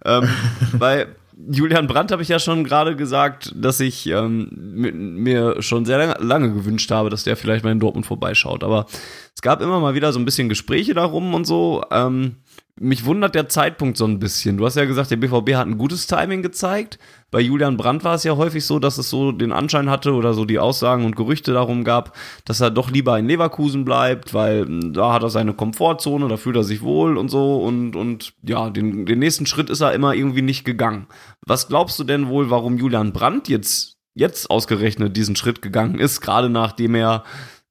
ähm, 0.06 0.30
bei, 0.80 1.08
Julian 1.48 1.88
Brandt 1.88 2.12
habe 2.12 2.22
ich 2.22 2.28
ja 2.28 2.38
schon 2.38 2.66
gerade 2.66 2.98
gesagt, 2.98 3.54
dass 3.56 3.80
ich 3.80 4.08
ähm, 4.08 4.50
mir 4.52 5.62
schon 5.62 5.86
sehr 5.86 5.98
lange, 5.98 6.16
lange, 6.20 6.54
gewünscht 6.54 6.92
habe, 6.92 7.10
dass 7.10 7.24
der 7.24 7.38
vielleicht 7.38 7.64
mal 7.64 7.72
in 7.72 7.80
Dortmund 7.80 8.06
vorbeischaut. 8.06 8.64
Aber 8.64 8.88
es 9.34 9.42
gab 9.42 9.62
immer 9.62 9.80
mal 9.80 9.96
wieder 9.96 10.12
so 10.12 10.20
ein 10.20 10.26
bisschen 10.26 10.50
Gespräche 10.50 10.94
darum 10.94 11.34
und 11.34 11.46
so. 11.46 11.86
Ähm, 11.92 12.36
mich 12.80 13.06
wundert 13.06 13.36
der 13.36 13.50
Zeitpunkt 13.50 13.98
so 13.98 14.06
ein 14.06 14.20
bisschen. 14.20 14.58
Du 14.58 14.66
hast 14.66 14.76
ja 14.76 14.86
gesagt, 14.86 15.12
der 15.12 15.18
BVB 15.18 15.56
hat 15.56 15.68
ein 15.68 15.78
gutes 15.78 16.08
Timing 16.08 16.42
gezeigt. 16.42 16.98
Bei 17.30 17.40
Julian 17.40 17.78
Brandt 17.78 18.04
war 18.04 18.16
es 18.16 18.24
ja 18.24 18.38
häufig 18.38 18.66
so, 18.66 18.80
dass 18.80 18.98
es 18.98 19.10
so 19.10 19.32
den 19.32 19.52
Anschein 19.52 19.90
hatte 19.90 20.14
oder 20.14 20.34
so 20.34 20.46
die 20.46 20.60
Aussagen 20.60 21.06
und 21.06 21.16
Gerüchte 21.16 21.54
darum 21.54 21.84
gab, 21.84 22.18
dass 22.46 22.62
er 22.62 22.72
doch 22.72 22.90
lieber 22.90 23.20
in 23.20 23.28
Leverkusen 23.28 23.86
bleibt, 23.86 24.34
weil 24.34 24.66
hm, 24.66 24.94
da 24.94 25.14
hat 25.14 25.24
er 25.24 25.30
seine 25.30 25.54
Komfortzone, 25.54 26.28
da 26.28 26.38
fühlt 26.38 26.56
er 26.56 26.64
sich 26.64 26.82
wohl 26.82 27.18
und 27.18 27.30
so 27.30 27.58
und, 27.58 27.96
und 27.96 28.34
ja, 28.44 28.70
den, 28.70 29.06
den 29.06 29.20
nächsten 29.20 29.46
Schritt 29.46 29.70
ist 29.70 29.82
er 29.82 29.94
immer 29.94 30.14
irgendwie 30.14 30.42
nicht 30.42 30.64
gegangen. 30.64 31.08
Was 31.46 31.68
glaubst 31.68 32.00
du 32.00 32.04
denn 32.04 32.30
wohl, 32.30 32.50
warum 32.50 32.78
Julian 32.78 33.14
Brandt 33.14 33.50
jetzt, 33.50 33.98
jetzt 34.16 34.50
ausgerechnet 34.50 35.18
diesen 35.18 35.36
Schritt 35.36 35.62
gegangen 35.62 36.00
ist, 36.00 36.22
gerade 36.22 36.50
nachdem 36.50 36.96
er 36.96 37.24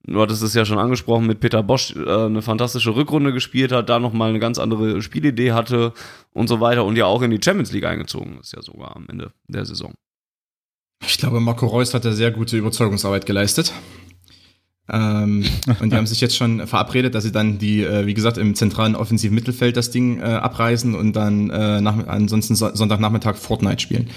du 0.03 0.21
hattest 0.21 0.41
es 0.43 0.53
ja 0.53 0.65
schon 0.65 0.79
angesprochen, 0.79 1.27
mit 1.27 1.39
Peter 1.39 1.63
Bosch 1.63 1.95
äh, 1.95 2.25
eine 2.25 2.41
fantastische 2.41 2.95
Rückrunde 2.95 3.33
gespielt 3.33 3.71
hat, 3.71 3.89
da 3.89 3.99
nochmal 3.99 4.29
eine 4.29 4.39
ganz 4.39 4.59
andere 4.59 5.01
Spielidee 5.01 5.51
hatte 5.51 5.93
und 6.33 6.47
so 6.47 6.59
weiter 6.59 6.85
und 6.85 6.95
ja 6.95 7.05
auch 7.05 7.21
in 7.21 7.31
die 7.31 7.39
Champions 7.43 7.71
League 7.71 7.85
eingezogen 7.85 8.39
ist, 8.39 8.53
ja 8.53 8.61
sogar 8.61 8.95
am 8.95 9.07
Ende 9.09 9.31
der 9.47 9.65
Saison. 9.65 9.93
Ich 11.05 11.17
glaube, 11.17 11.39
Marco 11.39 11.65
Reus 11.65 11.93
hat 11.93 12.05
da 12.05 12.11
sehr 12.11 12.31
gute 12.31 12.57
Überzeugungsarbeit 12.57 13.25
geleistet. 13.25 13.73
Ähm, 14.91 15.45
und 15.79 15.91
die 15.91 15.95
haben 15.95 16.07
sich 16.07 16.21
jetzt 16.21 16.35
schon 16.35 16.65
verabredet, 16.67 17.15
dass 17.15 17.23
sie 17.23 17.31
dann 17.31 17.57
die, 17.57 17.83
äh, 17.83 18.05
wie 18.05 18.13
gesagt, 18.13 18.37
im 18.37 18.55
zentralen 18.55 18.95
offensiven 18.95 19.35
Mittelfeld 19.35 19.77
das 19.77 19.91
Ding 19.91 20.19
äh, 20.19 20.23
abreißen 20.23 20.95
und 20.95 21.15
dann 21.15 21.49
äh, 21.49 21.81
nach, 21.81 22.07
ansonsten 22.07 22.55
so 22.55 22.73
Sonntagnachmittag 22.73 23.35
Fortnite 23.35 23.81
spielen. 23.81 24.09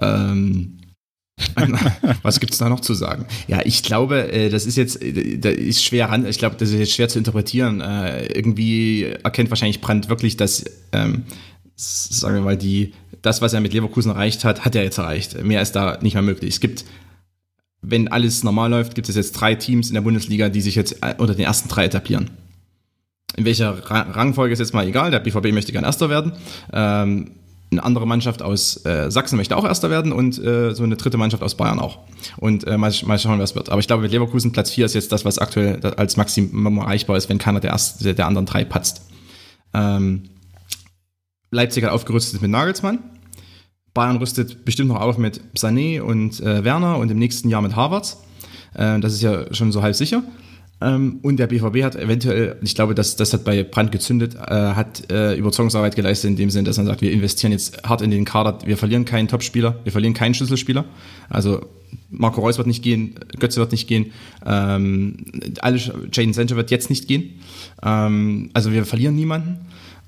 Ähm, 0.00 0.79
Was 2.22 2.40
gibt's 2.40 2.58
da 2.58 2.68
noch 2.68 2.80
zu 2.80 2.94
sagen? 2.94 3.26
Ja, 3.48 3.60
ich 3.64 3.82
glaube, 3.82 4.32
äh, 4.32 4.48
das 4.48 4.66
ist 4.66 4.76
jetzt, 4.76 5.02
äh, 5.02 5.38
da 5.38 5.48
ist 5.48 5.84
schwer 5.84 6.08
ran, 6.08 6.26
ich 6.26 6.38
glaube, 6.38 6.56
das 6.58 6.70
ist 6.70 6.78
jetzt 6.78 6.92
schwer 6.92 7.08
zu 7.08 7.18
interpretieren. 7.18 7.80
Äh, 7.80 8.26
irgendwie 8.26 9.04
erkennt 9.04 9.50
wahrscheinlich 9.50 9.80
Brandt 9.80 10.08
wirklich, 10.08 10.36
dass, 10.36 10.64
ähm, 10.92 11.24
sagen 11.76 12.34
wir 12.34 12.42
mal, 12.42 12.56
die, 12.56 12.92
das, 13.22 13.42
was 13.42 13.52
er 13.52 13.60
mit 13.60 13.72
Leverkusen 13.72 14.10
erreicht 14.10 14.44
hat, 14.44 14.64
hat 14.64 14.74
er 14.74 14.82
jetzt 14.82 14.98
erreicht. 14.98 15.42
Mehr 15.42 15.62
ist 15.62 15.72
da 15.72 15.98
nicht 16.00 16.14
mehr 16.14 16.22
möglich. 16.22 16.54
Es 16.54 16.60
gibt, 16.60 16.84
wenn 17.82 18.08
alles 18.08 18.44
normal 18.44 18.70
läuft, 18.70 18.94
gibt 18.94 19.08
es 19.08 19.16
jetzt 19.16 19.32
drei 19.32 19.54
Teams 19.54 19.88
in 19.88 19.94
der 19.94 20.02
Bundesliga, 20.02 20.48
die 20.48 20.60
sich 20.60 20.74
jetzt 20.74 20.96
unter 21.18 21.34
den 21.34 21.44
ersten 21.44 21.68
drei 21.68 21.86
etablieren. 21.86 22.30
In 23.36 23.44
welcher 23.44 23.78
Rangfolge 23.88 24.52
ist 24.52 24.58
jetzt 24.58 24.74
mal 24.74 24.86
egal, 24.86 25.10
der 25.10 25.20
BVB 25.20 25.52
möchte 25.52 25.72
gern 25.72 25.84
Erster 25.84 26.10
werden. 26.10 26.32
Ähm, 26.72 27.30
eine 27.70 27.84
andere 27.84 28.06
Mannschaft 28.06 28.42
aus 28.42 28.84
äh, 28.84 29.10
Sachsen 29.10 29.36
möchte 29.36 29.56
auch 29.56 29.64
Erster 29.64 29.90
werden 29.90 30.12
und 30.12 30.38
äh, 30.38 30.74
so 30.74 30.82
eine 30.82 30.96
dritte 30.96 31.18
Mannschaft 31.18 31.42
aus 31.42 31.56
Bayern 31.56 31.78
auch. 31.78 32.00
Und 32.38 32.66
äh, 32.66 32.76
mal, 32.76 32.92
mal 33.04 33.18
schauen, 33.18 33.38
was 33.38 33.54
wird. 33.54 33.68
Aber 33.68 33.80
ich 33.80 33.86
glaube, 33.86 34.02
mit 34.02 34.12
Leverkusen 34.12 34.52
Platz 34.52 34.70
4 34.70 34.86
ist 34.86 34.94
jetzt 34.94 35.12
das, 35.12 35.24
was 35.24 35.38
aktuell 35.38 35.80
als 35.96 36.16
Maximum 36.16 36.78
erreichbar 36.78 37.16
ist, 37.16 37.28
wenn 37.28 37.38
keiner 37.38 37.60
der, 37.60 37.70
erste, 37.70 38.14
der 38.14 38.26
anderen 38.26 38.46
drei 38.46 38.64
patzt. 38.64 39.02
Ähm, 39.72 40.30
Leipzig 41.50 41.84
hat 41.84 41.92
aufgerüstet 41.92 42.42
mit 42.42 42.50
Nagelsmann. 42.50 42.98
Bayern 43.94 44.16
rüstet 44.16 44.64
bestimmt 44.64 44.88
noch 44.88 45.00
auf 45.00 45.18
mit 45.18 45.40
Sané 45.56 46.00
und 46.00 46.40
äh, 46.40 46.64
Werner 46.64 46.98
und 46.98 47.10
im 47.10 47.18
nächsten 47.18 47.48
Jahr 47.48 47.62
mit 47.62 47.76
Harvards. 47.76 48.22
Äh, 48.74 49.00
das 49.00 49.12
ist 49.12 49.22
ja 49.22 49.52
schon 49.52 49.72
so 49.72 49.82
halb 49.82 49.94
sicher. 49.94 50.22
Ähm, 50.80 51.18
und 51.22 51.36
der 51.36 51.46
BVB 51.46 51.82
hat 51.82 51.96
eventuell, 51.96 52.56
ich 52.62 52.74
glaube, 52.74 52.94
das, 52.94 53.16
das 53.16 53.32
hat 53.32 53.44
bei 53.44 53.62
Brand 53.62 53.92
gezündet, 53.92 54.34
äh, 54.34 54.54
hat 54.54 55.10
äh, 55.10 55.34
Überzeugungsarbeit 55.34 55.94
geleistet 55.94 56.30
in 56.30 56.36
dem 56.36 56.50
Sinn, 56.50 56.64
dass 56.64 56.78
man 56.78 56.86
sagt, 56.86 57.02
wir 57.02 57.12
investieren 57.12 57.52
jetzt 57.52 57.82
hart 57.84 58.02
in 58.02 58.10
den 58.10 58.24
Kader, 58.24 58.58
wir 58.64 58.76
verlieren 58.76 59.04
keinen 59.04 59.28
Topspieler, 59.28 59.78
wir 59.84 59.92
verlieren 59.92 60.14
keinen 60.14 60.34
Schlüsselspieler. 60.34 60.84
Also 61.28 61.66
Marco 62.08 62.40
Reus 62.40 62.56
wird 62.56 62.66
nicht 62.66 62.82
gehen, 62.82 63.14
Götze 63.38 63.60
wird 63.60 63.72
nicht 63.72 63.88
gehen, 63.88 64.12
ähm, 64.46 65.16
alle, 65.60 65.78
Jaden 66.12 66.32
Sancho 66.32 66.56
wird 66.56 66.70
jetzt 66.70 66.88
nicht 66.88 67.08
gehen. 67.08 67.40
Ähm, 67.82 68.50
also 68.54 68.72
wir 68.72 68.84
verlieren 68.86 69.16
niemanden 69.16 69.58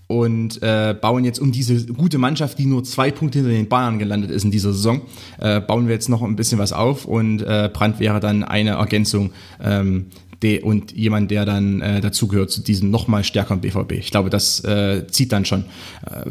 und 0.07 0.63
äh, 0.63 0.95
bauen 0.99 1.25
jetzt 1.25 1.39
um 1.39 1.53
diese 1.53 1.87
gute 1.87 2.19
Mannschaft, 2.19 2.59
die 2.59 2.67
nur 2.67 2.85
zwei 2.85 3.11
Punkte 3.11 3.39
hinter 3.39 3.53
den 3.53 3.69
Bayern 3.69 3.99
gelandet 3.99 4.31
ist 4.31 4.45
in 4.45 4.51
dieser 4.51 4.73
Saison, 4.73 5.03
äh, 5.39 5.61
bauen 5.61 5.87
wir 5.87 5.95
jetzt 5.95 6.09
noch 6.09 6.23
ein 6.23 6.37
bisschen 6.37 6.59
was 6.59 6.73
auf 6.73 7.05
und 7.05 7.43
äh, 7.43 7.71
Brand 7.73 8.01
wäre 8.01 8.21
dann 8.21 8.43
eine 8.43 8.71
Ergänzung 8.71 9.33
ähm, 9.63 10.07
de, 10.43 10.63
und 10.63 10.93
jemand, 10.93 11.31
der 11.31 11.45
dann 11.45 11.81
äh, 11.81 12.01
dazugehört 12.01 12.51
zu 12.51 12.63
diesem 12.63 12.91
nochmal 12.91 13.25
stärkeren 13.25 13.61
BVB. 13.61 13.93
Ich 13.93 14.11
glaube, 14.11 14.31
das 14.31 14.65
äh, 14.65 15.07
zieht 15.07 15.33
dann 15.33 15.45
schon. 15.45 15.65
Äh, 16.07 16.29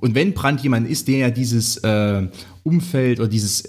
und 0.00 0.14
wenn 0.14 0.34
Brandt 0.34 0.62
jemand 0.62 0.88
ist, 0.88 1.08
der 1.08 1.30
dieses 1.30 1.78
äh, 1.78 2.26
Umfeld 2.62 3.20
oder 3.20 3.28
dieses 3.28 3.64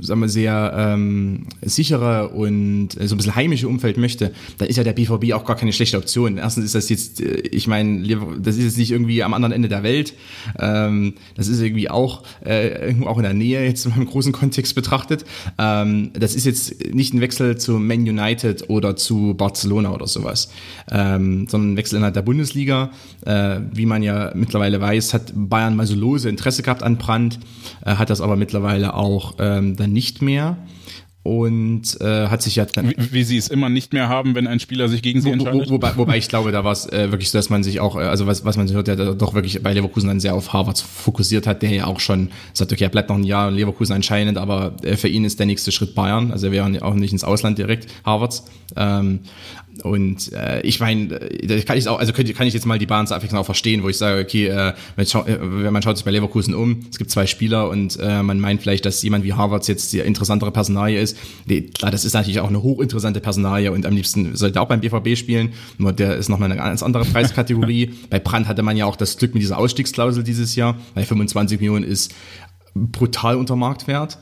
sagen 0.00 0.20
wir, 0.20 0.28
sehr 0.28 0.72
ähm, 0.74 1.46
sichere 1.60 2.30
und 2.30 2.90
so 2.92 3.14
ein 3.14 3.18
bisschen 3.18 3.34
heimische 3.34 3.68
Umfeld 3.68 3.98
möchte, 3.98 4.32
dann 4.58 4.68
ist 4.68 4.76
ja 4.76 4.84
der 4.84 4.94
BVB 4.94 5.32
auch 5.34 5.44
gar 5.44 5.56
keine 5.56 5.72
schlechte 5.72 5.98
Option. 5.98 6.38
Erstens 6.38 6.64
ist 6.64 6.74
das 6.74 6.88
jetzt, 6.88 7.20
äh, 7.20 7.40
ich 7.40 7.66
meine, 7.66 8.02
das 8.40 8.56
ist 8.56 8.64
jetzt 8.64 8.78
nicht 8.78 8.90
irgendwie 8.90 9.22
am 9.22 9.34
anderen 9.34 9.52
Ende 9.52 9.68
der 9.68 9.82
Welt. 9.82 10.14
Ähm, 10.58 11.14
das 11.36 11.48
ist 11.48 11.60
irgendwie 11.60 11.90
auch 11.90 12.22
äh, 12.44 12.86
irgendwo 12.86 13.08
auch 13.08 13.18
in 13.18 13.24
der 13.24 13.34
Nähe 13.34 13.64
jetzt 13.64 13.84
im 13.84 14.06
großen 14.06 14.32
Kontext 14.32 14.74
betrachtet. 14.74 15.26
Ähm, 15.58 16.10
das 16.14 16.34
ist 16.34 16.46
jetzt 16.46 16.94
nicht 16.94 17.12
ein 17.12 17.20
Wechsel 17.20 17.58
zu 17.58 17.72
Man 17.72 18.00
United 18.00 18.70
oder 18.70 18.96
zu 18.96 19.34
Barcelona 19.34 19.92
oder 19.92 20.06
sowas, 20.06 20.50
ähm, 20.90 21.46
sondern 21.48 21.74
ein 21.74 21.76
Wechsel 21.76 21.96
innerhalb 21.96 22.14
der 22.14 22.22
Bundesliga. 22.22 22.90
Äh, 23.26 23.60
wie 23.72 23.84
man 23.84 24.02
ja 24.02 24.32
mittlerweile 24.34 24.80
weiß, 24.80 25.12
hat 25.12 25.32
Bayern 25.34 25.76
mal 25.76 25.86
so 25.86 25.94
lose 25.94 26.30
Interesse 26.30 26.62
gehabt 26.62 26.82
an 26.82 26.96
Brand, 26.96 27.38
äh, 27.84 27.96
hat 27.96 28.08
das 28.08 28.22
aber 28.22 28.36
mittlerweile 28.36 28.94
auch 28.94 29.38
äh, 29.38 29.49
ähm, 29.58 29.76
dann 29.76 29.92
nicht 29.92 30.22
mehr 30.22 30.56
und 31.22 32.00
äh, 32.00 32.28
hat 32.28 32.40
sich 32.40 32.56
ja 32.56 32.64
dann 32.64 32.90
wie, 32.90 33.12
wie 33.12 33.24
sie 33.24 33.36
es 33.36 33.48
immer 33.48 33.68
nicht 33.68 33.92
mehr 33.92 34.08
haben, 34.08 34.34
wenn 34.34 34.46
ein 34.46 34.58
Spieler 34.58 34.88
sich 34.88 35.02
gegen 35.02 35.20
sie 35.20 35.30
entscheidet. 35.30 35.68
Wo, 35.68 35.74
wobei, 35.74 35.96
wobei 35.96 36.16
ich 36.16 36.28
glaube, 36.28 36.50
da 36.50 36.64
war 36.64 36.72
es 36.72 36.86
äh, 36.86 37.10
wirklich 37.12 37.30
so, 37.30 37.36
dass 37.36 37.50
man 37.50 37.62
sich 37.62 37.78
auch, 37.78 37.96
äh, 37.96 38.00
also 38.00 38.26
was, 38.26 38.44
was 38.46 38.56
man 38.56 38.70
hört, 38.72 38.86
der 38.86 38.96
doch 38.96 39.34
wirklich 39.34 39.62
bei 39.62 39.74
Leverkusen 39.74 40.08
dann 40.08 40.18
sehr 40.20 40.34
auf 40.34 40.54
Harvard 40.54 40.78
fokussiert 40.78 41.46
hat, 41.46 41.60
der 41.60 41.70
ja 41.70 41.86
auch 41.86 42.00
schon 42.00 42.30
sagt, 42.54 42.72
okay, 42.72 42.84
er 42.84 42.90
bleibt 42.90 43.10
noch 43.10 43.16
ein 43.16 43.24
Jahr 43.24 43.50
in 43.50 43.54
Leverkusen 43.54 43.92
anscheinend, 43.92 44.38
aber 44.38 44.76
äh, 44.82 44.96
für 44.96 45.08
ihn 45.08 45.26
ist 45.26 45.38
der 45.38 45.46
nächste 45.46 45.72
Schritt 45.72 45.94
Bayern, 45.94 46.32
also 46.32 46.46
er 46.46 46.52
wäre 46.52 46.82
auch 46.82 46.94
nicht 46.94 47.12
ins 47.12 47.24
Ausland 47.24 47.58
direkt, 47.58 47.86
Harvards. 48.04 48.46
Ähm, 48.76 49.20
und 49.82 50.32
äh, 50.32 50.60
ich 50.62 50.80
meine, 50.80 51.14
äh, 51.14 51.46
da 51.46 51.60
kann 51.60 51.76
ich 51.76 51.88
auch, 51.88 51.98
also 51.98 52.12
kann 52.12 52.46
ich 52.46 52.54
jetzt 52.54 52.66
mal 52.66 52.78
die 52.78 52.86
Bahnsabwechslung 52.86 53.40
auch 53.40 53.44
verstehen, 53.44 53.82
wo 53.82 53.88
ich 53.88 53.98
sage, 53.98 54.22
okay, 54.22 54.46
äh, 54.48 54.72
wenn 54.96 55.72
man 55.72 55.82
schaut 55.82 55.96
sich 55.96 56.04
bei 56.04 56.10
Leverkusen 56.10 56.54
um, 56.54 56.80
es 56.90 56.98
gibt 56.98 57.10
zwei 57.10 57.26
Spieler 57.26 57.68
und 57.68 57.98
äh, 58.00 58.22
man 58.22 58.40
meint 58.40 58.62
vielleicht, 58.62 58.84
dass 58.84 59.02
jemand 59.02 59.24
wie 59.24 59.32
Harvards 59.32 59.66
jetzt 59.68 59.92
die 59.92 60.00
interessantere 60.00 60.50
Personalie 60.50 61.00
ist. 61.00 61.16
Nee, 61.46 61.62
klar, 61.62 61.90
das 61.90 62.04
ist 62.04 62.14
natürlich 62.14 62.40
auch 62.40 62.48
eine 62.48 62.62
hochinteressante 62.62 63.20
Personalie 63.20 63.72
und 63.72 63.86
am 63.86 63.94
liebsten 63.94 64.36
sollte 64.36 64.58
er 64.58 64.62
auch 64.62 64.68
beim 64.68 64.80
BVB 64.80 65.16
spielen, 65.16 65.52
nur 65.78 65.92
der 65.92 66.16
ist 66.16 66.28
nochmal 66.28 66.50
eine 66.50 66.60
ganz 66.60 66.82
andere 66.82 67.04
Preiskategorie. 67.04 67.94
bei 68.10 68.18
Brandt 68.18 68.48
hatte 68.48 68.62
man 68.62 68.76
ja 68.76 68.86
auch 68.86 68.96
das 68.96 69.16
Glück 69.16 69.34
mit 69.34 69.42
dieser 69.42 69.58
Ausstiegsklausel 69.58 70.24
dieses 70.24 70.56
Jahr, 70.56 70.76
weil 70.94 71.04
25 71.04 71.60
Millionen 71.60 71.84
ist 71.84 72.14
brutal 72.74 73.36
unter 73.36 73.56
Marktwert 73.56 74.18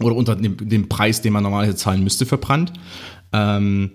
oder 0.00 0.16
unter 0.16 0.36
dem, 0.36 0.56
dem 0.56 0.88
Preis, 0.88 1.22
den 1.22 1.32
man 1.32 1.42
normalerweise 1.42 1.76
zahlen 1.76 2.02
müsste 2.02 2.26
für 2.26 2.38
Brandt. 2.38 2.72
Ähm, 3.32 3.92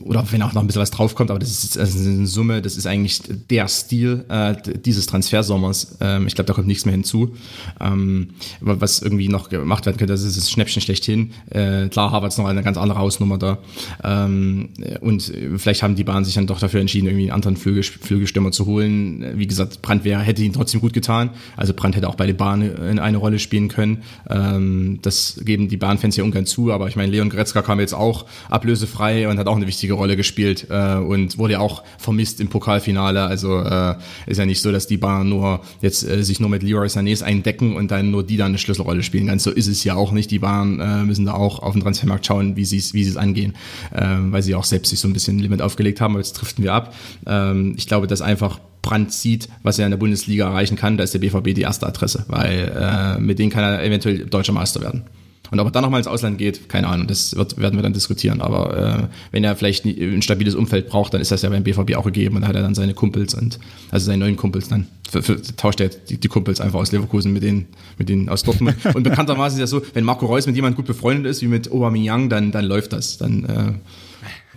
oder 0.00 0.24
wenn 0.32 0.42
auch 0.42 0.52
noch 0.52 0.62
ein 0.62 0.66
bisschen 0.66 0.82
was 0.82 0.90
draufkommt, 0.90 1.30
aber 1.30 1.38
das 1.38 1.50
ist 1.50 1.78
also 1.78 1.98
eine 1.98 2.26
Summe, 2.26 2.60
das 2.60 2.76
ist 2.76 2.86
eigentlich 2.86 3.22
der 3.50 3.68
Stil 3.68 4.24
äh, 4.28 4.56
dieses 4.84 5.06
Transfersommers. 5.06 5.96
Ähm, 6.00 6.26
ich 6.26 6.34
glaube, 6.34 6.46
da 6.46 6.54
kommt 6.54 6.66
nichts 6.66 6.84
mehr 6.86 6.92
hinzu. 6.92 7.36
Ähm, 7.80 8.30
was 8.60 9.00
irgendwie 9.00 9.28
noch 9.28 9.48
gemacht 9.48 9.86
werden 9.86 9.96
könnte, 9.96 10.12
das 10.12 10.24
ist 10.24 10.36
das 10.36 10.50
Schnäppchen 10.50 10.82
schlechthin. 10.82 11.30
Äh, 11.50 11.88
klar, 11.88 12.10
Harvard 12.10 12.32
ist 12.32 12.38
noch 12.38 12.46
eine 12.46 12.64
ganz 12.64 12.78
andere 12.78 12.98
Hausnummer 12.98 13.38
da. 13.38 13.58
Ähm, 14.02 14.70
und 15.00 15.32
vielleicht 15.56 15.84
haben 15.84 15.94
die 15.94 16.04
Bahnen 16.04 16.24
sich 16.24 16.34
dann 16.34 16.48
doch 16.48 16.58
dafür 16.58 16.80
entschieden, 16.80 17.06
irgendwie 17.06 17.26
einen 17.26 17.34
anderen 17.34 17.56
Flügel, 17.56 17.84
Flügelstürmer 17.84 18.50
zu 18.50 18.66
holen. 18.66 19.38
Wie 19.38 19.46
gesagt, 19.46 19.82
Brandt 19.82 20.02
wäre, 20.02 20.20
hätte 20.20 20.42
ihn 20.42 20.52
trotzdem 20.52 20.80
gut 20.80 20.94
getan. 20.94 21.30
Also 21.56 21.74
Brandt 21.74 21.94
hätte 21.94 22.08
auch 22.08 22.16
bei 22.16 22.26
den 22.26 22.36
Bahnen 22.36 22.98
eine 22.98 23.16
Rolle 23.18 23.38
spielen 23.38 23.68
können. 23.68 24.02
Ähm, 24.28 24.98
das 25.02 25.40
geben 25.44 25.68
die 25.68 25.76
Bahnfans 25.76 26.16
ja 26.16 26.24
ungern 26.24 26.46
zu, 26.46 26.72
aber 26.72 26.88
ich 26.88 26.96
meine, 26.96 27.12
Leon 27.12 27.30
Goretzka 27.30 27.62
kam 27.62 27.78
jetzt 27.78 27.94
auch 27.94 28.26
ablösefrei 28.48 29.28
und 29.28 29.38
hat 29.38 29.46
auch 29.46 29.60
eine 29.60 29.69
wichtige 29.70 29.92
Rolle 29.92 30.16
gespielt 30.16 30.66
äh, 30.68 30.96
und 30.96 31.38
wurde 31.38 31.54
ja 31.54 31.60
auch 31.60 31.84
vermisst 31.96 32.40
im 32.40 32.48
Pokalfinale. 32.48 33.22
Also 33.22 33.60
äh, 33.60 33.94
ist 34.26 34.38
ja 34.38 34.46
nicht 34.46 34.60
so, 34.60 34.72
dass 34.72 34.88
die 34.88 34.96
Bayern 34.96 35.28
nur 35.28 35.60
jetzt 35.80 36.02
äh, 36.02 36.24
sich 36.24 36.40
nur 36.40 36.50
mit 36.50 36.64
Leroy 36.64 36.88
Sané 36.88 37.22
eindecken 37.22 37.76
und 37.76 37.92
dann 37.92 38.10
nur 38.10 38.24
die 38.24 38.36
dann 38.36 38.48
eine 38.48 38.58
Schlüsselrolle 38.58 39.04
spielen. 39.04 39.28
Ganz 39.28 39.44
so 39.44 39.50
ist 39.50 39.68
es 39.68 39.84
ja 39.84 39.94
auch 39.94 40.10
nicht. 40.10 40.30
Die 40.32 40.40
Bayern 40.40 40.80
äh, 40.80 41.04
müssen 41.04 41.24
da 41.24 41.34
auch 41.34 41.60
auf 41.60 41.74
den 41.74 41.82
Transfermarkt 41.82 42.26
schauen, 42.26 42.56
wie 42.56 42.64
sie 42.64 42.78
es 42.78 42.94
wie 42.94 43.02
es 43.02 43.16
angehen, 43.16 43.54
äh, 43.92 44.00
weil 44.30 44.42
sie 44.42 44.56
auch 44.56 44.64
selbst 44.64 44.90
sich 44.90 44.98
so 44.98 45.06
ein 45.06 45.12
bisschen 45.12 45.36
ein 45.36 45.40
Limit 45.40 45.62
aufgelegt 45.62 46.00
haben. 46.00 46.14
Aber 46.14 46.20
jetzt 46.20 46.32
driften 46.32 46.64
wir 46.64 46.74
ab. 46.74 46.94
Ähm, 47.26 47.74
ich 47.76 47.86
glaube, 47.86 48.08
dass 48.08 48.22
einfach 48.22 48.58
Brand 48.82 49.12
sieht, 49.12 49.48
was 49.62 49.78
er 49.78 49.86
in 49.86 49.90
der 49.90 49.98
Bundesliga 49.98 50.46
erreichen 50.46 50.76
kann, 50.76 50.96
da 50.96 51.04
ist 51.04 51.14
der 51.14 51.18
BVB 51.18 51.54
die 51.54 51.62
erste 51.62 51.86
Adresse, 51.86 52.24
weil 52.28 52.72
äh, 52.74 53.20
mit 53.20 53.38
denen 53.38 53.50
kann 53.50 53.62
er 53.62 53.84
eventuell 53.84 54.26
deutscher 54.26 54.52
Meister 54.52 54.80
werden. 54.80 55.04
Und 55.50 55.60
ob 55.60 55.68
er 55.68 55.70
dann 55.70 55.82
nochmal 55.82 56.00
ins 56.00 56.06
Ausland 56.06 56.38
geht, 56.38 56.68
keine 56.68 56.88
Ahnung, 56.88 57.06
das 57.06 57.34
wird, 57.36 57.58
werden 57.58 57.76
wir 57.76 57.82
dann 57.82 57.92
diskutieren. 57.92 58.40
Aber 58.40 58.76
äh, 58.76 59.08
wenn 59.32 59.44
er 59.44 59.56
vielleicht 59.56 59.84
ein 59.84 60.22
stabiles 60.22 60.54
Umfeld 60.54 60.88
braucht, 60.88 61.14
dann 61.14 61.20
ist 61.20 61.30
das 61.30 61.42
ja 61.42 61.48
beim 61.48 61.64
BVB 61.64 61.96
auch 61.96 62.04
gegeben 62.04 62.36
und 62.36 62.42
da 62.42 62.48
hat 62.48 62.56
er 62.56 62.62
dann 62.62 62.74
seine 62.74 62.94
Kumpels 62.94 63.34
und 63.34 63.58
also 63.90 64.06
seine 64.06 64.18
neuen 64.18 64.36
Kumpels 64.36 64.68
dann. 64.68 64.86
Für, 65.10 65.22
für, 65.22 65.42
tauscht 65.42 65.80
er 65.80 65.88
die, 65.88 66.18
die 66.18 66.28
Kumpels 66.28 66.60
einfach 66.60 66.78
aus 66.78 66.92
Leverkusen 66.92 67.32
mit 67.32 67.42
denen, 67.42 67.66
mit 67.98 68.08
denen 68.08 68.28
aus 68.28 68.44
Dortmund. 68.44 68.76
und 68.94 69.02
bekanntermaßen 69.02 69.58
ist 69.58 69.60
ja 69.60 69.66
so, 69.66 69.82
wenn 69.92 70.04
Marco 70.04 70.26
Reus 70.26 70.46
mit 70.46 70.54
jemandem 70.54 70.76
gut 70.76 70.86
befreundet 70.86 71.26
ist, 71.26 71.42
wie 71.42 71.48
mit 71.48 71.70
Aubameyang, 71.70 72.28
dann, 72.28 72.52
dann 72.52 72.64
läuft 72.64 72.92
das. 72.92 73.18
Dann, 73.18 73.44
äh, 73.44 73.72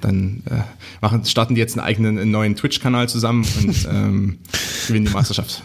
dann 0.02 0.44
äh, 0.50 0.62
machen, 1.02 1.26
starten 1.26 1.56
die 1.56 1.62
jetzt 1.62 1.78
einen 1.78 1.86
eigenen 1.86 2.20
einen 2.20 2.32
neuen 2.32 2.56
Twitch-Kanal 2.56 3.10
zusammen 3.10 3.46
und 3.62 3.88
ähm, 3.92 4.38
gewinnen 4.88 5.06
die 5.06 5.12
Meisterschaft. 5.12 5.64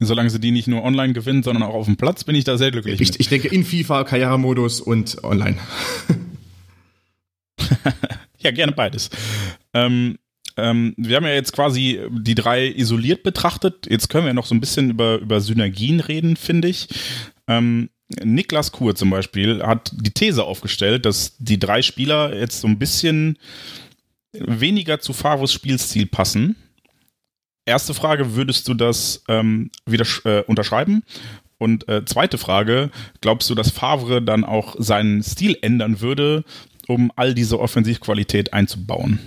Solange 0.00 0.30
sie 0.30 0.38
die 0.38 0.52
nicht 0.52 0.68
nur 0.68 0.84
online 0.84 1.12
gewinnen, 1.12 1.42
sondern 1.42 1.64
auch 1.64 1.74
auf 1.74 1.86
dem 1.86 1.96
Platz, 1.96 2.22
bin 2.22 2.36
ich 2.36 2.44
da 2.44 2.56
sehr 2.56 2.70
glücklich. 2.70 3.00
Ich, 3.00 3.18
ich 3.18 3.28
denke 3.28 3.48
in 3.48 3.64
FIFA, 3.64 4.04
Karrieremodus 4.04 4.80
und 4.80 5.24
online. 5.24 5.58
ja, 8.38 8.52
gerne 8.52 8.72
beides. 8.72 9.10
Ähm, 9.74 10.18
ähm, 10.56 10.94
wir 10.96 11.16
haben 11.16 11.24
ja 11.24 11.34
jetzt 11.34 11.52
quasi 11.52 12.00
die 12.10 12.36
drei 12.36 12.68
isoliert 12.68 13.24
betrachtet. 13.24 13.88
Jetzt 13.90 14.08
können 14.08 14.26
wir 14.26 14.34
noch 14.34 14.46
so 14.46 14.54
ein 14.54 14.60
bisschen 14.60 14.90
über, 14.90 15.18
über 15.18 15.40
Synergien 15.40 15.98
reden, 15.98 16.36
finde 16.36 16.68
ich. 16.68 16.88
Ähm, 17.48 17.90
Niklas 18.22 18.70
Kur 18.70 18.94
zum 18.94 19.10
Beispiel 19.10 19.62
hat 19.64 19.90
die 19.94 20.12
These 20.12 20.44
aufgestellt, 20.44 21.06
dass 21.06 21.36
die 21.38 21.58
drei 21.58 21.82
Spieler 21.82 22.34
jetzt 22.36 22.60
so 22.60 22.68
ein 22.68 22.78
bisschen 22.78 23.36
weniger 24.32 25.00
zu 25.00 25.12
Favos 25.12 25.52
Spielstil 25.52 26.06
passen 26.06 26.56
erste 27.68 27.94
Frage, 27.94 28.34
würdest 28.34 28.66
du 28.68 28.74
das 28.74 29.22
ähm, 29.28 29.70
wieder 29.86 30.06
äh, 30.24 30.42
unterschreiben? 30.42 31.02
Und 31.58 31.88
äh, 31.88 32.04
zweite 32.04 32.38
Frage, 32.38 32.90
glaubst 33.20 33.50
du, 33.50 33.54
dass 33.54 33.70
Favre 33.70 34.22
dann 34.22 34.44
auch 34.44 34.76
seinen 34.78 35.22
Stil 35.22 35.56
ändern 35.60 36.00
würde, 36.00 36.44
um 36.86 37.12
all 37.16 37.34
diese 37.34 37.58
Offensivqualität 37.60 38.52
einzubauen? 38.52 39.18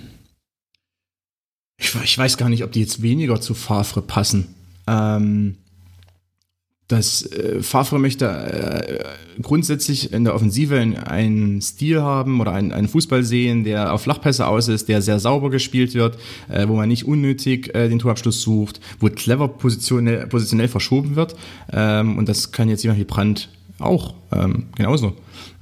Ich, 1.78 1.94
ich 2.02 2.18
weiß 2.18 2.36
gar 2.38 2.48
nicht, 2.48 2.64
ob 2.64 2.72
die 2.72 2.80
jetzt 2.80 3.02
weniger 3.02 3.40
zu 3.40 3.54
Favre 3.54 4.02
passen. 4.02 4.54
Ähm, 4.86 5.58
dass 6.92 7.24
äh, 7.32 7.62
Favre 7.62 7.98
möchte 7.98 8.26
äh, 8.26 9.40
grundsätzlich 9.40 10.12
in 10.12 10.24
der 10.24 10.34
Offensive 10.34 10.78
einen 10.78 11.62
Stil 11.62 12.02
haben 12.02 12.40
oder 12.40 12.52
einen, 12.52 12.70
einen 12.70 12.86
Fußball 12.86 13.24
sehen, 13.24 13.64
der 13.64 13.94
auf 13.94 14.02
Flachpässe 14.02 14.46
aus 14.46 14.68
ist, 14.68 14.88
der 14.88 15.00
sehr 15.00 15.18
sauber 15.18 15.48
gespielt 15.48 15.94
wird, 15.94 16.18
äh, 16.50 16.68
wo 16.68 16.74
man 16.76 16.88
nicht 16.88 17.06
unnötig 17.06 17.74
äh, 17.74 17.88
den 17.88 17.98
Torabschluss 17.98 18.42
sucht, 18.42 18.80
wo 19.00 19.08
clever 19.08 19.48
positionell, 19.48 20.26
positionell 20.26 20.68
verschoben 20.68 21.16
wird. 21.16 21.34
Ähm, 21.72 22.18
und 22.18 22.28
das 22.28 22.52
kann 22.52 22.68
jetzt 22.68 22.82
jemand 22.82 23.00
wie 23.00 23.04
Brandt 23.04 23.48
auch 23.78 24.14
ähm, 24.30 24.66
genauso. 24.76 25.14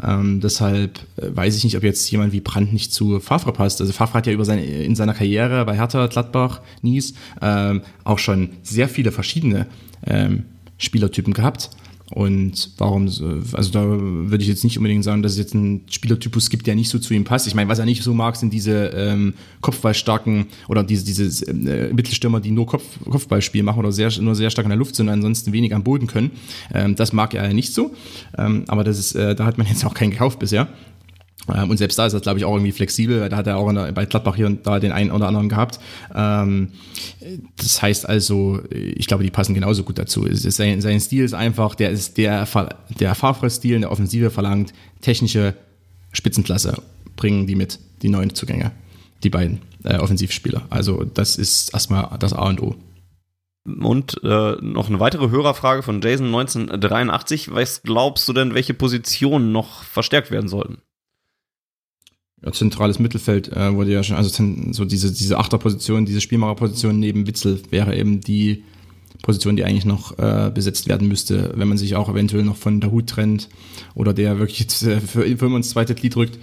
Ähm, 0.02 0.40
deshalb 0.40 0.98
äh, 1.16 1.34
weiß 1.34 1.56
ich 1.56 1.62
nicht, 1.62 1.76
ob 1.76 1.84
jetzt 1.84 2.10
jemand 2.10 2.32
wie 2.32 2.40
Brandt 2.40 2.72
nicht 2.72 2.92
zu 2.92 3.20
Favre 3.20 3.52
passt. 3.52 3.80
Also 3.80 3.92
Favre 3.92 4.14
hat 4.14 4.26
ja 4.26 4.32
über 4.32 4.44
seine, 4.44 4.64
in 4.64 4.96
seiner 4.96 5.14
Karriere 5.14 5.64
bei 5.64 5.76
Hertha, 5.76 6.08
Gladbach, 6.08 6.60
Nies 6.82 7.14
ähm, 7.40 7.82
auch 8.02 8.18
schon 8.18 8.50
sehr 8.62 8.88
viele 8.88 9.12
verschiedene 9.12 9.66
ähm, 10.04 10.44
Spielertypen 10.80 11.32
gehabt. 11.32 11.70
Und 12.12 12.70
warum, 12.78 13.04
also 13.04 13.70
da 13.70 13.84
würde 13.86 14.42
ich 14.42 14.48
jetzt 14.48 14.64
nicht 14.64 14.76
unbedingt 14.76 15.04
sagen, 15.04 15.22
dass 15.22 15.32
es 15.32 15.38
jetzt 15.38 15.54
einen 15.54 15.82
Spielertypus 15.88 16.50
gibt, 16.50 16.66
der 16.66 16.74
nicht 16.74 16.88
so 16.88 16.98
zu 16.98 17.14
ihm 17.14 17.22
passt. 17.22 17.46
Ich 17.46 17.54
meine, 17.54 17.68
was 17.68 17.78
er 17.78 17.84
nicht 17.84 18.02
so 18.02 18.12
mag, 18.12 18.34
sind 18.34 18.52
diese 18.52 18.86
ähm, 18.96 19.34
Kopfballstarken 19.60 20.46
oder 20.68 20.82
diese, 20.82 21.04
diese 21.04 21.46
äh, 21.48 21.92
Mittelstürmer, 21.92 22.40
die 22.40 22.50
nur 22.50 22.66
Kopf, 22.66 22.82
Kopfballspiel 23.08 23.62
machen 23.62 23.78
oder 23.78 23.92
sehr, 23.92 24.10
nur 24.20 24.34
sehr 24.34 24.50
stark 24.50 24.64
in 24.64 24.70
der 24.70 24.78
Luft 24.78 24.96
sind 24.96 25.06
und 25.06 25.14
ansonsten 25.14 25.52
wenig 25.52 25.72
am 25.72 25.84
Boden 25.84 26.08
können. 26.08 26.32
Ähm, 26.74 26.96
das 26.96 27.12
mag 27.12 27.32
er 27.32 27.52
nicht 27.54 27.72
so. 27.72 27.94
Ähm, 28.36 28.64
aber 28.66 28.82
das 28.82 28.98
ist, 28.98 29.14
äh, 29.14 29.36
da 29.36 29.44
hat 29.44 29.56
man 29.56 29.68
jetzt 29.68 29.84
auch 29.84 29.94
keinen 29.94 30.10
gekauft 30.10 30.40
bisher. 30.40 30.66
Ähm, 31.55 31.70
und 31.70 31.76
selbst 31.76 31.98
da 31.98 32.07
ist 32.07 32.12
das, 32.12 32.22
glaube 32.22 32.38
ich, 32.38 32.44
auch 32.44 32.53
irgendwie 32.55 32.72
flexibel. 32.72 33.28
Da 33.28 33.36
hat 33.36 33.46
er 33.46 33.57
auch 33.57 33.72
der, 33.72 33.92
bei 33.92 34.05
Gladbach 34.07 34.36
hier 34.36 34.46
und 34.46 34.66
da 34.66 34.78
den 34.80 34.92
einen 34.92 35.11
oder 35.11 35.28
anderen 35.28 35.48
gehabt. 35.48 35.80
Ähm, 36.14 36.72
das 37.57 37.82
heißt 37.82 38.09
also, 38.09 38.61
ich 38.70 39.07
glaube, 39.07 39.24
die 39.24 39.30
passen 39.30 39.55
genauso 39.55 39.84
gut 39.84 39.98
dazu. 39.98 40.26
Sein, 40.30 40.80
sein 40.80 41.01
Stil 41.01 41.24
ist 41.24 41.34
einfach, 41.34 41.74
der 41.74 41.90
ist 41.90 42.16
der, 42.16 42.46
der 42.98 43.14
Favre-Stil 43.14 43.74
in 43.74 43.82
der 43.82 43.92
Offensive 43.92 44.30
verlangt 44.30 44.72
technische 45.01 45.55
Spitzenklasse. 46.12 46.82
Bringen 47.16 47.46
die 47.46 47.55
mit, 47.55 47.78
die 48.03 48.09
neuen 48.09 48.34
Zugänge, 48.34 48.72
die 49.22 49.30
beiden 49.30 49.61
äh, 49.84 49.96
Offensivspieler. 49.98 50.62
Also 50.70 51.05
das 51.05 51.36
ist 51.36 51.72
erstmal 51.72 52.16
das 52.18 52.32
A 52.32 52.48
und 52.48 52.62
O. 52.62 52.76
Und 53.64 54.22
äh, 54.24 54.57
noch 54.62 54.88
eine 54.88 55.01
weitere 55.01 55.28
Hörerfrage 55.28 55.82
von 55.82 56.01
Jason 56.01 56.26
1983. 56.26 57.53
Was 57.53 57.82
glaubst 57.82 58.26
du 58.26 58.32
denn, 58.32 58.55
welche 58.55 58.74
Positionen 58.74 59.53
noch 59.53 59.84
verstärkt 59.84 60.30
werden 60.30 60.48
sollten? 60.48 60.78
Ja, 62.45 62.53
zentrales 62.53 62.99
Mittelfeld 62.99 63.53
äh, 63.53 63.74
wurde 63.74 63.93
ja 63.93 64.03
schon, 64.03 64.16
also 64.16 64.30
so 64.72 64.84
diese, 64.84 65.12
diese 65.12 65.38
Achterposition, 65.38 66.07
diese 66.07 66.20
Spielmacherposition 66.20 66.99
neben 66.99 67.26
Witzel 67.26 67.61
wäre 67.70 67.97
eben 67.97 68.20
die 68.20 68.64
Position, 69.22 69.57
die 69.57 69.64
eigentlich 69.64 69.84
noch 69.84 70.18
äh, 70.18 70.51
besetzt 70.53 70.88
werden 70.88 71.07
müsste, 71.07 71.53
wenn 71.55 71.68
man 71.68 71.76
sich 71.76 71.95
auch 71.95 72.09
eventuell 72.09 72.45
noch 72.45 72.57
von 72.57 72.80
der 72.80 72.91
Hut 72.91 73.09
trennt 73.09 73.49
oder 73.95 74.14
der 74.14 74.38
wirklich 74.38 74.61
jetzt 74.61 74.82
äh, 74.82 75.01
für, 75.01 75.24
für 75.36 75.47
uns 75.47 75.70
zweite 75.70 75.95
Glied 75.95 76.16
rückt, 76.16 76.38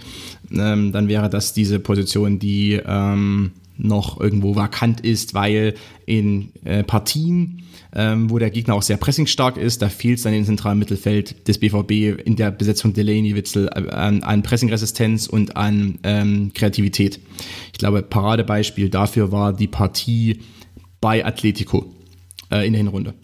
ähm, 0.52 0.92
dann 0.92 1.08
wäre 1.08 1.28
das 1.28 1.54
diese 1.54 1.80
Position, 1.80 2.38
die 2.38 2.80
ähm, 2.84 3.52
noch 3.76 4.20
irgendwo 4.20 4.54
vakant 4.56 5.00
ist, 5.00 5.34
weil 5.34 5.74
in 6.06 6.50
äh, 6.64 6.84
Partien 6.84 7.62
ähm, 7.98 8.30
wo 8.30 8.38
der 8.38 8.50
Gegner 8.50 8.74
auch 8.74 8.82
sehr 8.82 8.96
pressingstark 8.96 9.56
ist. 9.56 9.82
Da 9.82 9.88
fehlt 9.88 10.18
es 10.18 10.22
dann 10.22 10.32
im 10.32 10.44
zentralen 10.44 10.78
Mittelfeld 10.78 11.48
des 11.48 11.58
BVB 11.58 12.24
in 12.24 12.36
der 12.36 12.52
Besetzung 12.52 12.92
Delaney-Witzel 12.92 13.66
äh, 13.74 13.90
an, 13.90 14.22
an 14.22 14.44
Pressingresistenz 14.44 15.26
und 15.26 15.56
an 15.56 15.98
ähm, 16.04 16.52
Kreativität. 16.54 17.18
Ich 17.72 17.78
glaube, 17.78 18.02
Paradebeispiel 18.02 18.88
dafür 18.88 19.32
war 19.32 19.52
die 19.52 19.66
Partie 19.66 20.38
bei 21.00 21.26
Atletico 21.26 21.92
äh, 22.52 22.64
in 22.64 22.72
der 22.72 22.82
Hinrunde. 22.82 23.14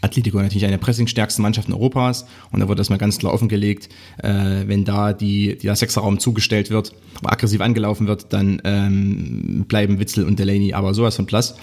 Atletico 0.00 0.38
natürlich 0.38 0.64
eine 0.64 0.76
der 0.76 0.84
pressingstärksten 0.84 1.42
Mannschaften 1.42 1.72
Europas 1.72 2.26
und 2.52 2.60
da 2.60 2.68
wird 2.68 2.78
das 2.78 2.90
mal 2.90 2.98
ganz 2.98 3.18
klar 3.18 3.32
offengelegt, 3.32 3.88
äh, 4.22 4.64
wenn 4.66 4.84
da 4.84 5.12
die 5.12 5.56
der 5.56 5.76
Sechserraum 5.76 6.18
zugestellt 6.18 6.70
wird, 6.70 6.92
aggressiv 7.24 7.60
angelaufen 7.60 8.06
wird, 8.06 8.32
dann 8.32 8.60
ähm, 8.64 9.64
bleiben 9.68 9.98
Witzel 9.98 10.24
und 10.24 10.38
Delaney 10.38 10.74
aber 10.74 10.94
sowas 10.94 11.16
von 11.16 11.26
Platz. 11.26 11.54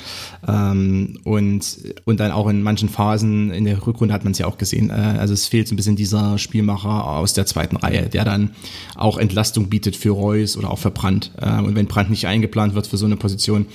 Ähm, 0.48 1.20
und, 1.24 1.78
und 2.06 2.20
dann 2.20 2.32
auch 2.32 2.48
in 2.48 2.64
manchen 2.64 2.90
Phasen, 2.90 3.52
in 3.52 3.66
der 3.66 3.86
Rückrunde 3.86 4.14
hat 4.14 4.24
man 4.24 4.32
es 4.32 4.40
ja 4.40 4.48
auch 4.48 4.58
gesehen, 4.58 4.90
äh, 4.90 4.94
also 4.94 5.34
es 5.34 5.48
fehlt 5.48 5.68
so 5.68 5.74
ein 5.74 5.78
bisschen 5.78 5.96
dieser 5.96 6.38
Spielmacher 6.38 7.08
aus 7.08 7.34
der 7.34 7.46
zweiten 7.46 7.78
Reihe, 7.78 8.10
der 8.10 8.26
dann 8.26 8.52
auch 8.96 9.18
Entlastung 9.18 9.70
bietet 9.70 9.96
für 9.96 10.12
Reus 10.12 10.58
oder 10.58 10.72
auch 10.72 10.80
für 10.80 10.92
Brandt. 10.92 11.32
Äh, 11.38 11.60
und 11.60 11.76
wenn 11.76 11.88
Brandt 11.88 12.10
nicht 12.10 12.28
eingeplant 12.28 12.76
wird 12.76 12.88
für 12.88 12.98
so 12.98 13.06
eine 13.06 13.18
Position, 13.18 13.68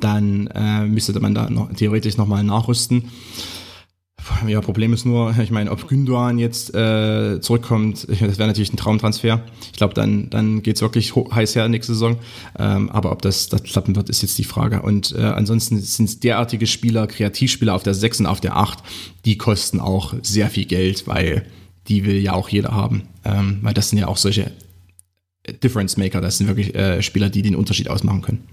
dann 0.00 0.48
äh, 0.48 0.84
müsste 0.84 1.18
man 1.20 1.34
da 1.34 1.48
noch, 1.48 1.72
theoretisch 1.72 2.16
nochmal 2.16 2.44
nachrüsten. 2.44 3.04
Ja, 4.46 4.60
Problem 4.60 4.92
ist 4.92 5.04
nur, 5.04 5.36
ich 5.42 5.50
meine, 5.50 5.70
ob 5.70 5.88
Gündogan 5.88 6.38
jetzt 6.38 6.74
äh, 6.74 7.40
zurückkommt, 7.40 8.06
das 8.08 8.38
wäre 8.38 8.46
natürlich 8.46 8.72
ein 8.72 8.76
Traumtransfer. 8.76 9.44
Ich 9.72 9.78
glaube, 9.78 9.94
dann, 9.94 10.30
dann 10.30 10.62
geht's 10.62 10.80
wirklich 10.80 11.14
heiß 11.14 11.54
her 11.54 11.68
nächste 11.68 11.94
Saison. 11.94 12.18
Ähm, 12.58 12.90
aber 12.90 13.12
ob 13.12 13.22
das, 13.22 13.48
das 13.48 13.62
klappen 13.62 13.96
wird, 13.96 14.08
ist 14.08 14.22
jetzt 14.22 14.38
die 14.38 14.44
Frage. 14.44 14.82
Und 14.82 15.14
äh, 15.16 15.22
ansonsten 15.22 15.80
sind 15.80 16.08
es 16.08 16.20
derartige 16.20 16.66
Spieler, 16.66 17.06
Kreativspieler 17.06 17.74
auf 17.74 17.82
der 17.82 17.94
6 17.94 18.20
und 18.20 18.26
auf 18.26 18.40
der 18.40 18.56
8, 18.56 18.78
die 19.24 19.38
kosten 19.38 19.80
auch 19.80 20.14
sehr 20.22 20.48
viel 20.50 20.64
Geld, 20.64 21.06
weil 21.06 21.46
die 21.88 22.04
will 22.04 22.18
ja 22.18 22.32
auch 22.34 22.48
jeder 22.48 22.72
haben. 22.72 23.08
Ähm, 23.24 23.58
weil 23.62 23.74
das 23.74 23.90
sind 23.90 23.98
ja 23.98 24.08
auch 24.08 24.16
solche 24.16 24.52
Difference 25.62 25.96
Maker, 25.96 26.20
das 26.20 26.38
sind 26.38 26.46
wirklich 26.46 26.74
äh, 26.74 27.02
Spieler, 27.02 27.28
die 27.28 27.42
den 27.42 27.56
Unterschied 27.56 27.88
ausmachen 27.88 28.22
können. 28.22 28.44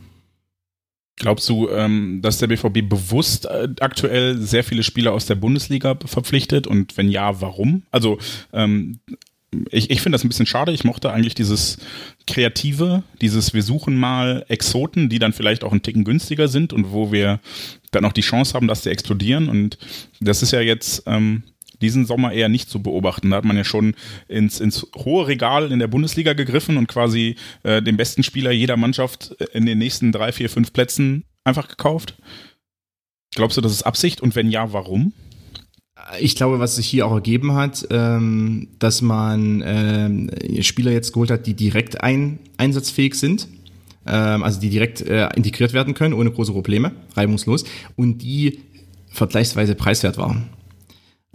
Glaubst 1.19 1.49
du, 1.49 1.69
ähm, 1.69 2.21
dass 2.21 2.37
der 2.37 2.47
BVB 2.47 2.87
bewusst 2.87 3.45
äh, 3.45 3.67
aktuell 3.81 4.37
sehr 4.37 4.63
viele 4.63 4.83
Spieler 4.83 5.11
aus 5.11 5.25
der 5.25 5.35
Bundesliga 5.35 5.97
verpflichtet? 6.05 6.65
Und 6.65 6.97
wenn 6.97 7.09
ja, 7.09 7.41
warum? 7.41 7.83
Also 7.91 8.17
ähm, 8.53 8.99
ich, 9.69 9.89
ich 9.89 10.01
finde 10.01 10.15
das 10.15 10.23
ein 10.23 10.29
bisschen 10.29 10.45
schade. 10.45 10.71
Ich 10.71 10.85
mochte 10.85 11.11
eigentlich 11.11 11.35
dieses 11.35 11.77
Kreative, 12.25 13.03
dieses 13.19 13.53
wir 13.53 13.63
suchen 13.63 13.97
mal 13.97 14.45
Exoten, 14.47 15.09
die 15.09 15.19
dann 15.19 15.33
vielleicht 15.33 15.65
auch 15.65 15.71
einen 15.71 15.81
Ticken 15.81 16.05
günstiger 16.05 16.47
sind 16.47 16.71
und 16.71 16.91
wo 16.93 17.11
wir 17.11 17.41
dann 17.91 18.05
auch 18.05 18.13
die 18.13 18.21
Chance 18.21 18.53
haben, 18.53 18.67
dass 18.67 18.83
sie 18.83 18.89
explodieren. 18.89 19.49
Und 19.49 19.77
das 20.21 20.41
ist 20.41 20.51
ja 20.51 20.61
jetzt 20.61 21.03
ähm, 21.05 21.43
diesen 21.81 22.05
Sommer 22.05 22.31
eher 22.31 22.49
nicht 22.49 22.69
zu 22.69 22.81
beobachten. 22.81 23.29
Da 23.29 23.37
hat 23.37 23.45
man 23.45 23.57
ja 23.57 23.63
schon 23.63 23.95
ins, 24.27 24.59
ins 24.59 24.87
hohe 24.95 25.27
Regal 25.27 25.71
in 25.71 25.79
der 25.79 25.87
Bundesliga 25.87 26.33
gegriffen 26.33 26.77
und 26.77 26.87
quasi 26.87 27.35
äh, 27.63 27.81
den 27.81 27.97
besten 27.97 28.23
Spieler 28.23 28.51
jeder 28.51 28.77
Mannschaft 28.77 29.35
in 29.53 29.65
den 29.65 29.77
nächsten 29.77 30.11
drei, 30.11 30.31
vier, 30.31 30.49
fünf 30.49 30.73
Plätzen 30.73 31.23
einfach 31.43 31.67
gekauft. 31.67 32.15
Glaubst 33.35 33.57
du, 33.57 33.61
das 33.61 33.71
ist 33.71 33.83
Absicht 33.83 34.21
und 34.21 34.35
wenn 34.35 34.49
ja, 34.49 34.73
warum? 34.73 35.13
Ich 36.19 36.35
glaube, 36.35 36.59
was 36.59 36.77
sich 36.77 36.87
hier 36.87 37.05
auch 37.05 37.13
ergeben 37.13 37.53
hat, 37.53 37.87
ähm, 37.91 38.69
dass 38.79 39.01
man 39.01 39.61
ähm, 39.65 40.31
Spieler 40.61 40.91
jetzt 40.91 41.13
geholt 41.13 41.29
hat, 41.29 41.45
die 41.45 41.53
direkt 41.53 42.01
ein, 42.01 42.39
einsatzfähig 42.57 43.15
sind, 43.15 43.47
ähm, 44.07 44.43
also 44.43 44.59
die 44.59 44.69
direkt 44.69 45.01
äh, 45.01 45.29
integriert 45.35 45.73
werden 45.73 45.93
können, 45.93 46.13
ohne 46.13 46.31
große 46.31 46.53
Probleme, 46.53 46.93
reibungslos, 47.15 47.65
und 47.95 48.19
die 48.19 48.61
vergleichsweise 49.09 49.75
preiswert 49.75 50.17
waren. 50.17 50.49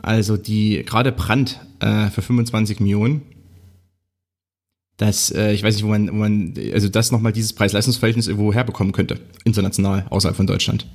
Also 0.05 0.37
die 0.37 0.83
gerade 0.85 1.13
Brand 1.13 1.61
äh, 1.81 2.11
für 2.11 2.21
25 2.21 2.79
Millionen. 2.81 3.23
Das, 4.99 5.31
äh, 5.31 5.53
ich 5.53 5.63
weiß 5.63 5.75
nicht, 5.75 5.85
wo 5.85 5.89
man, 5.89 6.09
wo 6.09 6.15
man, 6.15 6.55
also 6.73 6.89
das 6.89 7.11
nochmal 7.11 7.33
dieses 7.33 7.55
Preis-Leistungs-Verhältnis 7.55 8.29
irgendwo 8.29 8.53
herbekommen 8.53 8.93
könnte, 8.93 9.19
international, 9.45 10.07
außerhalb 10.11 10.37
von 10.37 10.47
Deutschland. 10.47 10.87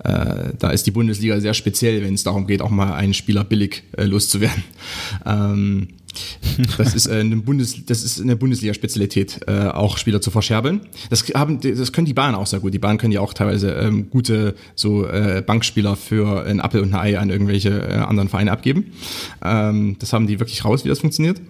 Äh, 0.00 0.54
da 0.58 0.70
ist 0.70 0.86
die 0.86 0.90
Bundesliga 0.90 1.40
sehr 1.40 1.54
speziell, 1.54 2.02
wenn 2.02 2.14
es 2.14 2.24
darum 2.24 2.48
geht, 2.48 2.62
auch 2.62 2.70
mal 2.70 2.94
einen 2.94 3.14
Spieler 3.14 3.44
billig 3.44 3.84
äh, 3.96 4.04
loszuwerden. 4.04 4.64
Ähm, 5.24 5.88
das 6.78 6.94
ist 6.94 7.06
äh, 7.06 7.24
Bundes, 7.24 7.84
das 7.86 8.02
ist 8.02 8.20
eine 8.20 8.36
Bundesliga-Spezialität, 8.36 9.40
äh, 9.46 9.68
auch 9.68 9.98
Spieler 9.98 10.20
zu 10.20 10.30
verscherbeln. 10.30 10.80
Das 11.10 11.24
haben, 11.34 11.60
das 11.60 11.92
können 11.92 12.06
die 12.06 12.14
Bahnen 12.14 12.34
auch 12.34 12.46
sehr 12.46 12.60
gut. 12.60 12.74
Die 12.74 12.78
Bahnen 12.78 12.98
können 12.98 13.12
ja 13.12 13.20
auch 13.20 13.34
teilweise 13.34 13.72
ähm, 13.72 14.10
gute 14.10 14.54
so 14.74 15.06
äh, 15.06 15.42
Bankspieler 15.44 15.96
für 15.96 16.44
ein 16.46 16.60
Appel 16.60 16.82
und 16.82 16.94
ein 16.94 17.00
Ei 17.00 17.18
an 17.18 17.30
irgendwelche 17.30 17.70
äh, 17.70 17.94
anderen 17.94 18.28
Vereine 18.28 18.52
abgeben. 18.52 18.92
Ähm, 19.44 19.96
das 19.98 20.12
haben 20.12 20.26
die 20.26 20.40
wirklich 20.40 20.64
raus, 20.64 20.84
wie 20.84 20.88
das 20.88 21.00
funktioniert. 21.00 21.40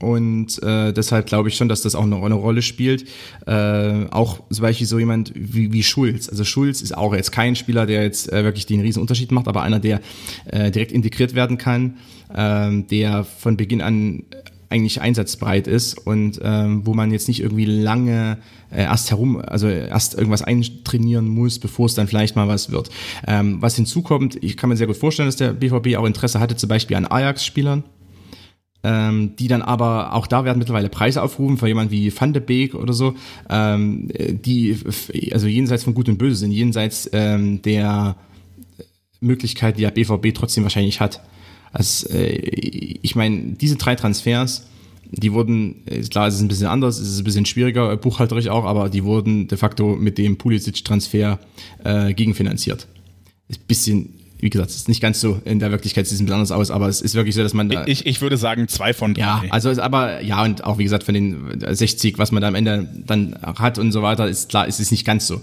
Und 0.00 0.62
äh, 0.62 0.92
deshalb 0.92 1.26
glaube 1.26 1.48
ich 1.48 1.56
schon, 1.56 1.68
dass 1.68 1.82
das 1.82 1.94
auch 1.94 2.04
eine, 2.04 2.16
eine 2.16 2.34
Rolle 2.34 2.62
spielt. 2.62 3.06
Äh, 3.46 4.06
auch 4.10 4.40
zum 4.50 4.62
Beispiel 4.62 4.86
so 4.86 4.98
jemand 4.98 5.32
wie, 5.34 5.72
wie 5.72 5.82
Schulz. 5.82 6.28
Also 6.28 6.44
Schulz 6.44 6.80
ist 6.80 6.96
auch 6.96 7.14
jetzt 7.14 7.32
kein 7.32 7.54
Spieler, 7.54 7.86
der 7.86 8.02
jetzt 8.02 8.32
äh, 8.32 8.42
wirklich 8.42 8.66
den 8.66 8.80
riesen 8.80 9.00
Unterschied 9.00 9.30
macht, 9.30 9.46
aber 9.46 9.62
einer, 9.62 9.78
der 9.78 10.00
äh, 10.46 10.70
direkt 10.70 10.92
integriert 10.92 11.34
werden 11.34 11.58
kann, 11.58 11.98
äh, 12.34 12.82
der 12.82 13.24
von 13.24 13.56
Beginn 13.56 13.82
an 13.82 14.24
eigentlich 14.70 15.00
einsatzbereit 15.00 15.66
ist 15.66 15.98
und 15.98 16.40
ähm, 16.42 16.86
wo 16.86 16.94
man 16.94 17.10
jetzt 17.10 17.26
nicht 17.26 17.40
irgendwie 17.40 17.64
lange 17.64 18.38
äh, 18.70 18.84
erst 18.84 19.10
herum, 19.10 19.42
also 19.44 19.68
erst 19.68 20.14
irgendwas 20.14 20.42
eintrainieren 20.42 21.26
muss, 21.28 21.58
bevor 21.58 21.86
es 21.86 21.94
dann 21.94 22.06
vielleicht 22.06 22.36
mal 22.36 22.46
was 22.46 22.70
wird. 22.70 22.88
Ähm, 23.26 23.60
was 23.60 23.74
hinzukommt, 23.74 24.42
ich 24.42 24.56
kann 24.56 24.70
mir 24.70 24.76
sehr 24.76 24.86
gut 24.86 24.96
vorstellen, 24.96 25.26
dass 25.26 25.36
der 25.36 25.52
BVB 25.52 25.96
auch 25.96 26.06
Interesse 26.06 26.38
hatte, 26.38 26.54
zum 26.54 26.68
Beispiel 26.68 26.96
an 26.96 27.04
Ajax-Spielern, 27.04 27.82
ähm, 28.82 29.36
die 29.36 29.48
dann 29.48 29.62
aber 29.62 30.14
auch 30.14 30.26
da 30.26 30.44
werden 30.44 30.58
mittlerweile 30.58 30.88
Preise 30.88 31.22
aufrufen 31.22 31.58
für 31.58 31.68
jemanden 31.68 31.92
wie 31.92 32.12
Van 32.18 32.32
de 32.32 32.42
Beek 32.42 32.74
oder 32.74 32.92
so, 32.92 33.14
ähm, 33.48 34.08
die 34.30 34.76
also 35.32 35.46
jenseits 35.46 35.84
von 35.84 35.94
Gut 35.94 36.08
und 36.08 36.18
Böse 36.18 36.36
sind, 36.36 36.52
jenseits 36.52 37.08
ähm, 37.12 37.60
der 37.62 38.16
Möglichkeit, 39.20 39.76
die 39.76 39.82
der 39.82 39.90
BVB 39.90 40.34
trotzdem 40.34 40.62
wahrscheinlich 40.64 41.00
hat. 41.00 41.20
Also, 41.72 42.08
äh, 42.08 42.32
ich 43.02 43.14
meine, 43.14 43.52
diese 43.52 43.76
drei 43.76 43.94
Transfers, 43.94 44.66
die 45.12 45.32
wurden, 45.32 45.84
klar, 46.10 46.28
es 46.28 46.34
ist 46.36 46.40
ein 46.40 46.48
bisschen 46.48 46.68
anders, 46.68 46.98
es 46.98 47.08
ist 47.08 47.18
ein 47.18 47.24
bisschen 47.24 47.46
schwieriger, 47.46 47.96
buchhalterisch 47.96 48.48
auch, 48.48 48.64
aber 48.64 48.88
die 48.88 49.04
wurden 49.04 49.48
de 49.48 49.58
facto 49.58 49.96
mit 49.96 50.18
dem 50.18 50.38
Pulisic-Transfer 50.38 51.38
äh, 51.84 52.14
gegenfinanziert. 52.14 52.86
Ist 53.48 53.60
ein 53.62 53.66
bisschen 53.66 54.19
wie 54.42 54.50
gesagt, 54.50 54.70
es 54.70 54.76
ist 54.76 54.88
nicht 54.88 55.00
ganz 55.00 55.20
so 55.20 55.40
in 55.44 55.58
der 55.58 55.70
Wirklichkeit, 55.70 56.04
es 56.04 56.10
sieht 56.10 56.20
ein 56.20 56.26
bisschen 56.26 56.34
anders 56.34 56.52
aus, 56.52 56.70
aber 56.70 56.88
es 56.88 57.00
ist 57.00 57.14
wirklich 57.14 57.34
so, 57.34 57.42
dass 57.42 57.54
man 57.54 57.68
da. 57.68 57.86
Ich, 57.86 58.06
ich 58.06 58.20
würde 58.20 58.36
sagen, 58.36 58.68
zwei 58.68 58.92
von 58.92 59.14
drei. 59.14 59.20
Ja, 59.20 59.42
also 59.50 59.70
ist 59.70 59.78
aber, 59.78 60.22
ja, 60.22 60.42
und 60.42 60.64
auch 60.64 60.78
wie 60.78 60.84
gesagt, 60.84 61.04
von 61.04 61.14
den 61.14 61.60
60, 61.60 62.18
was 62.18 62.32
man 62.32 62.40
da 62.40 62.48
am 62.48 62.54
Ende 62.54 62.88
dann 63.06 63.36
hat 63.42 63.78
und 63.78 63.92
so 63.92 64.02
weiter, 64.02 64.28
ist 64.28 64.48
klar, 64.48 64.66
ist 64.66 64.80
es 64.80 64.90
nicht 64.90 65.04
ganz 65.04 65.26
so. 65.26 65.40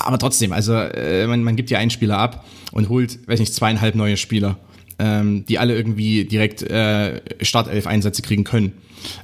Aber 0.00 0.18
trotzdem, 0.18 0.52
also 0.52 0.74
äh, 0.74 1.26
man, 1.26 1.42
man 1.42 1.56
gibt 1.56 1.70
ja 1.70 1.78
einen 1.78 1.90
Spieler 1.90 2.18
ab 2.18 2.44
und 2.72 2.88
holt, 2.88 3.18
weiß 3.28 3.40
nicht, 3.40 3.54
zweieinhalb 3.54 3.94
neue 3.94 4.16
Spieler, 4.16 4.56
ähm, 4.98 5.44
die 5.46 5.58
alle 5.58 5.74
irgendwie 5.74 6.24
direkt 6.24 6.62
äh, 6.62 7.20
Startelf-Einsätze 7.42 8.22
kriegen 8.22 8.44
können. 8.44 8.72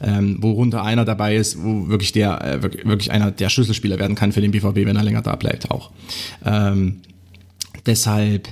Ähm, 0.01 0.41
worunter 0.43 0.85
einer 0.85 1.05
dabei 1.05 1.35
ist, 1.35 1.63
wo 1.63 1.89
wirklich 1.89 2.13
der 2.13 2.45
äh, 2.45 2.63
wirklich 2.63 3.11
einer 3.11 3.33
der 3.33 3.49
Schlüsselspieler 3.49 3.99
werden 3.99 4.15
kann 4.15 4.31
für 4.31 4.41
den 4.41 4.53
BVB, 4.53 4.87
wenn 4.87 4.97
er 4.97 5.03
länger 5.03 5.23
da 5.23 5.35
bleibt 5.35 5.71
auch. 5.71 5.91
Ähm, 6.45 7.01
deshalb 7.87 8.49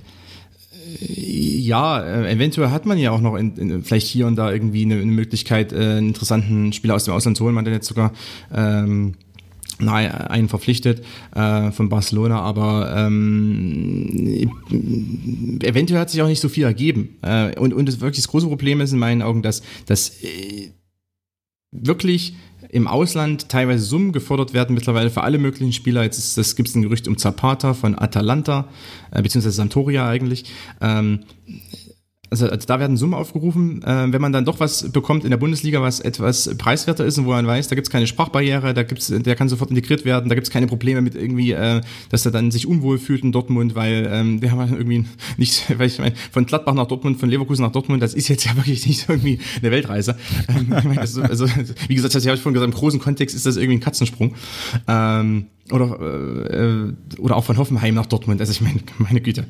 ja, 0.99 2.01
äh, 2.03 2.33
eventuell 2.33 2.71
hat 2.71 2.87
man 2.87 2.99
ja 2.99 3.11
auch 3.11 3.21
noch 3.21 3.37
in, 3.37 3.57
in, 3.57 3.85
vielleicht 3.85 4.09
hier 4.09 4.27
und 4.27 4.37
da 4.37 4.53
irgendwie 4.53 4.85
eine, 4.85 4.95
eine 4.95 5.13
Möglichkeit, 5.13 5.73
äh, 5.73 5.77
einen 5.77 6.09
interessanten 6.09 6.73
Spieler 6.73 6.95
aus 6.95 7.05
dem 7.05 7.15
Ausland 7.15 7.37
zu 7.37 7.45
holen. 7.45 7.55
Man 7.55 7.65
hat 7.65 7.73
jetzt 7.73 7.89
sogar 7.89 8.13
ähm, 8.53 9.15
nahe 9.79 10.31
einen 10.31 10.49
verpflichtet 10.49 11.05
äh, 11.35 11.71
von 11.71 11.89
Barcelona, 11.89 12.41
aber 12.41 12.95
ähm, 12.97 14.51
eventuell 15.63 16.01
hat 16.01 16.11
sich 16.11 16.23
auch 16.23 16.29
nicht 16.29 16.41
so 16.41 16.49
viel 16.49 16.65
ergeben. 16.65 17.17
Äh, 17.23 17.59
und, 17.59 17.73
und 17.73 17.87
das 17.87 18.01
wirklich 18.01 18.23
das 18.23 18.29
große 18.29 18.49
Problem 18.49 18.81
ist 18.81 18.93
in 18.93 18.99
meinen 18.99 19.23
Augen, 19.23 19.43
dass, 19.43 19.63
dass 19.87 20.23
äh, 20.23 20.71
wirklich 21.73 22.35
im 22.73 22.87
Ausland 22.87 23.49
teilweise 23.49 23.85
Summen 23.85 24.13
gefordert 24.13 24.55
werden, 24.55 24.75
mittlerweile 24.75 25.11
für 25.11 25.23
alle 25.23 25.39
möglichen 25.39 25.73
Spieler. 25.73 26.03
Jetzt 26.03 26.37
ist 26.37 26.57
gibt 26.57 26.69
es 26.69 26.75
ein 26.75 26.83
Gerücht 26.83 27.09
um 27.09 27.19
Zapata 27.19 27.75
von 27.75 27.99
Atalanta, 27.99 28.69
äh, 29.11 29.23
beziehungsweise 29.23 29.57
Santoria 29.57 30.09
eigentlich. 30.09 30.45
Ähm, 30.81 31.21
also, 32.31 32.49
also 32.49 32.67
da 32.67 32.79
werden 32.79 32.97
Summen 32.97 33.15
aufgerufen, 33.15 33.83
äh, 33.83 34.13
wenn 34.13 34.21
man 34.21 34.33
dann 34.33 34.45
doch 34.45 34.61
was 34.61 34.91
bekommt 34.91 35.25
in 35.25 35.31
der 35.31 35.37
Bundesliga, 35.37 35.83
was 35.83 36.01
etwas 36.01 36.55
preiswerter 36.57 37.05
ist 37.05 37.19
und 37.19 37.27
wo 37.27 37.31
man 37.31 37.47
weiß, 37.47 37.69
da 37.69 37.75
gibt's 37.75 37.91
keine 37.91 38.07
Sprachbarriere, 38.07 38.73
da 38.73 38.85
gibt's, 38.85 39.09
der 39.09 39.35
kann 39.35 39.49
sofort 39.49 39.71
integriert 39.71 40.05
werden, 40.05 40.29
da 40.29 40.35
gibt's 40.37 40.51
keine 40.51 40.67
Probleme 40.69 41.03
mit 41.03 41.17
irgendwie, 41.17 41.53
äh, 41.53 41.81
dass 42.09 42.25
er 42.25 42.33
dann 42.33 42.51
sich 42.51 42.67
unwohl 42.67 42.99
fühlt 42.99 43.25
in 43.25 43.33
Dortmund, 43.33 43.75
weil 43.75 44.09
ähm, 44.11 44.41
wir 44.41 44.53
haben 44.53 44.73
irgendwie 44.73 45.05
nicht, 45.37 45.79
weil 45.79 45.89
ich 45.89 45.99
meine, 45.99 46.15
von 46.31 46.47
Gladbach 46.47 46.75
nach 46.75 46.87
Dortmund, 46.87 47.19
von 47.19 47.29
Leverkusen 47.29 47.65
nach 47.65 47.73
Dortmund, 47.73 48.03
das 48.03 48.15
ist 48.15 48.29
jetzt 48.29 48.45
ja 48.45 48.55
wirklich 48.57 48.87
nicht 48.87 49.09
irgendwie 49.09 49.41
eine 49.61 49.71
Weltreise. 49.71 50.17
Ähm, 50.49 50.99
also, 50.99 51.23
also, 51.23 51.47
wie 51.89 51.95
gesagt, 51.95 52.15
das 52.15 52.25
habe 52.27 52.35
ich 52.35 52.41
vorhin 52.41 52.55
gesagt, 52.55 52.73
im 52.73 52.79
großen 52.79 52.99
Kontext 52.99 53.37
ist 53.37 53.47
das 53.47 53.57
irgendwie 53.57 53.77
ein 53.77 53.81
Katzensprung. 53.81 54.35
Ähm, 54.89 55.47
oder, 55.73 56.51
äh, 56.51 57.19
oder 57.19 57.37
auch 57.37 57.45
von 57.45 57.57
Hoffenheim 57.57 57.95
nach 57.95 58.07
Dortmund. 58.07 58.41
Also 58.41 58.53
ich 58.53 58.61
meine, 58.61 58.81
meine 58.99 59.21
Güte, 59.21 59.45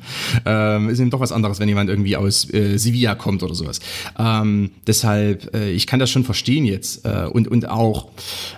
ähm, 0.45 0.89
ist 0.89 0.99
eben 0.99 1.09
doch 1.09 1.19
was 1.19 1.31
anderes, 1.31 1.59
wenn 1.59 1.67
jemand 1.67 1.89
irgendwie 1.89 2.17
aus 2.17 2.51
äh, 2.53 2.77
Sevilla 2.77 3.15
kommt 3.15 3.43
oder 3.43 3.55
sowas. 3.55 3.79
Ähm, 4.17 4.71
deshalb, 4.87 5.53
äh, 5.55 5.71
ich 5.71 5.87
kann 5.87 5.99
das 5.99 6.09
schon 6.09 6.23
verstehen 6.23 6.65
jetzt. 6.65 7.05
Äh, 7.05 7.27
und, 7.31 7.47
und 7.47 7.69
auch 7.69 8.09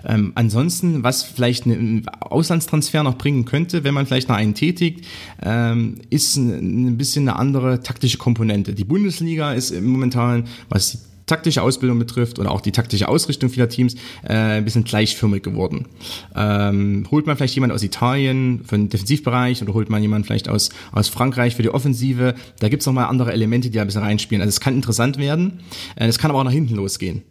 ähm, 0.05 0.31
ansonsten, 0.35 1.03
was 1.03 1.23
vielleicht 1.23 1.65
ein 1.65 2.05
Auslandstransfer 2.19 3.03
noch 3.03 3.17
bringen 3.17 3.45
könnte, 3.45 3.83
wenn 3.83 3.93
man 3.93 4.05
vielleicht 4.05 4.29
noch 4.29 4.35
einen 4.35 4.53
tätigt, 4.53 5.05
ähm, 5.41 5.95
ist 6.09 6.35
ein, 6.37 6.87
ein 6.87 6.97
bisschen 6.97 7.27
eine 7.27 7.37
andere 7.37 7.81
taktische 7.83 8.17
Komponente. 8.17 8.73
Die 8.73 8.83
Bundesliga 8.83 9.53
ist 9.53 9.73
momentan, 9.81 10.45
was 10.69 10.91
die 10.91 11.12
taktische 11.25 11.61
Ausbildung 11.61 11.99
betrifft 11.99 12.39
oder 12.39 12.51
auch 12.51 12.61
die 12.61 12.71
taktische 12.71 13.07
Ausrichtung 13.07 13.49
vieler 13.49 13.69
Teams 13.69 13.95
äh, 14.23 14.33
ein 14.33 14.65
bisschen 14.65 14.83
gleichförmig 14.83 15.43
geworden. 15.43 15.87
Ähm, 16.35 17.07
holt 17.11 17.25
man 17.25 17.37
vielleicht 17.37 17.55
jemand 17.55 17.73
aus 17.73 17.83
Italien 17.83 18.61
für 18.65 18.75
den 18.75 18.89
Defensivbereich 18.89 19.61
oder 19.61 19.73
holt 19.73 19.89
man 19.89 20.01
jemand 20.01 20.25
vielleicht 20.25 20.49
aus, 20.49 20.69
aus 20.91 21.09
Frankreich 21.09 21.55
für 21.55 21.63
die 21.63 21.69
Offensive, 21.69 22.35
da 22.59 22.69
gibt's 22.69 22.85
noch 22.85 22.93
mal 22.93 23.05
andere 23.05 23.31
Elemente, 23.31 23.69
die 23.69 23.75
da 23.75 23.81
ein 23.81 23.87
bisschen 23.87 24.03
reinspielen. 24.03 24.41
Also 24.41 24.49
es 24.49 24.59
kann 24.59 24.75
interessant 24.75 25.17
werden, 25.17 25.59
äh, 25.95 26.07
es 26.07 26.19
kann 26.19 26.31
aber 26.31 26.39
auch 26.39 26.45
nach 26.45 26.51
hinten 26.51 26.75
losgehen. 26.75 27.23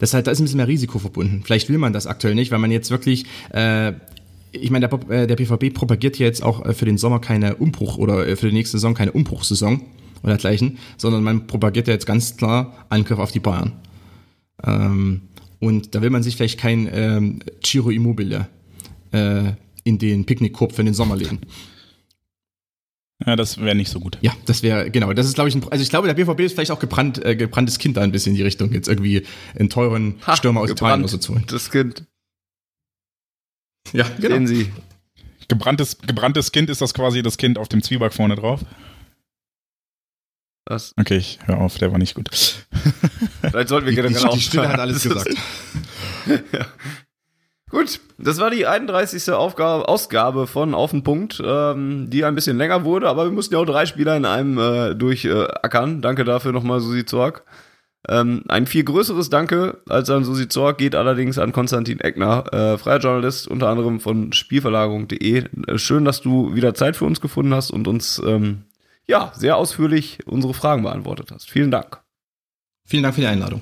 Deshalb, 0.00 0.26
da 0.26 0.30
ist 0.30 0.40
ein 0.40 0.44
bisschen 0.44 0.58
mehr 0.58 0.68
Risiko 0.68 0.98
verbunden. 0.98 1.42
Vielleicht 1.44 1.70
will 1.70 1.78
man 1.78 1.94
das 1.94 2.06
aktuell 2.06 2.34
nicht, 2.34 2.50
weil 2.50 2.58
man 2.58 2.70
jetzt 2.70 2.90
wirklich 2.90 3.24
äh, 3.50 3.92
ich 4.52 4.70
meine, 4.70 4.88
der, 4.88 5.10
äh, 5.10 5.26
der 5.26 5.36
PvB 5.36 5.74
propagiert 5.74 6.18
jetzt 6.18 6.42
auch 6.42 6.64
äh, 6.64 6.72
für 6.72 6.84
den 6.84 6.98
Sommer 6.98 7.20
keine 7.20 7.56
Umbruch 7.56 7.98
oder 7.98 8.26
äh, 8.26 8.36
für 8.36 8.48
die 8.48 8.54
nächste 8.54 8.78
Saison 8.78 8.94
keine 8.94 9.12
Umbruchsaison 9.12 9.82
oder 10.22 10.32
dergleichen, 10.32 10.78
sondern 10.96 11.22
man 11.22 11.46
propagiert 11.46 11.88
ja 11.88 11.94
jetzt 11.94 12.06
ganz 12.06 12.36
klar 12.36 12.86
Angriff 12.88 13.18
auf 13.18 13.32
die 13.32 13.40
Bayern. 13.40 13.72
Ähm, 14.64 15.22
und 15.58 15.94
da 15.94 16.02
will 16.02 16.10
man 16.10 16.22
sich 16.22 16.36
vielleicht 16.36 16.58
kein 16.58 16.88
ähm, 16.92 17.40
Giro 17.62 17.90
Immobile 17.90 18.48
äh, 19.12 19.52
in 19.84 19.98
den 19.98 20.24
Picknickkorb 20.24 20.72
für 20.72 20.84
den 20.84 20.94
Sommer 20.94 21.16
legen. 21.16 21.40
Ja, 23.24 23.34
das 23.34 23.58
wäre 23.58 23.74
nicht 23.74 23.90
so 23.90 23.98
gut. 23.98 24.18
Ja, 24.20 24.32
das 24.44 24.62
wäre, 24.62 24.90
genau, 24.90 25.12
das 25.14 25.26
ist, 25.26 25.34
glaube 25.34 25.48
ich, 25.48 25.54
ein, 25.54 25.66
also 25.70 25.82
ich 25.82 25.88
glaube, 25.88 26.06
der 26.06 26.14
BVB 26.14 26.40
ist 26.40 26.52
vielleicht 26.52 26.70
auch 26.70 26.78
gebrannt, 26.78 27.24
äh, 27.24 27.34
gebranntes 27.34 27.78
Kind 27.78 27.96
da 27.96 28.02
ein 28.02 28.12
bisschen 28.12 28.32
in 28.32 28.36
die 28.36 28.42
Richtung, 28.42 28.72
jetzt 28.72 28.88
irgendwie 28.88 29.22
einen 29.58 29.70
teuren 29.70 30.16
ha, 30.26 30.36
Stürmer 30.36 30.60
aus 30.60 30.70
Italien 30.70 31.00
oder 31.00 31.08
so 31.08 31.16
zu 31.16 31.32
holen. 31.32 31.44
Das 31.48 31.70
Kind. 31.70 32.04
Ja, 33.92 34.06
genau. 34.20 34.34
Sehen 34.34 34.46
Sie. 34.46 34.72
Gebranntes, 35.48 35.98
gebranntes 35.98 36.52
Kind 36.52 36.68
ist 36.68 36.80
das 36.80 36.92
quasi 36.92 37.22
das 37.22 37.38
Kind 37.38 37.56
auf 37.56 37.68
dem 37.68 37.82
Zwieback 37.82 38.12
vorne 38.12 38.34
drauf. 38.34 38.64
Was? 40.68 40.94
Okay, 40.98 41.16
ich 41.16 41.38
hör 41.44 41.58
auf, 41.58 41.78
der 41.78 41.92
war 41.92 41.98
nicht 41.98 42.14
gut. 42.14 42.28
Vielleicht 43.40 43.68
sollten 43.68 43.86
wir 43.86 43.94
generell 43.94 44.20
die, 44.20 44.28
die, 44.28 44.34
die 44.34 44.40
Stille 44.40 44.68
hat 44.68 44.80
alles 44.80 45.02
gesagt. 45.02 45.28
ja. 46.26 46.66
Gut, 47.70 48.00
das 48.18 48.38
war 48.38 48.50
die 48.50 48.66
31. 48.66 49.32
Aufgabe, 49.32 49.88
Ausgabe 49.88 50.46
von 50.46 50.74
Auf 50.74 50.92
den 50.92 51.02
Punkt, 51.02 51.42
ähm, 51.44 52.08
die 52.10 52.24
ein 52.24 52.34
bisschen 52.34 52.56
länger 52.56 52.84
wurde, 52.84 53.08
aber 53.08 53.24
wir 53.24 53.32
mussten 53.32 53.54
ja 53.54 53.60
auch 53.60 53.66
drei 53.66 53.86
Spieler 53.86 54.16
in 54.16 54.24
einem 54.24 54.58
äh, 54.58 54.94
durchackern. 54.94 55.98
Äh, 55.98 56.00
Danke 56.00 56.24
dafür 56.24 56.52
nochmal, 56.52 56.80
Susi 56.80 57.04
Zorg. 57.04 57.44
Ähm, 58.08 58.44
ein 58.48 58.66
viel 58.66 58.84
größeres 58.84 59.30
Danke 59.30 59.78
als 59.88 60.10
an 60.10 60.24
Susi 60.24 60.48
Zorg 60.48 60.78
geht 60.78 60.94
allerdings 60.94 61.38
an 61.38 61.52
Konstantin 61.52 61.98
Eckner, 61.98 62.52
äh, 62.52 62.78
freier 62.78 62.98
Journalist, 62.98 63.48
unter 63.48 63.68
anderem 63.68 63.98
von 63.98 64.32
Spielverlagerung.de. 64.32 65.44
Äh, 65.66 65.78
schön, 65.78 66.04
dass 66.04 66.20
du 66.20 66.54
wieder 66.54 66.74
Zeit 66.74 66.96
für 66.96 67.04
uns 67.04 67.20
gefunden 67.20 67.52
hast 67.52 67.72
und 67.72 67.88
uns 67.88 68.22
ähm, 68.24 68.62
ja, 69.08 69.32
sehr 69.34 69.56
ausführlich 69.56 70.26
unsere 70.26 70.54
Fragen 70.54 70.82
beantwortet 70.82 71.30
hast. 71.32 71.50
Vielen 71.50 71.70
Dank. 71.70 72.02
Vielen 72.84 73.02
Dank 73.02 73.14
für 73.14 73.20
die 73.20 73.26
Einladung. 73.26 73.60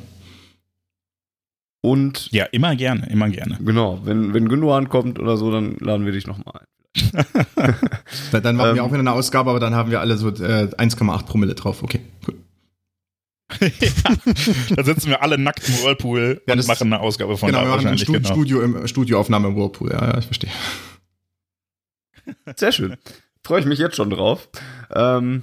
Und 1.81 2.31
ja, 2.33 2.45
immer 2.47 2.77
gerne, 2.77 3.07
immer 3.11 3.29
gerne. 3.29 3.59
Genau, 3.63 4.01
wenn, 4.05 4.33
wenn 4.33 4.49
Gündogan 4.49 4.89
kommt 4.89 5.19
oder 5.19 5.37
so, 5.37 5.51
dann 5.51 5.77
laden 5.81 6.07
wir 6.07 6.13
dich 6.13 6.27
nochmal 6.27 6.61
ein. 6.61 6.67
dann 8.43 8.57
machen 8.57 8.75
wir 8.75 8.81
ähm, 8.81 8.87
auch 8.87 8.91
wieder 8.91 9.01
eine 9.01 9.13
Ausgabe, 9.13 9.51
aber 9.51 9.61
dann 9.61 9.75
haben 9.75 9.91
wir 9.91 10.01
alle 10.01 10.17
so 10.17 10.29
äh, 10.29 10.71
1,8 10.79 11.27
Promille 11.27 11.55
drauf. 11.55 11.83
Okay, 11.83 12.01
gut. 12.25 12.37
da 14.77 14.83
sitzen 14.83 15.11
wir 15.11 15.23
alle 15.23 15.37
nackt 15.37 15.69
im 15.69 15.75
Whirlpool 15.75 16.41
Ja, 16.47 16.55
und 16.55 16.67
machen 16.67 16.93
eine 16.93 17.01
Ausgabe 17.01 17.37
von 17.37 17.49
Genau, 17.49 17.61
da 17.61 17.65
wir 17.67 17.71
machen 17.71 17.87
eine 17.87 17.91
wahrscheinlich. 17.91 18.03
Stu 18.03 18.13
Genau. 18.13 18.29
Studio 18.29 18.63
im, 18.63 18.89
Studioaufnahme 18.89 19.49
im 19.49 19.57
Whirlpool. 19.57 19.93
Ja, 19.93 20.07
ja, 20.07 20.19
ich 20.19 20.25
verstehe. 20.25 20.51
Sehr 22.57 22.73
schön. 22.73 22.97
Freue 23.45 23.61
ich 23.61 23.67
mich 23.67 23.79
jetzt 23.79 23.97
schon 23.97 24.09
drauf. 24.09 24.49
Ähm, 24.95 25.43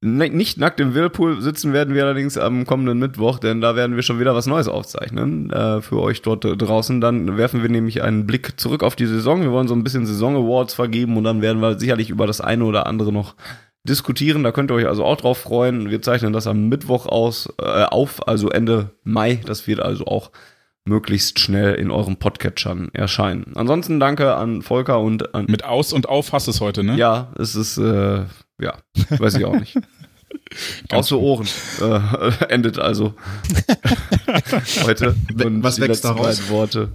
ne, 0.00 0.28
nicht 0.30 0.58
nackt 0.58 0.78
im 0.78 0.94
Whirlpool 0.94 1.40
sitzen 1.40 1.72
werden 1.72 1.94
wir 1.94 2.04
allerdings 2.04 2.38
am 2.38 2.66
kommenden 2.66 2.98
Mittwoch, 3.00 3.40
denn 3.40 3.60
da 3.60 3.74
werden 3.74 3.96
wir 3.96 4.02
schon 4.02 4.20
wieder 4.20 4.34
was 4.34 4.46
Neues 4.46 4.68
aufzeichnen 4.68 5.50
äh, 5.50 5.82
für 5.82 6.00
euch 6.00 6.22
dort 6.22 6.44
draußen. 6.44 7.00
Dann 7.00 7.36
werfen 7.36 7.62
wir 7.62 7.68
nämlich 7.68 8.02
einen 8.02 8.26
Blick 8.26 8.60
zurück 8.60 8.84
auf 8.84 8.94
die 8.94 9.06
Saison. 9.06 9.42
Wir 9.42 9.50
wollen 9.50 9.66
so 9.66 9.74
ein 9.74 9.82
bisschen 9.82 10.06
Saison-Awards 10.06 10.74
vergeben 10.74 11.16
und 11.16 11.24
dann 11.24 11.42
werden 11.42 11.60
wir 11.60 11.78
sicherlich 11.78 12.10
über 12.10 12.28
das 12.28 12.40
eine 12.40 12.64
oder 12.64 12.86
andere 12.86 13.12
noch 13.12 13.34
diskutieren. 13.82 14.44
Da 14.44 14.52
könnt 14.52 14.70
ihr 14.70 14.74
euch 14.74 14.86
also 14.86 15.04
auch 15.04 15.16
drauf 15.16 15.38
freuen. 15.38 15.90
Wir 15.90 16.00
zeichnen 16.00 16.32
das 16.32 16.46
am 16.46 16.68
Mittwoch 16.68 17.06
aus, 17.06 17.52
äh, 17.60 17.84
auf, 17.84 18.28
also 18.28 18.50
Ende 18.50 18.90
Mai. 19.02 19.40
Das 19.44 19.66
wird 19.66 19.80
also 19.80 20.06
auch 20.06 20.30
möglichst 20.84 21.38
schnell 21.38 21.74
in 21.74 21.90
euren 21.90 22.18
Podcatchern 22.18 22.90
erscheinen. 22.92 23.52
Ansonsten 23.56 24.00
danke 24.00 24.34
an 24.34 24.62
Volker 24.62 25.00
und 25.00 25.34
an 25.34 25.46
Mit 25.46 25.64
Aus 25.64 25.92
und 25.92 26.08
Auf 26.08 26.32
hast 26.32 26.46
du 26.46 26.50
es 26.50 26.60
heute, 26.60 26.84
ne? 26.84 26.96
ja, 26.96 27.32
es 27.38 27.54
ist, 27.54 27.78
äh, 27.78 28.24
ja, 28.60 28.78
weiß 29.10 29.36
ich 29.36 29.44
auch 29.44 29.58
nicht. 29.58 29.76
Aus 30.90 31.08
so 31.08 31.20
Ohren 31.20 31.48
äh, 31.80 32.44
endet 32.48 32.78
also 32.78 33.14
heute. 34.84 35.14
Und 35.42 35.62
was 35.62 35.76
die 35.76 35.82
wächst 35.82 36.04
daraus? 36.04 36.48
Worte. 36.48 36.92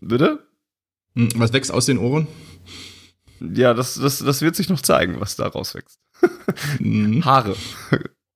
Bitte? 0.00 0.40
Hm, 1.14 1.28
Was 1.36 1.52
wächst 1.52 1.72
aus 1.72 1.86
den 1.86 1.98
Ohren? 1.98 2.26
Ja, 3.40 3.72
das, 3.72 3.94
das, 3.94 4.18
das 4.18 4.42
wird 4.42 4.56
sich 4.56 4.68
noch 4.68 4.80
zeigen, 4.80 5.20
was 5.20 5.36
da 5.36 5.46
rauswächst. 5.46 5.98
Mhm. 6.78 7.24
Haare. 7.24 7.56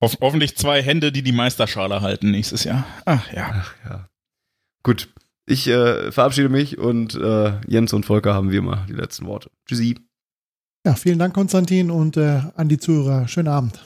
Hoff 0.00 0.16
hoffentlich 0.20 0.56
zwei 0.56 0.82
Hände, 0.82 1.12
die 1.12 1.22
die 1.22 1.32
Meisterschale 1.32 2.00
halten 2.00 2.30
nächstes 2.30 2.64
Jahr. 2.64 2.86
Ach 3.04 3.32
ja. 3.32 3.50
Ach 3.52 3.74
ja. 3.84 4.08
Gut. 4.84 5.08
Ich 5.46 5.66
äh, 5.66 6.12
verabschiede 6.12 6.48
mich 6.48 6.78
und 6.78 7.14
äh, 7.16 7.52
Jens 7.66 7.92
und 7.92 8.06
Volker 8.06 8.32
haben 8.32 8.50
wie 8.50 8.56
immer 8.56 8.86
die 8.88 8.94
letzten 8.94 9.26
Worte. 9.26 9.50
Tschüssi. 9.66 9.98
Ja, 10.86 10.94
vielen 10.94 11.18
Dank, 11.18 11.34
Konstantin, 11.34 11.90
und 11.90 12.16
äh, 12.16 12.42
an 12.56 12.68
die 12.68 12.78
Zuhörer. 12.78 13.26
Schönen 13.26 13.48
Abend. 13.48 13.78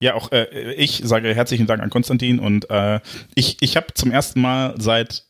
Ja, 0.00 0.14
auch 0.14 0.32
äh, 0.32 0.72
ich 0.74 1.02
sage 1.04 1.34
herzlichen 1.34 1.66
Dank 1.66 1.82
an 1.82 1.90
Konstantin 1.90 2.38
und 2.38 2.70
äh, 2.70 3.00
ich, 3.34 3.58
ich 3.60 3.76
habe 3.76 3.88
zum 3.94 4.12
ersten 4.12 4.40
Mal 4.40 4.74
seit 4.78 5.24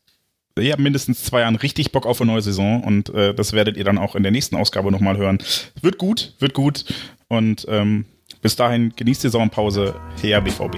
ja, 0.57 0.77
mindestens 0.77 1.23
zwei 1.23 1.41
Jahren 1.41 1.55
richtig 1.55 1.91
Bock 1.91 2.05
auf 2.05 2.21
eine 2.21 2.31
neue 2.31 2.41
Saison 2.41 2.83
und 2.83 3.09
äh, 3.09 3.33
das 3.33 3.53
werdet 3.53 3.77
ihr 3.77 3.83
dann 3.83 3.97
auch 3.97 4.15
in 4.15 4.23
der 4.23 4.31
nächsten 4.31 4.55
Ausgabe 4.55 4.91
nochmal 4.91 5.17
hören. 5.17 5.39
Wird 5.81 5.97
gut, 5.97 6.35
wird 6.39 6.53
gut 6.53 6.85
und 7.27 7.65
ähm, 7.69 8.05
bis 8.41 8.55
dahin 8.55 8.93
genießt 8.95 9.23
die 9.23 9.29
Sommerpause. 9.29 9.95
Her 10.21 10.41
BVB. 10.41 10.77